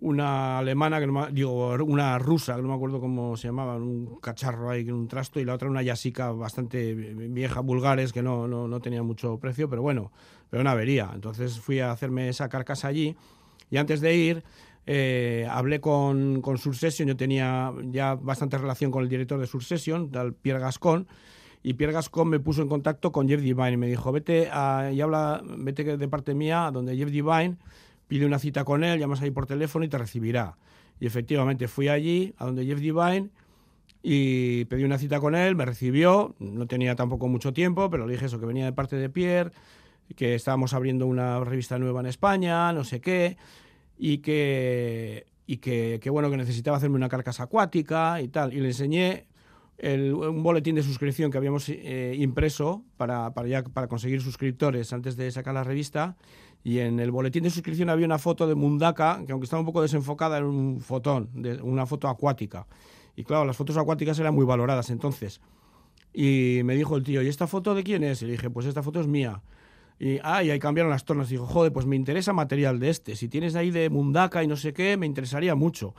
una 0.00 0.58
alemana 0.58 1.00
digo 1.30 1.74
una 1.84 2.18
rusa 2.18 2.56
que 2.56 2.62
no 2.62 2.68
me 2.68 2.74
acuerdo 2.74 3.00
cómo 3.00 3.36
se 3.36 3.48
llamaba, 3.48 3.76
un 3.76 4.18
cacharro 4.20 4.70
ahí, 4.70 4.90
un 4.90 5.08
trasto 5.08 5.40
y 5.40 5.44
la 5.44 5.54
otra 5.54 5.68
una 5.68 5.82
yasica 5.82 6.32
bastante 6.32 6.94
vieja, 6.94 7.60
vulgares 7.60 8.12
que 8.12 8.22
no, 8.22 8.48
no, 8.48 8.66
no 8.68 8.80
tenía 8.80 9.02
mucho 9.02 9.38
precio, 9.38 9.68
pero 9.68 9.82
bueno, 9.82 10.12
pero 10.50 10.60
una 10.60 10.72
avería. 10.72 11.10
Entonces 11.14 11.58
fui 11.60 11.80
a 11.80 11.92
hacerme 11.92 12.28
esa 12.28 12.48
carcasa 12.48 12.88
allí 12.88 13.16
y 13.70 13.76
antes 13.76 14.00
de 14.00 14.14
ir 14.14 14.44
eh, 14.86 15.46
hablé 15.50 15.80
con, 15.80 16.42
con 16.42 16.58
Sursession, 16.58 17.08
yo 17.08 17.16
tenía 17.16 17.72
ya 17.90 18.14
bastante 18.16 18.58
relación 18.58 18.90
con 18.90 19.02
el 19.02 19.08
director 19.08 19.40
de 19.40 19.46
Sursession, 19.46 20.10
tal 20.10 20.34
Pierre 20.34 20.60
Gascon, 20.60 21.06
y 21.62 21.74
Pierre 21.74 21.94
Gascon 21.94 22.28
me 22.28 22.40
puso 22.40 22.60
en 22.60 22.68
contacto 22.68 23.10
con 23.10 23.26
Jeff 23.26 23.40
Divine 23.40 23.72
y 23.72 23.76
me 23.78 23.86
dijo, 23.86 24.12
vete 24.12 24.50
a, 24.52 24.90
y 24.92 25.00
habla, 25.00 25.42
vete 25.56 25.96
de 25.96 26.08
parte 26.08 26.34
mía 26.34 26.70
donde 26.70 26.96
Jeff 26.96 27.10
Divine, 27.10 27.56
pide 28.08 28.26
una 28.26 28.38
cita 28.38 28.64
con 28.64 28.84
él, 28.84 28.98
llamas 28.98 29.22
ahí 29.22 29.30
por 29.30 29.46
teléfono 29.46 29.84
y 29.84 29.88
te 29.88 29.98
recibirá. 29.98 30.56
Y 31.00 31.06
efectivamente 31.06 31.68
fui 31.68 31.88
allí, 31.88 32.34
a 32.38 32.44
donde 32.46 32.64
Jeff 32.64 32.80
Divine, 32.80 33.30
y 34.02 34.66
pedí 34.66 34.84
una 34.84 34.98
cita 34.98 35.18
con 35.18 35.34
él, 35.34 35.56
me 35.56 35.64
recibió, 35.64 36.34
no 36.38 36.66
tenía 36.66 36.94
tampoco 36.94 37.26
mucho 37.28 37.52
tiempo, 37.52 37.88
pero 37.90 38.06
le 38.06 38.12
dije 38.12 38.26
eso, 38.26 38.38
que 38.38 38.46
venía 38.46 38.66
de 38.66 38.72
parte 38.72 38.96
de 38.96 39.08
Pierre, 39.08 39.50
que 40.14 40.34
estábamos 40.34 40.74
abriendo 40.74 41.06
una 41.06 41.40
revista 41.40 41.78
nueva 41.78 42.00
en 42.00 42.06
España, 42.06 42.72
no 42.74 42.84
sé 42.84 43.00
qué, 43.00 43.38
y 43.96 44.18
que, 44.18 45.26
y 45.46 45.56
que, 45.56 45.98
que 46.02 46.10
bueno, 46.10 46.30
que 46.30 46.36
necesitaba 46.36 46.76
hacerme 46.76 46.96
una 46.96 47.08
carcasa 47.08 47.44
acuática 47.44 48.20
y 48.20 48.28
tal, 48.28 48.52
y 48.52 48.60
le 48.60 48.68
enseñé 48.68 49.26
el- 49.78 50.12
un 50.14 50.42
boletín 50.42 50.74
de 50.74 50.82
suscripción 50.82 51.30
que 51.30 51.38
habíamos 51.38 51.68
eh, 51.68 52.14
impreso 52.18 52.84
para, 52.96 53.32
para, 53.32 53.48
ya, 53.48 53.64
para 53.64 53.88
conseguir 53.88 54.20
suscriptores 54.20 54.92
antes 54.92 55.16
de 55.16 55.30
sacar 55.30 55.54
la 55.54 55.64
revista. 55.64 56.16
Y 56.64 56.78
en 56.78 56.98
el 56.98 57.10
boletín 57.10 57.42
de 57.42 57.50
suscripción 57.50 57.90
había 57.90 58.06
una 58.06 58.18
foto 58.18 58.46
de 58.46 58.54
Mundaka, 58.54 59.22
que 59.26 59.32
aunque 59.32 59.44
estaba 59.44 59.60
un 59.60 59.66
poco 59.66 59.82
desenfocada, 59.82 60.38
era 60.38 60.46
un 60.46 60.80
fotón, 60.80 61.28
de, 61.34 61.60
una 61.60 61.84
foto 61.84 62.08
acuática. 62.08 62.66
Y 63.14 63.22
claro, 63.22 63.44
las 63.44 63.56
fotos 63.56 63.76
acuáticas 63.76 64.18
eran 64.18 64.34
muy 64.34 64.46
valoradas 64.46 64.88
entonces. 64.88 65.42
Y 66.14 66.62
me 66.64 66.74
dijo 66.74 66.96
el 66.96 67.02
tío, 67.02 67.20
¿y 67.22 67.28
esta 67.28 67.46
foto 67.46 67.74
de 67.74 67.84
quién 67.84 68.02
es? 68.02 68.22
Y 68.22 68.26
le 68.26 68.32
dije, 68.32 68.48
pues 68.48 68.64
esta 68.64 68.82
foto 68.82 68.98
es 68.98 69.06
mía. 69.06 69.42
Y, 69.98 70.18
ah, 70.22 70.42
y 70.42 70.50
ahí 70.50 70.58
cambiaron 70.58 70.90
las 70.90 71.04
tornas. 71.04 71.28
Y 71.28 71.34
dijo, 71.34 71.46
joder, 71.46 71.70
pues 71.70 71.84
me 71.84 71.96
interesa 71.96 72.32
material 72.32 72.80
de 72.80 72.88
este. 72.88 73.14
Si 73.14 73.28
tienes 73.28 73.56
ahí 73.56 73.70
de 73.70 73.90
Mundaka 73.90 74.42
y 74.42 74.46
no 74.46 74.56
sé 74.56 74.72
qué, 74.72 74.96
me 74.96 75.04
interesaría 75.04 75.54
mucho. 75.54 75.94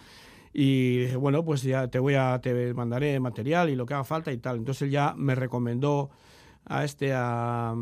Y 0.51 0.99
dije, 0.99 1.15
bueno, 1.17 1.45
pues 1.45 1.61
ya 1.61 1.89
te 1.89 1.99
voy 1.99 2.15
a, 2.15 2.39
te 2.41 2.73
mandaré 2.73 3.19
material 3.19 3.69
y 3.69 3.75
lo 3.75 3.85
que 3.85 3.93
haga 3.93 4.03
falta 4.03 4.31
y 4.31 4.37
tal. 4.37 4.57
Entonces 4.57 4.83
él 4.83 4.89
ya 4.89 5.13
me 5.15 5.35
recomendó 5.35 6.09
a 6.65 6.83
este, 6.83 7.11
a, 7.13 7.75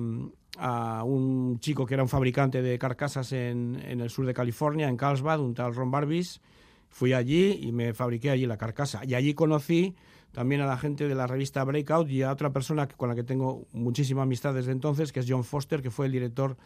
a 0.58 1.04
un 1.04 1.60
chico 1.60 1.86
que 1.86 1.96
era 1.96 2.04
un 2.04 2.10
fabricante 2.10 2.62
de 2.62 2.78
carcasas 2.78 3.32
en, 3.32 3.82
en 3.86 4.02
el 4.02 4.10
sur 4.10 4.26
de 4.26 4.34
California, 4.34 4.88
en 4.88 4.98
Carlsbad, 4.98 5.40
un 5.40 5.54
tal 5.54 5.74
Ron 5.74 5.92
Barbis. 5.92 6.42
Fui 6.90 7.14
allí 7.14 7.60
y 7.62 7.72
me 7.72 7.94
fabriqué 7.94 8.30
allí 8.30 8.46
la 8.46 8.58
carcasa. 8.58 9.02
Y 9.04 9.16
allí 9.16 9.34
conocí 9.34 9.96
también 10.32 10.62
a 10.62 10.66
la 10.66 10.78
gente 10.78 11.08
de 11.08 11.16
la 11.16 11.28
revista 11.28 11.64
Breakout 11.64 12.10
y 12.10 12.24
a 12.24 12.32
otra 12.32 12.52
persona 12.52 12.88
con 12.88 13.10
la 13.10 13.16
que 13.16 13.24
tengo 13.24 13.66
muchísima 13.72 14.24
amistad 14.24 14.54
desde 14.54 14.72
entonces, 14.72 15.12
que 15.12 15.20
es 15.20 15.26
John 15.28 15.44
Foster, 15.44 15.82
que 15.82 15.90
fue 15.90 16.08
el 16.08 16.12
director 16.12 16.58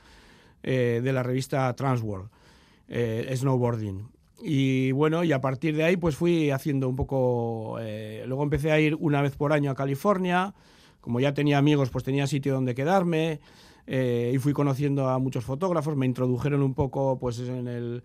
eh, 0.63 1.01
de 1.03 1.13
la 1.13 1.23
revista 1.23 1.73
Transworld, 1.75 2.29
eh, 2.87 3.31
Snowboarding. 3.35 4.07
Y 4.43 4.91
bueno, 4.91 5.23
y 5.23 5.31
a 5.31 5.41
partir 5.41 5.75
de 5.75 5.83
ahí 5.83 5.97
pues 5.97 6.15
fui 6.15 6.51
haciendo 6.51 6.87
un 6.87 6.95
poco... 6.95 7.77
eh, 7.79 8.23
luego 8.27 8.43
empecé 8.43 8.71
a 8.71 8.79
ir 8.79 8.95
una 8.99 9.21
vez 9.21 9.35
por 9.35 9.51
año 9.51 9.71
a 9.71 9.75
California, 9.75 10.53
como 11.01 11.19
ya 11.19 11.33
tenía 11.33 11.57
amigos 11.57 11.89
pues 11.89 12.03
tenía 12.03 12.27
sitio 12.27 12.53
donde 12.53 12.75
quedarme, 12.75 13.39
eh, 13.87 14.31
y 14.35 14.37
fui 14.37 14.53
conociendo 14.53 15.09
a 15.09 15.17
muchos 15.17 15.45
fotógrafos, 15.45 15.95
me 15.95 16.05
introdujeron 16.05 16.61
un 16.61 16.73
poco 16.73 17.17
pues 17.19 17.39
en 17.39 17.67
el 17.67 18.03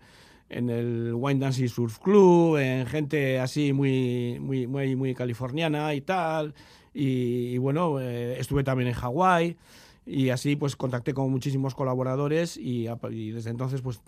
en 0.49 0.69
el 0.69 1.13
Wine 1.15 1.39
Dancing 1.39 1.67
Surf 1.67 1.99
Club, 1.99 2.57
en 2.57 2.85
gente 2.85 3.39
así 3.39 3.73
muy, 3.73 4.37
muy, 4.39 4.67
muy, 4.67 4.95
muy 4.95 5.15
californiana 5.15 5.93
y 5.93 6.01
tal. 6.01 6.53
Y, 6.93 7.57
bueno, 7.57 7.99
eh, 7.99 8.39
estuve 8.39 8.63
también 8.63 8.89
en 8.89 8.93
Hawái 8.93 9.57
y 10.05 10.29
así 10.29 10.55
pues 10.55 10.75
contacté 10.75 11.13
con 11.13 11.31
muchísimos 11.31 11.75
colaboradores 11.75 12.57
y, 12.57 12.87
y 13.11 13.31
desde 13.31 13.49
entonces 13.49 13.81
pues, 13.81 14.01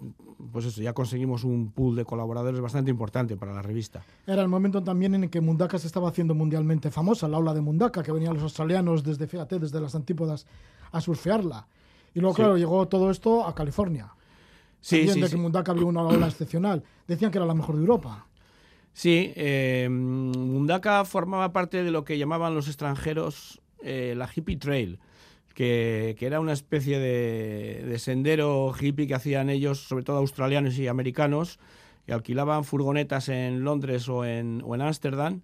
pues 0.52 0.66
eso, 0.66 0.82
ya 0.82 0.94
conseguimos 0.94 1.44
un 1.44 1.72
pool 1.72 1.96
de 1.96 2.04
colaboradores 2.06 2.60
bastante 2.60 2.92
importante 2.92 3.38
para 3.38 3.54
la 3.54 3.62
revista. 3.62 4.04
Era 4.28 4.42
el 4.42 4.48
momento 4.50 4.84
también 4.84 5.16
en 5.16 5.24
el 5.24 5.30
que 5.30 5.40
Mundaka 5.42 5.80
se 5.80 5.88
estaba 5.88 6.10
haciendo 6.10 6.36
mundialmente 6.36 6.92
famosa, 6.92 7.28
la 7.28 7.38
ola 7.38 7.54
de 7.54 7.62
Mundaka, 7.62 8.04
que 8.04 8.12
venían 8.12 8.34
los 8.34 8.44
australianos 8.44 9.04
desde, 9.04 9.26
fíjate, 9.28 9.58
desde 9.60 9.80
las 9.80 9.96
antípodas 9.96 10.46
a 10.92 11.00
surfearla. 11.02 11.68
Y 12.14 12.20
luego, 12.20 12.36
Sí. 12.36 12.42
claro, 12.42 12.58
llegó 12.58 12.88
todo 12.88 13.10
esto 13.10 13.46
a 13.46 13.54
California. 13.56 14.10
Sí, 14.82 14.98
También 14.98 15.14
sí, 15.16 15.22
de 15.22 15.28
sí. 15.28 15.36
que 15.36 15.42
Mundaka 15.42 15.72
había 15.72 15.86
una 15.86 16.04
ola 16.04 16.28
excepcional. 16.28 16.84
Decían 17.08 17.32
que 17.32 17.38
era 17.40 17.46
la 17.48 17.54
mejor 17.56 17.76
de 17.76 17.82
Europa. 17.82 18.28
Sí, 18.94 19.34
eh, 19.36 19.88
Mundaka 19.90 21.04
formaba 21.06 21.52
parte 21.52 21.84
de 21.84 21.92
lo 21.92 22.06
que 22.06 22.18
llamaban 22.18 22.54
los 22.56 22.68
extranjeros 22.68 23.62
eh, 23.82 24.14
la 24.16 24.30
hippie 24.34 24.58
trail, 24.58 25.00
que, 25.56 26.16
era 26.20 26.40
una 26.40 26.54
especie 26.54 27.00
de, 27.00 27.84
de 27.88 27.98
sendero 28.00 28.74
hippie 28.80 29.08
que 29.08 29.16
hacían 29.16 29.50
ellos, 29.50 29.88
sobre 29.88 30.04
todo 30.04 30.18
australianos 30.18 30.78
y 30.78 30.88
americanos, 30.88 31.60
que 32.06 32.14
alquilaban 32.14 32.66
furgonetas 32.66 33.30
en 33.30 33.64
Londres 33.64 34.08
o 34.10 34.26
en 34.26 34.62
o 34.64 34.76
en 34.76 34.82
Ámsterdam, 34.82 35.42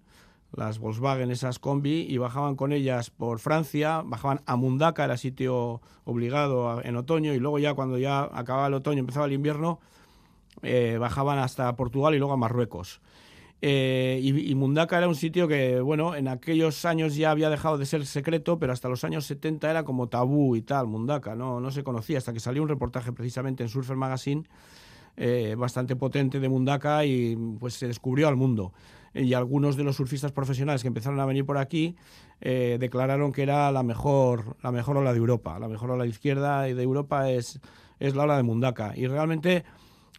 las 0.54 0.78
Volkswagen, 0.78 1.30
esas 1.30 1.58
combi, 1.58 2.06
y 2.08 2.18
bajaban 2.18 2.56
con 2.56 2.72
ellas 2.72 3.10
por 3.10 3.38
Francia, 3.38 4.02
bajaban 4.04 4.42
a 4.44 4.56
Mundaka, 4.56 5.04
era 5.04 5.16
sitio 5.16 5.80
obligado 6.04 6.84
en 6.84 6.96
otoño, 6.96 7.32
y 7.32 7.38
luego 7.38 7.58
ya 7.58 7.74
cuando 7.74 7.98
ya 7.98 8.28
acababa 8.32 8.66
el 8.66 8.74
otoño, 8.74 9.00
empezaba 9.00 9.26
el 9.26 9.32
invierno, 9.32 9.80
eh, 10.60 10.98
bajaban 11.00 11.38
hasta 11.38 11.74
Portugal 11.74 12.14
y 12.14 12.18
luego 12.18 12.34
a 12.34 12.36
Marruecos. 12.36 13.00
Eh, 13.64 14.18
y, 14.20 14.50
y 14.50 14.54
Mundaka 14.56 14.98
era 14.98 15.06
un 15.06 15.14
sitio 15.14 15.46
que, 15.46 15.80
bueno, 15.80 16.16
en 16.16 16.26
aquellos 16.26 16.84
años 16.84 17.14
ya 17.14 17.30
había 17.30 17.48
dejado 17.48 17.78
de 17.78 17.86
ser 17.86 18.04
secreto, 18.06 18.58
pero 18.58 18.72
hasta 18.72 18.88
los 18.88 19.04
años 19.04 19.24
70 19.26 19.70
era 19.70 19.84
como 19.84 20.08
tabú 20.08 20.56
y 20.56 20.62
tal, 20.62 20.88
Mundaka, 20.88 21.36
no, 21.36 21.60
no 21.60 21.70
se 21.70 21.84
conocía, 21.84 22.18
hasta 22.18 22.32
que 22.32 22.40
salió 22.40 22.60
un 22.60 22.68
reportaje 22.68 23.12
precisamente 23.12 23.62
en 23.62 23.68
Surfer 23.68 23.96
Magazine 23.96 24.44
eh, 25.16 25.54
bastante 25.58 25.94
potente 25.94 26.40
de 26.40 26.48
Mundaka 26.48 27.04
y 27.04 27.36
pues 27.60 27.74
se 27.74 27.86
descubrió 27.86 28.28
al 28.28 28.36
mundo. 28.36 28.72
Y 29.14 29.34
algunos 29.34 29.76
de 29.76 29.84
los 29.84 29.96
surfistas 29.96 30.32
profesionales 30.32 30.80
que 30.80 30.88
empezaron 30.88 31.20
a 31.20 31.26
venir 31.26 31.44
por 31.44 31.58
aquí 31.58 31.96
eh, 32.40 32.78
declararon 32.80 33.30
que 33.30 33.42
era 33.42 33.70
la 33.70 33.82
mejor, 33.82 34.56
la 34.62 34.72
mejor 34.72 34.96
ola 34.96 35.12
de 35.12 35.18
Europa. 35.18 35.58
La 35.58 35.68
mejor 35.68 35.90
ola 35.90 36.04
de 36.04 36.10
izquierda 36.10 36.68
y 36.68 36.72
de 36.72 36.82
Europa 36.82 37.30
es, 37.30 37.60
es 38.00 38.16
la 38.16 38.22
ola 38.22 38.38
de 38.38 38.42
Mundaka. 38.42 38.94
Y 38.96 39.06
realmente, 39.06 39.64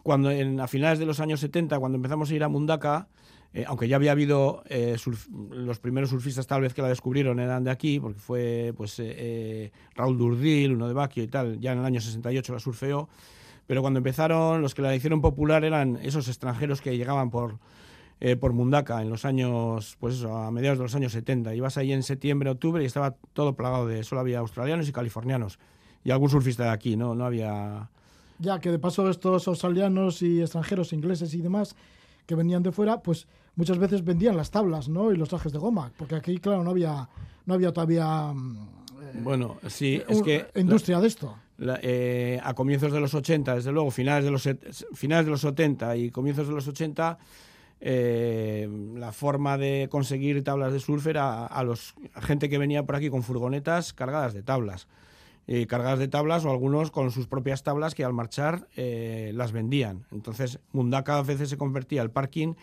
cuando 0.04 0.30
en, 0.30 0.60
a 0.60 0.68
finales 0.68 1.00
de 1.00 1.08
los 1.08 1.20
años 1.20 1.40
70, 1.40 1.80
cuando 1.80 1.96
empezamos 1.96 2.30
a 2.30 2.36
ir 2.36 2.44
a 2.44 2.50
Mundaka, 2.50 3.08
eh, 3.54 3.66
aunque 3.68 3.88
ya 3.88 3.96
había 3.98 4.12
habido 4.12 4.64
eh, 4.68 4.96
surf- 4.98 5.30
los 5.52 5.80
primeros 5.80 6.10
surfistas 6.10 6.48
tal 6.48 6.62
vez 6.62 6.74
que 6.74 6.82
la 6.82 6.90
descubrieron 6.90 7.40
eran 7.40 7.64
de 7.64 7.72
aquí, 7.72 8.00
porque 8.00 8.20
fue 8.20 8.74
pues 8.76 8.98
eh, 9.00 9.14
eh, 9.18 9.72
Raúl 9.96 10.18
Durdil, 10.18 10.74
uno 10.74 10.88
de 10.88 10.94
Baquio 10.94 11.24
y 11.24 11.28
tal, 11.28 11.60
ya 11.60 11.72
en 11.74 11.80
el 11.80 11.86
año 11.86 12.02
68 12.02 12.54
la 12.54 12.60
surfeó, 12.60 13.10
pero 13.68 13.82
cuando 13.82 14.00
empezaron, 14.00 14.62
los 14.62 14.74
que 14.76 14.82
la 14.82 14.96
hicieron 14.96 15.22
popular 15.22 15.64
eran 15.64 15.98
esos 16.02 16.28
extranjeros 16.28 16.82
que 16.82 16.98
llegaban 16.98 17.30
por, 17.30 17.60
eh, 18.20 18.36
por 18.36 18.52
Mundaka 18.54 19.02
en 19.02 19.10
los 19.10 19.24
años, 19.24 19.96
pues 20.00 20.16
eso, 20.16 20.36
a 20.36 20.52
mediados 20.52 20.80
de 20.80 20.84
los 20.84 20.96
años 20.96 21.12
70. 21.14 21.56
Ibas 21.56 21.78
ahí 21.78 21.94
en 21.94 22.04
septiembre, 22.04 22.50
octubre 22.50 22.84
y 22.84 22.86
estaba 22.86 23.16
todo 23.34 23.56
plagado 23.56 23.88
de, 23.88 24.04
solo 24.04 24.22
había 24.22 24.40
australianos 24.40 24.90
y 24.90 24.92
californianos. 24.92 25.60
Y 26.04 26.12
algún 26.12 26.30
surfista 26.30 26.64
de 26.64 26.70
aquí, 26.72 26.98
no, 26.98 27.16
no 27.16 27.26
había... 27.26 27.90
Ya 28.40 28.60
que 28.60 28.72
de 28.72 28.80
paso 28.80 29.10
estos 29.10 29.48
australianos 29.48 30.22
y 30.22 30.42
extranjeros, 30.42 30.92
ingleses 30.92 31.34
y 31.34 31.42
demás, 31.42 31.78
que 32.26 32.36
venían 32.36 32.64
de 32.64 32.74
fuera, 32.74 33.02
pues 33.02 33.28
muchas 33.56 33.78
veces 33.78 34.04
vendían 34.04 34.36
las 34.38 34.52
tablas, 34.52 34.90
¿no? 34.90 35.12
Y 35.12 35.18
los 35.18 35.30
trajes 35.30 35.52
de 35.54 35.60
goma, 35.60 35.92
porque 35.98 36.16
aquí, 36.16 36.38
claro, 36.40 36.64
no 36.64 36.72
había, 36.72 37.08
no 37.46 37.54
había 37.54 37.72
todavía 37.72 38.32
mm, 38.34 39.24
Bueno, 39.24 39.58
sí, 39.68 40.02
es 40.08 40.22
que... 40.22 40.46
industria 40.56 41.00
de 41.00 41.08
esto. 41.08 41.36
la- 41.58 41.80
eh, 41.84 42.40
a 42.44 42.54
comienzos 42.54 42.92
de 42.92 43.00
los 43.00 43.14
80, 43.14 43.56
desde 43.56 43.72
luego, 43.72 43.92
finales 43.92 44.26
de 44.26 44.32
los, 44.32 44.48
finales 44.94 45.26
de 45.26 45.32
los 45.32 45.42
70 45.42 45.96
y 45.98 46.10
comienzos 46.10 46.48
de 46.48 46.54
los 46.54 46.68
80, 46.68 47.18
eh, 47.86 48.70
la 48.96 49.12
forma 49.12 49.58
de 49.58 49.88
conseguir 49.92 50.44
tablas 50.44 50.72
de 50.74 50.80
surf 50.80 51.06
era 51.08 51.46
a, 51.46 51.64
los, 51.64 51.96
a 52.14 52.22
gente 52.22 52.50
que 52.50 52.58
venía 52.58 52.84
por 52.86 52.96
aquí 52.96 53.10
con 53.10 53.24
furgonetas 53.24 53.94
cargadas 53.94 54.34
de 54.34 54.42
tablas. 54.44 54.88
eh, 55.46 55.68
cargadas 55.68 56.00
de 56.00 56.08
tablas 56.08 56.46
o 56.46 56.52
algunos 56.52 56.90
con 56.92 57.12
sus 57.12 57.28
propias 57.28 57.64
tablas 57.64 57.94
que 57.96 58.06
al 58.06 58.14
marchar 58.14 58.70
eh, 58.78 59.32
las 59.36 59.52
vendían. 59.52 60.06
Entonces, 60.12 60.60
Mundaka 60.72 61.18
a 61.18 61.22
veces 61.24 61.50
se 61.50 61.58
convertía 61.58 62.02
el 62.02 62.10
parking 62.10 62.54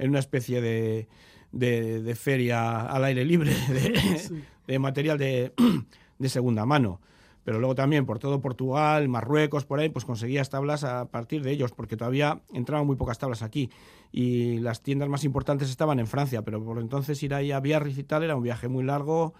en 0.00 0.10
una 0.10 0.18
especie 0.18 0.60
de, 0.60 1.06
de- 1.52 2.02
de 2.02 2.14
feria 2.16 2.80
al 2.80 3.04
aire 3.04 3.24
libre 3.24 3.52
de, 3.68 4.42
de 4.66 4.78
material 4.80 5.16
de, 5.18 5.52
de 6.18 6.28
segunda 6.28 6.66
mano. 6.66 7.00
Pero 7.42 7.58
luego 7.58 7.74
también 7.74 8.04
por 8.04 8.18
todo 8.18 8.40
Portugal, 8.42 9.08
Marruecos, 9.08 9.64
por 9.64 9.80
ahí, 9.80 9.88
pues 9.88 10.04
conseguías 10.04 10.50
tablas 10.50 10.84
a 10.84 11.06
partir 11.06 11.42
de 11.42 11.50
ellos, 11.52 11.72
porque 11.72 11.96
todavía 11.96 12.42
entraban 12.52 12.86
muy 12.86 12.96
pocas 12.96 13.18
tablas 13.18 13.42
aquí. 13.42 13.70
Y 14.12 14.58
las 14.58 14.82
tiendas 14.82 15.08
más 15.08 15.24
importantes 15.24 15.70
estaban 15.70 15.98
en 16.00 16.06
Francia, 16.06 16.42
pero 16.42 16.62
por 16.62 16.78
entonces 16.80 17.22
ir 17.22 17.32
ahí 17.32 17.50
a 17.50 17.60
Biarritz 17.60 17.96
y 17.98 18.04
tal 18.04 18.24
era 18.24 18.36
un 18.36 18.42
viaje 18.42 18.68
muy 18.68 18.84
largo, 18.84 19.32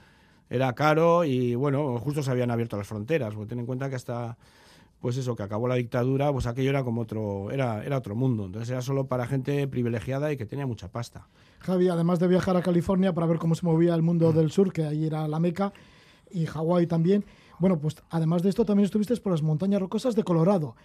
era 0.49 0.73
caro 0.74 1.24
y 1.24 1.55
bueno, 1.55 1.99
justo 1.99 2.23
se 2.23 2.31
habían 2.31 2.51
abierto 2.51 2.78
las 2.78 2.87
fronteras. 2.87 3.35
Porque 3.35 3.51
ten 3.51 3.59
en 3.61 3.66
cuenta 3.66 3.91
que 3.91 3.97
hasta, 3.97 4.39
pues 5.01 5.16
eso, 5.16 5.35
que 5.35 5.43
acabó 5.43 5.66
la 5.66 5.77
dictadura, 5.77 6.31
pues 6.32 6.47
aquello 6.47 6.70
era 6.70 6.85
como 6.85 7.01
otro, 7.01 7.51
era, 7.51 7.85
era 7.85 7.97
otro 7.98 8.14
mundo. 8.14 8.44
Entonces 8.47 8.68
era 8.70 8.82
solo 8.82 9.06
para 9.06 9.27
gente 9.27 9.66
privilegiada 9.66 10.31
y 10.32 10.36
que 10.36 10.47
tenía 10.47 10.66
mucha 10.66 10.89
pasta. 10.89 11.27
Javi, 11.60 11.89
además 11.89 12.18
de 12.18 12.28
viajar 12.28 12.56
a 12.56 12.62
California 12.62 13.12
para 13.14 13.27
ver 13.27 13.39
cómo 13.39 13.55
se 13.55 13.64
movía 13.66 13.94
el 13.94 14.02
Mm. 14.02 14.05
mundo 14.05 14.32
del 14.32 14.51
sur, 14.51 14.72
que 14.72 14.85
ahí 14.85 15.06
era 15.06 15.27
la 15.28 15.40
meca, 15.40 15.72
y 16.31 16.47
Hawái 16.47 16.86
también, 16.86 17.24
bueno, 17.59 17.78
pues 17.78 17.97
además 18.10 18.43
de 18.43 18.51
esto 18.51 18.64
también 18.64 18.85
estuviste 18.85 19.16
por 19.16 19.32
las 19.32 19.43
montañas 19.43 19.81
rocosas 19.81 20.14
de 20.14 20.22
Colorado. 20.22 20.77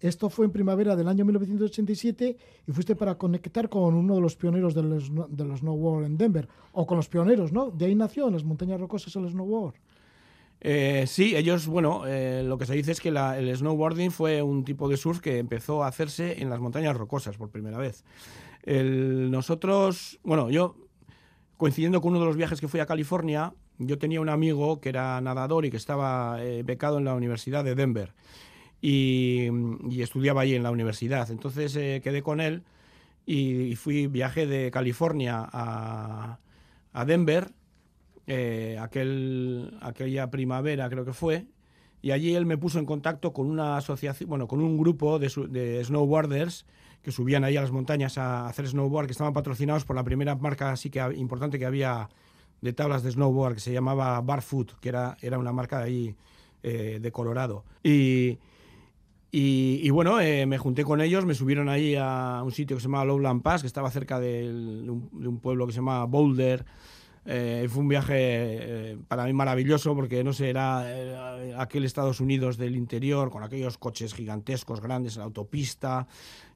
Esto 0.00 0.28
fue 0.28 0.44
en 0.46 0.50
primavera 0.52 0.96
del 0.96 1.06
año 1.08 1.24
1987 1.24 2.36
y 2.66 2.72
fuiste 2.72 2.96
para 2.96 3.16
conectar 3.16 3.68
con 3.68 3.94
uno 3.94 4.16
de 4.16 4.20
los 4.20 4.36
pioneros 4.36 4.74
del, 4.74 4.90
del 5.30 5.56
snowboard 5.56 6.04
en 6.04 6.16
Denver, 6.18 6.48
o 6.72 6.86
con 6.86 6.96
los 6.96 7.08
pioneros, 7.08 7.52
¿no? 7.52 7.70
De 7.70 7.86
ahí 7.86 7.94
nació 7.94 8.26
en 8.26 8.34
las 8.34 8.44
montañas 8.44 8.80
rocosas 8.80 9.14
el 9.16 9.28
snowboard. 9.30 9.74
Eh, 10.66 11.04
sí, 11.06 11.36
ellos, 11.36 11.66
bueno, 11.66 12.06
eh, 12.06 12.42
lo 12.42 12.56
que 12.56 12.64
se 12.64 12.72
dice 12.72 12.92
es 12.92 13.00
que 13.02 13.10
el 13.10 13.54
snowboarding 13.54 14.10
fue 14.10 14.40
un 14.40 14.64
tipo 14.64 14.88
de 14.88 14.96
surf 14.96 15.20
que 15.20 15.36
empezó 15.36 15.84
a 15.84 15.88
hacerse 15.88 16.40
en 16.40 16.48
las 16.48 16.58
montañas 16.58 16.96
rocosas 16.96 17.36
por 17.36 17.50
primera 17.50 17.76
vez. 17.76 18.02
Nosotros, 18.66 20.18
bueno, 20.24 20.48
yo 20.48 20.76
coincidiendo 21.58 22.00
con 22.00 22.12
uno 22.12 22.20
de 22.20 22.26
los 22.26 22.36
viajes 22.38 22.62
que 22.62 22.68
fui 22.68 22.80
a 22.80 22.86
California, 22.86 23.52
yo 23.76 23.98
tenía 23.98 24.22
un 24.22 24.30
amigo 24.30 24.80
que 24.80 24.88
era 24.88 25.20
nadador 25.20 25.66
y 25.66 25.70
que 25.70 25.76
estaba 25.76 26.42
eh, 26.42 26.62
becado 26.62 26.96
en 26.96 27.04
la 27.04 27.14
Universidad 27.14 27.62
de 27.62 27.74
Denver 27.74 28.14
y, 28.80 29.50
estudiaba 30.00 30.40
allí 30.40 30.54
en 30.54 30.62
la 30.62 30.70
universidad. 30.70 31.30
Entonces 31.30 31.74
quedé 31.74 32.22
con 32.22 32.40
él 32.40 32.62
y, 33.26 33.64
y 33.64 33.76
fui, 33.76 34.06
viajé 34.06 34.46
de 34.46 34.70
California 34.70 35.46
a 35.52 37.04
Denver, 37.04 37.50
eh, 38.26 38.78
aquel, 38.80 39.76
aquella 39.80 40.30
primavera 40.30 40.88
creo 40.88 41.04
que 41.04 41.12
fue, 41.12 41.46
y 42.00 42.10
allí 42.10 42.34
él 42.34 42.44
me 42.44 42.58
puso 42.58 42.78
en 42.78 42.84
contacto 42.84 43.32
con 43.32 43.46
una 43.46 43.76
asociación, 43.78 44.28
bueno, 44.28 44.46
con 44.46 44.60
un 44.60 44.76
grupo 44.76 45.18
de, 45.18 45.82
snowboarders 45.84 46.66
que 47.02 47.12
subían 47.12 47.44
ahí 47.44 47.56
a 47.56 47.62
las 47.62 47.70
montañas 47.70 48.18
a 48.18 48.46
hacer 48.46 48.66
snowboard, 48.66 49.06
que 49.06 49.12
estaban 49.12 49.32
patrocinados 49.32 49.84
por 49.84 49.96
la 49.96 50.04
primera 50.04 50.34
marca 50.34 50.70
así 50.70 50.90
que 50.90 51.00
importante 51.16 51.58
que 51.58 51.66
había 51.66 52.08
de 52.60 52.72
tablas 52.72 53.02
de 53.02 53.10
snowboard, 53.10 53.54
que 53.54 53.60
se 53.60 53.72
llamaba 53.72 54.20
Barfoot, 54.20 54.78
que 54.80 54.88
era, 54.88 55.16
era 55.20 55.38
una 55.38 55.52
marca 55.52 55.78
de 55.78 55.84
ahí 55.84 56.16
eh, 56.62 56.98
de 57.00 57.12
Colorado. 57.12 57.64
Y, 57.82 58.38
y, 59.30 59.90
bueno, 59.90 60.20
eh, 60.20 60.46
me 60.46 60.58
junté 60.58 60.84
con 60.84 61.00
ellos, 61.00 61.24
me 61.24 61.34
subieron 61.34 61.68
ahí 61.68 61.96
a 61.98 62.42
un 62.44 62.52
sitio 62.52 62.76
que 62.76 62.80
se 62.80 62.88
llama 62.88 63.04
Lowland 63.04 63.42
Pass, 63.42 63.62
que 63.62 63.66
estaba 63.66 63.90
cerca 63.90 64.20
de, 64.20 64.48
un, 64.48 65.10
de 65.12 65.26
un 65.26 65.40
pueblo 65.40 65.66
que 65.66 65.72
se 65.72 65.80
llama 65.80 66.04
Boulder. 66.04 66.64
Eh, 67.26 67.66
fue 67.70 67.82
un 67.82 67.88
viaje 67.88 68.14
eh, 68.18 68.98
para 69.08 69.24
mí 69.24 69.32
maravilloso 69.32 69.94
porque, 69.94 70.22
no 70.22 70.32
sé, 70.34 70.50
era 70.50 70.82
eh, 70.86 71.54
aquel 71.56 71.84
Estados 71.84 72.20
Unidos 72.20 72.58
del 72.58 72.76
interior 72.76 73.30
con 73.30 73.42
aquellos 73.42 73.78
coches 73.78 74.12
gigantescos, 74.12 74.80
grandes 74.82 75.14
en 75.14 75.20
la 75.20 75.24
autopista. 75.24 76.06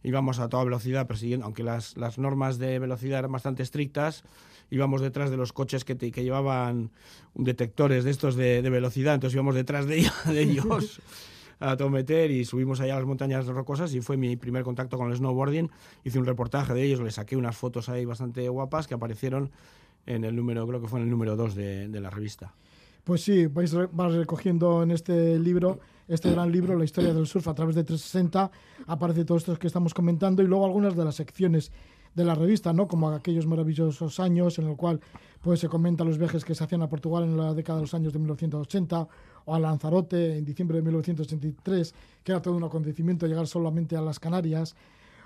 Íbamos 0.03 0.39
a 0.41 0.49
toda 0.51 0.65
velocidad 0.65 1.07
persiguiendo, 1.07 1.47
aunque 1.47 1.63
las, 1.63 1.97
las 1.97 2.19
normas 2.19 2.59
de 2.59 2.79
velocidad 2.79 3.21
eran 3.21 3.33
bastante 3.33 3.63
estrictas, 3.63 4.25
íbamos 4.71 5.01
detrás 5.01 5.31
de 5.31 5.39
los 5.39 5.55
coches 5.55 5.85
que, 5.85 5.95
te- 5.95 6.11
que 6.11 6.23
llevaban 6.23 6.91
detectores 7.35 8.05
de 8.05 8.11
estos 8.11 8.37
de, 8.37 8.61
de 8.61 8.71
velocidad, 8.71 9.15
entonces 9.15 9.35
íbamos 9.35 9.55
detrás 9.55 9.87
de, 9.87 10.01
ellos- 10.01 10.25
de 10.27 10.43
ellos 10.43 11.01
a 11.61 11.77
todo 11.77 11.89
meter 11.91 12.31
y 12.31 12.45
subimos 12.45 12.81
allá 12.81 12.93
a 12.95 12.99
las 12.99 13.07
montañas 13.07 13.47
rocosas 13.47 13.93
y 13.95 14.01
fue 14.03 14.17
mi 14.19 14.37
primer 14.37 14.63
contacto 14.65 14.99
con 14.99 15.11
el 15.11 15.17
snowboarding. 15.17 15.71
Hice 16.05 16.19
un 16.19 16.27
reportaje 16.27 16.75
de 16.75 16.83
ellos, 16.85 17.01
les 17.01 17.15
saqué 17.15 17.37
unas 17.37 17.57
fotos 17.57 17.89
ahí 17.89 18.05
bastante 18.05 18.47
guapas 18.51 18.87
que 18.87 18.95
aparecieron 18.95 19.51
en 20.09 20.25
el 20.25 20.35
número, 20.35 20.67
creo 20.67 20.81
que 20.81 20.89
fue 20.89 21.01
en 21.01 21.05
el 21.05 21.11
número 21.11 21.37
2 21.37 21.55
de, 21.55 21.89
de 21.89 22.01
la 22.01 22.11
revista. 22.11 22.55
Pues 23.05 23.23
sí, 23.23 23.47
vais, 23.47 23.75
vas 23.93 24.13
recogiendo 24.15 24.83
en 24.83 24.91
este 24.91 25.39
libro, 25.39 25.81
este 26.09 26.31
gran 26.31 26.51
libro, 26.51 26.77
la 26.77 26.85
historia 26.85 27.13
del 27.13 27.27
surf 27.27 27.47
a 27.49 27.55
través 27.55 27.75
de 27.75 27.85
360, 27.85 28.51
aparece 28.87 29.25
todo 29.25 29.39
esto 29.39 29.59
que 29.59 29.67
estamos 29.67 29.95
comentando 29.95 30.43
y 30.43 30.47
luego 30.47 30.65
algunas 30.65 30.97
de 30.97 31.05
las 31.05 31.15
secciones 31.15 31.71
de 32.15 32.25
la 32.25 32.35
revista, 32.35 32.73
¿no? 32.73 32.89
Como 32.89 33.11
aquellos 33.11 33.47
maravillosos 33.47 34.19
años 34.19 34.59
en 34.59 34.69
el 34.69 34.77
cual 34.77 35.01
pues 35.41 35.61
se 35.61 35.69
comentan 35.69 36.07
los 36.07 36.19
viajes 36.19 36.45
que 36.45 36.55
se 36.55 36.65
hacían 36.65 36.83
a 36.83 36.89
Portugal 36.89 37.25
en 37.25 37.37
la 37.37 37.55
década 37.55 37.79
de 37.79 37.85
los 37.85 37.95
años 37.95 38.13
de 38.13 38.19
1980 38.19 39.09
o 39.45 39.55
a 39.55 39.61
Lanzarote 39.61 40.39
en 40.39 40.45
diciembre 40.45 40.79
de 40.79 40.83
1983, 40.83 41.95
que 42.25 42.33
era 42.33 42.43
todo 42.43 42.57
un 42.57 42.65
acontecimiento 42.65 43.27
llegar 43.27 43.47
solamente 43.47 43.97
a 43.97 44.01
las 44.01 44.19
Canarias 44.19 44.75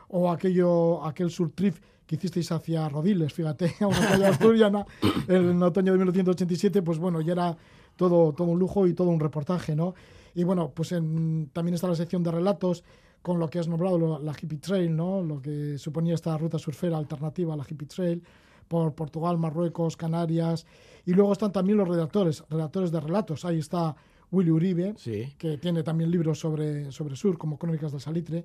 o 0.09 0.31
aquello, 0.31 1.05
aquel 1.05 1.31
surf 1.31 1.53
trip 1.55 1.77
que 2.13 2.27
hicisteis 2.27 2.53
hacia 2.53 2.89
Rodiles, 2.89 3.33
fíjate, 3.33 3.75
a 3.81 3.87
una 3.89 3.99
playa 4.09 4.29
asturiana 4.29 4.87
en 5.29 5.63
otoño 5.63 5.93
de 5.93 5.99
1987, 5.99 6.83
pues 6.83 6.99
bueno, 6.99 7.21
ya 7.21 7.33
era 7.33 7.57
todo, 7.97 8.33
todo 8.33 8.49
un 8.49 8.59
lujo 8.59 8.87
y 8.87 8.95
todo 8.95 9.09
un 9.09 9.21
reportaje, 9.21 9.75
¿no? 9.75 9.95
Y 10.35 10.45
bueno, 10.45 10.71
pues 10.75 10.93
en- 10.93 11.49
también 11.53 11.75
está 11.75 11.89
la 11.89 11.95
sección 11.95 12.23
de 12.23 12.31
relatos 12.31 12.85
con 13.23 13.39
lo 13.39 13.49
que 13.49 13.59
has 13.59 13.69
nombrado, 13.69 13.99
lo- 13.99 14.19
la 14.19 14.33
Hippie 14.33 14.59
Trail, 14.59 14.95
¿no? 14.95 15.23
Lo 15.23 15.41
que 15.41 15.79
suponía 15.79 16.15
esta 16.15 16.37
ruta 16.37 16.59
surfera 16.59 16.99
alternativa 16.99 17.55
a 17.55 17.57
la 17.57 17.65
Hippie 17.69 17.87
Trail 17.89 18.23
por 18.69 18.95
Portugal, 18.95 19.39
Marruecos, 19.39 19.97
Canarias. 19.97 20.67
Y 21.07 21.13
luego 21.13 21.33
están 21.33 21.53
también 21.53 21.77
los 21.79 21.89
redactores, 21.89 22.45
redactores 22.51 22.91
de 22.91 23.01
relatos. 23.01 23.45
Ahí 23.45 23.59
está 23.59 23.95
Willy 24.33 24.51
Uribe, 24.51 24.95
Sí. 24.97 25.33
que 25.39 25.59
tiene 25.59 25.83
también 25.83 26.11
libros 26.11 26.41
sobre, 26.41 26.91
sobre 26.91 27.15
sur, 27.17 27.39
como 27.39 27.59
Crónicas 27.59 27.93
del 27.93 28.01
Salitre, 28.01 28.45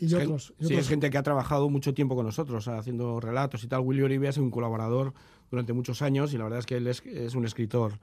y 0.00 0.06
Es 0.06 0.14
otros. 0.14 0.54
y 0.60 0.66
sí, 0.66 0.74
es 0.74 0.88
gente 0.88 1.10
que 1.10 1.18
ha 1.18 1.22
trabajado 1.22 1.68
mucho 1.68 1.92
tiempo 1.92 2.14
con 2.16 2.24
nosotros, 2.24 2.66
haciendo 2.68 3.20
relatos 3.20 3.62
y 3.64 3.66
tal. 3.66 3.80
Willy 3.80 4.02
Oribe 4.02 4.28
es 4.28 4.38
un 4.38 4.50
colaborador 4.50 5.12
durante 5.50 5.72
muchos 5.72 6.00
años 6.00 6.32
y 6.32 6.38
la 6.38 6.44
verdad 6.44 6.60
es 6.60 6.66
que 6.66 6.76
él 6.76 6.86
es, 6.86 7.04
es 7.04 7.34
un 7.34 7.44
escritor 7.44 7.98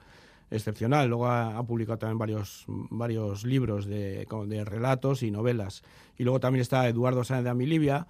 excepcional. 0.52 1.08
Luego 1.08 1.28
ha, 1.28 1.58
ha 1.58 1.64
publicado 1.66 1.98
también 1.98 2.18
varios, 2.20 2.66
varios 2.68 3.44
libros 3.46 3.86
de, 3.86 4.28
de 4.48 4.66
relatos 4.66 5.24
y 5.24 5.32
novelas. 5.32 5.82
Y 6.18 6.24
luego 6.24 6.40
también 6.40 6.62
está 6.62 6.88
Eduardo 6.88 7.24
Sáenz 7.24 7.46
de 7.46 7.50
Amilibia. 7.50 8.06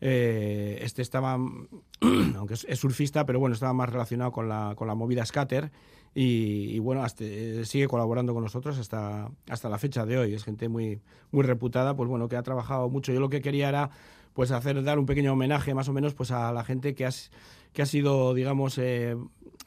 Eh, 0.00 0.78
este 0.82 1.02
estaba, 1.02 1.34
aunque 2.36 2.54
es, 2.54 2.64
es 2.68 2.78
surfista, 2.78 3.26
pero 3.26 3.38
bueno, 3.38 3.54
estaba 3.54 3.72
más 3.72 3.88
relacionado 3.88 4.32
con 4.32 4.48
la, 4.48 4.74
con 4.76 4.88
la 4.88 4.94
movida 4.94 5.24
scatter 5.26 5.70
y, 6.14 6.74
y 6.74 6.78
bueno, 6.78 7.02
hasta, 7.02 7.24
eh, 7.24 7.64
sigue 7.64 7.88
colaborando 7.88 8.34
con 8.34 8.42
nosotros 8.42 8.78
hasta, 8.78 9.30
hasta 9.48 9.68
la 9.68 9.78
fecha 9.78 10.04
de 10.04 10.18
hoy. 10.18 10.34
Es 10.34 10.44
gente 10.44 10.68
muy, 10.68 11.00
muy 11.30 11.42
reputada, 11.42 11.96
pues 11.96 12.08
bueno, 12.08 12.28
que 12.28 12.36
ha 12.36 12.42
trabajado 12.42 12.88
mucho. 12.88 13.12
Yo 13.12 13.20
lo 13.20 13.30
que 13.30 13.40
quería 13.40 13.68
era 13.68 13.90
pues 14.34 14.50
hacer, 14.50 14.82
dar 14.82 14.98
un 14.98 15.06
pequeño 15.06 15.32
homenaje 15.32 15.74
más 15.74 15.88
o 15.88 15.92
menos 15.92 16.14
pues 16.14 16.30
a 16.30 16.52
la 16.52 16.64
gente 16.64 16.94
que, 16.94 17.08
que 17.72 17.82
ha 17.82 17.86
sido, 17.86 18.34
digamos, 18.34 18.78
eh, 18.78 19.16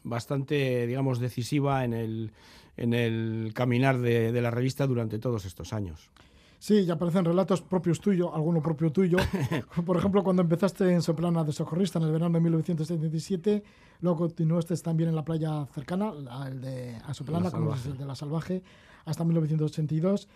bastante, 0.04 0.88
digamos, 0.88 1.20
decisiva 1.20 1.84
en 1.84 1.94
el, 1.94 2.32
en 2.78 2.94
el 2.94 3.52
caminar 3.54 4.00
de 4.00 4.42
la 4.42 4.52
revista 4.52 4.88
durante 4.88 5.20
todos 5.20 5.46
estos 5.46 5.74
años. 5.74 6.12
Sí, 6.60 6.82
y 6.82 6.90
aparecen 6.90 7.26
relatos 7.26 7.62
propios 7.62 8.00
tuyos, 8.00 8.32
alguno 8.34 8.62
propio 8.62 8.92
tuyo. 8.92 9.18
Por 9.86 9.98
ejemplo, 9.98 10.24
cuando 10.24 10.42
empezaste 10.42 10.92
en 10.92 11.02
Soplana 11.02 11.44
de 11.44 11.52
socorrista 11.52 12.00
en 12.00 12.06
el 12.06 12.12
verano 12.12 12.34
de 12.34 12.42
1977, 12.42 13.64
luego 14.02 14.20
continuaste 14.20 14.76
también 14.78 15.10
en 15.10 15.16
la 15.16 15.24
playa 15.24 15.66
cercana, 15.74 16.12
el 16.48 16.62
de 16.62 16.96
a 17.06 17.14
Soplana, 17.14 17.46
La 17.46 17.52
como 17.52 17.76
es 17.76 17.86
el 17.86 17.98
de 17.98 18.06
la 18.06 18.16
Salvaje, 18.16 18.64
hasta 19.06 19.24
1982. 19.24 20.28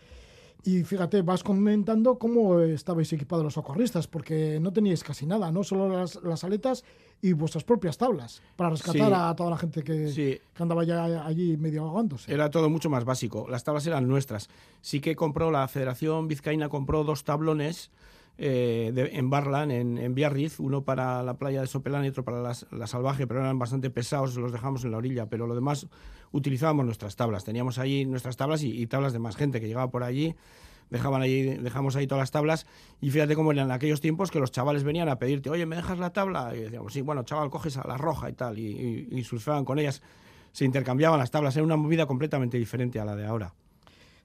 Y 0.64 0.84
fíjate, 0.84 1.22
vas 1.22 1.42
comentando 1.42 2.20
cómo 2.20 2.60
estabais 2.60 3.12
equipados 3.14 3.46
los 3.46 3.54
socorristas, 3.54 4.08
porque 4.08 4.60
no 4.60 4.74
teníais 4.74 5.04
casi 5.06 5.26
nada, 5.26 5.52
¿no? 5.54 5.64
Solo 5.64 5.88
las, 5.88 6.22
las 6.22 6.44
aletas 6.44 6.84
y 7.22 7.32
vuestras 7.34 7.64
propias 7.64 7.98
tablas, 7.98 8.42
para 8.58 8.70
rescatar 8.72 9.08
Sí. 9.08 9.14
a 9.16 9.34
toda 9.36 9.50
la 9.52 9.58
gente 9.58 9.84
que, 9.84 10.10
Sí. 10.10 10.38
que 10.54 10.64
andaba 10.64 10.84
ya 10.84 11.26
allí 11.26 11.56
medio 11.58 11.84
ahogándose. 11.84 12.34
Era 12.34 12.50
todo 12.50 12.70
mucho 12.70 12.90
más 12.90 13.06
básico. 13.06 13.48
Las 13.50 13.64
tablas 13.64 13.88
eran 13.88 14.08
nuestras. 14.08 14.50
Sí 14.82 15.00
que 15.00 15.16
compró 15.16 15.50
la 15.50 15.68
Federación 15.70 16.28
Vizcaína 16.28 16.68
compró 16.70 17.04
dos 17.06 17.24
tablones 17.24 17.90
eh, 18.40 19.10
en 19.14 19.30
Barlan, 19.30 19.70
en, 19.72 20.16
Biarritz, 20.16 20.60
uno 20.60 20.84
para 20.84 21.22
la 21.24 21.36
playa 21.36 21.62
de 21.62 21.68
Sopelán 21.68 22.06
y 22.06 22.08
otro 22.08 22.24
para 22.24 22.42
la, 22.42 22.88
Salvaje, 22.88 23.28
pero 23.28 23.42
eran 23.42 23.60
bastante 23.60 23.90
pesados, 23.90 24.36
los 24.38 24.52
dejamos 24.52 24.84
en 24.86 24.92
la 24.92 24.98
orilla. 24.98 25.26
Pero 25.28 25.46
lo 25.46 25.56
demás 25.56 25.88
utilizábamos 26.32 26.86
nuestras 26.86 27.16
tablas. 27.16 27.44
Teníamos 27.44 27.78
ahí 27.80 28.06
nuestras 28.06 28.38
tablas 28.38 28.64
y, 28.64 28.88
tablas 28.88 29.14
de 29.14 29.20
más 29.20 29.36
gente 29.36 29.60
que 29.60 29.68
llegaba 29.68 29.92
por 29.92 30.04
allí. 30.04 30.36
Dejaban 30.90 31.22
ahí, 31.22 31.44
dejamos 31.44 31.96
ahí 31.96 32.08
todas 32.08 32.22
las 32.24 32.32
tablas 32.32 32.66
y 33.00 33.12
fíjate 33.12 33.36
cómo 33.36 33.52
eran 33.52 33.70
aquellos 33.72 34.02
tiempos 34.02 34.32
que 34.32 34.40
los 34.40 34.52
chavales 34.52 34.84
venían 34.84 35.08
a 35.08 35.20
pedirte, 35.20 35.52
oye, 35.52 35.68
¿me 35.68 35.76
dejas 35.76 36.00
la 36.00 36.14
tabla? 36.14 36.56
Y 36.56 36.62
decíamos, 36.62 36.94
sí, 36.94 37.02
bueno, 37.02 37.22
chaval, 37.22 37.52
coges 37.52 37.78
a 37.78 37.88
la 37.88 37.96
roja 37.96 38.28
y 38.28 38.34
tal, 38.34 38.58
y, 38.58 39.08
y- 39.12 39.20
y 39.20 39.24
surfeaban 39.24 39.66
con 39.66 39.78
ellas 39.78 40.02
se 40.52 40.66
intercambiaban 40.66 41.20
las 41.20 41.32
tablas, 41.32 41.56
era 41.56 41.64
una 41.64 41.76
movida 41.76 42.06
completamente 42.08 42.58
diferente 42.58 43.00
a 43.00 43.06
la 43.06 43.16
de 43.16 43.26
ahora. 43.26 43.54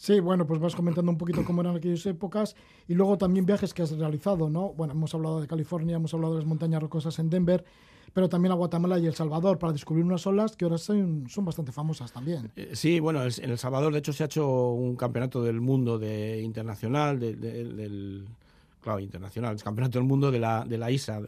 Sí, 0.05 0.21
bueno, 0.21 0.47
pues 0.47 0.61
vas 0.61 0.77
comentando 0.77 1.11
un 1.11 1.17
poquito 1.17 1.43
cómo 1.47 1.63
eran 1.63 1.77
aquellas 1.77 2.05
épocas 2.05 2.55
y 2.87 2.93
luego 2.93 3.17
también 3.17 3.47
viajes 3.47 3.73
que 3.73 3.81
has 3.81 3.91
realizado, 3.93 4.51
¿no? 4.51 4.75
Bueno, 4.75 4.93
hemos 4.93 5.15
hablado 5.15 5.41
de 5.41 5.47
California, 5.47 5.97
hemos 5.97 6.13
hablado 6.13 6.35
de 6.35 6.41
las 6.41 6.47
montañas 6.47 6.83
rocosas 6.83 7.19
en 7.21 7.31
Denver, 7.31 7.65
pero 8.13 8.29
también 8.29 8.53
a 8.53 8.55
Guatemala 8.55 8.99
y 8.99 9.07
El 9.07 9.15
Salvador 9.15 9.59
para 9.59 9.73
descubrir 9.73 10.05
unas 10.05 10.27
olas 10.27 10.57
que 10.57 10.67
ahora 10.67 10.77
son, 10.77 11.25
bastante 11.39 11.73
famosas 11.73 12.13
también. 12.13 12.51
Eh, 12.55 12.73
Sí, 12.75 13.01
bueno, 13.01 13.23
en 13.25 13.51
El 13.51 13.57
Salvador 13.57 13.95
de 13.95 14.01
hecho 14.01 14.13
se 14.13 14.25
ha 14.25 14.27
hecho 14.27 14.73
un 14.73 14.95
campeonato 14.95 15.43
del 15.43 15.63
mundo 15.63 15.99
de 15.99 16.43
internacional, 16.43 17.19
de- 17.19 17.37
de- 17.37 17.65
del, 17.65 18.27
claro, 18.83 19.01
internacional, 19.01 19.55
el 19.55 19.63
campeonato 19.63 19.99
del 19.99 20.07
mundo 20.07 20.31
de 20.31 20.39
la, 20.39 20.67
de 20.67 20.77
la 20.77 20.91
ISA, 20.91 21.23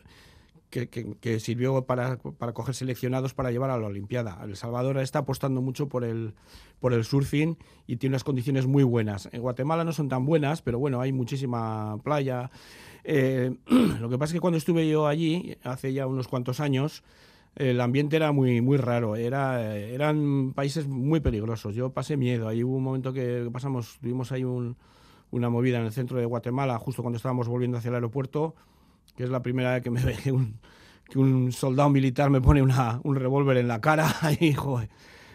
que, 0.71 1.41
sirvió 1.41 1.87
para, 1.87 2.19
para 2.19 2.53
coger 2.53 2.75
seleccionados 2.75 3.35
para 3.35 3.51
llevar 3.51 3.71
a 3.71 3.79
la 3.79 3.87
Olimpiada. 3.87 4.39
El 4.45 4.57
Salvador 4.57 4.99
está 4.99 5.21
apostando 5.21 5.63
mucho 5.63 5.89
por 5.89 6.05
el, 6.05 6.35
por 6.81 6.93
el 6.93 7.05
surfing 7.05 7.57
y 7.87 7.97
tiene 7.97 8.15
unas 8.15 8.25
condiciones 8.25 8.67
muy 8.67 8.83
buenas. 8.85 9.29
En 9.33 9.41
Guatemala 9.43 9.85
no 9.85 9.93
son 9.93 10.09
tan 10.09 10.27
buenas, 10.27 10.63
pero 10.63 10.79
bueno, 10.79 11.01
hay 11.01 11.13
muchísima 11.13 11.99
playa. 12.03 12.51
Eh, 13.05 13.57
lo 14.01 14.09
que 14.09 14.19
pasa 14.19 14.31
es 14.31 14.35
que 14.35 14.41
cuando 14.41 14.59
estuve 14.59 14.89
yo 14.89 15.07
allí, 15.07 15.57
hace 15.63 15.93
ya 15.93 16.07
unos 16.07 16.29
cuantos 16.29 16.61
años, 16.61 17.03
el 17.55 17.81
ambiente 17.81 18.17
era 18.17 18.33
muy, 18.33 18.61
muy 18.61 18.77
raro, 18.77 19.17
era, 19.17 19.75
eran 19.77 20.53
países 20.55 20.87
muy 20.89 21.21
peligrosos. 21.21 21.75
Yo 21.75 21.91
pasé 21.91 22.17
miedo. 22.17 22.49
Ahí 22.49 22.63
hubo 22.63 22.77
un 22.77 22.83
momento 22.83 23.13
que 23.13 23.49
pasamos, 23.53 23.99
tuvimos 24.01 24.31
ahí 24.33 24.45
un- 24.45 24.77
una 25.31 25.49
movida 25.51 25.79
en 25.79 25.87
el 25.87 25.93
centro 25.93 26.19
de 26.19 26.27
Guatemala, 26.27 26.79
justo 26.79 27.03
cuando 27.03 27.17
estábamos 27.17 27.49
volviendo 27.49 27.79
hacia 27.79 27.89
el 27.89 27.95
aeropuerto, 27.95 28.55
que 29.15 29.25
es 29.25 29.31
la 29.31 29.43
primera 29.43 29.75
vez 29.75 29.83
que 29.83 29.91
me 29.91 30.03
ve 30.05 30.17
que 30.23 30.33
un, 30.33 30.59
que 31.09 31.19
un 31.19 31.53
soldado 31.53 31.91
militar 31.91 32.31
me 32.31 32.41
pone 32.41 32.63
una, 32.63 33.01
un 33.05 33.15
revólver 33.17 33.57
en 33.59 33.69
la 33.69 33.81
cara. 33.81 34.07
Y, 34.41 34.53
joder, 34.53 34.89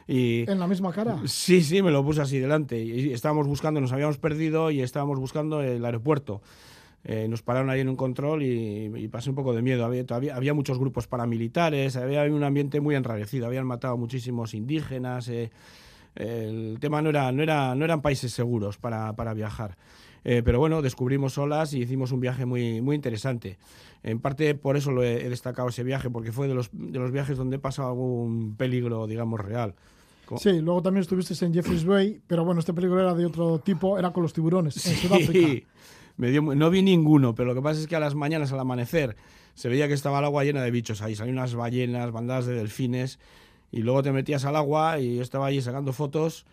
y, 0.08 0.50
¿En 0.50 0.60
la 0.60 0.68
misma 0.68 0.92
cara? 0.92 1.20
Sí, 1.26 1.62
sí, 1.62 1.82
me 1.82 1.92
lo 1.92 2.04
puse 2.04 2.22
así 2.22 2.40
delante. 2.40 2.84
Y 2.84 3.14
estábamos 3.14 3.48
buscando, 3.48 3.80
nos 3.80 3.92
habíamos 3.94 4.18
perdido 4.18 4.70
y 4.72 4.82
estábamos 4.82 5.20
buscando 5.20 5.62
el 5.62 5.84
aeropuerto. 5.86 6.42
eh, 7.04 7.28
nos 7.30 7.42
pararon 7.42 7.70
ahí 7.70 7.80
en 7.82 7.90
un 7.90 7.96
control 7.96 8.44
y, 8.44 8.92
y 8.96 9.08
pasé 9.08 9.30
un 9.30 9.36
poco 9.36 9.54
de 9.54 9.62
miedo. 9.62 9.86
Había, 9.86 10.06
todavía, 10.06 10.36
había 10.36 10.54
muchos 10.54 10.78
grupos 10.80 11.08
paramilitares, 11.08 11.96
había 11.96 12.24
un 12.24 12.44
ambiente 12.44 12.80
muy 12.82 12.96
enrarecido, 12.96 13.46
habían 13.48 13.66
matado 13.66 13.98
muchísimos 13.98 14.54
indígenas. 14.54 15.28
eh, 15.30 15.50
el 16.16 16.78
tema 16.82 17.02
no, 17.02 17.10
era, 17.10 17.32
no, 17.32 17.42
era, 17.42 17.74
no 17.74 17.86
eran 17.86 18.02
países 18.02 18.34
seguros 18.34 18.78
para, 18.78 19.14
para 19.16 19.34
viajar. 19.34 19.78
Eh, 20.24 20.42
pero 20.44 20.60
bueno, 20.60 20.82
descubrimos 20.82 21.38
olas 21.38 21.74
y 21.74 21.82
hicimos 21.82 22.12
un 22.12 22.20
viaje 22.20 22.46
muy, 22.46 22.82
muy 22.82 22.96
interesante. 22.96 23.58
En 24.04 24.20
parte 24.20 24.54
por 24.56 24.78
eso 24.78 24.92
lo 24.92 25.04
he, 25.04 25.26
he 25.26 25.30
destacado 25.30 25.70
ese 25.70 25.84
viaje, 25.84 26.10
porque 26.10 26.32
fue 26.32 26.48
de 26.48 26.54
los, 26.54 26.70
de 26.72 27.00
los 27.00 27.12
viajes 27.12 27.38
donde 27.38 27.56
he 27.56 27.60
pasado 27.60 27.90
algún 27.90 28.56
peligro, 28.56 29.08
digamos, 29.08 29.40
real. 29.40 29.76
Sí, 30.38 30.62
luego 30.62 30.82
también 30.82 31.02
estuviste 31.02 31.46
en 31.46 31.54
Jeffreys 31.54 31.86
Bay, 31.86 32.22
pero 32.28 32.46
bueno, 32.46 32.60
este 32.60 32.74
peligro 32.74 33.00
era 33.00 33.14
de 33.14 33.26
otro 33.26 33.60
tipo, 33.60 33.98
era 33.98 34.12
con 34.12 34.24
los 34.24 34.34
tiburones, 34.34 34.86
en 34.86 34.96
Sudáfrica. 34.96 35.68
Me 36.18 36.30
dio, 36.30 36.42
no 36.42 36.70
vi 36.70 36.82
ninguno, 36.82 37.34
pero 37.34 37.50
lo 37.50 37.56
que 37.56 37.62
pasa 37.62 37.80
es 37.80 37.88
que 37.88 37.96
a 37.96 38.00
las 38.00 38.16
mañanas, 38.16 38.52
al 38.52 38.60
amanecer, 38.60 39.16
se 39.56 39.70
veía 39.70 39.88
que 39.88 39.94
estaba 39.94 40.20
el 40.20 40.26
agua 40.26 40.44
llena 40.44 40.62
de 40.62 40.70
bichos 40.70 41.02
ahí. 41.02 41.16
Salían 41.16 41.38
unas 41.38 41.56
ballenas, 41.56 42.12
bandadas 42.12 42.46
de 42.46 42.54
delfines, 42.54 43.18
y 43.72 43.82
luego 43.82 44.04
te 44.04 44.12
metías 44.12 44.46
al 44.46 44.56
agua 44.56 45.00
y 45.00 45.16
yo 45.16 45.22
estaba 45.24 45.48
allí 45.48 45.62
sacando 45.62 45.94
fotos. 45.94 46.46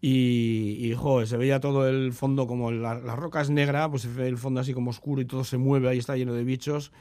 Y, 0.00 0.92
y 0.92 0.96
se 1.26 1.36
veía 1.36 1.58
todo 1.60 1.88
el 1.88 2.12
fondo 2.12 2.46
como 2.46 2.70
la, 2.70 2.94
la 2.94 3.16
roca 3.16 3.40
es 3.40 3.50
negra, 3.50 3.90
pues 3.90 4.02
se 4.02 4.08
ve 4.08 4.28
el 4.28 4.36
fondo 4.38 4.60
así 4.60 4.74
como 4.74 4.90
oscuro 4.90 5.20
y 5.20 5.24
todo 5.24 5.42
se 5.44 5.56
mueve, 5.58 5.88
ahí 5.88 5.98
está 5.98 6.16
lleno 6.16 6.34
de 6.34 6.44
bichos. 6.44 6.92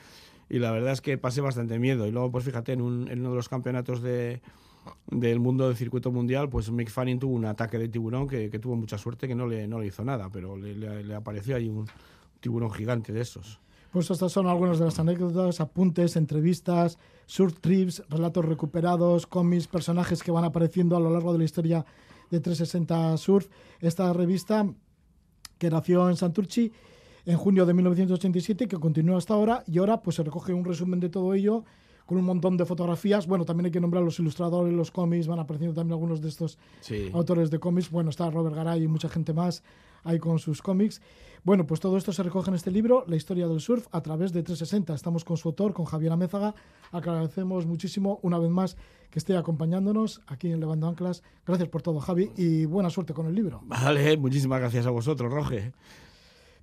Y 0.50 0.60
la 0.60 0.72
verdad 0.72 0.94
es 0.94 1.02
que 1.02 1.18
pasé 1.18 1.42
bastante 1.42 1.78
miedo. 1.80 2.06
Y 2.08 2.12
luego, 2.12 2.32
pues 2.32 2.46
fíjate, 2.46 2.74
en, 2.74 2.82
un- 2.82 3.08
en 3.10 3.20
uno 3.20 3.32
de 3.32 3.36
los 3.36 3.50
campeonatos 3.50 4.02
de, 4.02 4.42
del 5.08 5.40
mundo 5.40 5.68
del 5.68 5.76
circuito 5.76 6.12
mundial, 6.12 6.50
pues 6.50 6.72
Mick 6.72 6.90
Fanning 6.90 7.20
tuvo 7.20 7.34
un 7.36 7.46
ataque 7.46 7.78
de 7.78 7.90
tiburón 7.90 8.28
que, 8.28 8.50
que 8.50 8.60
tuvo 8.60 8.76
mucha 8.76 8.98
suerte, 8.98 9.28
que 9.28 9.36
no 9.36 9.48
le, 9.48 9.68
no 9.68 9.80
le 9.80 9.88
hizo 9.88 10.04
nada, 10.04 10.30
pero 10.32 10.56
le, 10.56 10.76
le- 10.76 11.04
le 11.04 11.16
apareció 11.16 11.56
ahí 11.56 11.68
un 11.68 11.88
tiburón 12.40 12.72
gigante 12.72 13.12
de 13.12 13.22
esos. 13.22 13.60
Pues 13.92 14.12
estas 14.12 14.32
son 14.32 14.48
algunas 14.48 14.78
de 14.78 14.86
las 14.86 15.00
anécdotas, 15.00 15.62
apuntes, 15.62 16.16
entrevistas, 16.18 17.00
surf 17.26 17.60
trips, 17.60 18.04
relatos 18.10 18.46
recuperados, 18.46 19.26
cómics, 19.26 19.68
personajes 19.68 20.22
que 20.22 20.32
van 20.32 20.44
apareciendo 20.44 20.96
a 20.98 21.00
lo 21.00 21.10
largo 21.10 21.32
de 21.32 21.40
la 21.40 21.46
historia 21.46 21.86
de 22.32 22.40
360 22.40 23.18
Surf. 23.18 23.48
Esta 23.80 24.12
revista 24.14 24.68
que 25.58 25.70
nació 25.70 26.10
en 26.10 26.18
Santurchi 26.18 26.72
en 27.26 27.38
junio 27.38 27.66
de 27.66 27.74
1987 27.74 28.68
que 28.68 28.78
continúa 28.78 29.18
hasta 29.18 29.34
ahora 29.34 29.64
y 29.68 29.78
ahora 29.80 30.02
pues 30.02 30.18
se 30.18 30.24
recoge 30.24 30.54
un 30.54 30.66
resumen 30.66 31.00
de 31.00 31.10
todo 31.10 31.34
ello 31.34 31.64
con 32.06 32.18
un 32.20 32.26
montón 32.26 32.56
de 32.56 32.66
fotografías. 32.66 33.26
Bueno, 33.26 33.46
también 33.46 33.66
hay 33.66 33.72
que 33.72 33.80
nombrar 33.82 34.04
los 34.04 34.20
ilustradores, 34.20 34.72
los 34.74 34.92
cómics, 34.92 35.26
van 35.26 35.40
apareciendo 35.40 35.74
también 35.74 35.94
algunos 35.94 36.22
de 36.22 36.30
estos 36.30 36.60
Sí. 36.82 37.10
autores 37.14 37.50
de 37.50 37.58
cómics. 37.60 37.90
Bueno, 37.90 38.12
está 38.12 38.30
Robert 38.30 38.56
Garay 38.56 38.84
y 38.84 38.88
mucha 38.88 39.10
gente 39.10 39.34
más 39.34 39.64
ahí 40.06 40.20
con 40.20 40.40
sus 40.40 40.62
cómics. 40.62 41.02
Bueno, 41.44 41.68
pues 41.68 41.80
todo 41.80 41.98
esto 41.98 42.12
se 42.12 42.24
recoge 42.24 42.50
en 42.50 42.56
este 42.56 42.72
libro, 42.72 43.04
La 43.08 43.16
historia 43.16 43.48
del 43.48 43.60
surf, 43.60 43.88
a 43.92 44.02
través 44.02 44.34
de 44.34 44.42
360. 44.42 44.96
Estamos 44.96 45.24
con 45.24 45.38
su 45.38 45.50
autor, 45.50 45.74
con 45.74 45.86
Javier 45.86 46.14
Amézaga. 46.14 46.56
Agradecemos 46.92 47.68
muchísimo 47.68 48.20
una 48.24 48.40
vez 48.40 48.50
más 48.50 48.78
que 49.12 49.20
esté 49.20 49.38
acompañándonos 49.38 50.22
aquí 50.28 50.52
en 50.52 50.60
Levando 50.60 50.88
Anclas. 50.88 51.22
Gracias 51.46 51.70
por 51.70 51.82
todo, 51.82 52.00
Javi, 52.00 52.32
y 52.36 52.66
buena 52.66 52.90
suerte 52.90 53.14
con 53.14 53.28
el 53.28 53.36
libro. 53.36 53.62
Vale, 53.66 54.18
muchísimas 54.18 54.60
gracias 54.60 54.88
a 54.88 54.90
vosotros, 54.90 55.32
Roge. 55.32 55.74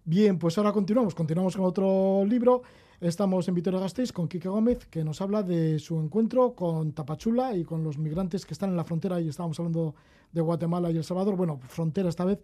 Bien, 0.04 0.36
pues 0.36 0.58
ahora 0.58 0.72
continuamos, 0.72 1.14
continuamos 1.14 1.56
con 1.56 1.64
otro 1.64 2.24
libro. 2.24 2.62
Estamos 3.00 3.46
en 3.46 3.54
Vitoria 3.54 3.78
Gasteiz 3.78 4.12
con 4.12 4.26
Quique 4.26 4.48
Gómez, 4.48 4.86
que 4.86 5.04
nos 5.04 5.20
habla 5.20 5.44
de 5.44 5.78
su 5.78 6.00
encuentro 6.00 6.54
con 6.54 6.92
Tapachula 6.92 7.54
y 7.54 7.62
con 7.62 7.84
los 7.84 7.98
migrantes 7.98 8.44
que 8.44 8.52
están 8.52 8.70
en 8.70 8.76
la 8.76 8.84
frontera. 8.84 9.20
Y 9.20 9.28
estábamos 9.28 9.60
hablando 9.60 9.94
de 10.32 10.40
Guatemala 10.40 10.90
y 10.90 10.96
El 10.96 11.04
Salvador. 11.04 11.36
Bueno, 11.36 11.60
frontera 11.68 12.08
esta 12.08 12.24
vez 12.24 12.40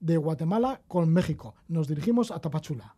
de 0.00 0.16
Guatemala 0.16 0.80
con 0.88 1.12
México. 1.12 1.54
Nos 1.68 1.88
dirigimos 1.88 2.30
a 2.30 2.40
Tapachula. 2.40 2.96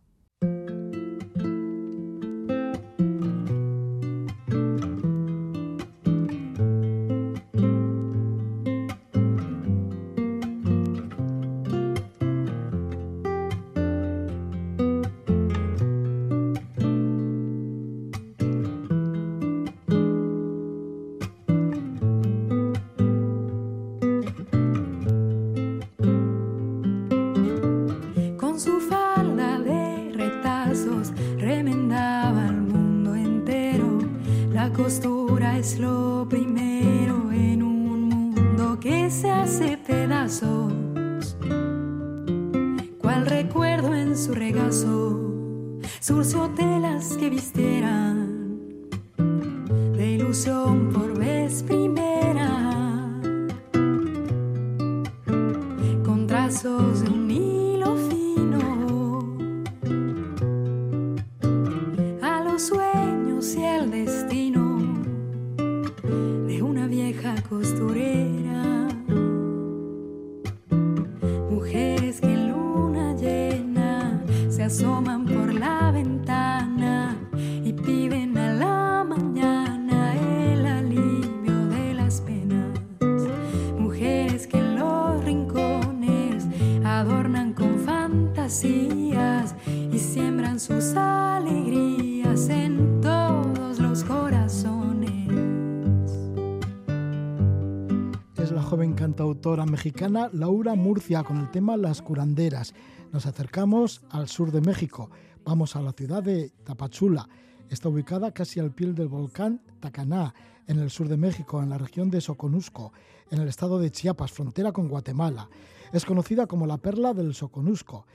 Mexicana 99.83 100.29
Laura 100.31 100.75
Murcia 100.75 101.23
con 101.23 101.39
el 101.39 101.51
tema 101.51 101.75
Las 101.75 102.01
curanderas. 102.01 102.73
Nos 103.11 103.25
acercamos 103.25 104.01
al 104.11 104.29
sur 104.29 104.49
de 104.49 104.61
México. 104.61 105.09
Vamos 105.43 105.75
a 105.75 105.81
la 105.81 105.91
ciudad 105.91 106.23
de 106.23 106.53
Tapachula. 106.63 107.27
Está 107.69 107.89
ubicada 107.89 108.31
casi 108.31 108.61
al 108.61 108.71
pie 108.71 108.93
del 108.93 109.09
volcán 109.09 109.59
Tacaná, 109.81 110.33
en 110.67 110.79
el 110.79 110.89
sur 110.89 111.09
de 111.09 111.17
México, 111.17 111.61
en 111.61 111.69
la 111.69 111.77
región 111.77 112.09
de 112.09 112.21
Soconusco, 112.21 112.93
en 113.29 113.41
el 113.41 113.49
estado 113.49 113.77
de 113.77 113.91
Chiapas, 113.91 114.31
frontera 114.31 114.71
con 114.71 114.87
Guatemala. 114.87 115.49
Es 115.91 116.05
conocida 116.05 116.47
como 116.47 116.65
la 116.65 116.77
perla 116.77 117.13
del 117.13 117.33
Soconusco. 117.33 118.05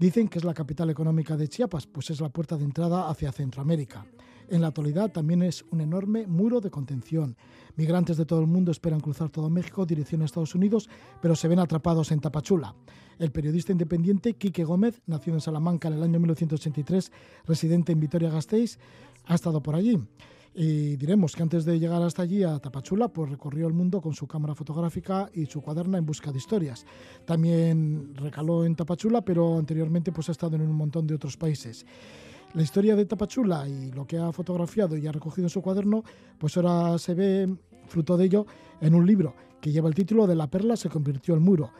Dicen 0.00 0.26
que 0.26 0.40
es 0.40 0.44
la 0.44 0.54
capital 0.54 0.90
económica 0.90 1.36
de 1.36 1.46
Chiapas, 1.46 1.86
pues 1.86 2.10
es 2.10 2.20
la 2.20 2.30
puerta 2.30 2.56
de 2.56 2.64
entrada 2.64 3.08
hacia 3.08 3.30
Centroamérica. 3.30 4.04
En 4.48 4.60
la 4.60 4.66
actualidad 4.66 5.12
también 5.12 5.44
es 5.44 5.64
un 5.70 5.82
enorme 5.82 6.26
muro 6.26 6.60
de 6.60 6.72
contención. 6.72 7.36
Migrantes 7.76 8.16
de 8.16 8.26
todo 8.26 8.40
el 8.40 8.46
mundo 8.46 8.70
esperan 8.70 9.00
cruzar 9.00 9.30
todo 9.30 9.48
México 9.50 9.86
dirección 9.86 10.22
a 10.22 10.26
Estados 10.26 10.54
Unidos, 10.54 10.88
pero 11.20 11.34
se 11.34 11.48
ven 11.48 11.58
atrapados 11.58 12.12
en 12.12 12.20
Tapachula. 12.20 12.74
El 13.18 13.32
periodista 13.32 13.72
independiente 13.72 14.34
Quique 14.34 14.64
Gómez, 14.64 15.00
nacido 15.06 15.36
en 15.36 15.40
Salamanca 15.40 15.88
en 15.88 15.94
el 15.94 16.02
año 16.02 16.18
1983, 16.18 17.12
residente 17.46 17.92
en 17.92 18.00
Vitoria-Gasteiz, 18.00 18.78
ha 19.26 19.34
estado 19.34 19.62
por 19.62 19.74
allí. 19.74 19.98
Y 20.54 20.96
diremos 20.96 21.34
que 21.34 21.42
antes 21.42 21.64
de 21.64 21.78
llegar 21.78 22.02
hasta 22.02 22.22
allí, 22.22 22.42
a 22.42 22.58
Tapachula, 22.58 23.08
pues 23.08 23.30
recorrió 23.30 23.66
el 23.66 23.72
mundo 23.72 24.02
con 24.02 24.12
su 24.12 24.26
cámara 24.26 24.54
fotográfica 24.54 25.30
y 25.32 25.46
su 25.46 25.62
cuaderna 25.62 25.96
en 25.96 26.04
busca 26.04 26.30
de 26.30 26.38
historias. 26.38 26.84
También 27.24 28.14
recaló 28.14 28.66
en 28.66 28.76
Tapachula, 28.76 29.24
pero 29.24 29.56
anteriormente 29.56 30.12
pues 30.12 30.28
ha 30.28 30.32
estado 30.32 30.56
en 30.56 30.62
un 30.62 30.76
montón 30.76 31.06
de 31.06 31.14
otros 31.14 31.38
países. 31.38 31.86
La 32.54 32.62
historia 32.62 32.94
de 32.94 33.06
Tapachula 33.06 33.66
y 33.66 33.90
lo 33.92 34.06
que 34.06 34.18
ha 34.18 34.30
fotografiado 34.30 34.96
y 34.96 35.06
ha 35.06 35.12
recogido 35.12 35.46
en 35.46 35.50
su 35.50 35.62
cuaderno, 35.62 36.04
pues 36.38 36.56
ahora 36.56 36.98
se 36.98 37.14
ve 37.14 37.48
fruto 37.86 38.16
de 38.16 38.26
ello 38.26 38.46
en 38.80 38.94
un 38.94 39.06
libro 39.06 39.34
que 39.60 39.72
lleva 39.72 39.88
el 39.88 39.94
título 39.94 40.26
de 40.26 40.34
La 40.34 40.48
perla 40.48 40.76
se 40.76 40.90
convirtió 40.90 41.34
en 41.34 41.42
muro. 41.42 41.70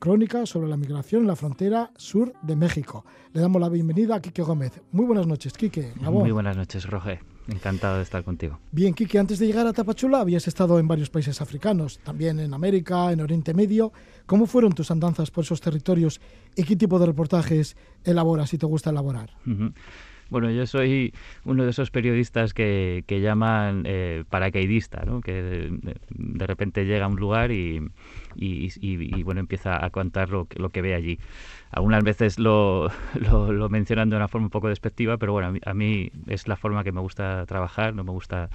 Crónica 0.00 0.46
sobre 0.46 0.68
la 0.68 0.76
migración 0.76 1.22
en 1.22 1.28
la 1.28 1.36
frontera 1.36 1.90
sur 1.96 2.32
de 2.42 2.56
México. 2.56 3.04
Le 3.32 3.40
damos 3.40 3.60
la 3.60 3.68
bienvenida 3.68 4.16
a 4.16 4.22
Quique 4.22 4.42
Gómez. 4.42 4.80
Muy 4.92 5.04
buenas 5.04 5.26
noches, 5.26 5.52
Quique. 5.52 5.92
Gabón. 6.00 6.22
Muy 6.22 6.30
buenas 6.30 6.56
noches, 6.56 6.86
Roge. 6.86 7.20
Encantado 7.48 7.96
de 7.96 8.02
estar 8.02 8.22
contigo. 8.24 8.60
Bien, 8.72 8.92
Kiki, 8.92 9.16
antes 9.16 9.38
de 9.38 9.46
llegar 9.46 9.66
a 9.66 9.72
Tapachula 9.72 10.20
habías 10.20 10.46
estado 10.46 10.78
en 10.78 10.86
varios 10.86 11.08
países 11.08 11.40
africanos, 11.40 11.98
también 12.04 12.38
en 12.40 12.52
América, 12.52 13.10
en 13.10 13.22
Oriente 13.22 13.54
Medio. 13.54 13.92
¿Cómo 14.26 14.46
fueron 14.46 14.72
tus 14.72 14.90
andanzas 14.90 15.30
por 15.30 15.44
esos 15.44 15.60
territorios 15.60 16.20
y 16.54 16.64
qué 16.64 16.76
tipo 16.76 16.98
de 16.98 17.06
reportajes 17.06 17.76
elaboras 18.04 18.50
si 18.50 18.58
te 18.58 18.66
gusta 18.66 18.90
elaborar? 18.90 19.30
Bueno, 20.30 20.50
yo 20.50 20.66
soy 20.66 21.14
uno 21.44 21.64
de 21.64 21.70
esos 21.70 21.90
periodistas 21.90 22.52
que, 22.52 23.02
que 23.06 23.20
llaman 23.20 23.84
eh, 23.86 24.24
paracaidista, 24.28 25.02
¿no? 25.06 25.22
que 25.22 25.32
de, 25.32 26.46
repente 26.46 26.84
llega 26.84 27.06
a 27.06 27.08
un 27.08 27.16
lugar 27.16 27.50
y, 27.50 27.82
y, 28.36 29.22
bueno 29.22 29.40
empieza 29.40 29.82
a 29.82 29.88
contar 29.90 30.28
lo, 30.28 30.46
lo 30.56 30.68
que 30.68 30.82
ve 30.82 30.94
allí. 30.94 31.18
Algunas 31.70 32.04
veces 32.04 32.38
lo, 32.38 32.90
lo, 33.14 33.52
lo 33.52 33.68
mencionan 33.70 34.10
de 34.10 34.16
una 34.16 34.28
forma 34.28 34.46
un 34.46 34.50
poco 34.50 34.68
despectiva, 34.68 35.16
pero 35.16 35.32
bueno, 35.32 35.48
a 35.48 35.52
mí, 35.52 35.60
a 35.64 35.74
mí 35.74 36.10
es 36.26 36.46
la 36.46 36.56
forma 36.56 36.84
que 36.84 36.92
me 36.92 37.00
gusta 37.00 37.46
trabajar, 37.46 37.94
no 37.94 38.04
me 38.04 38.12
gusta 38.12 38.50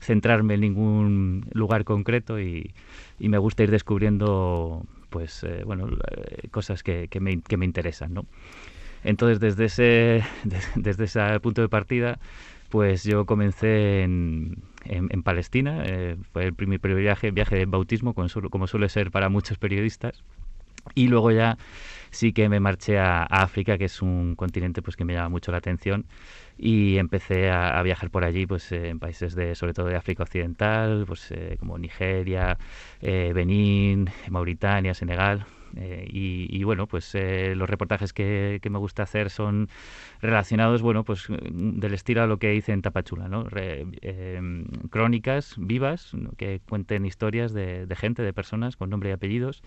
centrarme 0.00 0.54
en 0.54 0.60
ningún 0.60 1.46
lugar 1.52 1.84
concreto 1.84 2.40
y, 2.40 2.72
y 3.18 3.28
me 3.28 3.38
gusta 3.38 3.64
ir 3.64 3.70
descubriendo 3.70 4.82
pues 5.10 5.42
eh, 5.44 5.62
bueno 5.64 5.88
eh, 5.88 6.48
cosas 6.50 6.82
que, 6.82 7.08
que 7.08 7.20
me, 7.20 7.40
que 7.42 7.56
me 7.56 7.64
interesan, 7.64 8.14
¿no? 8.14 8.26
Entonces, 9.04 9.40
desde 9.40 9.66
ese, 9.66 10.24
des- 10.44 10.70
desde 10.76 11.04
ese 11.04 11.40
punto 11.40 11.62
de 11.62 11.68
partida, 11.68 12.18
pues 12.68 13.04
yo 13.04 13.26
comencé 13.26 14.02
en, 14.02 14.56
en, 14.84 15.08
en 15.10 15.22
Palestina. 15.22 15.82
eh, 15.86 16.16
fue 16.32 16.44
el 16.46 16.54
primer 16.54 16.80
primer 16.80 17.00
viaje, 17.02 17.30
viaje 17.30 17.56
de 17.56 17.66
bautismo, 17.66 18.14
como 18.14 18.28
suele, 18.28 18.50
como 18.50 18.66
suele 18.66 18.88
ser 18.88 19.10
para 19.10 19.28
muchos 19.28 19.58
periodistas. 19.58 20.22
Y 20.94 21.08
luego 21.08 21.30
ya 21.32 21.58
sí 22.10 22.32
que 22.32 22.48
me 22.48 22.60
marché 22.60 22.98
a, 22.98 23.22
a 23.22 23.42
África, 23.42 23.78
que 23.78 23.86
es 23.86 24.02
un 24.02 24.36
continente 24.36 24.82
pues 24.82 24.96
que 24.96 25.04
me 25.04 25.14
llama 25.14 25.28
mucho 25.30 25.52
la 25.52 25.58
atención. 25.58 26.06
Y 26.58 26.98
empecé 26.98 27.50
a, 27.50 27.78
a 27.78 27.82
viajar 27.82 28.10
por 28.10 28.24
allí, 28.24 28.46
pues 28.46 28.72
eh, 28.72 28.88
en 28.90 28.98
países 28.98 29.34
de, 29.34 29.54
sobre 29.54 29.74
todo 29.74 29.86
de 29.86 29.96
África 29.96 30.24
Occidental, 30.24 31.04
pues 31.06 31.30
eh, 31.32 31.56
como 31.60 31.78
Nigeria, 31.78 32.58
eh, 33.02 33.32
Benín, 33.34 34.10
Mauritania, 34.30 34.94
Senegal. 34.94 35.46
Eh, 35.76 36.06
y, 36.10 36.62
bueno, 36.64 36.86
pues 36.86 37.14
eh, 37.14 37.54
los 37.54 37.68
reportajes 37.68 38.12
que, 38.12 38.60
me 38.68 38.78
gusta 38.78 39.02
hacer 39.02 39.30
son 39.30 39.68
relacionados, 40.20 40.82
bueno, 40.82 41.04
pues 41.04 41.26
del 41.50 41.94
estilo 41.94 42.22
a 42.22 42.26
lo 42.26 42.38
que 42.38 42.54
hice 42.54 42.72
en 42.72 42.82
Tapachula, 42.82 43.28
¿no? 43.28 43.44
Re- 43.44 43.86
eh, 44.02 44.40
crónicas 44.90 45.54
vivas 45.56 46.12
que 46.36 46.60
cuenten 46.68 47.06
historias 47.06 47.52
de, 47.52 47.86
de 47.86 47.96
gente, 47.96 48.22
de 48.22 48.32
personas 48.32 48.76
con 48.76 48.90
nombre 48.90 49.10
y 49.10 49.12
apellidos 49.12 49.62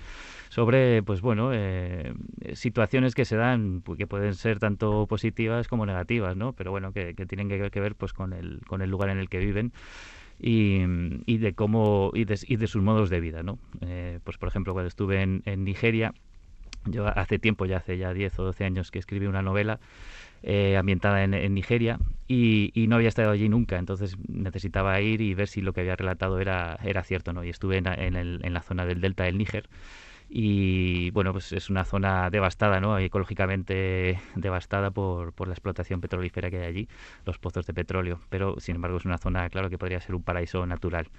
sobre, 0.49 1.02
pues 1.03 1.22
bueno, 1.22 1.52
eh, 1.53 2.14
situaciones 2.53 3.15
que 3.15 3.26
se 3.26 3.36
dan, 3.36 3.82
pues, 3.82 3.98
que 3.98 4.07
pueden 4.07 4.34
ser 4.36 4.60
tanto 4.60 5.07
positivas 5.07 5.68
como 5.68 5.86
negativas, 5.86 6.36
¿no? 6.36 6.53
Pero 6.53 6.72
bueno, 6.72 6.91
que, 6.94 7.15
que 7.15 7.26
tienen 7.26 7.49
que, 7.49 7.72
que 7.72 7.80
ver 7.80 7.95
pues 7.95 8.14
con 8.14 8.34
el, 8.34 8.61
con 8.68 8.82
el 8.82 8.90
lugar 8.90 9.10
en 9.10 9.18
el 9.18 9.30
que 9.30 9.40
viven 9.40 9.72
y, 10.41 10.81
y 11.26 11.38
de 11.38 11.53
cómo 11.53 12.11
y 12.13 12.26
de, 12.26 12.39
y 12.47 12.55
de 12.55 12.68
sus 12.68 12.81
modos 12.81 13.09
de 13.09 13.19
vida, 13.19 13.43
¿no? 13.43 13.59
Eh, 13.81 14.19
pues 14.23 14.38
por 14.38 14.49
ejemplo, 14.49 14.73
cuando 14.73 14.88
estuve 14.88 15.22
en, 15.22 15.63
Nigeria, 15.63 16.13
yo 16.85 17.07
hace 17.07 17.38
tiempo, 17.38 17.65
ya 17.65 17.77
hace 17.77 17.97
ya 17.97 18.13
10 18.13 18.39
o 18.39 18.43
12 18.45 18.65
años 18.65 18.89
que 18.89 18.97
escribí 18.97 19.27
una 19.27 19.43
novela 19.43 19.80
eh, 20.41 20.77
ambientada 20.77 21.23
en, 21.23 21.53
Nigeria 21.53 21.99
y, 22.27 22.72
no 22.88 22.95
había 22.95 23.09
estado 23.09 23.30
allí 23.30 23.49
nunca, 23.49 23.77
entonces 23.77 24.18
necesitaba 24.27 24.99
ir 24.99 25.22
y 25.22 25.35
ver 25.35 25.47
si 25.47 25.61
lo 25.61 25.73
que 25.73 25.81
había 25.81 25.95
relatado 25.95 26.39
era, 26.39 26.80
era 26.84 27.03
cierto, 27.03 27.34
¿no? 27.34 27.43
Y 27.43 27.49
estuve 27.49 27.77
en, 27.77 27.85
en 27.88 28.53
la 28.53 28.61
zona 28.61 28.85
del 28.85 28.99
delta 28.99 29.26
del 29.26 29.38
Níger 29.38 29.69
y 30.34 31.12
bueno, 31.12 31.34
pues 31.34 31.52
es 31.52 31.70
una 31.70 31.84
zona 31.84 32.30
devastada, 32.30 32.80
¿no? 32.80 32.98
Ecológicamente 32.98 34.18
devastada 34.36 34.90
por, 34.90 35.34
por 35.34 35.49
la 35.49 35.53
explotación 35.53 35.99
petrolífera 35.99 36.49
que 36.49 36.60
hay 36.60 36.66
allí, 36.66 36.90
los 37.26 37.38
pozos 37.38 37.66
de 37.66 37.74
petróleo, 37.74 38.22
pero 38.30 38.58
sin 38.62 38.76
embargo 38.76 38.95
es 38.95 39.03
una 39.03 39.18
zona, 39.18 39.49
claro, 39.49 39.70
que 39.70 39.78
podría 39.78 39.99
ser 39.99 40.16
un 40.16 40.24
paraíso 40.24 40.66
natural. 40.66 41.10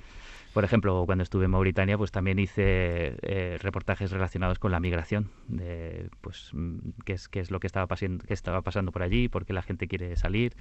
Por 0.55 0.65
ejemplo, 0.65 1.05
cuando 1.05 1.25
estuve 1.25 1.45
en 1.45 1.51
Mauritania, 1.51 1.99
pues 1.99 2.11
también 2.11 2.39
hice 2.39 3.17
eh, 3.23 3.59
reportajes 3.61 4.11
relacionados 4.11 4.59
con 4.59 4.73
la 4.73 4.81
migración, 4.81 5.31
de, 5.47 6.09
pues 6.23 6.49
mm, 6.55 6.79
qué 7.05 7.13
es, 7.13 7.29
qué 7.29 7.41
es 7.41 7.51
lo 7.51 7.61
que 7.61 7.67
estaba, 7.67 7.87
pasando, 7.87 8.25
qué 8.27 8.33
estaba 8.33 8.63
pasando 8.63 8.93
por 8.93 9.03
allí, 9.03 9.29
por 9.29 9.45
qué 9.45 9.53
la 9.53 9.63
gente 9.63 9.89
quiere 9.89 10.17
salir, 10.17 10.55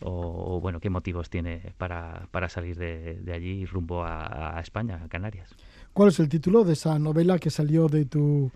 o, 0.00 0.60
bueno, 0.60 0.80
qué 0.80 0.88
motivos 0.88 1.28
tiene 1.28 1.74
para, 1.76 2.26
para 2.30 2.48
salir 2.48 2.76
de, 2.76 3.16
de 3.20 3.32
allí 3.34 3.66
rumbo 3.66 4.02
a 4.04 4.58
España, 4.60 5.02
a 5.04 5.08
Canarias. 5.08 5.54
¿Cuál 5.92 6.08
es 6.08 6.18
el 6.20 6.30
título 6.30 6.64
de 6.64 6.72
esa 6.72 6.98
novela 6.98 7.38
que 7.38 7.50
salió 7.50 7.86
de 7.86 8.06
tu 8.06 8.50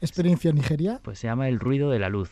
experiencia 0.00 0.50
en 0.50 0.56
Nigeria? 0.56 1.00
Pues 1.02 1.18
se 1.18 1.26
llama 1.26 1.48
El 1.48 1.58
ruido 1.58 1.90
de 1.90 1.98
la 1.98 2.08
luz. 2.08 2.30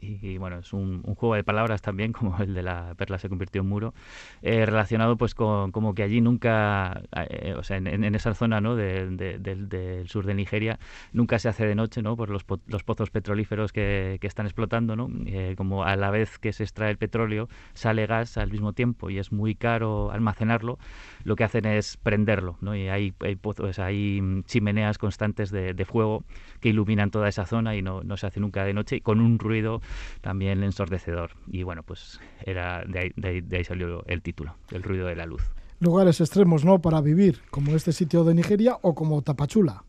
Y, 0.00 0.18
y, 0.26 0.38
bueno, 0.38 0.58
es 0.58 0.72
un, 0.72 1.02
un, 1.04 1.14
juego 1.14 1.34
de 1.34 1.44
palabras 1.44 1.82
también, 1.82 2.12
como 2.12 2.38
el 2.38 2.54
de 2.54 2.62
la 2.62 2.94
perla 2.96 3.18
se 3.18 3.28
convirtió 3.28 3.62
en 3.62 3.68
muro, 3.68 3.94
eh, 4.42 4.66
relacionado 4.66 5.16
pues 5.16 5.34
con 5.34 5.72
como 5.72 5.94
que 5.94 6.02
allí 6.02 6.20
nunca, 6.20 7.02
eh, 7.16 7.54
o 7.56 7.62
sea, 7.62 7.76
en, 7.76 7.86
en, 7.86 8.14
esa 8.14 8.34
zona 8.34 8.60
¿no? 8.60 8.76
de, 8.76 9.06
de, 9.10 9.38
del, 9.38 9.68
del 9.68 10.08
sur 10.08 10.26
de 10.26 10.34
Nigeria, 10.34 10.78
nunca 11.12 11.38
se 11.38 11.48
hace 11.48 11.66
de 11.66 11.74
noche, 11.74 12.02
¿no? 12.02 12.16
Por 12.16 12.30
los, 12.30 12.44
los 12.66 12.84
pozos 12.84 13.10
petrolíferos 13.10 13.72
que, 13.72 14.18
que 14.20 14.26
están 14.26 14.46
explotando, 14.46 14.96
¿no? 14.96 15.08
Eh, 15.26 15.54
como 15.56 15.84
a 15.84 15.96
la 15.96 16.10
vez 16.10 16.38
que 16.38 16.52
se 16.52 16.62
extrae 16.64 16.90
el 16.90 16.98
petróleo, 16.98 17.48
sale 17.74 18.06
gas 18.06 18.36
al 18.36 18.50
mismo 18.50 18.72
tiempo 18.72 19.10
y 19.10 19.18
es 19.18 19.32
muy 19.32 19.54
caro 19.54 20.10
almacenarlo, 20.10 20.78
lo 21.24 21.36
que 21.36 21.44
hacen 21.44 21.66
es 21.66 21.96
prenderlo, 21.96 22.56
¿no? 22.60 22.74
Y 22.74 22.88
hay, 22.88 23.14
hay, 23.20 23.36
pozos, 23.36 23.78
hay 23.78 24.42
chimeneas 24.46 24.98
constantes 24.98 25.50
de, 25.50 25.74
de 25.74 25.84
fuego 25.84 26.24
que 26.60 26.70
iluminan 26.70 27.10
toda 27.10 27.28
esa 27.28 27.46
zona 27.46 27.76
y 27.76 27.82
no, 27.82 28.02
no 28.02 28.16
se 28.16 28.26
hace 28.26 28.40
nunca 28.40 28.64
de 28.64 28.74
noche, 28.74 28.96
y 28.96 29.00
con 29.00 29.20
un 29.20 29.38
ruido 29.38 29.79
también 30.20 30.62
ensordecedor. 30.62 31.32
Y 31.50 31.62
bueno, 31.62 31.82
pues 31.82 32.20
era 32.44 32.84
de 32.86 32.98
ahí, 32.98 33.12
de 33.16 33.28
ahí, 33.28 33.40
de 33.40 33.56
ahí 33.58 33.64
salió 33.64 34.04
el 34.06 34.22
título, 34.22 34.56
El 34.70 34.82
ruido 34.82 35.06
de 35.06 35.16
la 35.16 35.26
luz. 35.26 35.42
Lugares 35.80 36.20
extremos, 36.20 36.64
¿no? 36.64 36.80
Para 36.80 37.00
vivir, 37.00 37.40
como 37.50 37.74
este 37.74 37.92
sitio 37.92 38.24
de 38.24 38.34
Nigeria 38.34 38.76
o 38.82 38.94
como 38.94 39.22
Tapachula. 39.22 39.84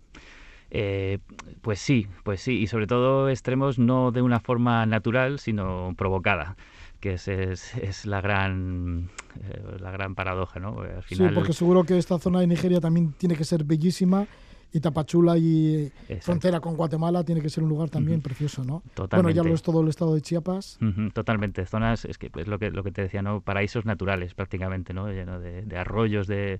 Eh, 0.69 1.19
pues 1.61 1.79
sí, 1.79 2.07
pues 2.23 2.39
sí, 2.39 2.59
y 2.59 2.67
sobre 2.67 2.87
todo 2.87 3.29
extremos 3.29 3.77
no 3.77 4.11
de 4.11 4.21
una 4.21 4.39
forma 4.39 4.85
natural, 4.85 5.39
sino 5.39 5.93
provocada 5.97 6.55
que 7.01 7.13
es, 7.13 7.27
es, 7.27 7.75
es 7.75 8.05
la 8.05 8.21
gran 8.21 9.09
eh, 9.43 9.77
la 9.79 9.91
gran 9.91 10.15
paradoja, 10.15 10.59
¿no? 10.59 10.79
Al 10.81 11.03
final... 11.03 11.29
Sí, 11.29 11.35
porque 11.35 11.51
seguro 11.51 11.83
que 11.83 11.97
esta 11.97 12.19
zona 12.19 12.39
de 12.39 12.47
Nigeria 12.47 12.79
también 12.79 13.13
tiene 13.13 13.35
que 13.35 13.43
ser 13.43 13.63
bellísima 13.63 14.27
y 14.73 14.79
Tapachula 14.79 15.37
y 15.37 15.91
Exacto. 16.03 16.21
frontera 16.23 16.59
con 16.59 16.75
Guatemala 16.75 17.23
tiene 17.23 17.41
que 17.41 17.49
ser 17.49 17.63
un 17.63 17.69
lugar 17.69 17.89
también 17.89 18.19
uh 18.19 18.21
-huh. 18.21 18.23
precioso, 18.23 18.63
¿no? 18.63 18.81
Totalmente. 18.93 19.33
Bueno, 19.33 19.43
ya 19.43 19.49
lo 19.49 19.55
es 19.55 19.61
todo 19.61 19.81
el 19.81 19.89
estado 19.89 20.15
de 20.15 20.21
Chiapas. 20.21 20.77
Uh 20.81 20.85
-huh. 20.85 21.13
Totalmente, 21.13 21.65
zonas, 21.65 22.05
es 22.05 22.17
que 22.17 22.27
es 22.27 22.31
pues, 22.31 22.47
lo 22.47 22.57
que 22.57 22.71
lo 22.71 22.83
que 22.83 22.91
te 22.91 23.01
decía, 23.01 23.21
¿no? 23.21 23.41
Paraísos 23.41 23.85
naturales 23.85 24.33
prácticamente, 24.33 24.93
¿no? 24.93 25.11
Lleno 25.11 25.39
de, 25.39 25.63
de 25.63 25.77
arroyos, 25.77 26.27
de, 26.27 26.59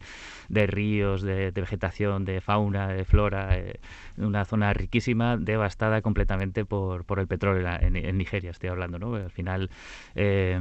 de 0.50 0.68
ríos, 0.68 1.22
de, 1.22 1.52
de, 1.52 1.62
vegetación, 1.62 2.26
de 2.26 2.42
fauna, 2.42 2.90
de 2.90 3.06
flora, 3.06 3.58
eh, 3.58 3.80
una 4.18 4.44
zona 4.46 4.74
riquísima, 4.74 5.38
devastada 5.38 6.02
completamente 6.02 6.66
por, 6.66 7.06
por 7.06 7.20
el 7.20 7.28
petróleo 7.28 7.68
en, 7.80 7.96
en, 7.96 8.18
Nigeria, 8.18 8.52
estoy 8.52 8.70
hablando, 8.70 9.00
¿no? 9.00 9.16
Al 9.16 9.32
final, 9.32 9.70
eh, 10.16 10.60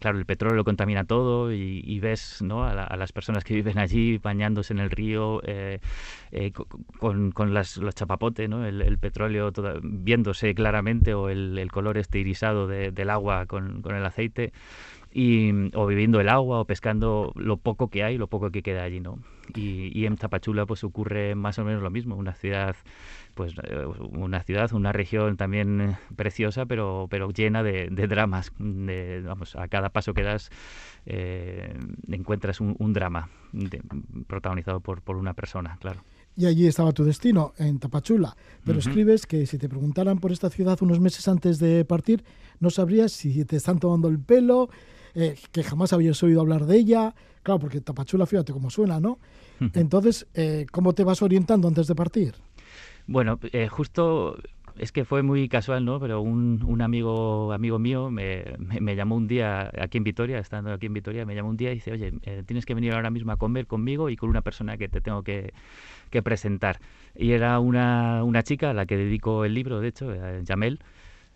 claro, 0.00 0.18
el 0.18 0.26
petróleo 0.26 0.56
lo 0.56 0.64
contamina 0.64 1.04
todo 1.04 1.52
y, 1.52 1.82
y 1.84 2.00
ves, 2.00 2.42
¿no? 2.42 2.64
A, 2.64 2.74
la, 2.74 2.84
a, 2.84 2.96
las 2.96 3.12
personas 3.12 3.44
que 3.44 3.54
viven 3.54 3.78
allí 3.78 4.18
bañándose 4.18 4.72
en 4.72 4.80
el 4.80 4.90
río. 4.90 5.40
Eh, 5.44 5.80
eh, 6.46 6.52
con, 6.98 7.54
las, 7.54 7.76
los 7.76 7.94
chapapote, 7.94 8.48
¿no? 8.48 8.64
el, 8.64 8.98
petróleo 8.98 9.52
toda, 9.52 9.74
viéndose 9.82 10.54
claramente 10.54 11.14
o 11.14 11.28
el, 11.28 11.70
color 11.70 11.98
este 11.98 12.18
irisado 12.18 12.66
de, 12.66 12.90
del 12.90 13.10
agua 13.10 13.46
con, 13.46 13.82
el 13.84 14.04
aceite. 14.04 14.52
Y, 15.14 15.50
o 15.76 15.86
viviendo 15.86 16.20
el 16.20 16.30
agua 16.30 16.60
o 16.60 16.64
pescando 16.64 17.32
lo 17.36 17.58
poco 17.58 17.88
que 17.88 18.02
hay, 18.02 18.16
lo 18.16 18.28
poco 18.28 18.50
que 18.50 18.62
queda 18.62 18.82
allí, 18.82 18.98
¿no? 19.00 19.18
Y, 19.54 19.90
y 19.92 20.06
en 20.06 20.16
Tapachula 20.16 20.64
pues 20.64 20.84
ocurre 20.84 21.34
más 21.34 21.58
o 21.58 21.64
menos 21.64 21.82
lo 21.82 21.90
mismo, 21.90 22.16
una 22.16 22.32
ciudad 22.32 22.76
pues 23.34 23.54
una 23.98 24.42
ciudad, 24.42 24.72
una 24.72 24.92
región 24.92 25.36
también 25.36 25.96
preciosa, 26.16 26.66
pero, 26.66 27.06
pero 27.10 27.30
llena 27.30 27.62
de, 27.62 27.88
dramas. 27.88 28.52
De, 28.58 29.22
vamos, 29.24 29.56
a 29.56 29.68
cada 29.68 29.90
paso 29.90 30.14
que 30.14 30.22
das 30.22 30.50
eh, 31.06 31.74
encuentras 32.08 32.60
un, 32.60 32.76
un 32.78 32.92
drama 32.92 33.28
protagonizado 34.26 34.80
por, 34.80 35.02
por 35.02 35.16
una 35.16 35.34
persona, 35.34 35.76
claro 35.80 36.02
y 36.36 36.46
allí 36.46 36.66
estaba 36.66 36.92
tu 36.92 37.04
destino, 37.04 37.52
en 37.58 37.78
Tapachula. 37.78 38.36
Pero 38.64 38.78
uh 38.78 38.80
-huh. 38.80 38.88
escribes 38.88 39.26
que 39.26 39.46
si 39.46 39.58
te 39.58 39.68
preguntaran 39.68 40.18
por 40.18 40.32
esta 40.32 40.50
ciudad 40.50 40.78
unos 40.82 40.98
meses 41.00 41.28
antes 41.28 41.58
de 41.58 41.84
partir, 41.84 42.24
no 42.60 42.70
sabrías 42.70 43.12
si 43.12 43.44
te 43.44 43.56
están 43.56 43.78
tomando 43.78 44.08
el 44.08 44.18
pelo, 44.18 44.70
eh, 45.14 45.36
que 45.52 45.62
jamás 45.62 45.92
habías 45.92 46.22
oído 46.22 46.40
hablar 46.40 46.64
de 46.66 46.76
ella. 46.76 47.14
Claro, 47.42 47.60
porque 47.60 47.80
Tapachula, 47.80 48.24
fíjate 48.26 48.52
cómo 48.52 48.70
suena, 48.70 49.00
¿no? 49.00 49.12
Uh 49.60 49.64
-huh. 49.64 49.70
Entonces, 49.74 50.26
eh, 50.34 50.66
¿cómo 50.70 50.92
te 50.94 51.04
vas 51.04 51.22
orientando 51.22 51.68
antes 51.68 51.86
de 51.86 51.94
partir? 51.94 52.34
Bueno, 53.06 53.38
eh, 53.52 53.68
justo 53.68 54.36
es 54.78 54.92
que 54.92 55.04
fue 55.04 55.22
muy 55.22 55.48
casual, 55.48 55.84
¿no? 55.84 56.00
Pero 56.00 56.20
un, 56.20 56.62
un 56.64 56.82
amigo 56.82 57.52
amigo 57.52 57.78
mío 57.78 58.10
me, 58.10 58.44
me, 58.58 58.96
llamó 58.96 59.16
un 59.16 59.26
día 59.28 59.70
aquí 59.80 59.98
en 59.98 60.04
Vitoria, 60.04 60.38
estando 60.38 60.72
aquí 60.72 60.86
en 60.86 60.94
Vitoria, 60.94 61.24
me 61.26 61.34
llamó 61.34 61.50
un 61.50 61.56
día 61.56 61.70
y 61.72 61.74
dice, 61.74 61.92
oye, 61.92 62.12
eh, 62.22 62.42
tienes 62.46 62.66
que 62.66 62.74
venir 62.74 62.94
ahora 62.94 63.10
mismo 63.10 63.32
a 63.32 63.36
comer 63.36 63.66
conmigo 63.66 64.10
y 64.10 64.16
con 64.16 64.30
una 64.30 64.42
persona 64.42 64.76
que 64.76 64.88
te 64.88 65.00
tengo 65.00 65.22
que, 65.22 65.52
que 66.10 66.22
presentar. 66.22 66.78
Y 67.14 67.32
era 67.32 67.58
una, 67.60 68.24
una 68.24 68.42
chica 68.42 68.70
a 68.70 68.74
la 68.74 68.86
que 68.86 68.96
dedico 68.96 69.44
el 69.44 69.54
libro, 69.54 69.80
de 69.80 69.88
hecho, 69.88 70.12
Jamel, 70.46 70.80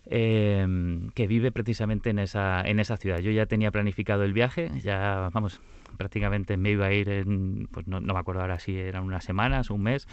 eh, 0.06 0.66
que 1.14 1.26
vive 1.26 1.52
precisamente 1.52 2.10
en 2.10 2.18
esa, 2.18 2.62
en 2.62 2.80
esa 2.80 2.96
ciudad. 2.96 3.18
Yo 3.18 3.30
ya 3.30 3.46
tenía 3.46 3.70
planificado 3.70 4.24
el 4.24 4.32
viaje, 4.32 4.70
ya, 4.82 5.30
vamos, 5.32 5.60
prácticamente 5.96 6.56
me 6.56 6.70
iba 6.70 6.86
a 6.86 6.92
ir 6.92 7.08
en, 7.08 7.68
pues 7.70 7.86
no, 7.86 8.00
me 8.00 8.18
acuerdo 8.18 8.42
ahora 8.42 8.58
si 8.58 8.76
eran 8.78 9.04
unas 9.04 9.24
semanas, 9.24 9.70
un 9.70 9.82
mes, 9.82 10.06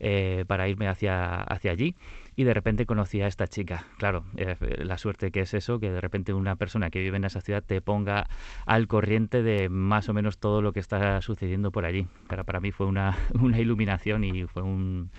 eh, 0.00 0.44
para 0.46 0.68
irme 0.68 0.88
hacia, 0.88 1.42
hacia 1.42 1.70
allí. 1.72 1.94
Y 2.36 2.44
de 2.44 2.54
repente 2.54 2.86
conocí 2.86 3.20
a 3.20 3.26
esta 3.26 3.48
chica. 3.48 3.84
Claro, 3.98 4.24
eh, 4.36 4.54
la 4.84 4.96
suerte 4.96 5.32
que 5.32 5.40
es 5.40 5.54
eso, 5.54 5.80
que 5.80 5.90
de 5.90 6.00
repente 6.00 6.32
una 6.32 6.54
persona 6.54 6.88
que 6.88 7.00
vive 7.00 7.16
en 7.16 7.24
esa 7.24 7.40
ciudad 7.40 7.64
te 7.66 7.80
ponga 7.80 8.28
al 8.64 8.86
corriente 8.86 9.42
de 9.42 9.68
más 9.68 10.08
o 10.08 10.14
menos 10.14 10.38
todo 10.38 10.62
lo 10.62 10.72
que 10.72 10.78
está 10.80 11.20
sucediendo 11.20 11.72
por 11.72 11.84
allí. 11.84 12.06
Para, 12.28 12.44
para 12.44 12.60
mí 12.60 12.70
fue 12.70 12.86
una, 12.86 13.16
una 13.40 13.58
iluminación 13.58 14.22
y 14.22 14.44
fue, 14.46 14.62
un- 14.62 15.10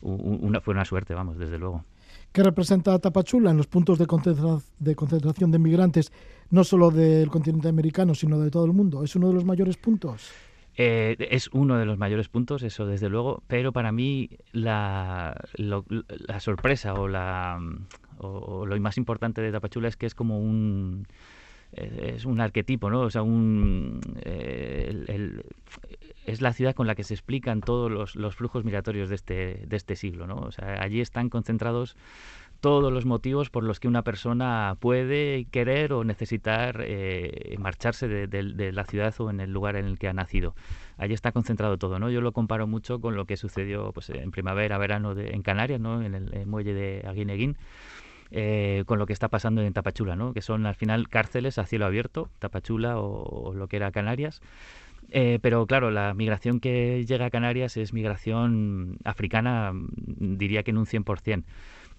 una, 0.00 0.60
fue 0.60 0.74
una 0.74 0.84
suerte, 0.84 1.14
vamos, 1.14 1.38
desde 1.38 1.58
luego. 1.58 1.84
¿Qué 2.32 2.42
representa 2.42 2.98
Tapachula 2.98 3.50
en 3.50 3.56
los 3.56 3.66
puntos 3.66 3.98
de, 3.98 4.06
concentra- 4.06 4.60
de 4.78 4.94
concentración 4.94 5.50
de 5.50 5.58
migrantes, 5.58 6.12
no 6.50 6.62
solo 6.64 6.90
del 6.90 7.28
continente 7.28 7.68
americano, 7.68 8.14
sino 8.14 8.38
de 8.38 8.50
todo 8.50 8.64
el 8.66 8.72
mundo? 8.72 9.02
¿Es 9.02 9.16
uno 9.16 9.28
de 9.28 9.34
los 9.34 9.44
mayores 9.44 9.76
puntos? 9.76 10.30
Eh, 10.76 11.16
es 11.30 11.48
uno 11.52 11.76
de 11.76 11.84
los 11.84 11.98
mayores 11.98 12.28
puntos, 12.28 12.62
eso 12.62 12.86
desde 12.86 13.08
luego, 13.08 13.42
pero 13.48 13.72
para 13.72 13.90
mí 13.90 14.30
la, 14.52 15.36
la 15.56 16.40
sorpresa 16.40 16.94
o, 16.94 17.08
la, 17.08 17.58
o, 18.18 18.64
lo 18.64 18.80
más 18.80 18.96
importante 18.96 19.42
de 19.42 19.50
Tapachula 19.50 19.88
es 19.88 19.96
que 19.96 20.06
es 20.06 20.14
como 20.14 20.38
un 20.38 21.06
eh, 21.72 22.14
es 22.16 22.24
un 22.24 22.40
arquetipo, 22.40 22.88
¿no? 22.90 23.00
O 23.02 23.10
sea, 23.10 23.22
un, 23.22 24.00
eh, 24.24 25.04
el- 25.08 25.44
es 26.30 26.40
la 26.40 26.52
ciudad 26.52 26.74
con 26.74 26.86
la 26.86 26.94
que 26.94 27.04
se 27.04 27.14
explican 27.14 27.60
todos 27.60 28.14
los, 28.14 28.36
flujos 28.36 28.64
migratorios 28.64 29.08
de 29.08 29.14
este, 29.14 29.64
de 29.66 29.76
este 29.76 29.96
siglo, 29.96 30.26
¿no? 30.26 30.36
O 30.36 30.52
sea, 30.52 30.82
allí 30.82 31.00
están 31.00 31.28
concentrados 31.28 31.96
todos 32.60 32.92
los 32.92 33.06
motivos 33.06 33.48
por 33.48 33.64
los 33.64 33.80
que 33.80 33.88
una 33.88 34.02
persona 34.02 34.76
puede 34.80 35.46
querer 35.50 35.92
o 35.92 36.04
necesitar 36.04 36.82
eh, 36.86 37.56
marcharse 37.58 38.06
de, 38.06 38.72
la 38.72 38.84
ciudad 38.84 39.14
o 39.18 39.30
en 39.30 39.40
el 39.40 39.50
lugar 39.50 39.76
en 39.76 39.86
el 39.86 39.98
que 39.98 40.08
ha 40.08 40.12
nacido. 40.12 40.54
Allí 40.98 41.14
está 41.14 41.32
concentrado 41.32 41.78
todo, 41.78 41.98
¿no? 41.98 42.10
Yo 42.10 42.20
lo 42.20 42.32
comparo 42.32 42.66
mucho 42.66 43.00
con 43.00 43.16
lo 43.16 43.24
que 43.24 43.36
sucedió 43.36 43.92
pues, 43.92 44.10
en 44.10 44.30
primavera, 44.30 44.76
verano 44.76 45.18
en 45.18 45.42
Canarias, 45.42 45.80
¿no? 45.80 46.02
En 46.02 46.14
el, 46.14 46.34
el 46.34 46.46
muelle 46.46 46.74
de 46.74 47.04
Aguineguín. 47.08 47.56
eh, 48.30 48.84
con 48.86 48.98
lo 49.00 49.06
que 49.06 49.12
está 49.12 49.28
pasando 49.28 49.62
en 49.62 49.72
Tapachula, 49.72 50.14
¿no? 50.14 50.32
que 50.32 50.42
son 50.42 50.66
al 50.66 50.76
final 50.76 51.08
cárceles 51.08 51.58
a 51.58 51.66
cielo 51.66 51.86
abierto, 51.86 52.28
Tapachula 52.38 52.98
o 52.98 53.54
lo 53.54 53.66
que 53.66 53.76
era 53.76 53.90
Canarias, 53.90 54.40
eh, 55.10 55.38
pero 55.42 55.66
claro, 55.66 55.90
la 55.90 56.14
migración 56.14 56.60
que 56.60 57.04
llega 57.06 57.26
a 57.26 57.30
Canarias 57.30 57.76
es 57.76 57.92
migración 57.92 58.98
africana, 59.04 59.72
diría 59.74 60.62
que 60.62 60.70
en 60.70 60.78
un 60.78 60.86
100%. 60.86 61.44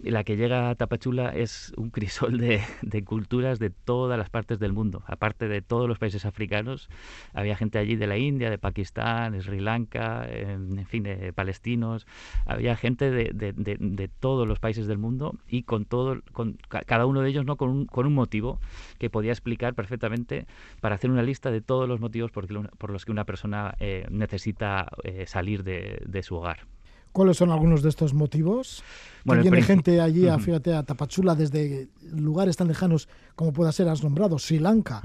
La 0.04 0.24
que 0.24 0.36
llega 0.36 0.70
a 0.70 0.76
Tapachula 0.76 1.30
es 1.30 1.74
un 1.78 1.92
crisol 1.92 2.40
de, 2.40 2.64
culturas 3.06 3.60
de 3.60 3.70
todas 3.70 4.18
las 4.18 4.30
partes 4.30 4.60
del 4.60 4.74
mundo. 4.74 5.04
Aparte 5.06 5.48
de 5.48 5.62
todos 5.62 5.88
los 5.88 6.00
países 6.00 6.26
africanos, 6.26 6.90
había 7.34 7.56
gente 7.56 7.78
allí 7.78 7.96
de 7.96 8.08
la 8.08 8.18
India, 8.18 8.50
de 8.50 8.58
Pakistán, 8.58 9.40
Sri 9.42 9.60
Lanka, 9.60 10.28
en 10.28 10.86
fin, 10.88 11.04
de 11.04 11.34
palestinos. 11.34 12.08
Había 12.46 12.76
gente 12.76 13.12
de, 13.12 14.10
todos 14.20 14.48
los 14.48 14.60
países 14.60 14.88
del 14.88 14.98
mundo 14.98 15.36
y 15.48 15.64
con 15.64 15.86
todo, 15.86 16.22
con 16.32 16.58
ca- 16.68 16.82
cada 16.82 17.06
uno 17.06 17.22
de 17.22 17.30
ellos 17.30 17.46
no 17.46 17.56
con 17.56 17.70
un, 17.70 18.14
motivo 18.14 18.60
que 18.98 19.10
podía 19.10 19.32
explicar 19.32 19.74
perfectamente 19.76 20.48
para 20.80 20.96
hacer 20.96 21.12
una 21.12 21.24
lista 21.24 21.52
de 21.52 21.62
todos 21.62 21.88
los 21.88 22.00
motivos 22.00 22.32
por, 22.32 22.50
los 22.92 23.06
que 23.06 23.12
una 23.12 23.26
persona 23.26 23.76
eh, 23.80 24.08
necesita 24.10 24.88
eh, 25.04 25.26
salir 25.28 25.64
de 25.64 26.24
su 26.24 26.36
hogar. 26.36 26.66
¿Cuáles 27.12 27.38
son 27.38 27.52
algunos 27.52 27.82
de 27.84 27.90
estos 27.90 28.14
motivos? 28.14 28.84
Bueno, 29.24 29.44
que 29.44 29.52
viene 29.52 29.64
gente 29.64 30.02
allí, 30.02 30.28
a, 30.28 30.40
fíjate, 30.40 30.74
a 30.74 30.82
Tapachula 30.82 31.36
desde 31.36 31.90
lugares 32.12 32.58
tan 32.58 32.68
lejanos 32.68 33.08
como 33.36 33.54
pueda 33.54 33.72
ser, 33.72 33.88
has 33.88 34.04
nombrado, 34.04 34.40
Sri 34.40 34.58
Lanka 34.58 35.00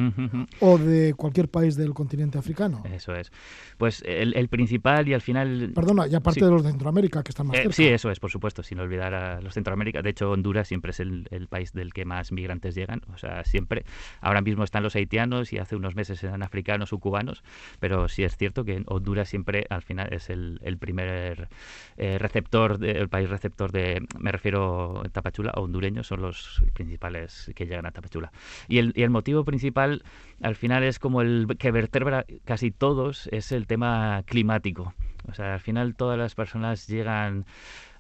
o 0.61 0.79
de 0.79 1.13
cualquier 1.15 1.51
país 1.51 1.77
del 1.77 1.93
continente 1.93 2.39
africano. 2.39 2.83
Eso 2.91 3.15
es. 3.15 3.31
Pues 3.77 4.03
el, 4.07 4.35
el 4.35 4.49
principal 4.49 5.07
y 5.07 5.13
al 5.13 5.21
final... 5.21 5.73
Perdona, 5.75 6.07
y 6.07 6.15
aparte 6.15 6.41
Sí. 6.41 6.47
de 6.47 6.51
los 6.51 6.63
de 6.65 6.71
Centroamérica, 6.71 7.23
que 7.23 7.29
están 7.31 7.47
más 7.49 7.57
Eh, 7.59 7.63
cerca. 7.63 7.75
sí, 7.75 7.85
eso 7.89 8.11
es, 8.11 8.19
por 8.19 8.31
supuesto, 8.31 8.63
sin 8.63 8.79
olvidar 8.81 9.13
a 9.13 9.41
los 9.43 9.53
Centroamérica. 9.53 10.01
De 10.01 10.09
hecho, 10.11 10.31
Honduras 10.31 10.67
siempre 10.67 10.93
es 10.93 11.01
el, 11.01 11.29
el 11.31 11.47
país 11.49 11.73
del 11.75 11.93
que 11.93 12.07
más 12.07 12.33
migrantes 12.33 12.75
llegan, 12.75 13.03
o 13.13 13.19
sea, 13.19 13.45
siempre. 13.45 13.85
Ahora 14.23 14.41
mismo 14.41 14.65
están 14.65 14.83
los 14.83 14.97
haitianos 14.97 15.53
y 15.53 15.59
hace 15.59 15.77
unos 15.77 15.95
meses 15.95 16.23
eran 16.25 16.43
africanos 16.43 16.93
o 16.95 16.99
cubanos, 16.99 17.43
pero 17.81 18.09
sí 18.09 18.25
es 18.25 18.35
cierto 18.37 18.65
que 18.65 18.83
Honduras 18.87 19.29
siempre 19.29 19.67
al 19.69 19.83
final 19.83 20.11
es 20.13 20.31
el, 20.31 20.59
el 20.63 20.79
primer 20.79 21.49
eh, 21.97 22.19
receptor, 22.19 22.79
de- 22.79 22.93
el 22.93 23.09
país 23.09 23.29
receptor 23.31 23.73
de, 23.73 24.07
me 24.19 24.33
refiero 24.33 25.03
a 25.05 25.09
Tapachula, 25.09 25.53
hondureños 25.57 26.07
son 26.07 26.23
los 26.23 26.63
principales 26.75 27.51
que 27.55 27.67
llegan 27.67 27.87
a 27.87 27.91
Tapachula. 27.91 28.33
Y 28.69 28.79
el, 28.79 28.93
y 28.95 29.03
el 29.03 29.11
motivo 29.11 29.45
principal 29.45 30.03
al 30.43 30.57
final 30.57 30.83
es 30.85 30.99
como 30.99 31.23
el 31.23 31.47
que 31.59 31.71
vertebra 31.71 32.25
casi 32.45 32.71
todos, 32.71 33.29
es 33.33 33.53
el 33.53 33.67
tema 33.67 34.23
climático. 34.27 34.95
O 35.29 35.35
sea, 35.35 35.55
al 35.55 35.61
final 35.61 35.95
todas 35.97 36.19
las 36.19 36.35
personas 36.35 36.87
llegan 36.87 37.47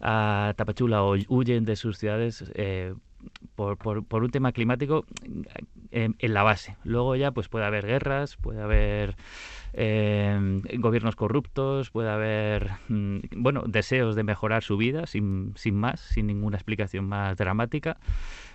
a 0.01 0.53
Tapachula 0.57 1.03
o 1.03 1.17
huyen 1.29 1.65
de 1.65 1.77
sus 1.77 1.99
ciudades 1.99 2.45
eh, 2.55 2.95
por, 3.55 3.77
por- 3.79 4.05
por 4.05 4.23
un 4.25 4.31
tema 4.31 4.53
climático 4.53 5.05
en, 5.91 6.17
en 6.19 6.35
la 6.35 6.43
base. 6.43 6.77
Luego 6.85 7.17
ya 7.17 7.31
pues 7.33 7.49
puede 7.49 7.65
haber 7.65 7.87
guerras, 7.87 8.37
puede 8.37 8.61
haber 8.63 9.17
eh, 9.73 10.61
gobiernos 10.79 11.17
corruptos, 11.17 11.91
puede 11.91 12.11
haber 12.11 12.71
mm, 12.89 13.19
bueno 13.37 13.63
deseos 13.67 14.17
de 14.17 14.23
mejorar 14.23 14.63
su 14.63 14.77
vida 14.77 15.07
sin, 15.07 15.53
sin 15.57 15.75
más, 15.77 16.01
sin 16.01 16.27
ninguna 16.27 16.57
explicación 16.57 17.07
más 17.07 17.37
dramática. 17.37 17.97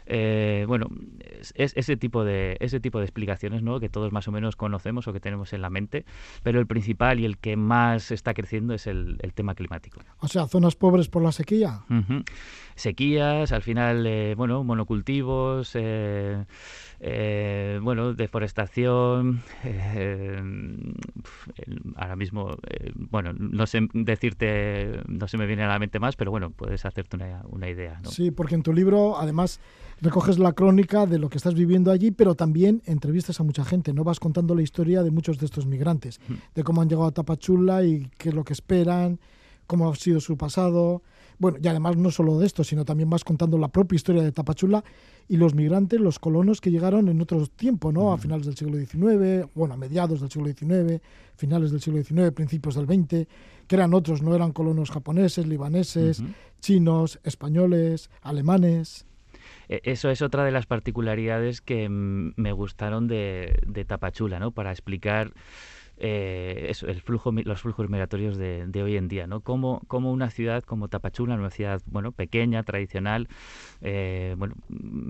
Eh, 0.08 0.66
bueno, 0.68 0.88
es, 1.20 1.54
es 1.56 1.74
ese 1.78 1.96
tipo 1.96 2.24
de 2.26 2.58
ese 2.60 2.80
tipo 2.80 2.98
de 3.00 3.06
explicaciones, 3.06 3.62
¿no? 3.62 3.80
Que 3.80 3.88
todos 3.88 4.12
más 4.12 4.28
o 4.28 4.32
menos 4.32 4.56
conocemos 4.56 5.08
o 5.08 5.14
que 5.14 5.20
tenemos 5.20 5.54
en 5.54 5.62
la 5.62 5.70
mente, 5.70 6.06
pero 6.44 6.60
el 6.60 6.66
principal 6.68 7.20
y 7.20 7.26
el 7.26 7.38
que 7.38 7.56
más 7.56 8.12
está 8.12 8.34
creciendo 8.34 8.74
es 8.74 8.88
el, 8.88 9.18
el 9.22 9.34
tema 9.34 9.54
climático. 9.54 10.02
O 10.20 10.28
sea, 10.28 10.48
zonas 10.48 10.76
pobres 10.76 11.08
por 11.08 11.22
la 11.22 11.32
sequía. 11.32 11.82
Ujú. 11.90 12.24
Sequías, 12.76 13.52
al 13.52 13.62
final, 13.62 14.06
eh, 14.08 14.34
bueno, 14.36 14.64
monocultivos, 14.64 15.72
eh, 15.76 16.46
eh, 17.00 17.80
bueno, 17.82 18.14
deforestación. 18.14 19.42
eh, 19.64 20.40
ahora 21.96 22.16
mismo, 22.16 22.58
eh, 22.70 22.92
bueno, 22.96 23.34
no 23.34 23.66
sé 23.66 23.88
decirte, 23.94 25.02
no 25.08 25.28
se 25.28 25.38
me 25.38 25.46
viene 25.48 25.64
a 25.64 25.68
la 25.68 25.80
mente 25.80 26.00
más, 26.00 26.16
pero 26.16 26.32
bueno, 26.32 26.52
puedes 26.52 26.86
hacerte 26.86 27.16
una, 27.16 27.42
una 27.50 27.70
idea, 27.70 28.00
¿no? 28.04 28.10
Sí, 28.10 28.32
porque 28.32 28.56
en 28.56 28.64
tu 28.64 28.74
libro, 28.74 29.18
además, 29.18 29.60
recoges 30.02 30.40
la 30.40 30.54
crónica 30.54 31.06
de 31.06 31.20
lo 31.20 31.30
que 31.30 31.38
estás 31.38 31.54
viviendo 31.54 31.92
allí, 31.92 32.12
pero 32.12 32.36
también 32.36 32.82
entrevistas 32.86 33.40
a 33.40 33.44
mucha 33.44 33.66
gente, 33.66 33.94
¿no? 33.94 34.04
Vas 34.04 34.20
contando 34.20 34.56
la 34.56 34.62
historia 34.62 35.04
de 35.04 35.12
muchos 35.12 35.38
de 35.38 35.46
estos 35.46 35.66
migrantes, 35.66 36.20
de 36.56 36.64
cómo 36.64 36.82
han 36.82 36.90
llegado 36.90 37.08
a 37.08 37.12
Tapachula 37.12 37.84
y 37.84 38.10
qué 38.18 38.30
es 38.30 38.36
lo 38.36 38.44
que 38.44 38.54
esperan, 38.54 39.20
cómo 39.72 39.90
ha 39.90 39.96
sido 39.96 40.20
su 40.20 40.36
pasado. 40.36 41.02
Bueno, 41.40 41.58
y 41.64 41.68
además 41.70 41.96
no 41.96 42.12
solo 42.12 42.38
de 42.38 42.46
esto, 42.46 42.62
sino 42.66 42.84
también 42.84 43.10
vas 43.10 43.24
contando 43.24 43.58
la 43.58 43.70
propia 43.70 43.96
historia 43.96 44.22
de 44.22 44.34
Tapachula 44.34 44.84
y 45.30 45.38
los 45.38 45.56
migrantes, 45.56 46.02
los 46.02 46.20
colonos 46.20 46.60
que 46.60 46.72
llegaron 46.72 47.08
en 47.08 47.22
otro 47.22 47.48
tiempo, 47.48 47.94
¿no? 47.94 48.12
A 48.12 48.18
finales 48.18 48.46
del 48.46 48.58
siglo 48.58 48.78
XIX, 48.78 49.48
bueno, 49.56 49.74
a 49.74 49.78
mediados 49.78 50.20
del 50.20 50.30
siglo 50.30 50.50
XIX, 50.50 51.02
finales 51.38 51.72
del 51.72 51.80
siglo 51.80 52.04
XIX, 52.04 52.34
principios 52.34 52.76
del 52.76 52.86
XX, 52.86 53.28
que 53.68 53.76
eran 53.76 53.94
otros, 53.94 54.22
no 54.22 54.36
eran 54.36 54.52
colonos 54.52 54.92
japoneses, 54.92 55.48
libaneses, 55.48 56.22
chinos, 56.60 57.20
españoles, 57.24 58.10
alemanes. 58.22 59.06
E- 59.70 59.80
Eso 59.86 60.10
es 60.10 60.22
otra 60.22 60.44
de 60.44 60.52
las 60.52 60.66
particularidades 60.66 61.62
que 61.62 61.88
mm, 61.88 62.34
me 62.36 62.52
gustaron 62.52 63.08
de, 63.08 63.58
de 63.66 63.86
Tapachula, 63.86 64.38
¿no? 64.38 64.52
Para 64.52 64.72
explicar 64.72 65.32
eh, 66.02 66.72
el 66.88 67.02
flujo, 67.02 67.32
los 67.32 67.62
flujos 67.62 67.90
migratorios 67.90 68.38
de, 68.38 68.66
de 68.68 68.84
hoy 68.84 68.98
en 68.98 69.08
día, 69.08 69.28
¿no? 69.28 69.42
Cómo, 69.42 69.82
cómo 69.88 70.12
una 70.12 70.30
ciudad 70.32 70.64
como 70.64 70.88
Tapachula, 70.90 71.36
una 71.36 71.50
ciudad, 71.52 71.82
bueno, 71.88 72.12
pequeña, 72.12 72.64
tradicional, 72.64 73.28
eh, 73.82 74.36
bueno, 74.38 74.56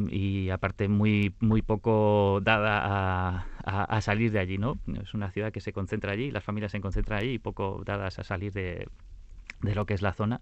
y 0.10 0.50
aparte 0.50 0.88
muy, 0.88 1.36
muy 1.40 1.62
poco 1.62 2.40
dada 2.44 2.82
a, 2.84 3.48
a- 3.66 3.84
a 3.86 4.02
salir 4.02 4.32
de 4.32 4.40
allí, 4.40 4.58
¿no? 4.58 4.80
Es 5.02 5.14
una 5.14 5.32
ciudad 5.32 5.52
que 5.52 5.62
se 5.62 5.74
concentra 5.74 6.12
allí, 6.14 6.32
las 6.32 6.44
familias 6.44 6.72
se 6.72 6.82
concentran 6.82 7.20
allí 7.20 7.34
y 7.34 7.40
poco 7.40 7.82
dadas 7.86 8.20
a 8.20 8.24
salir 8.24 8.52
de, 8.54 8.88
de 9.62 9.76
lo 9.76 9.86
que 9.86 9.94
es 9.94 10.02
la 10.02 10.14
zona, 10.14 10.42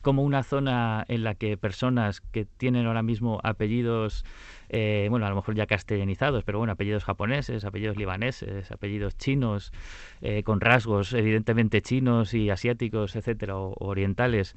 como 0.00 0.22
una 0.22 0.42
zona 0.42 1.04
en 1.08 1.24
la 1.24 1.34
que 1.34 1.56
personas 1.56 2.20
que 2.20 2.44
tienen 2.44 2.86
ahora 2.86 3.02
mismo 3.02 3.40
apellidos, 3.42 4.24
eh, 4.68 5.06
bueno, 5.10 5.26
a 5.26 5.28
lo 5.28 5.36
mejor 5.36 5.54
ya 5.54 5.66
castellanizados, 5.66 6.44
pero 6.44 6.58
bueno, 6.58 6.72
apellidos 6.72 7.04
japoneses, 7.04 7.64
apellidos 7.64 7.96
libaneses, 7.96 8.70
apellidos 8.70 9.16
chinos, 9.16 9.72
eh, 10.20 10.42
con 10.42 10.60
rasgos 10.60 11.12
evidentemente 11.12 11.82
chinos 11.82 12.34
y 12.34 12.50
asiáticos, 12.50 13.16
etcétera, 13.16 13.56
o 13.56 13.74
orientales, 13.78 14.54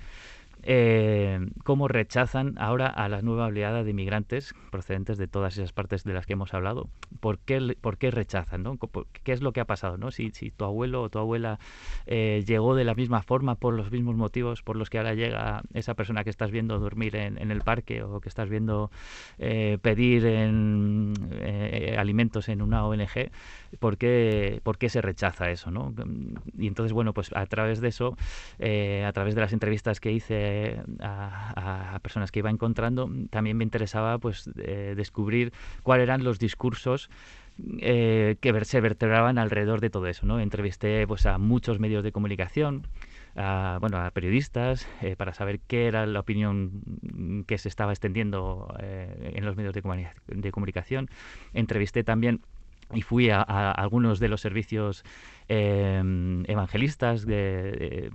eh, 0.68 1.40
cómo 1.64 1.88
rechazan 1.88 2.56
ahora 2.58 2.88
a 2.88 3.08
la 3.08 3.22
nueva 3.22 3.46
oleada 3.46 3.84
de 3.84 3.92
inmigrantes 3.92 4.54
procedentes 4.72 5.18
de 5.18 5.28
todas 5.28 5.58
esas 5.58 5.72
partes 5.72 6.04
de 6.04 6.14
las 6.14 6.26
que 6.26 6.34
hemos 6.34 6.54
hablado. 6.54 6.90
¿Por 7.20 7.38
qué, 7.40 7.78
por 7.80 7.98
qué 7.98 8.10
rechazan? 8.12 8.64
¿no? 8.64 8.78
¿Qué 9.24 9.32
es 9.32 9.42
lo 9.42 9.54
que 9.54 9.62
ha 9.62 9.66
pasado? 9.66 9.98
¿no? 9.98 10.12
Si, 10.12 10.32
si 10.32 10.50
tu 10.50 10.66
abuelo 10.66 11.04
o 11.04 11.10
tu 11.10 11.20
abuela 11.20 11.60
eh, 12.08 12.44
llegó 12.48 12.76
de 12.76 12.84
la 12.84 12.96
misma 12.96 13.22
forma, 13.22 13.56
por 13.56 13.76
los 13.76 13.92
mismos 13.92 14.16
motivos 14.16 14.64
por 14.64 14.76
los 14.76 14.90
que 14.90 14.98
ahora 14.98 15.14
llega 15.14 15.62
esa 15.74 15.94
persona 15.94 16.24
que 16.24 16.30
estás 16.32 16.52
viendo 16.52 16.80
dormir 16.80 17.16
en, 17.16 17.38
en 17.38 17.52
el 17.52 17.62
parque 17.62 18.02
o 18.04 18.20
que 18.20 18.30
estás 18.30 18.50
viendo 18.50 18.90
eh, 19.38 19.78
pedir 19.82 20.26
en, 20.26 21.14
eh, 21.32 21.96
alimentos 21.98 22.50
en 22.50 22.62
una 22.62 22.86
ONG, 22.86 23.30
¿por 23.80 23.97
qué, 23.97 24.61
¿por 24.64 24.77
qué 24.77 24.89
se 24.89 25.02
rechaza 25.02 25.49
eso? 25.52 25.72
¿no? 25.72 25.93
Y 26.57 26.68
entonces, 26.68 26.93
bueno, 26.93 27.14
pues 27.14 27.31
a 27.34 27.45
través 27.45 27.81
de 27.81 27.89
eso, 27.89 28.18
a 28.60 29.11
través 29.14 29.35
de 29.35 29.41
las 29.41 29.53
entrevistas 29.53 29.99
que 29.99 30.11
hice 30.11 30.81
a, 31.02 31.99
personas 32.02 32.31
que 32.31 32.39
iba 32.39 32.49
encontrando, 32.49 33.10
también 33.30 33.57
me 33.57 33.64
interesaba 33.64 34.18
pues 34.19 34.49
descubrir 34.53 35.53
cuáles 35.84 36.03
eran 36.03 36.23
los 36.23 36.39
discursos 36.39 37.10
eh, 37.80 38.35
que 38.41 38.65
se 38.65 38.81
vertebraban 38.81 39.38
alrededor 39.38 39.80
de 39.80 39.89
todo 39.89 40.07
eso. 40.07 40.26
¿no? 40.26 40.39
Entrevisté 40.39 41.07
pues, 41.07 41.26
a 41.26 41.38
muchos 41.38 41.80
medios 41.80 42.03
de 42.03 42.11
comunicación, 42.11 42.88
a, 43.35 43.77
bueno, 43.80 43.97
a 43.97 44.11
periodistas, 44.11 44.88
eh, 45.02 45.15
para 45.15 45.34
saber 45.34 45.60
qué 45.61 45.88
era 45.88 46.06
la 46.06 46.19
opinión 46.19 47.43
que 47.47 47.57
se 47.57 47.69
estaba 47.69 47.93
extendiendo 47.93 48.76
eh, 48.80 49.34
en 49.35 49.45
los 49.45 49.56
medios 49.56 49.73
de 49.73 50.52
comunicación. 50.52 51.10
Entrevisté 51.53 52.03
también 52.03 52.41
y 52.96 53.02
fui 53.02 53.30
a, 53.30 53.42
algunos 53.42 54.20
de 54.20 54.30
los 54.30 54.42
servicios 54.42 55.04
em, 55.48 56.44
evangelistas 56.48 57.26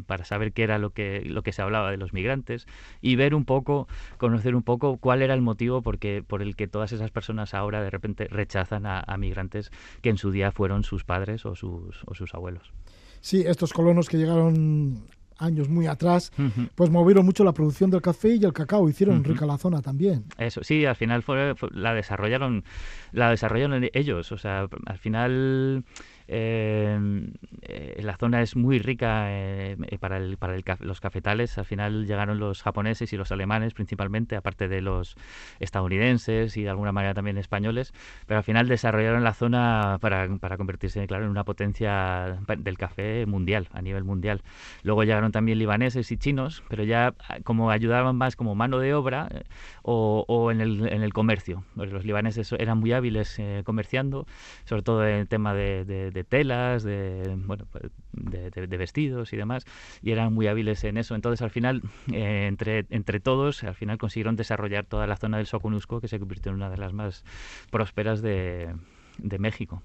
para 0.07 0.24
saber 0.24 0.52
qué 0.52 0.62
era 0.65 0.78
lo 0.78 0.90
que, 0.90 1.23
lo 1.24 1.43
que 1.43 1.52
se 1.52 1.62
hablaba 1.62 1.90
de 1.90 1.97
los 1.97 2.12
migrantes 2.12 2.66
y 3.01 3.16
ver 3.16 3.35
un 3.35 3.44
poco, 3.44 3.86
conocer 4.16 4.55
un 4.55 4.62
poco 4.62 4.97
cuál 4.97 5.23
era 5.23 5.35
el 5.35 5.43
motivo 5.43 5.82
porque, 5.82 6.24
por 6.27 6.43
el 6.43 6.57
que 6.57 6.66
todas 6.66 6.93
esas 6.93 7.11
personas 7.11 7.55
ahora 7.55 7.82
de 7.82 7.90
repente 7.90 8.27
rechazan 8.28 8.86
a, 8.86 9.01
a 9.01 9.16
migrantes 9.16 9.70
que 10.02 10.11
en 10.11 10.16
su 10.16 10.31
día 10.31 10.51
fueron 10.51 10.82
sus 10.82 11.05
padres 11.05 11.47
o 11.47 11.55
sus, 11.55 12.02
o 12.07 12.15
sus 12.15 12.35
abuelos. 12.35 12.73
Sí, 13.20 13.43
estos 13.47 13.73
colonos 13.73 14.09
que 14.09 14.16
llegaron 14.16 15.05
años 15.40 15.68
muy 15.68 15.86
atrás, 15.86 16.32
pues 16.74 16.90
movieron 16.90 17.24
mucho 17.24 17.44
la 17.44 17.52
producción 17.52 17.90
del 17.90 18.02
café 18.02 18.36
y 18.36 18.44
el 18.44 18.52
cacao, 18.52 18.88
hicieron 18.88 19.24
rica 19.24 19.46
la 19.46 19.58
zona 19.58 19.82
también. 19.82 20.24
Eso, 20.38 20.62
sí, 20.62 20.84
al 20.84 20.96
final 20.96 21.22
fue, 21.22 21.54
la 21.72 21.94
desarrollaron, 21.94 22.64
la 23.12 23.30
desarrollaron 23.30 23.88
ellos, 23.92 24.32
o 24.32 24.38
sea, 24.38 24.68
al 24.86 24.98
final 24.98 25.84
la 26.31 28.16
zona 28.16 28.43
es 28.43 28.55
muy 28.57 28.78
rica 28.78 29.27
eh, 29.28 29.77
para, 29.98 30.16
el, 30.19 30.36
para 30.36 30.55
el, 30.55 30.65
los 30.81 31.01
cafetales. 31.01 31.59
Al 31.59 31.65
final 31.65 32.07
llegaron 32.07 32.39
los 32.39 32.62
japoneses 32.62 33.12
y 33.12 33.16
los 33.16 33.32
alemanes 33.32 33.74
principalmente, 33.74 34.36
aparte 34.36 34.69
de 34.69 34.81
los 34.81 35.16
estadounidenses 35.59 36.57
y 36.57 36.62
de 36.62 36.70
alguna 36.70 36.93
manera 36.93 37.15
también 37.15 37.39
españoles, 37.39 37.93
pero 38.27 38.39
al 38.39 38.44
final 38.44 38.69
desarrollaron 38.69 39.24
la 39.24 39.35
zona 39.35 39.98
para, 40.01 40.28
para 40.39 40.57
convertirse 40.57 41.07
claro, 41.07 41.24
en 41.24 41.31
una 41.31 41.44
potencia 41.44 42.39
del 42.59 42.78
café 42.78 43.27
mundial, 43.27 43.69
a 43.73 43.82
nivel 43.82 44.05
mundial. 44.05 44.43
Luego 44.82 45.05
llegaron 45.05 45.32
también 45.32 45.59
libaneses 45.59 46.12
y 46.12 46.16
chinos, 46.16 46.62
pero 46.69 46.85
ya 46.85 47.15
ah, 47.28 47.39
como 47.43 47.70
ayudaban 47.70 48.16
más 48.16 48.36
como 48.36 48.55
mano 48.55 48.78
de 48.78 48.94
obra 48.94 49.28
eh, 49.32 49.43
o, 49.82 50.24
o 50.28 50.51
en, 50.51 50.61
el, 50.61 50.89
en 50.89 51.02
el 51.02 51.12
comercio. 51.12 51.65
Los 51.74 52.05
libaneses 52.05 52.52
eran 52.52 52.78
muy 52.78 52.93
hábiles 52.93 53.40
comerciando, 53.65 54.27
sobre 54.65 54.82
todo 54.82 55.07
en 55.07 55.16
el 55.16 55.28
tema 55.28 55.55
de, 55.55 55.85
de 55.85 56.11
de 56.11 56.19
telas, 56.24 56.82
de, 56.82 57.34
bueno, 57.47 57.66
pues, 57.70 57.90
de, 58.12 58.76
vestidos 58.76 59.32
y 59.32 59.36
demás, 59.36 59.64
y 60.02 60.12
eran 60.12 60.32
muy 60.32 60.47
hábiles 60.47 60.82
en 60.84 60.97
eso. 60.97 61.14
Entonces, 61.14 61.42
al 61.42 61.51
final, 61.51 61.82
eh, 62.12 62.47
entre, 62.48 62.86
entre 62.90 63.20
todos, 63.20 63.62
al 63.64 63.74
final 63.74 63.98
consiguieron 63.98 64.36
desarrollar 64.36 64.86
toda 64.86 65.06
la 65.06 65.16
zona 65.16 65.38
del 65.38 65.47
Soconusco, 65.47 66.01
que 66.01 66.09
se 66.09 66.18
convirtió 66.18 66.51
en 66.51 66.56
una 66.56 66.70
de 66.70 66.76
las 66.78 66.92
más 66.92 67.24
prósperas 67.70 68.22
de, 68.22 68.74
de 69.18 69.38
México. 69.38 69.82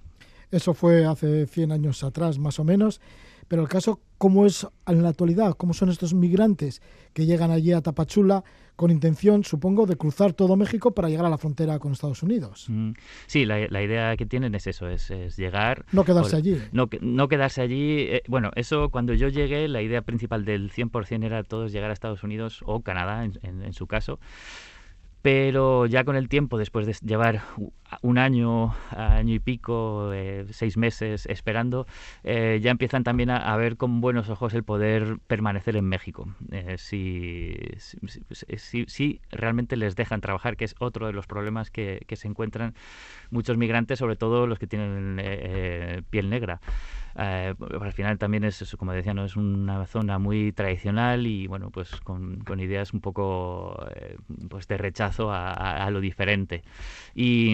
Eso 0.51 0.73
fue 0.73 1.05
hace 1.05 1.47
100 1.47 1.71
años 1.71 2.03
atrás, 2.03 2.39
más 2.39 2.59
o 2.59 2.63
menos. 2.63 3.01
Pero 3.47 3.61
el 3.61 3.67
caso, 3.67 3.99
¿cómo 4.17 4.45
es 4.45 4.67
en 4.87 5.03
la 5.03 5.09
actualidad? 5.09 5.53
¿Cómo 5.53 5.73
son 5.73 5.89
estos 5.89 6.13
migrantes 6.13 6.81
que 7.13 7.25
llegan 7.25 7.51
allí 7.51 7.73
a 7.73 7.81
Tapachula 7.81 8.43
con 8.75 8.91
intención, 8.91 9.43
supongo, 9.43 9.85
de 9.85 9.95
cruzar 9.95 10.33
todo 10.33 10.55
México 10.55 10.91
para 10.91 11.09
llegar 11.09 11.25
a 11.25 11.29
la 11.29 11.37
frontera 11.37 11.79
con 11.79 11.91
Estados 11.93 12.23
Unidos? 12.23 12.65
Mm, 12.67 12.91
sí, 13.27 13.45
la, 13.45 13.81
idea 13.81 14.17
que 14.17 14.25
tienen 14.25 14.55
es 14.55 14.67
eso, 14.67 14.87
es, 14.87 15.09
llegar... 15.37 15.85
No 15.91 16.03
quedarse 16.03 16.35
allí. 16.35 16.57
No, 16.71 16.89
no 17.01 17.27
quedarse 17.27 17.61
allí. 17.61 17.99
Eh, 17.99 18.23
bueno, 18.27 18.51
eso 18.55 18.89
cuando 18.89 19.13
yo 19.13 19.27
llegué, 19.29 19.67
la 19.67 19.81
idea 19.81 20.01
principal 20.01 20.43
del 20.43 20.71
100% 20.71 21.23
era 21.23 21.43
todos 21.43 21.71
llegar 21.71 21.89
a 21.91 21.93
Estados 21.93 22.23
Unidos 22.23 22.61
o 22.65 22.81
Canadá, 22.81 23.23
en 23.23 23.73
su 23.73 23.87
caso 23.87 24.19
pero 25.25 25.87
ya 25.87 26.03
con 26.03 26.15
el 26.15 26.29
tiempo, 26.29 26.59
después 26.59 26.85
de 26.85 26.95
llevar 27.03 27.41
un 28.03 28.19
año, 28.19 28.75
año 28.91 29.33
y 29.33 29.39
pico, 29.39 30.13
eh, 30.13 30.45
seis 30.51 30.77
meses 30.77 31.25
esperando, 31.25 31.87
eh, 32.23 32.59
ya 32.61 32.69
empiezan 32.69 33.03
también 33.03 33.31
a, 33.31 33.57
ver 33.57 33.75
con 33.75 34.01
buenos 34.01 34.29
ojos 34.29 34.53
el 34.53 34.63
poder 34.63 35.17
permanecer 35.25 35.77
en 35.77 35.85
México. 35.85 36.27
Eh, 36.51 36.75
si, 36.77 37.55
si, 37.79 38.85
si, 38.85 39.19
realmente 39.31 39.77
les 39.77 39.95
dejan 39.95 40.21
trabajar, 40.21 40.57
que 40.57 40.65
es 40.65 40.75
otro 40.77 41.07
de 41.07 41.13
los 41.13 41.25
problemas 41.25 41.71
que, 41.71 42.03
que 42.05 42.17
se 42.17 42.27
encuentran 42.27 42.75
muchos 43.31 43.57
migrantes, 43.57 43.97
sobre 43.97 44.17
todo 44.17 44.45
los 44.45 44.59
que 44.59 44.67
tienen 44.67 46.03
piel 46.11 46.29
negra. 46.29 46.61
Eh, 47.17 47.53
al 47.81 47.93
final 47.93 48.17
también 48.17 48.43
es, 48.43 48.75
como 48.77 48.91
decía, 48.91 49.13
no 49.13 49.25
es 49.25 49.35
una 49.35 49.85
zona 49.85 50.19
muy 50.19 50.51
tradicional 50.51 51.27
y 51.27 51.47
bueno, 51.47 51.69
pues 51.69 51.91
con, 52.01 52.43
ideas 52.59 52.93
un 52.93 53.01
poco 53.01 53.85
eh, 53.95 54.17
pues 54.49 54.67
de 54.67 54.77
rechazo 54.77 55.31
a, 55.31 55.89
lo 55.91 56.01
diferente. 56.01 56.63
Y, 57.13 57.53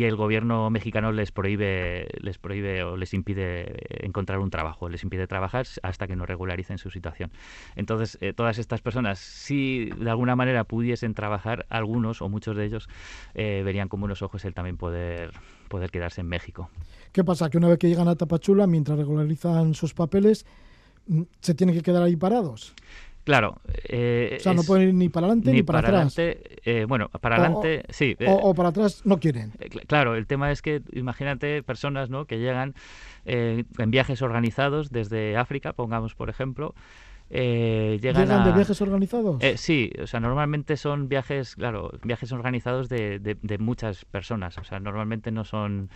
el 0.00 0.16
gobierno 0.16 0.70
mexicano 0.70 1.12
les 1.12 1.30
prohíbe, 1.30 2.08
les 2.20 2.38
prohíbe 2.38 2.82
o 2.82 2.96
les 2.96 3.14
impide 3.14 4.04
encontrar 4.04 4.40
un 4.40 4.50
trabajo, 4.50 4.88
les 4.88 5.02
impide 5.04 5.26
trabajar 5.26 5.66
hasta 5.82 6.06
que 6.06 6.16
no 6.16 6.26
regularicen 6.26 6.78
su 6.78 6.90
situación. 6.90 7.30
Entonces, 7.76 8.18
eh, 8.20 8.32
todas 8.32 8.58
estas 8.58 8.80
personas, 8.80 9.18
si 9.18 9.90
de 9.96 10.10
alguna 10.10 10.36
manera 10.36 10.64
pudiesen 10.64 11.14
trabajar, 11.14 11.66
algunos 11.68 12.22
o 12.22 12.28
muchos 12.28 12.56
de 12.56 12.64
ellos 12.64 12.88
verían 13.34 13.88
con 13.88 14.00
buenos 14.00 14.22
ojos 14.22 14.44
el 14.44 14.54
también 14.54 14.76
poder, 14.76 15.32
poder 15.68 15.90
quedarse 15.90 16.22
en 16.22 16.28
México. 16.28 16.70
¿Qué 17.12 17.24
pasa? 17.24 17.50
Que 17.50 17.58
una 17.58 17.68
vez 17.68 17.78
que 17.78 17.88
llegan 17.88 18.08
a 18.08 18.16
Tapachula, 18.16 18.66
mientras 18.66 18.98
regularizan 18.98 19.74
sus 19.74 19.94
papeles, 19.94 20.46
mm, 21.06 21.22
se 21.40 21.54
tienen 21.54 21.74
que 21.74 21.82
quedar 21.82 22.02
ahí 22.02 22.16
parados. 22.16 22.74
Claro. 23.24 23.60
Eh, 23.84 24.36
o 24.38 24.42
sea, 24.42 24.54
no 24.54 24.62
pueden 24.62 24.88
ir 24.88 24.94
ni 24.94 25.08
para 25.08 25.26
adelante 25.26 25.52
ni, 25.52 25.62
para, 25.62 25.80
atrás. 25.80 26.14
Eh, 26.18 26.86
bueno, 26.88 27.08
para 27.08 27.36
adelante, 27.36 27.84
sí. 27.90 28.16
Eh, 28.18 28.26
o, 28.28 28.54
para 28.54 28.70
atrás 28.70 29.02
no 29.04 29.20
quieren. 29.20 29.52
claro, 29.86 30.14
el 30.16 30.26
tema 30.26 30.50
es 30.50 30.62
que 30.62 30.82
imagínate 30.92 31.62
personas 31.62 32.10
¿no? 32.10 32.24
que 32.24 32.38
llegan 32.38 32.74
en 33.26 33.90
viajes 33.90 34.22
organizados 34.22 34.90
desde 34.90 35.36
África, 35.36 35.74
pongamos 35.74 36.14
por 36.14 36.30
ejemplo, 36.30 36.74
eh, 37.32 38.00
llegan, 38.02 38.44
de 38.44 38.52
viajes 38.52 38.82
organizados? 38.82 39.40
Eh, 39.40 39.56
sí, 39.56 39.92
o 40.02 40.08
sea, 40.08 40.18
normalmente 40.18 40.76
son 40.76 41.08
viajes, 41.08 41.54
claro, 41.54 41.92
viajes 42.02 42.32
organizados 42.32 42.88
de, 42.88 43.20
de, 43.20 43.58
muchas 43.58 44.04
personas. 44.04 44.58
O 44.58 44.64
sea, 44.64 44.80
normalmente 44.80 45.30
no 45.30 45.44
son 45.44 45.90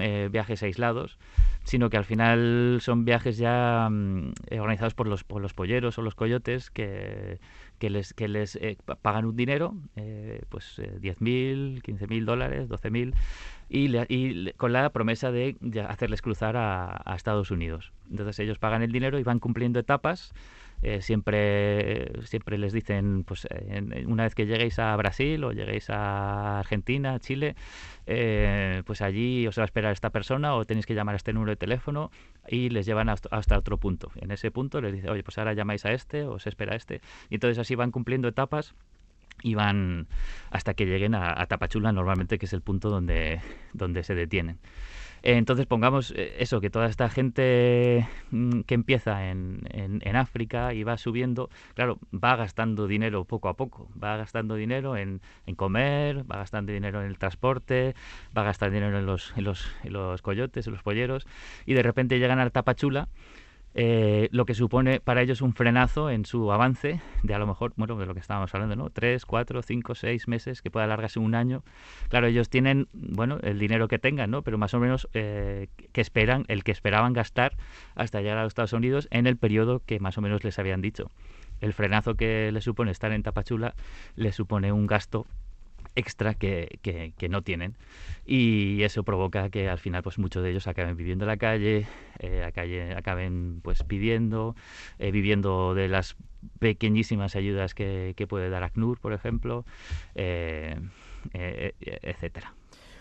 eh, 0.00 0.28
viajes 0.32 0.64
aislados, 0.64 1.16
sino 1.62 1.90
que 1.90 1.96
al 1.96 2.04
final 2.04 2.78
son 2.80 3.04
viajes 3.04 3.38
ya 3.38 3.88
mm, 3.88 4.32
organizados 4.58 4.94
por 4.94 5.06
los, 5.06 5.22
por 5.22 5.40
los 5.40 5.54
polleros 5.54 5.96
o 5.98 6.02
los 6.02 6.16
coyotes 6.16 6.70
que, 6.70 7.38
que 7.78 7.88
les, 7.88 8.12
que 8.12 8.26
les 8.26 8.58
pagan 9.00 9.26
un 9.26 9.36
dinero, 9.36 9.76
pues 10.48 10.76
10.000, 10.78 11.82
15.000 11.82 12.24
dólares, 12.24 12.68
12.000, 12.68 13.14
y, 13.68 13.96
y 14.08 14.52
con 14.54 14.72
la 14.72 14.90
promesa 14.90 15.30
de 15.30 15.56
hacerles 15.88 16.20
cruzar 16.20 16.56
a, 16.56 17.00
a 17.04 17.14
Estados 17.14 17.52
Unidos. 17.52 17.92
Entonces 18.10 18.40
ellos 18.40 18.58
pagan 18.58 18.82
el 18.82 18.90
dinero 18.90 19.20
y 19.20 19.22
van 19.22 19.38
cumpliendo 19.38 19.78
etapas 19.78 20.34
eh, 20.82 21.02
siempre, 21.02 22.12
siempre 22.24 22.58
les 22.58 22.72
dicen, 22.72 23.24
pues 23.24 23.46
una 24.06 24.24
vez 24.24 24.34
que 24.34 24.46
lleguéis 24.46 24.78
a 24.78 24.96
Brasil 24.96 25.42
o 25.44 25.52
lleguéis 25.52 25.90
a 25.90 26.58
Argentina, 26.60 27.18
Chile, 27.18 27.54
eh, 28.06 28.82
pues 28.86 29.02
allí 29.02 29.46
os 29.46 29.58
va 29.58 29.62
a 29.62 29.64
esperar 29.66 29.92
esta 29.92 30.10
persona 30.10 30.54
o 30.54 30.64
tenéis 30.64 30.86
que 30.86 30.94
llamar 30.94 31.14
a 31.14 31.16
este 31.16 31.32
número 31.32 31.50
de 31.50 31.56
teléfono 31.56 32.10
y 32.48 32.70
les 32.70 32.86
llevan 32.86 33.08
hasta, 33.08 33.58
otro 33.58 33.78
punto. 33.78 34.10
En 34.16 34.30
ese 34.30 34.50
punto 34.50 34.80
les 34.80 34.92
dice, 34.92 35.10
oye, 35.10 35.22
pues 35.22 35.38
ahora 35.38 35.52
llamáis 35.52 35.84
a 35.84 35.92
este 35.92 36.24
o 36.24 36.38
se 36.38 36.48
espera 36.48 36.72
a 36.72 36.76
este. 36.76 37.00
Y 37.28 37.34
entonces 37.34 37.58
así 37.58 37.74
van 37.74 37.90
cumpliendo 37.90 38.28
etapas 38.28 38.74
y 39.42 39.54
van 39.54 40.06
hasta 40.50 40.74
que 40.74 40.86
lleguen 40.86 41.14
a, 41.14 41.40
a 41.40 41.46
Tapachula 41.46 41.92
normalmente, 41.92 42.38
que 42.38 42.46
es 42.46 42.52
el 42.52 42.62
punto 42.62 42.90
donde, 42.90 43.40
donde 43.72 44.02
se 44.02 44.14
detienen. 44.14 44.58
Entonces 45.22 45.66
pongamos 45.66 46.12
eh, 46.16 46.36
eso, 46.38 46.60
que 46.60 46.70
toda 46.70 46.86
esta 46.86 47.08
gente 47.08 48.08
mm, 48.30 48.60
que 48.62 48.74
empieza 48.74 49.30
en, 49.30 49.60
en, 49.70 50.16
África 50.16 50.74
y 50.74 50.82
va 50.82 50.96
subiendo, 50.96 51.50
claro, 51.74 51.98
va 52.12 52.36
gastando 52.36 52.86
dinero 52.86 53.24
poco 53.24 53.48
a 53.48 53.54
poco, 53.54 53.88
va 54.02 54.16
gastando 54.16 54.54
dinero 54.54 54.96
en, 54.96 55.20
en 55.46 55.54
comer, 55.54 56.30
va 56.30 56.36
gastando 56.36 56.72
dinero 56.72 57.00
en 57.00 57.08
el 57.08 57.18
transporte, 57.18 57.94
va 58.36 58.42
a 58.42 58.46
gastar 58.46 58.70
dinero 58.70 58.98
en 58.98 59.06
los, 59.06 59.32
en 59.36 59.44
los, 59.44 59.70
en 59.84 59.92
los 59.92 60.22
coyotes, 60.22 60.66
en 60.66 60.72
los 60.72 60.82
polleros, 60.82 61.26
y 61.66 61.74
de 61.74 61.82
repente 61.82 62.18
llegan 62.18 62.38
al 62.38 62.52
Tapachula 62.52 63.08
eh, 63.74 64.28
lo 64.32 64.46
que 64.46 64.54
supone 64.54 65.00
para 65.00 65.22
ellos 65.22 65.42
un 65.42 65.54
frenazo 65.54 66.10
en 66.10 66.24
su 66.24 66.50
avance 66.50 67.00
de 67.22 67.34
a 67.34 67.38
lo 67.38 67.46
mejor, 67.46 67.72
bueno, 67.76 67.96
de 67.96 68.06
lo 68.06 68.14
que 68.14 68.20
estábamos 68.20 68.52
hablando, 68.54 68.74
¿no? 68.74 68.90
Tres, 68.90 69.24
cuatro, 69.24 69.62
cinco, 69.62 69.94
seis 69.94 70.26
meses, 70.26 70.60
que 70.60 70.70
puede 70.70 70.84
alargarse 70.84 71.20
un 71.20 71.34
año. 71.34 71.62
Claro, 72.08 72.26
ellos 72.26 72.48
tienen, 72.48 72.88
bueno, 72.92 73.38
el 73.42 73.58
dinero 73.58 73.86
que 73.86 73.98
tengan, 73.98 74.30
¿no? 74.30 74.42
Pero 74.42 74.58
más 74.58 74.74
o 74.74 74.80
menos 74.80 75.08
eh, 75.14 75.68
que 75.92 76.00
esperan, 76.00 76.44
el 76.48 76.64
que 76.64 76.72
esperaban 76.72 77.12
gastar 77.12 77.56
hasta 77.94 78.20
llegar 78.20 78.38
a 78.38 78.42
los 78.42 78.50
Estados 78.50 78.72
Unidos 78.72 79.06
en 79.10 79.26
el 79.26 79.36
periodo 79.36 79.82
que 79.84 80.00
más 80.00 80.18
o 80.18 80.20
menos 80.20 80.42
les 80.42 80.58
habían 80.58 80.80
dicho. 80.80 81.10
El 81.60 81.72
frenazo 81.72 82.14
que 82.14 82.50
les 82.52 82.64
supone 82.64 82.90
estar 82.90 83.12
en 83.12 83.22
Tapachula 83.22 83.74
les 84.16 84.34
supone 84.34 84.72
un 84.72 84.86
gasto 84.86 85.26
extra 85.94 86.34
que, 86.34 86.78
que, 86.82 87.12
que, 87.16 87.28
no 87.28 87.42
tienen 87.42 87.76
y 88.24 88.82
eso 88.82 89.02
provoca 89.02 89.50
que 89.50 89.68
al 89.68 89.78
final 89.78 90.02
pues 90.02 90.18
muchos 90.18 90.42
de 90.42 90.50
ellos 90.50 90.66
acaben 90.66 90.96
viviendo 90.96 91.24
en 91.24 91.28
la 91.28 91.36
calle, 91.36 91.86
eh, 92.18 92.44
a 92.44 92.52
calle 92.52 92.94
acaben 92.94 93.60
pues 93.62 93.82
pidiendo, 93.82 94.54
eh, 94.98 95.10
viviendo 95.10 95.74
de 95.74 95.88
las 95.88 96.16
pequeñísimas 96.58 97.36
ayudas 97.36 97.74
que, 97.74 98.14
que 98.16 98.26
puede 98.26 98.50
dar 98.50 98.62
ACNUR, 98.62 98.98
por 98.98 99.12
ejemplo, 99.12 99.64
eh, 100.14 100.78
eh, 101.34 101.74
etcétera. 101.80 102.54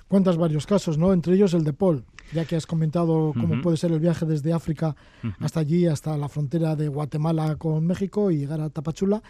Cuentas 0.08 0.38
varios 0.38 0.66
casos, 0.66 0.98
¿no? 0.98 1.14
Entre 1.14 1.36
ellos 1.36 1.54
el 1.54 1.64
de 1.64 1.72
Paul, 1.72 2.04
ya 2.34 2.44
que 2.44 2.56
has 2.56 2.66
comentado 2.66 3.32
cómo 3.34 3.54
uh 3.54 3.58
-huh. 3.58 3.62
puede 3.62 3.78
ser 3.78 3.92
el 3.92 4.00
viaje 4.00 4.26
desde 4.26 4.54
África 4.54 4.96
uh 5.24 5.28
-huh. 5.28 5.36
hasta 5.40 5.60
allí, 5.60 5.86
hasta 5.86 6.18
la 6.18 6.28
frontera 6.28 6.76
de 6.76 6.88
Guatemala 6.88 7.58
con 7.58 7.86
México 7.86 8.32
y 8.32 8.40
llegar 8.40 8.60
a 8.60 8.72
Tapachula. 8.72 9.22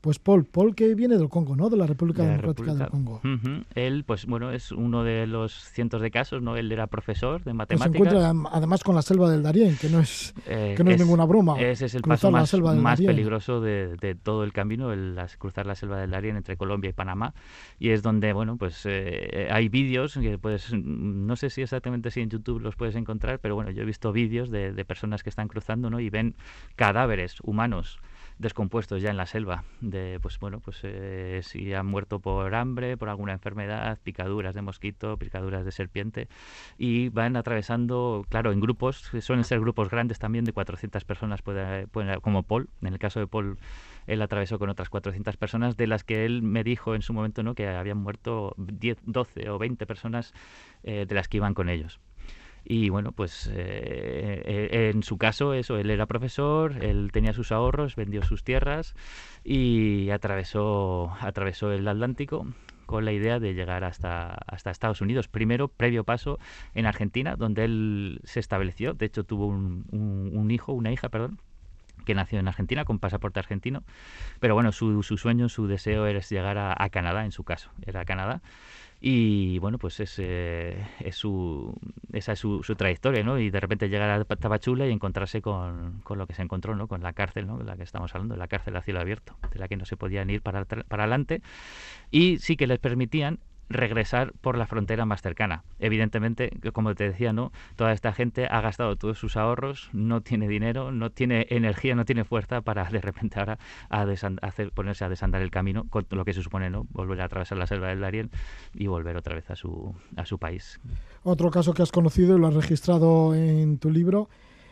Pues 0.00 0.18
Paul, 0.20 0.44
Paul 0.44 0.74
que 0.76 0.94
viene 0.94 1.18
del 1.18 1.28
Congo, 1.28 1.56
¿no? 1.56 1.68
De 1.70 1.76
la 1.76 1.86
República 1.86 2.22
de 2.22 2.28
la 2.28 2.36
Democrática 2.36 2.72
República. 2.72 2.84
del 2.84 2.90
Congo. 2.90 3.20
Uh 3.24 3.28
-huh. 3.42 3.64
Él, 3.74 4.04
pues 4.06 4.26
bueno, 4.26 4.52
es 4.52 4.70
uno 4.70 5.02
de 5.02 5.26
los 5.26 5.52
cientos 5.52 6.00
de 6.00 6.10
casos, 6.12 6.40
¿no? 6.40 6.56
Él 6.56 6.70
era 6.70 6.86
profesor 6.86 7.38
de 7.38 7.44
Que 7.44 7.50
se 7.50 7.54
matemáticas. 7.54 7.94
encuentra 7.96 8.28
am- 8.28 8.46
además 8.52 8.84
con 8.84 8.94
la 8.94 9.02
selva 9.02 9.28
del 9.28 9.42
Darién, 9.42 9.76
que 9.76 9.88
no 9.88 9.98
es, 9.98 10.34
Eh, 10.46 10.74
que 10.76 10.84
no 10.84 10.92
es, 10.92 11.00
ninguna 11.00 11.24
broma. 11.24 11.60
Ese 11.60 11.86
es 11.86 11.94
el 11.96 12.02
cruzar 12.02 12.30
paso 12.32 12.80
más, 12.80 13.00
peligroso 13.00 13.60
de, 13.60 13.96
de 13.96 14.14
todo 14.14 14.44
el 14.44 14.52
camino, 14.52 14.92
el 14.92 15.16
las- 15.16 15.36
cruzar 15.36 15.66
la 15.66 15.74
selva 15.74 15.98
del 16.00 16.10
Darién 16.12 16.36
entre 16.36 16.56
Colombia 16.56 16.90
y 16.90 16.92
Panamá. 16.92 17.34
Y 17.80 17.90
es 17.90 18.02
donde, 18.02 18.32
bueno, 18.32 18.56
pues 18.56 18.82
eh, 18.86 19.48
hay 19.50 19.68
vídeos 19.68 20.14
que 20.14 20.38
puedes, 20.38 20.72
no 20.72 21.34
sé 21.34 21.50
si 21.50 21.62
exactamente 21.62 22.10
si 22.12 22.20
en 22.20 22.30
YouTube 22.30 22.60
los 22.60 22.76
puedes 22.76 22.94
encontrar, 22.94 23.40
pero 23.40 23.56
bueno, 23.56 23.72
yo 23.72 23.82
he 23.82 23.86
visto 23.86 24.12
vídeos 24.12 24.48
de, 24.50 24.72
de 24.72 24.84
personas 24.84 25.22
que 25.24 25.28
están 25.30 25.48
cruzando, 25.48 25.90
¿no? 25.90 25.98
Y 25.98 26.08
ven 26.08 26.36
cadáveres 26.76 27.36
humanos 27.42 27.98
descompuestos 28.38 29.02
ya 29.02 29.10
en 29.10 29.16
la 29.16 29.26
selva 29.26 29.64
de 29.80 30.18
pues 30.20 30.38
bueno 30.38 30.60
pues 30.60 30.78
eh, 30.82 31.40
si 31.42 31.74
han 31.74 31.86
muerto 31.86 32.20
por 32.20 32.54
hambre 32.54 32.96
por 32.96 33.08
alguna 33.08 33.32
enfermedad 33.32 33.98
picaduras 34.02 34.54
de 34.54 34.62
mosquito 34.62 35.16
picaduras 35.16 35.64
de 35.64 35.72
serpiente 35.72 36.28
y 36.78 37.08
van 37.08 37.36
atravesando 37.36 38.24
claro 38.28 38.52
en 38.52 38.60
grupos 38.60 39.10
suelen 39.20 39.44
ser 39.44 39.60
grupos 39.60 39.90
grandes 39.90 40.18
también 40.18 40.44
de 40.44 40.52
400 40.52 41.04
personas 41.04 41.42
como 42.22 42.42
Paul 42.44 42.68
en 42.82 42.92
el 42.92 42.98
caso 42.98 43.18
de 43.20 43.26
Paul 43.26 43.58
él 44.06 44.22
atravesó 44.22 44.58
con 44.58 44.70
otras 44.70 44.88
400 44.88 45.36
personas 45.36 45.76
de 45.76 45.86
las 45.86 46.04
que 46.04 46.24
él 46.24 46.42
me 46.42 46.62
dijo 46.62 46.94
en 46.94 47.02
su 47.02 47.12
momento 47.12 47.42
no 47.42 47.54
que 47.54 47.68
habían 47.68 47.98
muerto 47.98 48.54
10 48.56 48.98
12 49.02 49.50
o 49.50 49.58
20 49.58 49.86
personas 49.86 50.32
eh, 50.84 51.06
de 51.06 51.14
las 51.14 51.28
que 51.28 51.38
iban 51.38 51.54
con 51.54 51.68
ellos 51.68 52.00
y 52.70 52.90
bueno, 52.90 53.12
pues 53.12 53.46
eh, 53.50 54.42
eh, 54.44 54.90
en 54.94 55.02
su 55.02 55.16
caso, 55.16 55.54
eso, 55.54 55.78
él 55.78 55.88
era 55.88 56.04
profesor, 56.04 56.84
él 56.84 57.08
tenía 57.14 57.32
sus 57.32 57.50
ahorros, 57.50 57.96
vendió 57.96 58.22
sus 58.22 58.44
tierras 58.44 58.94
y 59.42 60.10
atravesó, 60.10 61.16
atravesó 61.18 61.72
el 61.72 61.88
Atlántico 61.88 62.46
con 62.84 63.06
la 63.06 63.12
idea 63.12 63.40
de 63.40 63.54
llegar 63.54 63.84
hasta, 63.84 64.34
hasta 64.46 64.70
Estados 64.70 65.00
Unidos. 65.00 65.28
Primero, 65.28 65.68
previo 65.68 66.04
paso 66.04 66.38
en 66.74 66.84
Argentina, 66.84 67.36
donde 67.36 67.64
él 67.64 68.20
se 68.24 68.38
estableció. 68.38 68.92
De 68.92 69.06
hecho, 69.06 69.24
tuvo 69.24 69.46
un, 69.46 70.50
hijo, 70.50 70.74
una 70.74 70.92
hija, 70.92 71.08
perdón, 71.08 71.38
que 72.04 72.14
nació 72.14 72.38
en 72.38 72.48
Argentina 72.48 72.84
con 72.84 72.98
pasaporte 72.98 73.40
argentino. 73.40 73.82
Pero 74.40 74.52
bueno, 74.52 74.72
su, 74.72 75.02
su 75.02 75.16
sueño, 75.16 75.48
su 75.48 75.68
deseo 75.68 76.04
era 76.04 76.20
llegar 76.20 76.58
a, 76.58 76.74
a 76.78 76.90
Canadá, 76.90 77.24
en 77.24 77.32
su 77.32 77.44
caso, 77.44 77.70
era 77.86 78.04
Canadá. 78.04 78.42
Y 79.00 79.58
bueno, 79.60 79.78
pues 79.78 80.00
es, 80.00 80.18
es 80.18 81.14
su, 81.14 81.72
esa 82.12 82.32
es 82.32 82.38
su, 82.38 82.62
su 82.64 82.74
trayectoria, 82.74 83.22
¿no? 83.22 83.38
Y 83.38 83.50
de 83.50 83.60
repente 83.60 83.88
llegar 83.88 84.10
a 84.10 84.24
Tapachula 84.24 84.86
y 84.86 84.90
encontrarse 84.90 85.40
con, 85.40 86.00
con 86.02 86.18
lo 86.18 86.26
que 86.26 86.34
se 86.34 86.42
encontró, 86.42 86.74
¿no? 86.74 86.88
Con 86.88 87.02
la 87.02 87.12
cárcel, 87.12 87.46
¿no? 87.46 87.58
De 87.58 87.64
la 87.64 87.76
que 87.76 87.84
estamos 87.84 88.12
hablando, 88.14 88.34
la 88.36 88.48
cárcel 88.48 88.76
a 88.76 88.82
cielo 88.82 89.00
abierto, 89.00 89.36
de 89.52 89.60
la 89.60 89.68
que 89.68 89.76
no 89.76 89.84
se 89.84 89.96
podían 89.96 90.30
ir 90.30 90.42
para, 90.42 90.64
para 90.64 91.04
adelante. 91.04 91.42
Y 92.10 92.38
sí 92.38 92.56
que 92.56 92.66
les 92.66 92.80
permitían 92.80 93.38
regresar 93.68 94.32
por 94.40 94.56
la 94.56 94.66
frontera 94.66 95.04
más 95.04 95.22
cercana. 95.22 95.64
Evidentemente, 95.78 96.50
como 96.72 96.94
te 96.94 97.04
decía, 97.04 97.32
¿no? 97.32 97.52
Toda 97.76 97.92
esta 97.92 98.12
gente 98.12 98.46
ha 98.46 98.60
gastado 98.60 98.96
todos 98.96 99.18
sus 99.18 99.36
ahorros, 99.36 99.90
no 99.92 100.20
tiene 100.20 100.48
dinero, 100.48 100.92
no 100.92 101.10
tiene 101.10 101.46
energía, 101.50 101.94
no 101.94 102.04
tiene 102.04 102.24
fuerza 102.24 102.60
para 102.60 102.84
de 102.84 103.00
repente 103.00 103.38
ahora 103.38 103.58
a 103.90 104.06
hacer, 104.42 104.72
ponerse 104.72 105.04
a 105.04 105.08
desandar 105.08 105.42
el 105.42 105.50
camino, 105.50 105.84
con 105.90 106.06
lo 106.10 106.24
que 106.24 106.32
se 106.32 106.42
supone, 106.42 106.70
¿no? 106.70 106.86
Volver 106.90 107.20
a 107.20 107.24
atravesar 107.24 107.58
la 107.58 107.66
selva 107.66 107.88
del 107.88 108.00
Darién 108.00 108.30
y 108.74 108.86
volver 108.86 109.16
otra 109.16 109.34
vez 109.34 109.50
a 109.50 109.56
su, 109.56 109.94
a 110.16 110.24
su 110.24 110.38
país. 110.38 110.80
Otro 111.22 111.50
caso 111.50 111.74
que 111.74 111.82
has 111.82 111.92
conocido 111.92 112.36
y 112.36 112.40
lo 112.40 112.46
has 112.46 112.54
registrado 112.54 113.34
en 113.34 113.78
tu 113.78 113.90
libro. 113.90 114.28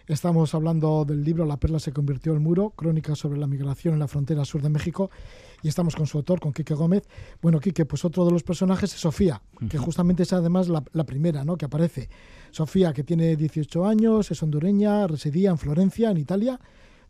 Estamos 0.07 0.55
hablando 0.55 1.05
del 1.05 1.25
libro 1.25 1.45
La 1.45 1.57
perla 1.57 1.81
se 1.81 1.93
convirtió 1.93 2.33
en 2.33 2.41
muro, 2.41 2.71
crónicas 2.71 3.19
sobre 3.19 3.41
la 3.41 3.49
migración 3.49 3.95
en 3.95 4.01
la 4.01 4.07
frontera 4.07 4.45
sur 4.45 4.63
de 4.63 4.69
México. 4.69 5.11
Y 5.67 5.69
estamos 5.69 5.97
con 5.97 6.07
su 6.07 6.19
autor, 6.19 6.39
con 6.39 6.53
Quique 6.53 6.75
Gómez. 6.75 7.09
Bueno, 7.43 7.59
Quique, 7.59 7.85
pues 7.85 8.05
otro 8.05 8.25
de 8.25 8.31
los 8.31 8.45
personajes 8.45 8.95
es 8.95 9.01
Sofía, 9.01 9.43
que 9.69 9.79
justamente 9.79 10.23
es 10.23 10.33
además 10.33 10.69
la, 10.69 10.85
la 10.93 11.03
primera 11.03 11.45
¿no? 11.45 11.57
que 11.57 11.65
aparece. 11.65 12.09
Sofía, 12.53 12.93
que 12.93 13.03
tiene 13.03 13.35
18 13.35 13.85
años, 13.85 14.31
es 14.31 14.41
hondureña, 14.45 15.09
residía 15.09 15.51
en 15.51 15.59
Florencia, 15.59 16.13
en 16.13 16.19
Italia, 16.19 16.61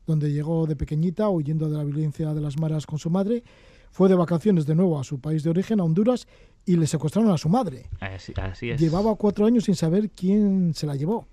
donde 0.06 0.32
llegó 0.32 0.66
de 0.66 0.74
pequeñita 0.74 1.28
huyendo 1.28 1.68
de 1.68 1.76
la 1.76 1.84
violencia 1.84 2.32
de 2.32 2.40
las 2.40 2.58
maras 2.58 2.86
con 2.86 2.98
su 2.98 3.10
madre. 3.10 3.44
Fue 3.90 4.08
de 4.08 4.14
vacaciones 4.14 4.64
de 4.64 4.74
nuevo 4.74 4.98
a 4.98 5.04
su 5.04 5.20
país 5.20 5.42
de 5.42 5.50
origen, 5.50 5.78
a 5.78 5.84
Honduras, 5.84 6.26
y 6.68 6.76
le 6.76 6.86
secuestraron 6.88 7.30
a 7.30 7.38
su 7.38 7.48
madre. 7.48 7.88
Así, 8.01 8.32
así 8.36 8.70
es. 8.70 8.80
Llevaba 8.80 9.14
cuatro 9.14 9.47
años 9.47 9.64
sin 9.64 9.76
saber 9.76 10.10
quién 10.10 10.74
se 10.74 10.86
la 10.86 10.97
llevó. 10.97 11.28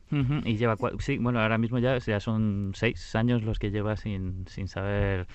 Y 0.45 0.57
lleva, 0.57 0.77
sí, 0.99 1.17
bueno, 1.17 1.39
ahora 1.41 1.57
mismo 1.57 1.79
ya, 1.79 1.97
ya 1.97 2.19
son 2.19 2.71
seis 2.75 3.15
años 3.15 3.41
los 3.41 3.57
que 3.57 3.71
lleva 3.71 3.97
sin, 3.97 4.45
sin 4.47 4.67
saber 4.67 5.25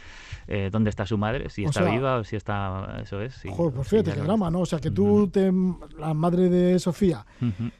eh, 0.46 0.68
dónde 0.70 0.88
está 0.90 1.04
su 1.04 1.18
madre, 1.18 1.50
si 1.50 1.64
O 1.64 1.68
está 1.68 1.82
sea- 1.82 1.90
viva 1.90 2.16
o 2.18 2.22
si 2.24 2.36
está, 2.36 3.00
eso 3.02 3.20
es. 3.20 3.42
Joder, 3.50 3.74
pues 3.74 3.88
fíjate 3.88 4.12
qué 4.12 4.20
drama, 4.20 4.52
¿no? 4.52 4.60
O 4.60 4.66
sea, 4.66 4.78
que 4.78 4.92
tú, 4.92 5.26
te, 5.28 5.50
la 5.98 6.14
madre 6.14 6.48
de 6.48 6.78
Sofía, 6.78 7.26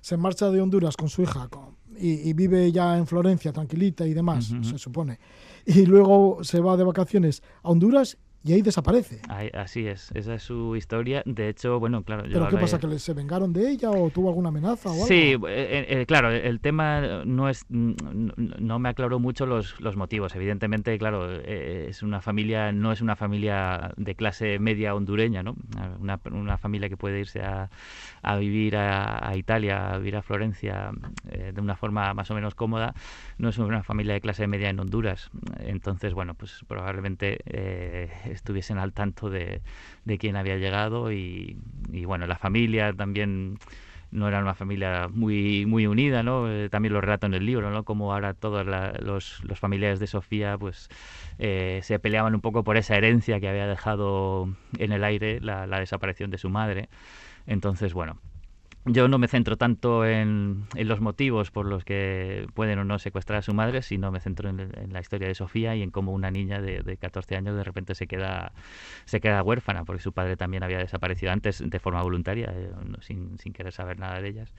se 0.01 0.17
marcha 0.17 0.51
de 0.51 0.61
Honduras 0.61 0.97
con 0.97 1.09
su 1.09 1.23
hija 1.23 1.47
con- 1.49 1.77
y, 1.97 2.29
y 2.29 2.33
vive 2.33 2.71
ya 2.73 2.99
en 2.99 3.07
Florencia, 3.07 3.53
tranquilita 3.53 4.05
y 4.05 4.13
demás, 4.15 4.53
se 4.63 4.77
supone. 4.79 5.21
Y 5.67 5.87
luego 5.87 6.39
se 6.43 6.61
va 6.61 6.77
de 6.77 6.83
vacaciones 6.83 7.43
a 7.63 7.69
Honduras 7.71 8.19
y 8.45 8.53
ahí 8.53 8.63
desaparece. 8.63 9.21
Ahí- 9.29 9.51
así 9.53 9.87
es, 9.87 10.11
esa 10.15 10.35
es 10.35 10.43
su 10.43 10.77
historia. 10.77 11.23
De 11.27 11.49
hecho, 11.49 11.79
bueno, 11.81 12.03
claro, 12.03 12.25
yo 12.27 12.35
¿Pero 12.35 12.49
qué 12.49 12.57
pasa? 12.57 12.79
¿Que 12.79 12.99
se 12.99 13.13
vengaron 13.13 13.53
de 13.53 13.69
ella 13.71 13.91
o 13.91 14.11
tuvo 14.11 14.29
alguna 14.29 14.49
amenaza 14.51 14.89
o 14.91 14.93
algo? 14.93 15.07
Sí, 15.07 15.37
eh, 15.49 15.87
eh, 15.89 16.05
claro, 16.07 16.31
el 16.31 16.61
tema 16.61 17.25
no 17.25 17.49
es 17.49 17.67
no, 17.69 18.79
me 18.79 18.89
aclaró 18.89 19.19
mucho 19.19 19.45
los, 19.47 19.81
los 19.81 19.97
motivos. 19.97 20.35
Evidentemente, 20.35 20.97
claro, 20.99 21.29
eh, 21.31 21.87
es 21.89 22.03
una 22.03 22.21
familia 22.21 22.73
no 22.73 22.93
es 22.93 23.01
una 23.01 23.17
familia 23.17 23.93
de 23.97 24.15
clase 24.15 24.59
media 24.59 24.95
hondureña, 24.95 25.43
¿no? 25.43 25.57
Una, 26.01 26.21
una 26.31 26.59
familia 26.59 26.89
que 26.89 26.97
puede 26.97 27.21
irse 27.21 27.41
a, 27.43 27.71
a 28.23 28.37
vivir 28.37 28.77
a, 28.77 29.29
a 29.29 29.37
Italia, 29.37 29.91
a 29.93 29.99
vivir 29.99 30.17
a 30.17 30.23
Florencia 30.23 30.91
eh, 31.31 31.53
de 31.55 31.61
una 31.61 31.77
forma 31.77 32.15
más 32.15 32.31
o 32.31 32.35
menos 32.35 32.55
cómoda. 32.55 32.95
No 33.39 33.49
es 33.49 33.59
una 33.59 33.83
familia 33.83 34.15
de 34.15 34.21
clase 34.21 34.47
media 34.47 34.71
en 34.71 34.81
Honduras. 34.81 35.31
Entonces, 35.61 36.15
bueno, 36.15 36.35
pues 36.35 36.65
probablemente 36.67 37.39
eh, 37.47 38.09
estuviesen 38.33 38.79
al 38.79 38.93
tanto 38.93 39.31
de, 39.31 39.63
de 40.05 40.19
quién 40.19 40.37
había 40.37 40.57
llegado 40.57 41.13
y, 41.13 41.57
bueno, 42.07 42.27
la 42.27 42.37
familia 42.39 42.93
también 42.93 43.59
no 44.11 44.27
era 44.29 44.39
una 44.41 44.55
familia 44.55 45.09
muy 45.13 45.67
muy 45.67 45.87
unida, 45.87 46.23
¿no? 46.23 46.51
Eh, 46.51 46.71
también 46.71 46.95
lo 46.95 47.01
relato 47.03 47.27
en 47.27 47.35
el 47.35 47.45
libro, 47.45 47.71
¿no? 47.71 47.85
Como 47.85 48.13
ahora 48.15 48.33
todos 48.35 48.67
la- 48.67 48.93
los, 49.03 49.43
los 49.45 49.59
familiares 49.59 50.01
de 50.01 50.07
Sofía, 50.07 50.57
pues 50.57 50.89
eh, 51.39 51.81
se 51.83 51.99
peleaban 51.99 52.35
un 52.35 52.41
poco 52.41 52.65
por 52.65 52.77
esa 52.79 52.97
herencia 52.97 53.39
que 53.41 53.49
había 53.49 53.67
dejado 53.67 54.49
en 54.79 54.93
el 54.93 55.05
aire 55.05 55.41
la 55.41 55.67
desaparición 55.81 56.31
de 56.31 56.39
su 56.39 56.49
madre. 56.49 56.89
Entonces, 57.47 57.95
bueno, 57.95 58.19
yo 58.89 59.09
no 59.09 59.19
me 59.19 59.29
centro 59.29 59.57
tanto 59.57 60.05
en, 60.05 60.65
los 60.75 61.01
motivos 61.01 61.51
por 61.51 61.67
los 61.67 61.85
que 61.85 62.47
pueden 62.55 62.79
o 62.79 62.85
no 62.85 62.99
secuestrar 62.99 63.39
a 63.39 63.43
su 63.43 63.55
madre, 63.55 63.83
sino 63.83 64.11
me 64.11 64.21
centro 64.21 64.49
en, 64.49 64.73
la 64.93 65.01
historia 65.01 65.29
de 65.29 65.35
Sofía 65.35 65.77
y 65.77 65.83
en 65.83 65.91
cómo 65.91 66.13
una 66.13 66.31
niña 66.31 66.61
de, 66.61 66.83
de 66.83 66.97
14 66.97 67.37
años 67.37 67.57
de 67.57 67.65
repente 67.65 67.95
se 67.95 68.07
queda, 68.07 68.53
se 69.05 69.21
queda 69.21 69.43
huérfana, 69.43 69.85
porque 69.85 70.03
su 70.03 70.13
padre 70.13 70.37
también 70.37 70.63
había 70.63 70.79
desaparecido 70.79 71.33
antes 71.33 71.63
de 71.65 71.79
forma 71.79 72.03
voluntaria, 72.03 72.53
eh, 72.55 72.71
sin, 73.01 73.39
sin 73.39 73.53
querer 73.53 73.73
saber 73.73 73.99
nada 73.99 74.21
de 74.21 74.29
ellas. 74.29 74.53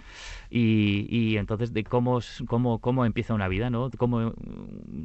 Y, 0.49 1.07
y 1.09 1.37
entonces 1.37 1.73
de 1.73 1.83
cómo, 1.83 2.19
cómo, 2.47 2.79
cómo 2.79 3.05
empieza 3.05 3.33
una 3.33 3.47
vida, 3.47 3.69
¿no? 3.69 3.89
Cómo 3.97 4.33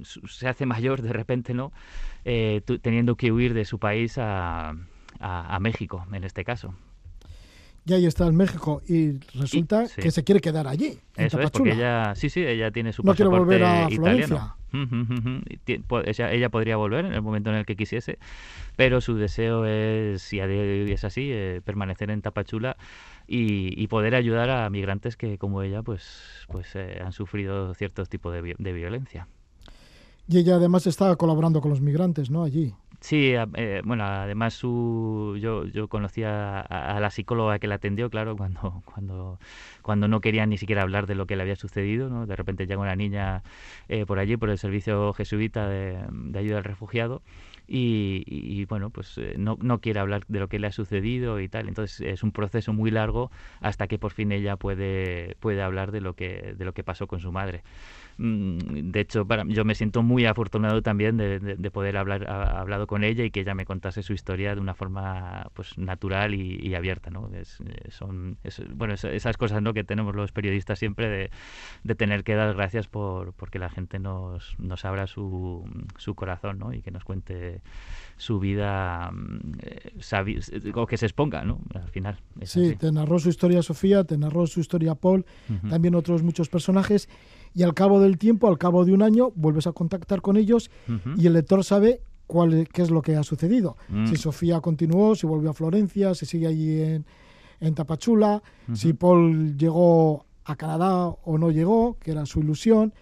se 0.03 0.49
hace 0.49 0.67
mayor 0.67 1.03
de 1.03 1.13
repente, 1.13 1.55
¿no? 1.55 1.73
Eh, 2.25 2.63
teniendo 2.83 3.17
que 3.17 3.33
huir 3.33 3.55
de 3.55 3.65
su 3.65 3.79
país 3.79 4.19
a- 4.19 4.75
a 5.21 5.59
México, 5.61 6.05
en 6.13 6.25
este 6.25 6.45
caso. 6.45 6.75
Y 7.87 7.93
ahí 7.93 8.07
está 8.07 8.27
en 8.27 8.37
México 8.37 8.83
y 8.89 9.19
resulta 9.39 9.85
Y- 9.85 9.89
sí. 9.89 10.01
que 10.01 10.11
se 10.11 10.25
quiere 10.25 10.41
quedar 10.41 10.67
allí, 10.67 10.99
en 11.17 11.27
Eso 11.27 11.41
es, 11.41 11.51
porque 11.51 11.73
ella, 11.73 12.15
sí, 12.15 12.31
sí, 12.31 12.45
ella 12.45 12.71
tiene 12.71 12.93
su 12.93 13.03
No 13.03 13.15
quiere 13.15 13.31
pasaporte 13.31 13.55
volver 13.59 13.65
a 13.65 13.91
italiano. 13.91 14.57
Ella, 16.07 16.33
ella 16.33 16.49
podría 16.49 16.77
volver 16.77 17.05
en 17.05 17.13
el 17.13 17.23
momento 17.23 17.51
en 17.51 17.57
el 17.57 17.67
que 17.67 17.77
quisiese, 17.77 18.19
pero 18.77 19.01
su 19.01 19.15
deseo 19.17 19.67
es, 19.67 20.33
y 20.33 20.41
a 20.41 20.47
día 20.47 20.63
de 20.63 20.83
hoy 20.85 20.93
es 20.93 21.05
así, 21.05 21.31
eh, 21.33 21.61
permanecer 21.65 22.11
en 22.11 22.23
Tapachula 22.23 22.77
y, 23.27 23.81
y 23.81 23.87
poder 23.87 24.15
ayudar 24.15 24.51
a 24.51 24.69
migrantes 24.71 25.17
que, 25.17 25.39
como 25.39 25.63
ella, 25.63 25.83
pues, 25.83 26.45
pues 26.49 26.75
eh, 26.75 27.01
han 27.05 27.13
sufrido 27.13 27.75
ciertos 27.75 28.09
tipos 28.09 28.33
de 28.35 28.73
violencia. 28.73 29.29
Y 30.29 30.39
ella 30.39 30.57
además 30.57 30.87
está 30.87 31.15
colaborando 31.17 31.61
con 31.61 31.71
los 31.71 31.81
migrantes, 31.81 32.31
¿no? 32.31 32.45
Allí. 32.45 32.73
Sí, 33.01 33.35
a- 33.35 33.47
eh, 33.57 33.83
bueno, 33.85 34.05
además 34.05 34.55
su, 34.55 35.37
yo, 35.39 35.67
yo 35.67 35.89
conocía 35.89 36.61
a, 36.61 36.99
la 37.01 37.11
psicóloga 37.11 37.59
que 37.59 37.67
la 37.67 37.75
atendió, 37.75 38.09
claro, 38.09 38.35
cuando, 38.35 38.83
cuando, 38.87 39.39
cuando 39.83 40.09
no 40.09 40.23
quería 40.23 40.47
ni 40.47 40.57
siquiera 40.57 40.81
hablar 40.81 41.07
de 41.07 41.15
lo 41.15 41.27
que 41.27 41.37
le 41.37 41.43
había 41.43 41.57
sucedido, 41.57 42.09
¿no? 42.09 42.27
De 42.27 42.35
repente 42.37 42.67
llega 42.67 42.81
una 42.81 42.97
niña 42.97 43.43
eh, 43.89 44.07
por 44.07 44.19
allí, 44.19 44.39
por 44.39 44.49
el 44.49 44.57
servicio 44.57 45.13
jesuita 45.13 45.69
de, 45.69 45.99
ayuda 46.39 46.57
al 46.59 46.65
refugiado, 46.65 47.21
y, 47.69 48.23
y- 48.27 48.61
y, 48.61 48.65
bueno, 48.65 48.89
pues 48.91 49.19
eh, 49.19 49.35
no, 49.39 49.59
no 49.61 49.81
quiere 49.81 50.01
hablar 50.01 50.23
de 50.29 50.39
lo 50.41 50.49
que 50.49 50.59
le 50.59 50.67
ha 50.67 50.73
sucedido 50.73 51.41
y 51.41 51.49
tal. 51.49 51.69
Entonces 51.69 52.01
es 52.01 52.23
un 52.23 52.31
proceso 52.33 52.73
muy 52.73 52.91
largo 52.91 53.31
hasta 53.61 53.87
que 53.87 53.99
por 53.99 54.13
fin 54.13 54.33
ella 54.33 54.57
puede, 54.57 55.37
puede 55.41 55.63
hablar 55.63 55.91
de 55.93 56.01
lo 56.01 56.15
que, 56.15 56.55
de 56.57 56.65
lo 56.65 56.73
que 56.73 56.85
pasó 56.85 57.07
con 57.07 57.21
su 57.21 57.33
madre. 57.33 57.63
Mm, 58.19 58.91
De 58.93 59.01
hecho, 59.01 59.27
para, 59.27 59.45
yo 59.47 59.65
me 59.65 59.75
siento 59.75 60.03
muy 60.03 60.25
afortunado 60.27 60.83
también 60.83 61.17
de, 61.17 61.41
de- 61.41 61.57
de 61.57 61.71
poder 61.71 61.97
hablar 61.97 62.31
ha- 62.31 62.61
hablado 62.61 62.87
con 62.87 63.03
ella 63.05 63.25
y 63.25 63.31
que 63.31 63.41
ella 63.41 63.55
me 63.55 63.65
contase 63.65 64.03
su 64.03 64.13
historia 64.13 64.55
de 64.55 64.61
una 64.61 64.75
forma 64.75 65.49
pues 65.55 65.77
natural 65.79 66.35
y, 66.35 66.59
y 66.63 66.75
abierta, 66.75 67.11
¿no? 67.11 67.29
Es- 67.35 67.61
eh, 67.61 67.91
son 67.91 68.39
es- 68.45 68.63
bueno 68.75 68.95
es- 68.95 69.05
esas 69.05 69.37
cosas 69.37 69.63
¿no? 69.63 69.73
que 69.75 69.85
tenemos 69.85 70.15
los 70.15 70.33
periodistas 70.33 70.79
siempre 70.79 71.09
de, 71.09 71.31
de 71.83 71.95
tener 71.95 72.25
que 72.25 72.35
dar 72.35 72.55
gracias 72.55 72.87
por 72.87 73.33
porque 73.35 73.59
la 73.59 73.69
gente 73.69 73.99
nos, 73.99 74.55
nos 74.59 74.85
abra 74.85 75.07
su, 75.07 75.65
su 75.97 76.15
corazón, 76.15 76.59
¿no? 76.59 76.73
Y 76.73 76.83
que 76.83 76.91
nos 76.91 77.05
cuente 77.05 77.61
su 78.17 78.39
vida 78.39 79.11
mm, 79.13 79.39
eh, 79.63 79.93
o 80.75 80.87
que 80.87 80.97
se 80.97 81.07
exponga, 81.07 81.45
¿no? 81.45 81.59
Al 81.75 81.89
final. 81.91 82.19
Sí, 82.43 82.67
así. 82.69 82.77
te 82.77 82.93
narró 82.93 83.19
su 83.19 83.29
historia 83.29 83.63
Sofía, 83.63 84.05
te 84.05 84.17
narró 84.17 84.47
su 84.47 84.61
historia 84.61 84.95
Paul, 84.95 85.25
también 85.69 85.95
otros 85.95 86.23
muchos 86.23 86.49
personajes. 86.49 87.09
Y 87.55 87.63
al 87.63 87.75
cabo 87.75 88.01
del 88.01 88.19
tiempo, 88.19 88.49
al 88.49 88.59
cabo 88.59 88.85
de 88.85 88.93
un 88.93 89.03
año, 89.03 89.31
vuelves 89.37 89.67
a 89.67 89.73
contactar 89.73 90.21
con 90.23 90.37
ellos 90.37 90.71
y 91.17 91.27
el 91.27 91.35
lector 91.35 91.63
sabe 91.65 92.01
cuál, 92.27 92.69
qué 92.73 92.83
es 92.83 92.91
lo 92.91 93.01
que 93.01 93.17
ha 93.17 93.23
sucedido. 93.23 93.77
Mm. 93.89 94.07
Si 94.09 94.17
Sofía 94.17 94.61
continuó, 94.61 95.15
si 95.15 95.27
volvió 95.27 95.51
a 95.51 95.55
Florencia, 95.55 96.15
si 96.15 96.27
sigue 96.27 96.49
allí 96.49 96.83
en, 96.83 97.07
en 97.61 97.75
Tapachula, 97.75 98.43
si 98.73 98.93
Paul 98.93 99.57
llegó 99.57 100.27
a 100.45 100.57
Canadá 100.57 101.07
o 101.07 101.39
no 101.39 101.51
llegó, 101.51 101.97
que 101.99 102.11
era 102.11 102.27
su 102.27 102.41
ilusión. 102.41 102.93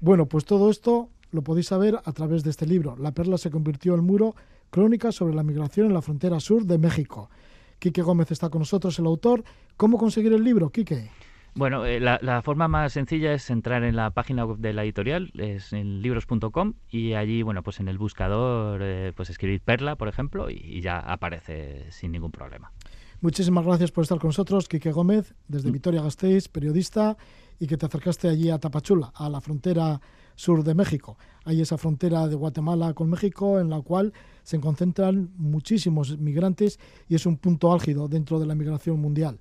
Bueno, 0.00 0.26
pues 0.26 0.44
todo 0.44 0.70
esto 0.70 1.08
lo 1.30 1.42
podéis 1.42 1.66
saber 1.66 1.98
a 2.04 2.12
través 2.12 2.44
de 2.44 2.50
este 2.50 2.66
libro. 2.66 2.96
La 2.96 3.12
perla 3.12 3.38
se 3.38 3.50
convirtió 3.50 3.94
en 3.94 4.04
muro, 4.04 4.36
crónicas 4.70 5.14
sobre 5.16 5.34
la 5.34 5.42
migración 5.42 5.86
en 5.86 5.94
la 5.94 6.02
frontera 6.02 6.40
sur 6.40 6.64
de 6.64 6.78
México. 6.78 7.30
Quique 7.78 8.02
Gómez 8.02 8.30
está 8.30 8.48
con 8.50 8.60
nosotros, 8.60 8.98
el 8.98 9.06
autor. 9.06 9.44
¿Cómo 9.76 9.98
conseguir 9.98 10.32
el 10.32 10.44
libro, 10.44 10.70
Quique? 10.70 11.10
Bueno, 11.56 11.86
eh, 11.86 12.00
la, 12.00 12.18
la 12.20 12.42
forma 12.42 12.66
más 12.66 12.92
sencilla 12.92 13.32
es 13.32 13.48
entrar 13.48 13.84
en 13.84 13.94
la 13.94 14.10
página 14.10 14.44
web 14.44 14.58
de 14.58 14.72
la 14.72 14.82
editorial, 14.82 15.30
es 15.34 15.72
en 15.72 16.02
libros.com 16.02 16.74
y 16.90 17.12
allí, 17.12 17.42
bueno, 17.42 17.62
pues 17.62 17.78
en 17.78 17.86
el 17.86 17.96
buscador, 17.96 18.80
eh, 18.82 19.12
pues 19.14 19.30
escribir 19.30 19.60
Perla, 19.60 19.94
por 19.94 20.08
ejemplo, 20.08 20.50
y, 20.50 20.54
y 20.54 20.80
ya 20.80 20.98
aparece 20.98 21.86
sin 21.92 22.10
ningún 22.10 22.32
problema. 22.32 22.72
Muchísimas 23.20 23.64
gracias 23.64 23.92
por 23.92 24.02
estar 24.02 24.18
con 24.18 24.28
nosotros, 24.28 24.68
Quique 24.68 24.90
Gómez, 24.90 25.34
desde 25.46 25.70
Vitoria 25.70 26.02
Gasteiz, 26.02 26.48
periodista, 26.48 27.16
y 27.60 27.68
que 27.68 27.76
te 27.76 27.86
acercaste 27.86 28.28
allí 28.28 28.50
a 28.50 28.58
Tapachula, 28.58 29.12
a 29.14 29.28
la 29.28 29.40
frontera 29.40 30.00
sur 30.34 30.64
de 30.64 30.74
México. 30.74 31.16
Hay 31.44 31.60
esa 31.60 31.78
frontera 31.78 32.26
de 32.26 32.34
Guatemala 32.34 32.94
con 32.94 33.08
México 33.08 33.60
en 33.60 33.70
la 33.70 33.80
cual 33.80 34.12
se 34.42 34.58
concentran 34.60 35.30
muchísimos 35.36 36.18
migrantes 36.18 36.80
y 37.08 37.14
es 37.14 37.26
un 37.26 37.36
punto 37.36 37.72
álgido 37.72 38.08
dentro 38.08 38.40
de 38.40 38.46
la 38.46 38.56
migración 38.56 38.98
mundial. 39.00 39.38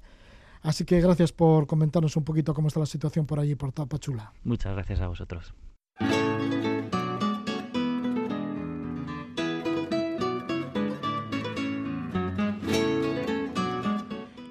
Así 0.64 0.86
que 0.86 1.02
gracias 1.02 1.34
por 1.34 1.68
comentarnos 1.68 2.16
un 2.16 2.24
poquito 2.24 2.54
cómo 2.54 2.70
está 2.70 2.80
la 2.80 2.86
situación 2.86 3.26
por 3.26 3.40
allí, 3.40 3.56
por 3.56 3.74
Tapachula. 3.74 4.34
Muchas 4.44 4.74
gracias 4.74 5.02
a 5.02 5.08
vosotros. 5.08 5.54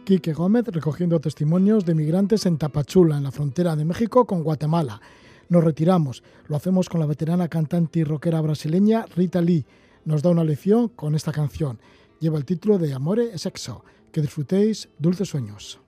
Quique 0.05 0.34
Gómez 0.34 0.66
recogiendo 0.66 1.20
testimonios 1.20 1.86
de 1.86 1.94
migrantes 1.94 2.44
en 2.44 2.59
Tapachula, 2.59 3.16
en 3.16 3.22
la 3.22 3.30
frontera 3.30 3.74
de 3.74 3.86
México 3.86 4.26
con 4.26 4.43
Guatemala. 4.43 5.01
Nos 5.48 5.64
retiramos. 5.64 6.22
Lo 6.48 6.56
hacemos 6.56 6.90
con 6.90 7.01
la 7.01 7.06
veterana 7.06 7.48
cantante 7.48 8.01
y 8.01 8.05
rockera 8.05 8.40
brasileña 8.43 9.06
Rita 9.16 9.40
Lee. 9.40 9.64
Nos 10.05 10.22
da 10.22 10.30
una 10.30 10.44
lección 10.44 10.89
con 10.89 11.14
esta 11.14 11.32
canción. 11.32 11.78
Lleva 12.20 12.36
el 12.36 12.44
título 12.44 12.78
de 12.78 12.93
Amore 12.93 13.32
e 13.32 13.39
Sexo. 13.39 13.84
Que 14.12 14.20
disfrutéis 14.20 14.90
dulces 14.98 15.28
sueños. 15.28 15.81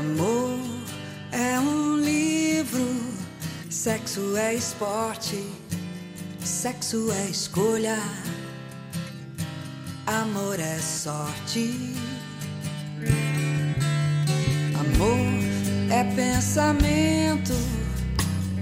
Amor 0.00 0.58
é 1.30 1.60
um 1.60 1.98
livro, 1.98 2.88
sexo 3.68 4.34
é 4.34 4.54
esporte, 4.54 5.44
sexo 6.42 7.12
é 7.12 7.28
escolha, 7.28 7.98
amor 10.06 10.58
é 10.58 10.78
sorte. 10.78 11.94
Amor 14.80 15.18
é 15.90 16.02
pensamento, 16.14 17.52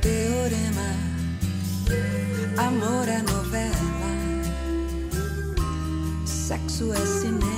teorema, 0.02 0.90
amor 2.56 3.06
é 3.06 3.23
novela, 3.23 3.77
sexo 6.27 6.93
é 6.93 7.06
cinema. 7.06 7.57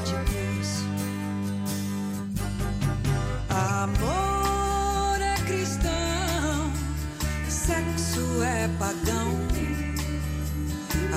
Sexo 8.91 8.97
é 8.97 8.97
pagão. 9.05 9.31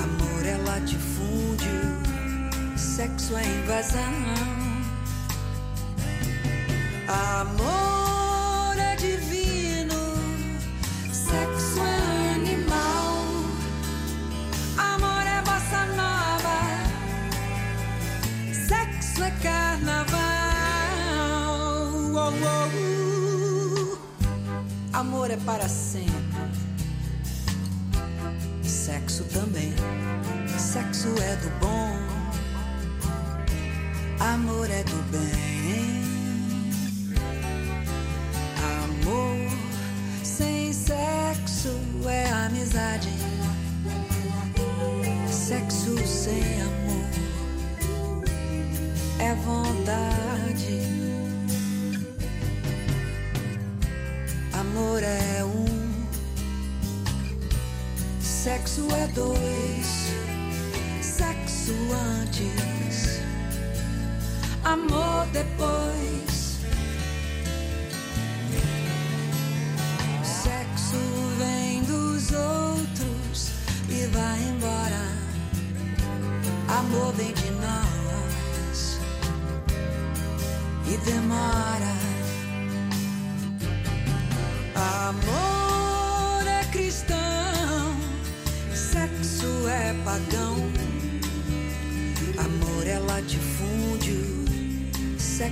Amor 0.03 0.45
é 0.45 0.57
latifúndio, 0.57 1.81
sexo 2.77 3.35
é 3.35 3.45
invasão. 3.45 4.13
Amor 7.07 8.77
é 8.77 8.95
divino, 8.95 9.95
sexo 11.11 11.79
é 11.79 12.35
animal. 12.35 13.25
Amor 14.77 15.27
é 15.27 15.41
bossa 15.41 15.85
nova, 15.95 16.59
sexo 18.53 19.23
é 19.23 19.31
carnaval. 19.41 20.15
Oh, 22.13 22.31
oh, 22.31 22.67
uh. 23.83 23.99
Amor 24.93 25.31
é 25.31 25.37
para 25.37 25.67
sempre. 25.67 26.24
Também. 29.35 29.73
Sexo 30.57 31.09
é 31.21 31.35
do 31.35 31.49
bom. 31.59 31.91
Amor 34.19 34.69
é 34.71 34.83
do 34.83 35.03
bem. 35.11 36.05
Amor 38.85 39.51
sem 40.23 40.71
sexo 40.71 41.77
é 42.07 42.29
amizade. 42.45 43.09
Sexo 45.29 45.95
sem 46.07 46.61
amor 46.61 47.05
é 49.19 49.35
vontade. 49.35 50.14
Sexo 58.45 58.87
é 58.91 59.07
dois, 59.07 60.13
sexo 61.01 61.73
antes, 62.21 63.19
amor 64.63 65.25
depois. 65.33 66.59
Sexo 70.23 71.01
vem 71.39 71.81
dos 71.85 72.31
outros 72.33 73.49
e 73.89 74.05
vai 74.13 74.39
embora. 74.43 75.07
Amor 76.67 77.13
vem 77.13 77.33
de 77.33 77.49
nós 77.49 78.99
e 80.85 80.97
demora. 80.97 82.04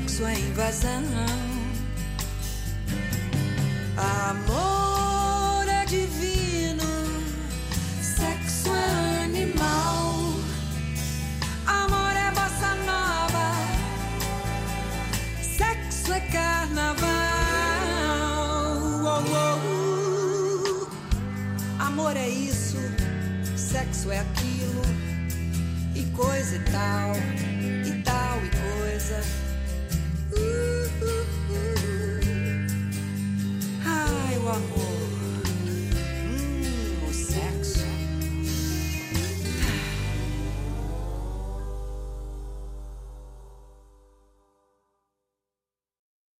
xoay 0.07 0.41
và 0.55 0.71
giang 0.71 1.52